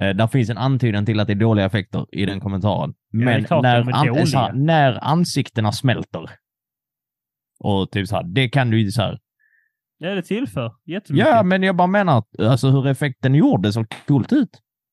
eh, 0.00 0.10
där 0.16 0.26
finns 0.26 0.50
en 0.50 0.58
antydan 0.58 1.06
till 1.06 1.20
att 1.20 1.26
det 1.26 1.32
är 1.32 1.34
dåliga 1.34 1.66
effekter 1.66 2.06
i 2.12 2.26
den 2.26 2.40
kommentaren. 2.40 2.90
det 2.90 2.96
Men 3.18 3.44
klart 3.44 3.62
när, 3.62 3.80
an- 3.80 4.16
här, 4.34 4.52
när 4.52 5.04
ansiktena 5.04 5.72
smälter 5.72 6.30
och 7.60 7.90
typ 7.90 8.08
så 8.08 8.16
här, 8.16 8.22
det 8.24 8.48
kan 8.48 8.70
du 8.70 8.80
ju 8.80 8.90
så 8.90 9.02
här, 9.02 9.18
Ja, 9.98 10.14
det 10.14 10.22
tillför 10.22 10.72
jättemycket. 10.84 11.28
ja, 11.28 11.42
men 11.42 11.62
jag 11.62 11.76
bara 11.76 11.86
menar 11.86 12.18
att 12.18 12.40
alltså 12.40 12.70
hur 12.70 12.86
effekten 12.86 13.34
gjordes 13.34 13.74
såg 13.74 13.86
coolt 14.06 14.32
ut. 14.32 14.50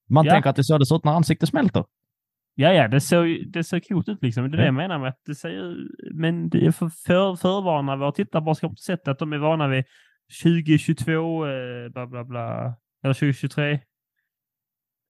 Man 0.10 0.26
Ja. 0.26 0.32
tänker 0.32 0.50
att 0.50 0.56
det 0.56 0.64
så 0.64 0.78
det 0.78 0.86
ut 0.96 1.04
när 1.04 1.12
ansiktet 1.12 1.50
smälter. 1.50 1.86
Ja, 2.56 2.74
ja, 2.74 2.88
det 2.88 3.02
såg 3.02 3.28
det 3.54 3.64
såg 3.64 3.84
coolt 3.88 4.10
ut 4.10 4.18
liksom. 4.22 4.44
Det 4.52 4.56
är 4.56 4.58
det 4.58 4.64
Ja. 4.64 4.66
jag 4.68 4.74
menar 4.74 5.00
med 5.00 5.10
att 5.10 5.20
det 5.26 5.36
ser 5.36 5.76
Men 6.14 6.50
det 6.50 6.66
är 6.66 6.72
för, 6.72 6.90
för 6.90 7.36
förvarna 7.36 7.96
våra 7.96 8.12
tittare 8.12 8.42
bara 8.42 8.56
ska 8.56 8.70
på 8.70 8.76
sätt 8.76 9.08
att 9.08 9.20
de 9.20 9.34
är 9.34 9.38
vana 9.38 9.68
vid 9.68 9.84
2022, 10.44 11.46
eh, 11.48 11.90
bla 11.90 12.08
bla 12.08 12.24
bla, 12.24 12.76
eller 13.04 13.14
2023 13.14 13.72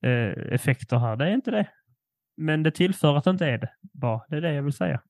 eh, 0.06 0.54
effekter 0.54 0.98
här. 0.98 1.16
Det 1.16 1.26
är 1.26 1.34
inte 1.34 1.52
det. 1.52 1.68
Men 2.38 2.64
det 2.64 2.72
tillför 2.72 3.16
att 3.18 3.24
det 3.24 3.30
inte 3.30 3.46
är 3.48 3.58
det. 3.58 3.70
Bara, 3.82 4.22
det 4.30 4.38
är 4.38 4.42
det 4.42 4.54
jag 4.54 4.64
vill 4.64 4.74
säga. 4.74 5.02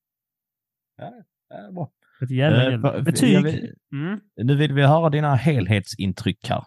Eh, 1.02 1.72
bra. 1.74 1.92
Ett 2.22 2.32
jävla 2.32 2.64
Eh, 2.64 2.70
hjälp. 2.72 2.82
för- 2.82 3.02
Betyg. 3.02 3.44
vill- 3.44 3.76
Mm. 3.94 4.20
Nu 4.36 4.56
vill 4.56 4.74
vi 4.74 4.82
höra 4.82 5.10
dina 5.10 5.36
helhetsintryck 5.36 6.50
här. 6.50 6.64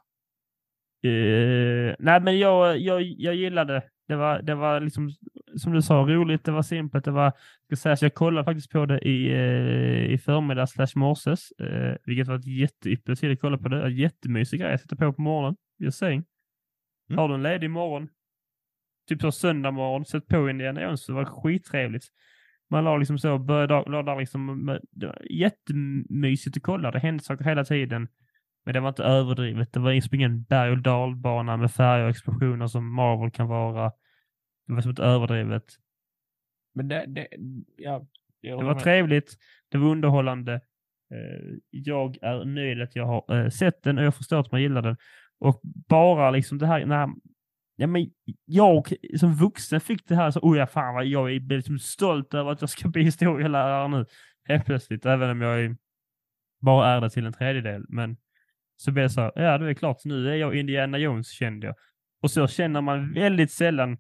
Eh, 1.05 1.95
nej, 1.99 2.21
men 2.21 2.39
jag, 2.39 2.79
jag, 2.79 3.03
jag 3.03 3.35
gillade 3.35 3.83
det. 4.09 4.17
Var, 4.17 4.43
det 4.43 4.55
var 4.55 4.81
liksom, 4.81 5.11
som 5.59 5.73
du 5.73 5.83
sa, 5.83 5.95
roligt. 5.95 6.45
Det 6.45 6.53
var 6.53 6.63
simpelt. 6.63 7.05
Det 7.05 7.11
var, 7.11 7.33
ska 7.67 7.77
säga, 7.77 7.97
så 7.97 8.05
jag 8.05 8.15
kollade 8.15 8.45
faktiskt 8.45 8.71
på 8.71 8.87
det 8.87 8.99
i, 8.99 9.33
eh, 9.33 10.13
i 10.13 10.19
förmiddag 10.19 10.67
slash 10.67 10.93
morses, 10.95 11.51
eh, 11.51 11.97
vilket 12.05 12.29
var 12.29 12.37
ett 12.37 12.47
jätteypperligt 12.47 13.21
tid 13.21 13.33
att 13.33 13.41
kolla 13.41 13.59
på 13.59 13.69
det. 13.69 13.91
Jättemysig 13.91 14.61
grej 14.61 14.75
att 14.75 14.81
sätta 14.81 14.97
på 14.97 15.13
på 15.13 15.23
morgonen. 15.23 15.57
Just 15.79 15.99
saying. 15.99 16.25
Mm. 17.11 17.19
Har 17.19 17.29
du 17.29 17.35
en 17.35 17.43
ledig 17.43 17.71
morgon, 17.71 18.09
typ 19.09 19.21
så 19.21 19.33
söndag 19.33 19.71
morgon, 19.71 20.05
sätt 20.05 20.27
på 20.27 20.51
Indiana 20.51 20.83
Jones. 20.83 21.07
Det 21.07 21.13
var 21.13 21.25
skittrevligt. 21.25 22.05
Man 22.71 22.85
la 22.85 22.97
liksom 22.97 23.19
så, 23.19 23.39
började 23.39 23.91
la 23.91 24.03
där 24.03 24.19
liksom, 24.19 24.65
med, 24.65 24.81
det 24.91 25.07
var 25.07 25.23
jättemysigt 25.31 26.57
att 26.57 26.63
kolla. 26.63 26.91
Det 26.91 26.99
hände 26.99 27.23
saker 27.23 27.45
hela 27.45 27.65
tiden. 27.65 28.09
Men 28.65 28.75
det 28.75 28.81
var 28.81 28.89
inte 28.89 29.05
överdrivet. 29.05 29.73
Det 29.73 29.81
var 29.81 29.93
liksom 29.93 30.15
ingen 30.15 30.43
berg 30.43 30.71
och 30.71 30.79
dalbana 30.79 31.57
med 31.57 31.73
färger 31.73 32.05
och 32.05 32.11
explosioner 32.11 32.67
som 32.67 32.95
Marvel 32.95 33.31
kan 33.31 33.49
vara. 33.49 33.93
Det 34.67 34.73
var 34.73 34.81
som 34.81 34.91
inte 34.91 35.03
överdrivet. 35.03 35.65
Men 36.75 36.89
det, 36.89 37.05
det, 37.09 37.29
ja, 37.77 38.07
Det 38.41 38.55
var 38.55 38.81
trevligt. 38.81 39.37
Det 39.69 39.79
var 39.79 39.89
underhållande. 39.89 40.55
Eh, 41.11 41.57
Jag 41.71 42.19
är 42.23 42.45
nöjd 42.45 42.83
att 42.83 42.97
jag 42.97 43.07
har 43.07 43.43
eh, 43.43 43.49
sett 43.49 43.83
den 43.83 43.99
och 43.99 44.05
jag 44.05 44.15
förstår 44.15 44.41
att 44.41 44.53
man 44.53 44.63
gillar 44.63 44.83
den. 44.83 44.97
Och 45.39 45.61
bara 45.89 46.31
liksom 46.31 46.59
det 46.59 46.67
här 46.67 46.87
när 46.87 47.09
ja, 47.77 47.87
men 47.87 48.11
jag 48.45 48.93
som 49.19 49.35
vuxen 49.35 49.81
fick 49.81 50.09
det 50.09 50.15
här 50.15 50.31
så, 50.31 50.41
oh 50.41 50.59
ja 50.59 50.67
fan 50.67 50.95
vad 50.95 51.07
jag 51.07 51.35
är 51.35 51.41
liksom 51.41 51.79
stolt 51.79 52.35
över 52.35 52.53
att 52.53 52.61
jag 52.61 52.71
ska 52.71 52.89
bli 52.89 53.03
historielärare 53.03 53.89
nu. 53.89 54.07
Helt 54.45 54.65
plötsligt, 54.67 55.07
även 55.07 55.31
om 55.31 55.41
jag 55.41 55.65
är, 55.65 55.77
bara 56.61 56.89
är 56.89 57.01
det 57.01 57.11
till 57.11 57.27
en 57.27 57.33
tredjedel. 57.33 57.85
Men 57.89 58.17
så 58.77 58.93
blev 58.93 59.05
det 59.05 59.11
så, 59.11 59.21
här, 59.21 59.33
ja 59.35 59.59
det 59.59 59.71
är 59.71 59.75
klart, 59.75 60.05
nu 60.05 60.31
är 60.31 60.35
jag 60.35 60.55
Indiana 60.55 60.99
Jones 60.99 61.31
kände 61.31 61.67
jag. 61.67 61.77
Och 62.23 62.31
så 62.31 62.47
känner 62.49 62.81
man 62.81 63.13
väldigt 63.13 63.51
sällan 63.51 63.99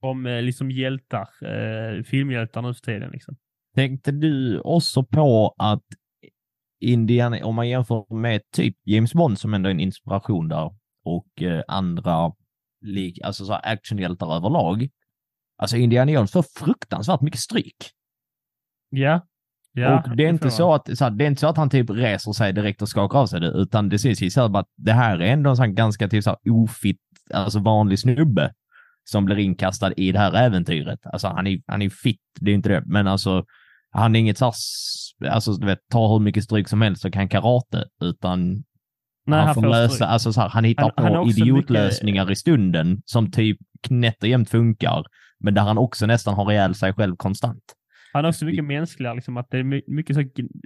om 0.00 0.26
eh, 0.26 0.42
liksom 0.42 0.70
hjältar, 0.70 1.28
eh, 1.42 2.02
filmhjältar 2.02 2.62
nu 2.62 2.74
för 2.74 2.80
tiden. 2.80 3.10
Liksom. 3.10 3.36
Tänkte 3.74 4.12
du 4.12 4.60
också 4.60 5.04
på 5.04 5.54
att 5.58 5.84
Indiana, 6.80 7.44
om 7.44 7.54
man 7.54 7.68
jämför 7.68 8.14
med 8.14 8.40
typ 8.52 8.76
James 8.84 9.14
Bond 9.14 9.38
som 9.38 9.54
ändå 9.54 9.68
är 9.68 9.70
en 9.70 9.80
inspiration 9.80 10.48
där 10.48 10.70
och 11.04 11.42
eh, 11.42 11.62
andra 11.68 12.32
lik, 12.80 13.18
alltså 13.24 13.44
så 13.44 13.52
actionhjältar 13.52 14.36
överlag. 14.36 14.88
Alltså 15.58 15.76
Indiana 15.76 16.12
Jones 16.12 16.32
får 16.32 16.44
fruktansvärt 16.58 17.20
mycket 17.20 17.40
stryk. 17.40 17.76
Ja. 18.90 19.26
ja 19.72 20.02
och 20.10 20.16
det 20.16 20.24
är, 20.24 20.28
inte 20.28 20.50
så 20.50 20.74
att, 20.74 20.98
så 20.98 21.04
här, 21.04 21.10
det 21.10 21.24
är 21.24 21.26
inte 21.26 21.40
så 21.40 21.46
att 21.46 21.56
han 21.56 21.70
typ 21.70 21.90
reser 21.90 22.32
sig 22.32 22.52
direkt 22.52 22.82
och 22.82 22.88
skakar 22.88 23.18
av 23.18 23.26
sig 23.26 23.40
det, 23.40 23.50
utan 23.50 23.88
det 23.88 23.98
sägs 23.98 24.22
ju 24.22 24.30
så 24.30 24.40
här 24.40 24.58
att 24.58 24.68
det 24.76 24.92
här 24.92 25.18
är 25.18 25.32
ändå 25.32 25.50
en 25.50 25.56
sån 25.56 25.74
ganska 25.74 26.08
typ 26.08 26.24
så 26.24 26.30
här 26.30 26.38
ofitt, 26.50 27.00
alltså 27.34 27.58
vanlig 27.58 27.98
snubbe 27.98 28.54
som 29.10 29.24
blir 29.24 29.38
inkastad 29.38 29.92
i 29.96 30.12
det 30.12 30.18
här 30.18 30.32
äventyret. 30.34 30.98
Alltså 31.06 31.28
han 31.28 31.46
är, 31.46 31.60
han 31.66 31.82
är 31.82 31.88
fit, 31.90 32.20
det 32.40 32.50
är 32.50 32.54
inte 32.54 32.68
det, 32.68 32.82
men 32.86 33.06
alltså 33.06 33.44
han 33.92 34.16
är 34.16 34.20
inget 34.20 34.38
så 34.38 34.52
alltså 35.30 35.52
du 35.52 35.66
vet, 35.66 35.78
tar 35.90 36.08
hur 36.12 36.18
mycket 36.20 36.44
stryk 36.44 36.68
som 36.68 36.82
helst 36.82 37.04
och 37.04 37.12
kan 37.12 37.28
karate, 37.28 37.84
utan 38.02 38.64
Nej, 39.26 39.40
han, 39.44 39.54
får 39.54 39.60
stryk. 39.62 39.72
lösa, 39.72 40.06
alltså 40.06 40.32
så 40.32 40.40
här, 40.40 40.48
han 40.48 40.64
hittar 40.64 40.92
Han- 40.96 41.04
han 41.04 41.14
på 41.14 41.20
också 41.20 41.40
idiotlösningar 41.40 42.30
i 42.30 42.34
stunden 42.36 43.02
som 43.04 43.30
typ 43.30 43.58
knätt 43.82 44.22
och 44.22 44.28
jämnt 44.28 44.50
funkar, 44.50 45.04
men 45.40 45.54
där 45.54 45.62
han 45.62 45.78
också 45.78 46.06
nästan 46.06 46.34
har 46.34 46.52
ihjäl 46.52 46.74
sig 46.74 46.92
själv 46.92 47.16
konstant. 47.16 47.62
Han 48.12 48.24
är 48.24 48.28
också 48.28 48.44
mycket 48.44 48.64
mänskligare, 48.64 49.14
liksom 49.14 49.36
att 49.36 49.50
det 49.50 49.58
är 49.58 49.62
my- 49.64 49.82
mycket 49.86 50.16
så 50.16 50.22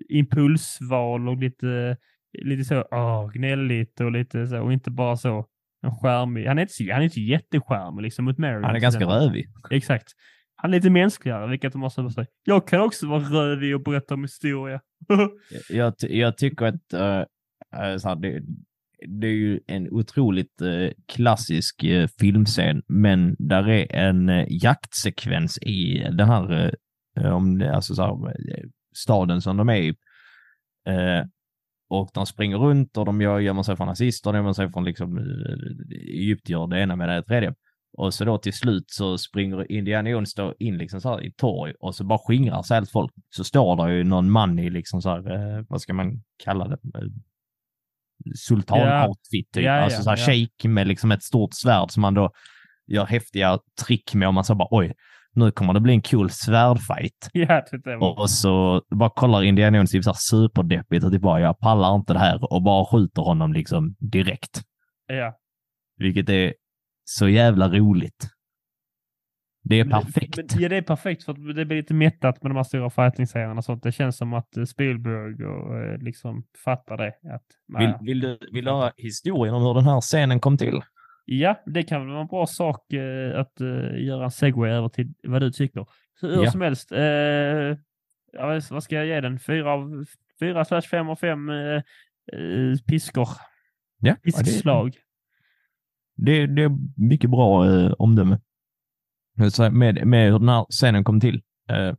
impulsval 0.09 1.29
och 1.29 1.37
lite, 1.37 1.97
lite 2.43 2.65
så 2.65 2.85
åh, 2.91 3.31
gnälligt 3.33 4.01
och 4.01 4.13
lite 4.13 4.47
så, 4.47 4.61
och 4.61 4.73
inte 4.73 4.91
bara 4.91 5.17
så 5.17 5.47
en 5.85 5.97
skärmig. 5.97 6.47
Han 6.47 6.59
är 6.59 6.63
inte, 6.63 6.93
han 6.93 7.01
är 7.01 7.05
inte 7.05 7.21
jätteskärmig 7.21 8.03
liksom 8.03 8.25
mot 8.25 8.39
Mary. 8.39 8.63
Han 8.63 8.77
är 8.77 8.81
ganska 8.81 9.05
rövig. 9.05 9.47
Exakt. 9.71 10.09
Han 10.57 10.71
är 10.71 10.77
lite 10.79 10.91
mänskligare, 10.91 11.51
vilket 11.51 11.73
de 11.73 11.79
måste 11.79 12.11
säga. 12.11 12.27
Jag 12.45 12.69
kan 12.69 12.81
också 12.81 13.07
vara 13.07 13.21
rövig 13.21 13.75
och 13.75 13.83
berätta 13.83 14.15
om 14.15 14.23
historia. 14.23 14.81
Jag, 15.69 15.95
jag 15.99 16.37
tycker 16.37 16.67
att 16.67 16.93
eh, 16.93 17.97
så 17.97 18.09
här, 18.09 18.17
det, 18.17 18.41
det 19.09 19.27
är 19.27 19.33
ju 19.33 19.61
en 19.67 19.89
otroligt 19.91 20.61
eh, 20.61 20.91
klassisk 21.07 21.85
eh, 21.85 22.09
filmscen, 22.21 22.83
men 22.89 23.37
där 23.39 23.69
är 23.69 23.93
en 23.93 24.29
eh, 24.29 24.47
jaktsekvens 24.49 25.59
i 25.59 26.07
den 26.13 26.29
här, 26.29 26.75
eh, 27.21 27.35
om 27.35 27.59
det, 27.59 27.75
alltså 27.75 27.95
så 27.95 28.03
här, 28.03 28.35
staden 28.97 29.41
som 29.41 29.57
de 29.57 29.69
är 29.69 29.77
i. 29.77 29.95
Och 32.01 32.11
de 32.15 32.27
springer 32.27 32.57
runt 32.57 32.97
och 32.97 33.05
de 33.05 33.21
gör- 33.21 33.41
gömmer 33.41 33.63
sig 33.63 33.77
från 33.77 33.89
nazister, 33.89 34.33
de 34.33 34.37
gömmer 34.39 34.53
sig 34.53 34.73
från 34.73 34.85
liksom 34.85 35.19
eh, 35.19 35.97
egyptier, 36.21 36.67
det 36.67 36.81
ena 36.81 36.97
med 36.97 37.09
det 37.09 37.23
tredje. 37.23 37.55
Och 37.97 38.15
så 38.15 38.25
då 38.25 38.39
till 38.39 38.53
slut 38.53 38.85
så 38.87 39.19
springer 39.19 39.73
Indiana 39.73 40.11
Jones 40.11 40.35
då 40.35 40.55
in 40.59 40.79
liksom 40.79 41.01
så 41.01 41.09
här 41.09 41.25
i 41.25 41.33
torg 41.33 41.75
och 41.81 41.95
så 41.95 42.05
bara 42.05 42.19
skingrar 42.19 42.63
sig 42.63 42.77
allt 42.77 42.91
folk. 42.91 43.13
Så 43.37 43.45
står 43.45 43.77
där 43.77 43.89
ju 43.89 44.05
någon 44.05 44.31
man 44.31 44.59
i 44.59 44.71
liksom 44.71 45.03
så 45.03 45.11
här, 45.11 45.33
eh, 45.33 45.65
vad 45.69 45.81
ska 45.81 45.95
man 45.95 46.23
kalla 46.45 46.69
det? 46.69 46.79
Eh, 46.95 47.09
Sultan-outfit 48.37 49.53
typ. 49.53 49.65
Ja, 49.65 49.77
ja, 49.77 49.83
alltså 49.85 50.03
så 50.03 50.11
här 50.11 50.17
ja. 50.17 50.25
shake 50.25 50.69
med 50.69 50.87
liksom 50.87 51.13
ett 51.13 51.23
stort 51.23 51.55
svärd 51.55 51.91
som 51.91 52.01
man 52.01 52.15
då 52.15 52.31
gör 52.87 53.07
häftiga 53.07 53.59
trick 53.87 54.15
med 54.15 54.29
och 54.29 54.35
man 54.35 54.45
så 54.45 54.55
bara 54.55 54.69
oj, 54.71 54.95
nu 55.35 55.51
kommer 55.51 55.73
det 55.75 55.81
bli 55.81 55.93
en 55.93 56.03
cool 56.03 56.31
svärdfight. 56.31 57.31
Ja, 57.33 57.45
är 57.85 58.19
Och 58.21 58.31
så 58.31 58.83
bara 58.91 59.11
kollar 59.11 59.43
Indiana 59.43 59.77
Jones 59.77 59.91
typ 59.91 60.05
så 60.05 60.11
här 60.11 60.17
superdeppigt 60.19 61.05
och 61.05 61.13
typ 61.13 61.23
bara 61.23 61.41
jag 61.41 61.59
pallar 61.59 61.95
inte 61.95 62.13
det 62.13 62.19
här 62.19 62.53
och 62.53 62.63
bara 62.63 62.85
skjuter 62.87 63.23
honom 63.23 63.53
liksom 63.53 63.95
direkt. 63.99 64.63
ja. 65.07 65.39
Vilket 65.97 66.29
är 66.29 66.55
så 67.05 67.29
jävla 67.29 67.69
roligt. 67.69 68.29
Det 69.63 69.81
är 69.81 69.85
Men- 69.85 70.01
perfekt. 70.01 70.37
Men, 70.37 70.47
ja, 70.63 70.69
det 70.69 70.77
är 70.77 70.83
perfekt 70.83 71.25
för 71.25 71.33
att 71.33 71.57
det 71.57 71.65
blir 71.65 71.77
lite 71.77 71.95
mättat 71.95 72.43
med 72.43 72.51
de 72.51 72.57
här 72.57 72.63
stora 72.65 72.91
fighting-serierna 72.91 73.55
och 73.59 73.65
sånt. 73.65 73.83
Det 73.83 73.93
känns 73.93 74.17
som 74.17 74.35
att 74.35 74.57
eh, 74.57 74.65
Spielberg 74.65 75.45
och, 75.47 75.79
eh, 75.79 75.99
liksom 75.99 76.45
fattar 76.65 76.97
det. 76.97 77.09
Att, 77.09 77.43
Vill, 77.79 77.89
nej. 77.89 77.99
vill, 78.01 78.21
du, 78.21 78.39
vill 78.53 78.65
du 78.65 78.71
höra 78.71 78.93
historien 78.97 79.55
om 79.55 79.63
hur 79.63 79.75
den 79.75 79.85
här 79.85 80.01
scenen 80.01 80.41
kom 80.41 80.59
till? 80.59 80.81
Ja, 81.25 81.63
det 81.67 81.83
kan 81.83 82.09
vara 82.09 82.21
en 82.21 82.27
bra 82.27 82.47
sak 82.47 82.93
eh, 82.93 83.41
att 83.41 83.61
eh, 83.61 84.05
göra 84.05 84.25
en 84.25 84.31
segway 84.31 84.71
över 84.71 84.89
till 84.89 85.13
vad 85.23 85.43
du 85.43 85.51
tycker. 85.51 85.87
Så 86.21 86.27
hur 86.29 86.45
Ja. 86.45 86.51
som 86.51 86.61
helst, 86.61 86.93
eh, 86.93 87.01
ja, 88.33 88.61
vad- 88.71 88.83
ska 88.83 88.95
jag 88.95 89.07
ge 89.07 89.21
den? 89.21 89.39
Fyra 89.39 89.73
av 89.73 90.05
fyra 90.41 90.65
slash 90.65 90.81
fem 90.81 91.09
av 91.09 91.17
fem 91.17 91.49
eh, 91.51 91.57
eh, 92.33 92.77
piskor. 92.89 93.29
Ja, 93.99 94.15
Piskslag. 94.23 94.97
det, 96.17 96.47
det 96.47 96.63
är 96.63 96.71
mycket 97.09 97.31
bra 97.31 97.71
eh, 97.71 97.93
omdöme. 97.99 98.41
Med, 99.73 100.07
med 100.07 100.33
hur 100.33 100.39
den 100.39 100.49
här 100.49 100.67
scenen 100.71 101.05
kom 101.05 101.21
till. 101.21 101.43
Eh, 101.71 101.95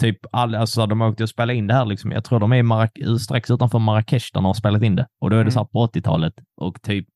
typ 0.00 0.18
alla, 0.32 0.58
alltså 0.58 0.86
de 0.86 1.02
åkte 1.02 1.22
och 1.22 1.28
spelade 1.28 1.54
in 1.58 1.66
det 1.66 1.74
här 1.74 1.84
liksom. 1.86 2.12
Jag 2.12 2.24
tror 2.24 2.40
de 2.40 2.52
är 2.52 2.62
Marrak- 2.62 3.18
strax 3.18 3.50
utanför 3.50 3.78
Marrakesh 3.78 4.30
där 4.32 4.38
de 4.38 4.44
har 4.44 4.54
spelat 4.54 4.82
in 4.82 4.96
det. 4.96 5.06
Och 5.20 5.30
då 5.30 5.36
är 5.36 5.38
det 5.38 5.42
Mm. 5.42 5.50
så 5.50 5.58
här 5.58 5.66
på 5.66 5.78
80-talet 5.86 6.34
och 6.56 6.82
typ 6.82 7.06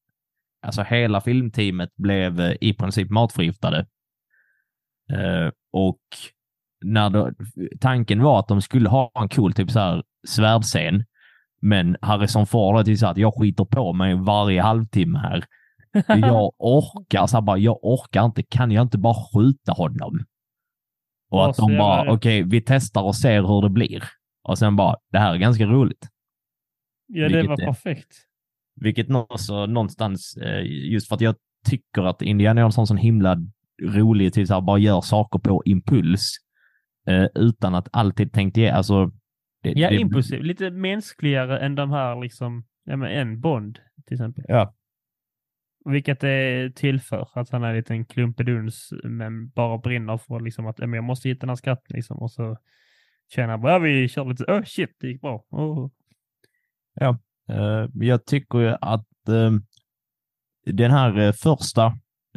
alltså 0.63 0.83
hela 0.83 1.21
filmteamet 1.21 1.97
blev 1.97 2.41
eh, 2.41 2.55
i 2.61 2.75
princip 2.75 3.11
matförgiftade. 3.11 3.87
Eh, 5.13 5.51
och 5.73 6.01
när 6.85 7.11
då, 7.11 7.31
tanken 7.81 8.23
var 8.23 8.39
att 8.39 8.49
de 8.49 8.63
skulle 8.63 8.89
ha 8.89 9.13
en 9.15 9.29
cool 9.29 9.53
typ 9.53 9.71
så 9.71 9.79
här 9.79 10.03
svärdscen. 10.29 11.05
Men 11.63 11.97
Harrison 12.03 12.47
Ford 12.47 12.77
har 12.77 12.85
typ 12.85 13.03
att 13.03 13.17
jag 13.17 13.35
skiter 13.35 13.65
på 13.65 13.93
mig 13.93 14.15
varje 14.15 14.63
halvtimme 14.63 15.19
här. 15.19 15.45
Jag 16.07 16.53
orkar, 16.59 17.27
så 17.27 17.41
bara, 17.41 17.59
jag 17.59 17.79
orkar 17.83 18.25
inte. 18.25 18.43
Kan 18.43 18.71
jag 18.71 18.83
inte 18.83 18.99
bara 18.99 19.15
skjuta 19.15 19.73
honom? 19.73 20.25
Och 21.31 21.39
Ja, 21.39 21.51
att 21.51 21.57
de 21.57 21.77
bara, 21.77 22.13
okej, 22.13 22.43
rätt. 22.43 22.49
vi 22.49 22.61
testar 22.61 23.03
och 23.03 23.17
ser 23.17 23.43
hur 23.43 23.63
det 23.63 23.71
blir. 23.71 24.05
Och 24.43 24.59
sen 24.59 24.77
bara, 24.77 24.97
det 25.13 25.19
här 25.19 25.35
är 25.35 25.39
ganska 25.39 25.67
roligt. 25.67 26.09
Ja, 27.07 27.29
det 27.29 27.37
Vilket 27.37 27.49
var 27.51 27.67
perfekt. 27.67 28.30
Vilket 28.77 29.11
också 29.11 29.67
någonstans, 29.67 30.37
eh, 30.37 30.63
just 30.93 31.09
för 31.09 31.15
att 31.15 31.21
jag 31.21 31.35
tycker 31.65 32.03
att 32.03 32.23
Jones 32.23 32.77
har 32.77 32.83
en 32.83 32.87
sån 32.87 32.97
himla 32.97 33.37
rolig, 33.83 34.33
till 34.33 34.47
så 34.47 34.55
här, 34.55 34.61
bara 34.61 34.79
gör 34.79 35.01
saker 35.01 35.39
på 35.39 35.63
impuls. 35.65 36.37
Eh, 37.07 37.27
utan 37.35 37.75
att 37.75 37.89
alltid 37.93 38.33
tänkt 38.33 38.57
ge, 38.57 38.69
alltså. 38.69 39.11
Det, 39.63 39.73
Ja, 39.77 39.91
det, 39.91 39.97
impulsiv. 39.97 40.43
Lite 40.43 40.71
mänskligare 40.71 41.59
än 41.59 41.75
de 41.75 41.91
här 41.91 42.21
liksom, 42.21 42.65
ja 42.85 42.97
men 42.97 43.11
en 43.11 43.41
Bond 43.41 43.79
till 44.07 44.15
exempel. 44.15 44.45
Ja, 44.49 44.75
Vilket 45.85 46.21
det 46.21 46.71
tillför 46.77 47.29
att 47.35 47.51
han 47.51 47.65
är 47.65 47.69
en 47.69 47.77
liten 47.77 48.05
klumpeduns 48.05 48.93
men 49.05 49.49
bara 49.49 49.79
brinner 49.79 50.17
för 50.17 50.41
liksom 50.41 50.67
att 50.67 50.79
ja, 50.79 50.87
jag 50.87 51.05
måste 51.05 51.29
hitta 51.29 51.41
den 51.41 51.49
här 51.49 51.57
skatten 51.57 51.97
liksom 51.97 52.19
och 52.19 52.31
så 52.31 52.57
känner 53.35 53.49
han 53.49 53.61
bara 53.61 53.73
ja, 53.73 53.79
vi 53.79 54.09
kör 54.09 54.25
lite, 54.25 54.45
oh 54.45 54.63
shit 54.63 54.91
det 55.01 55.07
gick 55.07 55.21
bra. 55.21 55.45
Oh. 55.51 55.91
Eh, 57.01 57.17
jag 57.95 58.27
tycker 58.27 58.59
ju 58.59 58.77
att 58.81 59.29
eh, 59.29 59.53
den 60.67 60.91
här 60.91 61.19
eh, 61.19 61.33
första 61.33 61.87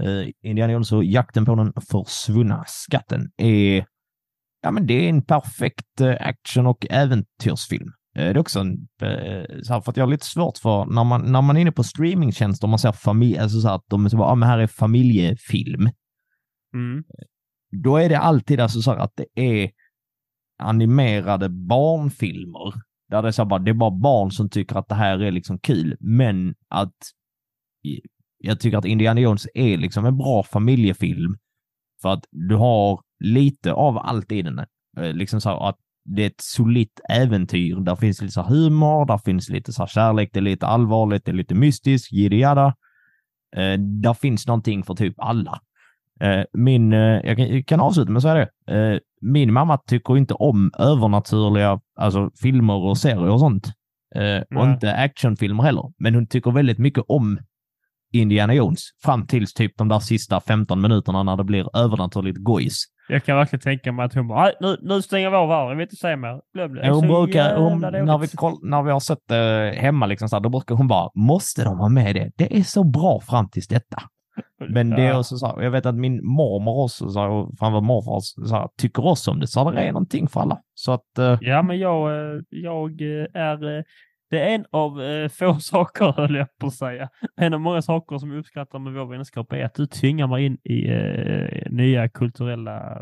eh, 0.01 0.29
Indiana 0.41 0.73
Jones 0.73 0.91
och 0.91 1.03
jakten 1.03 1.45
på 1.45 1.55
den 1.55 1.73
försvunna 1.91 2.63
skatten 2.67 3.31
är, 3.37 3.85
ja 4.61 4.71
men 4.71 4.87
det 4.87 4.93
är 4.93 5.09
en 5.09 5.21
perfekt 5.21 6.01
eh, 6.01 6.15
action 6.19 6.67
och 6.67 6.85
äventyrsfilm. 6.89 7.87
Eh, 8.15 8.23
det 8.23 8.29
är 8.29 8.37
också 8.37 8.59
en, 8.59 8.87
eh, 9.01 9.61
så 9.63 9.73
här, 9.73 9.81
för 9.81 9.91
att 9.91 9.97
jag 9.97 10.05
har 10.05 10.11
lite 10.11 10.25
svårt 10.25 10.57
för 10.57 10.85
när 10.85 11.03
man, 11.03 11.31
när 11.31 11.41
man 11.41 11.57
är 11.57 11.61
inne 11.61 11.71
på 11.71 11.83
streamingtjänster 11.83 12.65
och 12.65 12.69
man 12.69 12.79
ser 12.79 12.91
familj, 12.91 13.37
alltså 13.37 13.59
så 13.59 13.67
här 13.67 13.75
att 13.75 13.85
de 13.89 14.09
så 14.09 14.17
bara, 14.17 14.29
ja 14.29 14.35
men 14.35 14.49
här 14.49 14.59
är 14.59 14.67
familjefilm. 14.67 15.89
Mm. 16.73 17.03
Då 17.83 17.97
är 17.97 18.09
det 18.09 18.19
alltid 18.19 18.59
alltså 18.59 18.81
så 18.81 18.91
här 18.91 18.97
att 18.97 19.13
det 19.15 19.41
är 19.41 19.71
animerade 20.59 21.49
barnfilmer. 21.49 22.73
Där 23.13 23.21
det 23.21 23.27
är, 23.27 23.31
så 23.31 23.45
bara, 23.45 23.59
det 23.59 23.71
är 23.71 23.73
bara 23.73 23.91
barn 23.91 24.31
som 24.31 24.49
tycker 24.49 24.75
att 24.75 24.87
det 24.87 24.95
här 24.95 25.19
är 25.19 25.31
liksom 25.31 25.59
kul. 25.59 25.97
Men 25.99 26.55
att 26.69 26.95
jag 28.37 28.59
tycker 28.59 28.77
att 28.77 28.85
Indiana 28.85 29.19
Jones 29.19 29.47
är 29.53 29.77
liksom 29.77 30.05
en 30.05 30.17
bra 30.17 30.43
familjefilm. 30.43 31.37
För 32.01 32.09
att 32.09 32.25
du 32.31 32.55
har 32.55 33.01
lite 33.19 33.73
av 33.73 33.97
allt 33.97 34.31
i 34.31 34.41
den. 34.41 34.59
Eh, 34.97 35.13
liksom 35.13 35.41
så 35.41 35.49
att 35.49 35.77
det 36.05 36.23
är 36.23 36.27
ett 36.27 36.41
solitt 36.41 36.99
äventyr. 37.09 37.75
Där 37.75 37.95
finns 37.95 38.21
lite 38.21 38.33
så 38.33 38.41
humor, 38.41 39.05
där 39.05 39.17
finns 39.17 39.49
lite 39.49 39.73
så 39.73 39.87
kärlek, 39.87 40.29
det 40.33 40.39
är 40.39 40.41
lite 40.41 40.67
allvarligt, 40.67 41.25
det 41.25 41.31
är 41.31 41.35
lite 41.35 41.55
mystiskt, 41.55 42.11
jidda. 42.11 42.67
Eh, 43.55 43.79
där 43.79 44.13
finns 44.13 44.47
någonting 44.47 44.83
för 44.83 44.95
typ 44.95 45.15
alla. 45.17 45.61
Eh, 46.23 46.43
min, 46.53 46.93
eh, 46.93 46.99
jag, 46.99 47.37
kan, 47.37 47.47
jag 47.47 47.65
kan 47.65 47.79
avsluta 47.79 48.11
med 48.11 48.17
att 48.17 48.23
säga 48.23 48.47
det. 48.65 48.99
Min 49.21 49.53
mamma 49.53 49.77
tycker 49.77 50.17
inte 50.17 50.33
om 50.33 50.71
övernaturliga 50.79 51.79
alltså, 51.99 52.29
filmer 52.41 52.73
och 52.73 52.97
serier 52.97 53.29
och 53.29 53.39
sånt. 53.39 53.67
Eh, 54.15 54.57
och 54.57 54.65
Nej. 54.65 54.73
inte 54.73 54.93
actionfilmer 54.95 55.63
heller. 55.63 55.83
Men 55.99 56.15
hon 56.15 56.27
tycker 56.27 56.51
väldigt 56.51 56.77
mycket 56.77 57.03
om 57.07 57.39
Indiana 58.13 58.53
Jones 58.53 58.79
fram 59.03 59.27
tills 59.27 59.53
typ 59.53 59.77
de 59.77 59.87
där 59.87 59.99
sista 59.99 60.41
15 60.41 60.81
minuterna 60.81 61.23
när 61.23 61.37
det 61.37 61.43
blir 61.43 61.77
övernaturligt 61.77 62.37
gojs. 62.37 62.83
Jag 63.09 63.23
kan 63.23 63.37
verkligen 63.37 63.61
tänka 63.61 63.91
mig 63.91 64.05
att 64.05 64.13
hon 64.13 64.27
bara, 64.27 64.43
"Nej, 64.43 64.53
nu, 64.61 64.77
nu 64.81 65.01
stänger 65.01 65.29
vi 65.29 65.35
av 65.35 65.49
här, 65.49 65.69
jag 65.69 65.75
vill 65.75 65.81
inte 65.81 65.95
säga 65.95 66.17
mer. 66.17 66.41
Blö, 66.53 66.67
blö. 66.67 66.89
Hon 66.91 67.07
brukar, 67.07 67.57
hon, 67.57 67.79
när, 67.79 68.17
vi 68.17 68.27
koll, 68.27 68.53
när 68.63 68.83
vi 68.83 68.91
har 68.91 68.99
sett 68.99 69.27
det 69.27 69.73
hemma, 69.77 70.05
liksom 70.05 70.29
så 70.29 70.35
här, 70.35 70.41
då 70.43 70.49
brukar 70.49 70.75
hon 70.75 70.87
bara, 70.87 71.09
måste 71.15 71.63
de 71.63 71.79
ha 71.79 71.89
med 71.89 72.15
det? 72.15 72.31
Det 72.35 72.57
är 72.57 72.63
så 72.63 72.83
bra 72.83 73.19
fram 73.19 73.49
tills 73.49 73.67
detta. 73.67 73.97
Men 74.69 74.89
det 74.89 75.01
är 75.01 75.17
också 75.17 75.37
så 75.37 75.47
här, 75.47 75.61
jag 75.61 75.71
vet 75.71 75.85
att 75.85 75.95
min 75.95 76.25
mormor 76.25 76.83
också, 76.83 77.09
så 77.09 77.19
här, 77.19 77.29
och 77.29 77.57
framförallt 77.59 77.85
morfar, 77.85 78.19
så 78.47 78.55
här, 78.55 78.69
tycker 78.77 79.05
också 79.07 79.31
om 79.31 79.39
det. 79.39 79.47
Så 79.47 79.71
det 79.71 79.81
är 79.81 79.91
någonting 79.91 80.27
för 80.27 80.39
alla. 80.39 80.61
Så 80.73 80.91
att, 80.91 81.17
eh, 81.17 81.37
Ja, 81.41 81.61
men 81.61 81.79
jag, 81.79 82.11
eh, 82.35 82.41
jag 82.49 83.01
eh, 83.01 83.27
är... 83.33 83.83
Det 84.29 84.39
är 84.39 84.55
en 84.55 84.65
av 84.71 84.99
få 85.29 85.53
saker, 85.59 86.11
höll 86.11 86.35
jag 86.35 86.47
på 86.57 86.67
att 86.67 86.73
säga. 86.73 87.09
En 87.35 87.53
av 87.53 87.61
många 87.61 87.81
saker 87.81 88.17
som 88.17 88.31
jag 88.31 88.39
uppskattar 88.39 88.79
med 88.79 88.93
vår 88.93 89.05
vänskap 89.05 89.53
är 89.53 89.65
att 89.65 89.75
du 89.75 89.85
tvingar 89.85 90.27
mig 90.27 90.45
in 90.45 90.57
i 90.63 90.89
eh, 90.89 91.71
nya 91.71 92.09
kulturella 92.09 92.99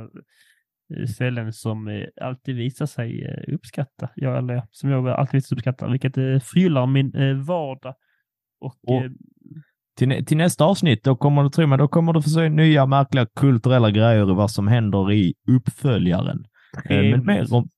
ställen 1.13 1.53
som 1.53 2.05
alltid 2.21 2.55
visar 2.55 2.85
sig 2.85 3.35
uppskatta. 3.47 4.09
Jag, 4.15 4.37
eller 4.37 4.63
som 4.71 4.89
jag 4.89 5.07
alltid 5.09 5.33
visar 5.33 5.55
uppskatta, 5.55 5.87
vilket 5.87 6.13
förgyllar 6.43 6.85
min 6.87 7.43
vardag. 7.43 7.95
Och, 8.61 8.75
Och- 8.87 9.03
till, 10.01 10.25
till 10.25 10.37
nästa 10.37 10.65
avsnitt, 10.65 11.03
då 11.03 11.15
kommer 11.15 11.43
du 11.43 11.49
tro 11.49 11.67
mig, 11.67 11.77
då 11.77 11.87
kommer 11.87 12.13
du 12.13 12.21
få 12.21 12.29
se 12.29 12.49
nya 12.49 12.85
märkliga 12.85 13.25
kulturella 13.35 13.91
grejer 13.91 14.31
i 14.31 14.33
vad 14.33 14.51
som 14.51 14.67
händer 14.67 15.11
i 15.11 15.33
uppföljaren. 15.47 16.45
Eh, 16.89 16.97
Men 16.97 17.25
mer 17.25 17.53
om, 17.53 17.69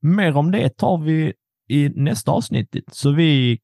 mer 0.00 0.36
om 0.36 0.50
det 0.50 0.76
tar 0.76 0.98
vi 0.98 1.32
i 1.68 1.88
nästa 1.88 2.32
avsnitt. 2.32 2.76
Så 2.92 3.10
vi 3.10 3.58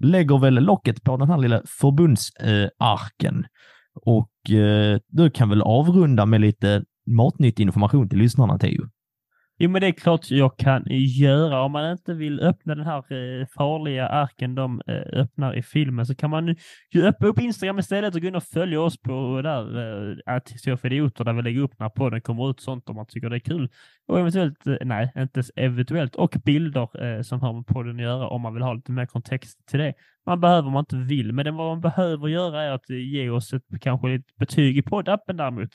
lägger 0.00 0.38
väl 0.38 0.54
locket 0.54 1.02
på 1.02 1.16
den 1.16 1.30
här 1.30 1.38
lilla 1.38 1.62
förbundsarken. 1.80 3.46
Och 3.94 4.50
eh, 4.50 4.98
du 5.08 5.30
kan 5.30 5.48
väl 5.48 5.62
avrunda 5.62 6.26
med 6.26 6.40
lite 6.40 6.84
matnyttig 7.06 7.62
information 7.62 8.08
till 8.08 8.18
lyssnarna, 8.18 8.58
Teo? 8.58 8.88
Jo, 9.60 9.70
men 9.70 9.80
det 9.80 9.86
är 9.86 9.92
klart 9.92 10.30
jag 10.30 10.56
kan 10.56 10.84
göra. 10.90 11.62
Om 11.62 11.72
man 11.72 11.92
inte 11.92 12.14
vill 12.14 12.40
öppna 12.40 12.74
den 12.74 12.86
här 12.86 12.98
eh, 12.98 13.46
farliga 13.56 14.08
arken 14.08 14.54
de 14.54 14.82
eh, 14.86 15.20
öppnar 15.20 15.56
i 15.56 15.62
filmen 15.62 16.06
så 16.06 16.14
kan 16.14 16.30
man 16.30 16.56
ju 16.90 17.06
öppna 17.06 17.26
upp 17.26 17.40
Instagram 17.40 17.78
istället 17.78 18.14
och 18.14 18.20
gå 18.20 18.28
in 18.28 18.34
och 18.34 18.42
följa 18.42 18.80
oss 18.80 19.02
på 19.02 19.42
där, 19.42 19.78
eh, 19.78 20.16
att 20.26 20.50
Historia 20.50 20.76
för 20.76 20.92
idioter, 20.92 21.24
där 21.24 21.32
vi 21.32 21.42
lägger 21.42 21.60
upp 21.60 21.78
när 21.78 21.88
podden 21.88 22.20
kommer 22.20 22.50
ut 22.50 22.60
sånt 22.60 22.88
om 22.88 22.96
man 22.96 23.06
tycker 23.06 23.30
det 23.30 23.36
är 23.36 23.40
kul. 23.40 23.68
Och 24.08 24.20
eventuellt, 24.20 24.66
eh, 24.66 24.76
nej, 24.80 25.12
inte 25.16 25.42
eventuellt, 25.56 26.14
och 26.14 26.36
bilder 26.44 27.04
eh, 27.04 27.22
som 27.22 27.40
har 27.40 27.52
med 27.52 27.66
podden 27.66 27.96
att 27.96 28.02
göra 28.02 28.28
om 28.28 28.42
man 28.42 28.54
vill 28.54 28.62
ha 28.62 28.72
lite 28.72 28.92
mer 28.92 29.06
kontext 29.06 29.66
till 29.68 29.78
det. 29.78 29.94
man 30.26 30.40
behöver 30.40 30.66
om 30.66 30.72
man 30.72 30.82
inte 30.82 30.96
vill. 30.96 31.32
Men 31.32 31.44
det 31.44 31.50
vad 31.50 31.66
man 31.66 31.80
behöver 31.80 32.28
göra 32.28 32.62
är 32.62 32.70
att 32.70 32.90
eh, 32.90 32.96
ge 32.96 33.30
oss 33.30 33.52
ett 33.52 33.62
kanske 33.80 34.14
ett 34.14 34.36
betyg 34.36 34.78
i 34.78 34.82
poddappen 34.82 35.36
däremot. 35.36 35.70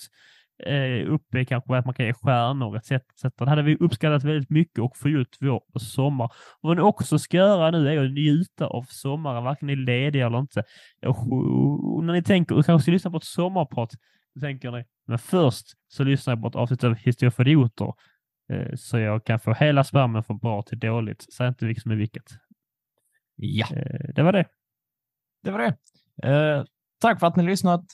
Eh, 0.65 1.13
uppe 1.13 1.45
kanske 1.45 1.77
att 1.77 1.85
man 1.85 1.93
kan 1.95 2.05
ge 2.05 2.13
stjärnor 2.13 2.77
etc. 2.77 2.91
etc. 2.91 3.23
Det 3.37 3.49
hade 3.49 3.61
vi 3.61 3.77
uppskattat 3.77 4.23
väldigt 4.23 4.49
mycket 4.49 4.79
och 4.79 4.95
ut 5.05 5.37
vår 5.41 5.79
sommar. 5.79 6.25
Och 6.25 6.69
vad 6.69 6.77
ni 6.77 6.83
också 6.83 7.19
ska 7.19 7.37
göra 7.37 7.71
nu 7.71 7.89
är 7.89 8.05
att 8.05 8.11
njuta 8.11 8.67
av 8.67 8.83
sommaren, 8.83 9.43
varken 9.43 9.67
ni 9.67 9.73
är 9.73 9.77
lediga 9.77 10.27
eller 10.27 10.39
inte. 10.39 10.63
Och, 11.05 12.03
när 12.03 12.13
ni 12.13 12.23
tänker, 12.23 12.55
och 12.55 12.65
kanske 12.65 12.83
ska 12.83 12.91
lyssna 12.91 13.11
på 13.11 13.17
ett 13.17 13.23
sommarprat, 13.23 13.91
då 14.35 14.41
tänker 14.41 14.71
ni, 14.71 14.85
men 15.07 15.19
först 15.19 15.65
så 15.87 16.03
lyssnar 16.03 16.33
jag 16.33 16.41
på 16.41 16.47
ett 16.47 16.55
avsnitt 16.55 16.83
av 16.83 16.95
Historia 16.95 17.31
för 17.31 17.47
idioter. 17.47 17.93
Eh, 18.51 18.75
så 18.75 18.99
jag 18.99 19.25
kan 19.25 19.39
få 19.39 19.53
hela 19.53 19.83
svärmen 19.83 20.23
från 20.23 20.37
bra 20.37 20.61
till 20.61 20.79
dåligt. 20.79 21.33
Säg 21.33 21.47
inte 21.47 21.65
vilket 21.65 21.83
som 21.83 21.91
är 21.91 21.95
vilket. 21.95 22.31
Ja, 23.35 23.67
Eh, 23.71 24.13
det 24.15 24.23
var 24.23 24.33
det. 24.33 24.45
det 25.43 25.51
var 25.51 25.59
det. 25.59 25.75
Eh, 26.29 26.63
tack 27.01 27.19
för 27.19 27.27
att 27.27 27.35
ni 27.35 27.43
lyssnat. 27.43 27.85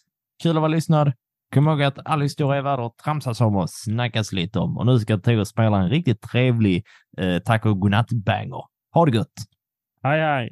Kul 0.44 0.58
att 0.58 0.62
vara 0.62 0.68
lyssnad. 0.68 1.14
Kom 1.54 1.68
ihåg 1.68 1.84
att 1.84 2.00
all 2.06 2.22
historia 2.22 2.58
är 2.58 2.62
värd 2.62 2.80
att 2.80 2.98
tramsas 2.98 3.42
om 3.42 3.56
och 3.56 3.70
snackas 3.70 4.32
lite 4.32 4.60
om. 4.60 4.78
Och 4.78 4.86
nu 4.86 5.00
ska 5.00 5.18
Theo 5.18 5.46
spela 5.46 5.78
en 5.78 5.90
riktigt 5.90 6.22
trevlig 6.22 6.86
eh, 7.18 7.40
tack 7.40 7.66
och 7.66 7.80
godnatt-banger. 7.80 8.64
Ha 8.94 9.06
det 9.06 9.18
gött! 9.18 9.34
Hej 10.04 10.22
hej! 10.22 10.50